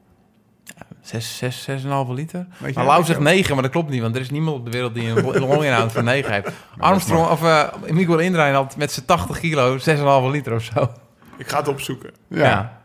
Zes, 1.01 1.37
zes, 1.37 1.63
zes 1.63 1.81
en 1.81 1.87
een 1.87 1.93
halve 1.93 2.13
liter. 2.13 2.47
Weet 2.57 2.73
je, 2.73 2.79
Maar 2.79 2.87
Lau 2.87 3.03
zegt 3.03 3.19
negen, 3.19 3.53
maar 3.53 3.63
dat 3.63 3.71
klopt 3.71 3.89
niet. 3.89 4.01
Want 4.01 4.15
er 4.15 4.21
is 4.21 4.29
niemand 4.29 4.57
op 4.57 4.65
de 4.65 4.71
wereld 4.71 4.93
die 4.93 5.09
een 5.09 5.21
lo- 5.23 5.39
longinhoud 5.47 5.91
van 5.91 6.03
negen 6.03 6.33
heeft. 6.33 6.49
Armstrong, 6.77 7.27
of 7.29 7.43
uh, 7.43 7.63
Miguel 7.89 8.17
Indurain 8.19 8.53
had 8.53 8.77
met 8.77 8.91
zijn 8.91 9.05
80 9.05 9.39
kilo 9.39 9.77
6,5 9.77 10.31
liter 10.31 10.53
of 10.53 10.63
zo. 10.63 10.91
Ik 11.37 11.47
ga 11.47 11.57
het 11.57 11.67
opzoeken. 11.67 12.11
Ja. 12.27 12.81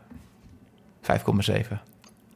5,7. 1.01 1.13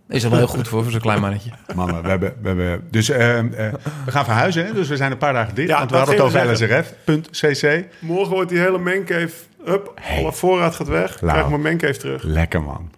Is 0.10 0.26
al 0.26 0.32
heel 0.32 0.48
goed 0.48 0.68
voor, 0.68 0.84
voor 0.84 0.92
zo'n 0.92 1.02
klein 1.02 1.22
mannetje. 1.22 1.52
Mannen, 1.76 2.02
we 2.02 2.10
hebben... 2.10 2.34
We, 2.42 2.48
hebben 2.48 2.88
dus 2.90 3.10
eh, 3.10 3.40
eh, 3.40 3.74
we 4.06 4.12
gaan 4.12 4.26
verhuizen, 4.26 4.66
hè? 4.66 4.74
dus 4.74 4.88
we 4.88 4.96
zijn 4.96 5.12
een 5.12 5.18
paar 5.18 5.34
dagen 5.34 5.56
dicht. 5.56 5.70
Ja, 5.70 5.78
want 5.78 5.92
we 5.92 5.98
hadden 5.98 6.16
het 6.16 6.24
over 6.24 6.52
lsrf.cc. 6.52 7.86
Morgen 8.00 8.34
wordt 8.34 8.50
die 8.50 8.60
hele 8.60 8.78
mancave... 8.78 9.30
Hup, 9.64 9.94
alle 10.18 10.34
voorraad 10.34 10.76
gaat 10.76 10.88
weg. 10.88 11.22
Lau. 11.22 11.34
Krijg 11.34 11.44
ik 11.44 11.50
mijn 11.50 11.62
mancave 11.62 12.00
terug. 12.00 12.24
Lekker, 12.24 12.62
man. 12.62 12.92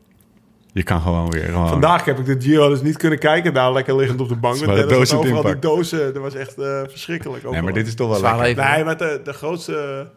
Je 0.71 0.83
kan 0.83 1.01
gewoon 1.01 1.29
weer... 1.29 1.43
Gewoon, 1.43 1.67
Vandaag 1.67 2.05
heb 2.05 2.19
ik 2.19 2.25
de 2.25 2.35
Giro 2.39 2.69
dus 2.69 2.81
niet 2.81 2.97
kunnen 2.97 3.19
kijken. 3.19 3.53
Daar 3.53 3.73
lekker 3.73 3.95
liggend 3.95 4.21
op 4.21 4.29
de 4.29 4.35
bank. 4.35 4.59
Met 4.59 4.75
Dennis 4.75 4.87
dozen 4.87 5.17
en 5.17 5.23
overal 5.23 5.43
die 5.43 5.59
dozen. 5.59 6.13
Dat 6.13 6.21
was 6.21 6.33
echt 6.33 6.57
eh, 6.57 6.81
verschrikkelijk. 6.89 7.49
Nee, 7.51 7.61
maar 7.61 7.73
dit 7.73 7.87
is 7.87 7.95
toch 7.95 8.09
wel 8.09 8.17
Zwaar 8.17 8.37
lekker. 8.37 8.69
Nee, 8.69 8.83
maar 8.83 8.97
de, 8.97 9.21
de, 9.23 9.33
grootste, 9.33 10.07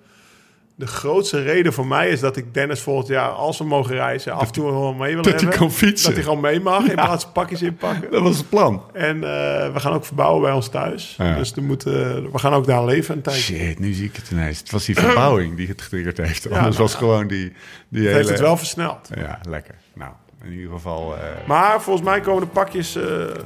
de 0.75 0.87
grootste 0.87 1.43
reden 1.43 1.73
voor 1.73 1.87
mij 1.87 2.09
is 2.09 2.21
dat 2.21 2.37
ik 2.37 2.55
Dennis 2.55 2.81
volgend 2.81 3.09
jaar, 3.09 3.29
als 3.29 3.59
we 3.59 3.65
mogen 3.65 3.95
reizen, 3.95 4.33
af 4.33 4.47
en 4.47 4.53
toe 4.53 4.71
wel 4.73 4.95
mee 4.95 5.15
wil 5.15 5.23
dat 5.23 5.33
hij 5.33 5.41
hebben. 5.41 5.59
kan 5.59 5.71
fietsen. 5.73 6.07
Dat 6.07 6.15
hij 6.15 6.23
gewoon 6.23 6.41
mee 6.41 6.61
mag, 6.61 6.85
in 6.85 6.97
Ja. 6.97 7.05
plaats 7.05 7.23
van 7.25 7.33
pakjes 7.33 7.63
inpakken. 7.63 8.11
Dat 8.11 8.23
was 8.23 8.37
het 8.37 8.49
plan. 8.49 8.83
En 8.93 9.15
eh, 9.17 9.73
we 9.73 9.81
gaan 9.81 9.93
ook 9.93 10.05
verbouwen 10.05 10.43
bij 10.43 10.53
ons 10.53 10.69
thuis. 10.69 11.15
Ja. 11.19 11.35
Dus 11.37 11.53
er 11.53 11.63
moet, 11.63 11.87
eh, 11.87 11.93
we 12.33 12.39
gaan 12.39 12.53
ook 12.53 12.67
daar 12.67 12.85
leven 12.85 13.15
een 13.17 13.23
tijdje. 13.23 13.43
Shit, 13.57 13.79
nu 13.79 13.93
zie 13.93 14.05
ik 14.09 14.17
het 14.17 14.31
ineens. 14.31 14.59
Het 14.59 14.71
was 14.71 14.85
die 14.85 14.95
verbouwing 14.99 15.57
die 15.57 15.69
het 15.69 15.83
getriggerd 15.83 16.17
heeft. 16.17 16.45
Anders 16.51 16.63
nou, 16.77 16.77
was 16.77 16.95
gewoon 16.95 17.27
die, 17.27 17.39
die 17.39 17.53
Het 18.01 18.07
hele... 18.07 18.15
heeft 18.17 18.29
het 18.29 18.41
wel 18.41 18.57
versneld. 18.57 19.09
Ja, 19.15 19.39
lekker. 19.49 19.75
Nou, 19.95 20.11
in 20.45 20.53
ieder 20.53 20.73
geval... 20.73 21.15
eh, 21.17 21.21
Maar 21.47 21.83
volgens 21.83 22.07
mij 22.07 22.21
komen 22.21 22.41
de 22.43 22.49
pakjes 22.49 22.99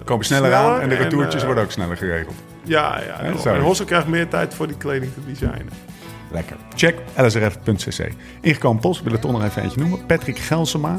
komen 0.05 0.25
sneller, 0.25 0.55
aan 0.55 0.81
en 0.81 0.89
de 0.89 0.95
retourtjes 0.95 1.45
worden 1.45 1.65
ook 1.65 1.71
sneller 1.73 1.97
geregeld. 1.97 2.35
Ja, 2.63 3.01
ja. 3.07 3.21
En, 3.21 3.37
en 3.55 3.61
Hossel 3.61 3.85
krijgt 3.85 4.07
meer 4.07 4.29
tijd 4.29 4.55
voor 4.55 4.67
die 4.67 4.77
kleding 4.77 5.13
te 5.15 5.21
designen. 5.27 5.69
Lekker. 6.37 6.57
Check 6.75 6.99
lsrf.cc. 7.17 8.13
Ingekomen 8.41 8.81
post, 8.81 9.03
wil 9.03 9.13
het 9.13 9.21
toch 9.21 9.33
nog 9.33 9.45
even 9.45 9.63
eentje 9.63 9.81
noemen. 9.81 10.07
Patrick 10.07 10.39
Gelsema, 10.39 10.99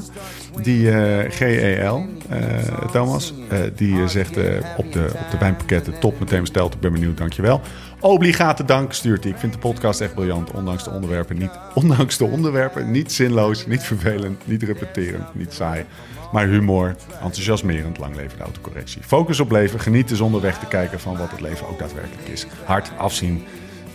die 0.61 0.91
eh, 0.91 1.31
GEL, 1.31 2.05
eh, 2.29 2.89
Thomas, 2.91 3.33
eh, 3.49 3.59
die 3.75 4.07
zegt 4.07 4.37
op, 4.77 4.93
de, 4.93 5.09
op 5.13 5.31
de 5.31 5.37
wijnpakketten 5.39 5.99
top 5.99 6.19
meteen 6.19 6.41
besteld. 6.41 6.73
Ik 6.73 6.79
ben 6.79 6.91
benieuwd, 6.91 7.17
dankjewel. 7.17 7.61
Obligate 7.99 8.65
dank 8.65 8.93
stuurt 8.93 9.23
hij. 9.23 9.31
Ik 9.31 9.37
vind 9.37 9.53
de 9.53 9.59
podcast 9.59 10.01
echt 10.01 10.13
briljant, 10.13 10.51
ondanks 10.51 10.83
de 10.83 10.89
onderwerpen 10.89 11.37
niet, 11.37 11.51
ondanks 11.81 12.17
de 12.17 12.25
onderwerpen 12.25 12.91
niet 12.91 13.11
zinloos, 13.11 13.67
niet 13.67 13.83
vervelend, 13.83 14.47
niet 14.47 14.63
repeterend, 14.63 15.35
niet 15.35 15.53
saai. 15.53 15.85
Maar 16.31 16.47
humor, 16.47 16.95
enthousiasmerend, 17.21 17.97
lang 17.97 18.15
leven 18.15 18.39
autocorrectie. 18.39 19.01
Focus 19.03 19.39
op 19.39 19.51
leven, 19.51 19.79
genieten 19.79 20.15
zonder 20.15 20.41
weg 20.41 20.59
te 20.59 20.65
kijken 20.65 20.99
van 20.99 21.17
wat 21.17 21.31
het 21.31 21.41
leven 21.41 21.67
ook 21.67 21.79
daadwerkelijk 21.79 22.27
is. 22.27 22.47
Hard 22.65 22.91
afzien, 22.97 23.43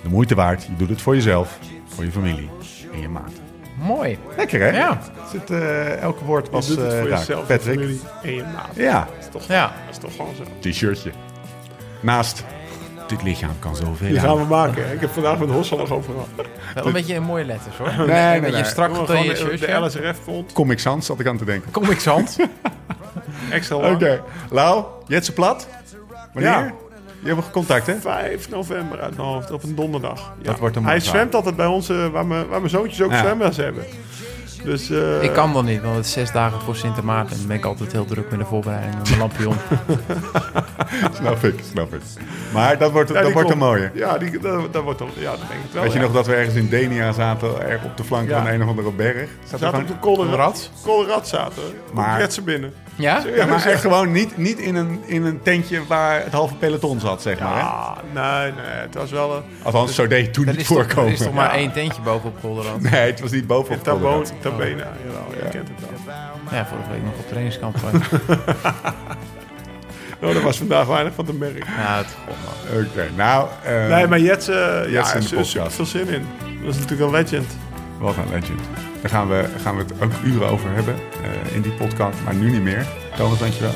de 0.02 0.08
moeite 0.08 0.34
waard. 0.34 0.62
Je 0.64 0.76
doet 0.76 0.88
het 0.88 1.02
voor 1.02 1.14
jezelf, 1.14 1.58
voor 1.86 2.04
je 2.04 2.10
familie 2.10 2.50
en 2.92 3.00
je 3.00 3.08
maat. 3.08 3.32
Mooi. 3.78 4.18
Lekker 4.36 4.60
hè? 4.60 4.68
Ja. 4.78 4.98
Zit, 5.30 5.50
eh, 5.50 6.00
elke 6.00 6.24
woord 6.24 6.50
was 6.50 6.66
je 6.66 6.74
doet 6.74 6.84
het 6.84 6.92
eh, 6.92 6.98
voor 7.00 7.08
jezelf, 7.08 7.40
je 7.48 7.54
Patrick. 7.54 7.78
familie 7.78 8.00
en 8.22 8.34
je 8.34 8.42
maat. 8.42 8.68
Ja, 8.74 8.98
Dat 8.98 9.18
is 9.20 9.28
toch, 9.30 9.46
Ja. 9.48 9.62
dat 9.86 9.90
is 9.90 9.98
toch 9.98 10.16
gewoon 10.16 10.34
zo. 10.34 10.42
t-shirtje. 10.70 11.10
Naast, 12.00 12.44
dit 13.06 13.22
lichaam 13.22 13.58
kan 13.58 13.76
zoveel 13.76 14.08
Die 14.08 14.20
aan. 14.20 14.24
gaan 14.26 14.36
we 14.36 14.44
maken. 14.44 14.86
hè. 14.88 14.94
Ik 14.94 15.00
heb 15.00 15.10
vandaag 15.10 15.38
met 15.38 15.50
Hossel 15.50 15.76
nog 15.78 15.90
over 15.90 16.12
gehad. 16.12 16.28
Wel 16.74 16.86
een 16.86 16.92
beetje 16.92 17.14
in 17.14 17.22
mooie 17.22 17.44
letters 17.44 17.76
hoor. 17.76 17.92
Nee, 17.96 18.06
nee, 18.06 18.34
een 18.34 18.40
beetje 18.40 18.56
nee. 18.56 18.64
strak 18.64 18.90
je 18.96 19.06
de, 19.06 19.66
de 19.66 19.72
LSRF 19.72 20.18
font. 20.22 20.52
Comic 20.52 20.78
Sans 20.78 21.06
zat 21.06 21.20
ik 21.20 21.26
aan 21.26 21.36
te 21.36 21.44
denken. 21.44 21.70
Comic 21.70 22.00
Sans. 22.00 22.36
Extra 23.50 23.76
Oké. 23.76 23.86
lang. 24.06 24.20
Lau, 24.50 24.84
Jetse 25.06 25.32
Plat. 25.32 25.68
Wanneer? 26.32 26.52
Ja. 26.52 26.72
Je 27.22 27.34
hebt 27.34 27.50
contact 27.50 27.86
hè? 27.86 28.00
5 28.00 28.48
november 28.50 29.00
uit 29.00 29.16
mijn 29.16 29.28
hoofd, 29.28 29.50
op 29.50 29.62
een 29.62 29.74
donderdag. 29.74 30.18
Ja. 30.38 30.50
Dat 30.50 30.58
wordt 30.58 30.76
een 30.76 30.84
Hij 30.84 31.00
zwemt 31.00 31.34
altijd 31.34 31.56
bij 31.56 31.66
ons, 31.66 31.88
waar, 31.88 32.26
mijn, 32.26 32.48
waar 32.48 32.58
mijn 32.58 32.70
zoontjes 32.70 33.02
ook 33.02 33.10
Ja. 33.10 33.18
zwemles 33.18 33.56
hebben. 33.56 33.84
Dus, 34.64 34.90
eh, 34.90 35.22
Ik 35.22 35.32
kan 35.32 35.52
dan 35.52 35.64
niet, 35.64 35.82
want 35.82 35.96
het 35.96 36.04
is 36.04 36.12
zes 36.12 36.32
dagen 36.32 36.60
voor 36.60 36.76
Sint 36.76 37.02
Maarten. 37.02 37.36
Dan 37.38 37.46
ben 37.46 37.56
ik 37.56 37.64
altijd 37.64 37.92
heel 37.92 38.04
druk 38.04 38.30
met 38.30 38.38
de 38.38 38.44
voorbereiding 38.44 38.94
met 38.96 39.06
mijn 39.08 39.18
lampion. 39.20 39.54
snap 41.20 41.44
ik, 41.44 41.60
snap 41.72 41.94
ik. 41.94 42.00
Maar 42.52 42.78
dat 42.78 42.90
wordt, 42.92 43.08
ja, 43.08 43.14
dat 43.14 43.24
die 43.24 43.32
wordt 43.32 43.50
een 43.50 43.58
mooie. 43.58 43.90
Ja, 43.94 44.18
die, 44.18 44.38
dat, 44.38 44.72
dat 44.72 44.82
wordt 44.82 44.98
dan, 44.98 45.08
ja, 45.14 45.30
dat 45.30 45.38
denk 45.48 45.64
ik 45.64 45.72
wel. 45.72 45.82
Weet 45.82 45.92
je 45.92 45.98
ja. 45.98 46.04
nog 46.04 46.14
dat 46.14 46.26
we 46.26 46.34
ergens 46.34 46.54
in 46.54 46.68
Denia 46.68 47.12
zaten, 47.12 47.60
erg 47.68 47.84
op 47.84 47.96
de 47.96 48.04
flank 48.04 48.28
Ja. 48.28 48.38
van 48.42 48.52
een 48.52 48.62
of 48.62 48.68
andere 48.68 48.92
berg? 48.92 49.14
We 49.14 49.28
Zaten 49.44 49.58
zaten 49.58 49.78
we 49.78 49.82
op 49.82 49.88
de 49.88 49.94
gewoon- 50.00 50.16
Kolderad. 50.16 50.38
Rad? 50.38 50.70
Kolderad 50.84 51.28
zaten 51.28 51.62
we. 51.62 51.72
Maar- 51.92 52.28
binnen. 52.44 52.72
Ja? 52.94 53.22
Ja, 53.34 53.46
maar 53.46 53.66
echt 53.66 53.80
gewoon 53.80 54.12
niet, 54.12 54.36
niet 54.36 54.58
in, 54.58 54.74
een, 54.74 55.00
in 55.06 55.24
een 55.24 55.42
tentje 55.42 55.86
waar 55.86 56.22
het 56.24 56.32
halve 56.32 56.54
peloton 56.54 57.00
zat, 57.00 57.22
zeg 57.22 57.38
maar. 57.40 57.54
Hè? 57.54 57.60
Ah, 57.60 57.96
nee, 58.12 58.52
nee, 58.52 58.64
het 58.80 58.94
was 58.94 59.10
wel 59.10 59.36
een... 59.36 59.42
Althans, 59.62 59.94
zo 59.94 60.06
deed 60.06 60.24
het 60.24 60.34
toen 60.34 60.46
niet 60.46 60.56
is 60.56 60.66
toch, 60.66 60.78
er 60.78 60.84
voorkomen. 60.84 61.12
is 61.12 61.18
toch 61.18 61.32
maar 61.32 61.50
één 61.52 61.72
tentje 61.72 62.02
bovenop 62.02 62.40
Polderland? 62.40 62.90
Nee, 62.90 63.10
het 63.10 63.20
was 63.20 63.30
niet 63.30 63.46
bovenop 63.46 63.82
Colorado. 63.84 64.24
Tabena, 64.40 64.86
jawel, 65.06 65.26
je 65.42 65.48
kent 65.50 65.68
het 65.68 66.04
wel. 66.04 66.14
Ja, 66.50 66.66
vorige 66.66 66.90
week 66.90 67.02
nog 67.04 67.14
op 67.18 67.28
trainingskamp. 67.28 67.76
Oh, 70.22 70.34
er 70.36 70.42
was 70.42 70.58
vandaag 70.58 70.86
weinig 70.86 71.14
van 71.14 71.24
te 71.24 71.32
merken. 71.34 71.64
ja, 71.66 71.96
het. 71.96 72.16
Oké, 72.90 73.08
nou... 73.16 73.48
eh, 73.64 73.86
Nee, 73.88 74.06
maar 74.06 74.20
Jets, 74.20 74.48
eh 74.48 74.56
ja, 74.88 75.14
in 75.14 75.20
de 75.20 75.60
er 75.60 75.70
veel 75.70 75.86
zin 75.86 76.08
in. 76.08 76.26
Dat 76.64 76.74
is 76.74 76.80
natuurlijk 76.80 77.00
een 77.10 77.10
legend. 77.10 77.56
Wat 78.02 78.16
een 78.16 78.28
legend. 78.32 78.60
Daar 79.00 79.10
gaan 79.10 79.28
we, 79.28 79.44
gaan 79.62 79.76
we 79.76 79.82
het 79.82 79.92
ook 80.02 80.12
uren 80.24 80.48
over 80.48 80.70
hebben 80.74 80.94
eh, 80.94 81.54
in 81.56 81.62
die 81.62 81.72
podcast, 81.72 82.18
maar 82.24 82.34
nu 82.34 82.50
niet 82.50 82.62
meer. 82.62 82.86
Thomas, 83.16 83.38
dankjewel. 83.38 83.72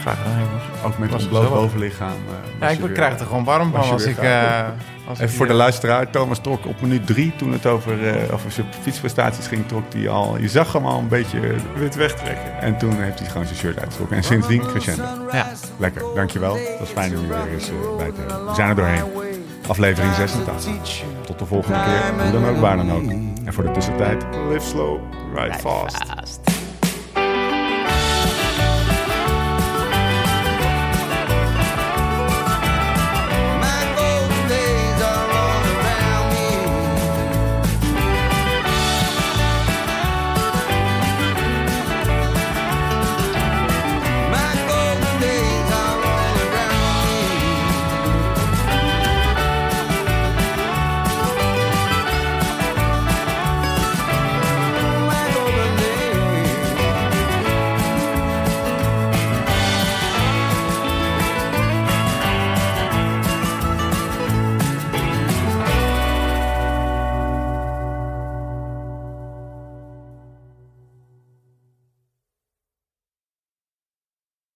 Graag 0.00 0.16
gedaan, 0.16 0.38
jongens. 0.40 0.64
Ook 0.84 0.98
met 0.98 1.12
ons 1.12 1.26
bloot 1.28 1.48
bovenlichaam. 1.48 2.08
eh, 2.10 2.60
Ja, 2.60 2.68
ik 2.68 2.78
weer- 2.80 2.88
krijg 2.90 3.10
het 3.10 3.20
er 3.20 3.26
gewoon 3.26 3.44
warm 3.44 3.70
was 3.70 3.84
van 3.84 3.92
als 3.92 4.04
ik... 4.04 4.18
eh, 4.18 4.60
als 5.08 5.18
Even 5.18 5.30
ik 5.30 5.36
voor 5.36 5.46
de 5.46 5.52
luisteraar, 5.52 6.10
Thomas 6.10 6.38
trok 6.38 6.66
op 6.66 6.80
minuut 6.80 7.06
drie, 7.06 7.32
toen 7.36 7.52
het 7.52 7.66
over, 7.66 8.08
eh, 8.08 8.34
over 8.34 8.50
zijn 8.52 8.66
fietsprestaties 8.82 9.46
ging, 9.46 9.68
trok 9.68 9.92
hij 9.92 10.08
al, 10.08 10.38
je 10.38 10.48
zag 10.48 10.72
hem 10.72 10.86
al 10.86 10.98
een 10.98 11.08
beetje, 11.08 11.40
Wit 11.74 11.94
wegtrekken. 11.94 12.58
en 12.60 12.78
toen 12.78 13.02
heeft 13.02 13.18
hij 13.18 13.28
gewoon 13.28 13.46
zijn 13.46 13.58
shirt 13.58 13.78
uitgetrokken. 13.78 14.16
En 14.16 14.22
sindsdien 14.24 14.66
crescendo. 14.66 15.02
Ja. 15.32 15.46
Lekker, 15.78 16.02
dankjewel. 16.14 16.52
Dat 16.52 16.86
is 16.86 16.92
fijn 16.92 17.16
om 17.18 17.22
je 17.22 17.28
weer 17.28 17.52
eens 17.52 17.68
eh, 17.68 17.74
bij 17.96 18.10
te 18.10 18.20
hebben. 18.26 18.46
We 18.46 18.54
zijn 18.54 18.68
er 18.68 18.74
doorheen. 18.76 19.04
Aflevering 19.68 20.14
86. 20.14 21.02
Tot 21.26 21.38
de 21.38 21.46
volgende 21.46 21.78
keer, 21.84 22.22
hoe 22.22 22.32
dan 22.32 22.48
ook, 22.48 22.56
waar 22.56 22.76
dan 22.76 22.92
ook. 22.92 23.10
En 23.44 23.52
voor 23.52 23.64
de 23.64 23.70
tussentijd, 23.70 24.24
Live 24.48 24.66
slow, 24.66 25.00
ride 25.34 25.54
fast. 25.54 25.96
Fast. 25.96 26.40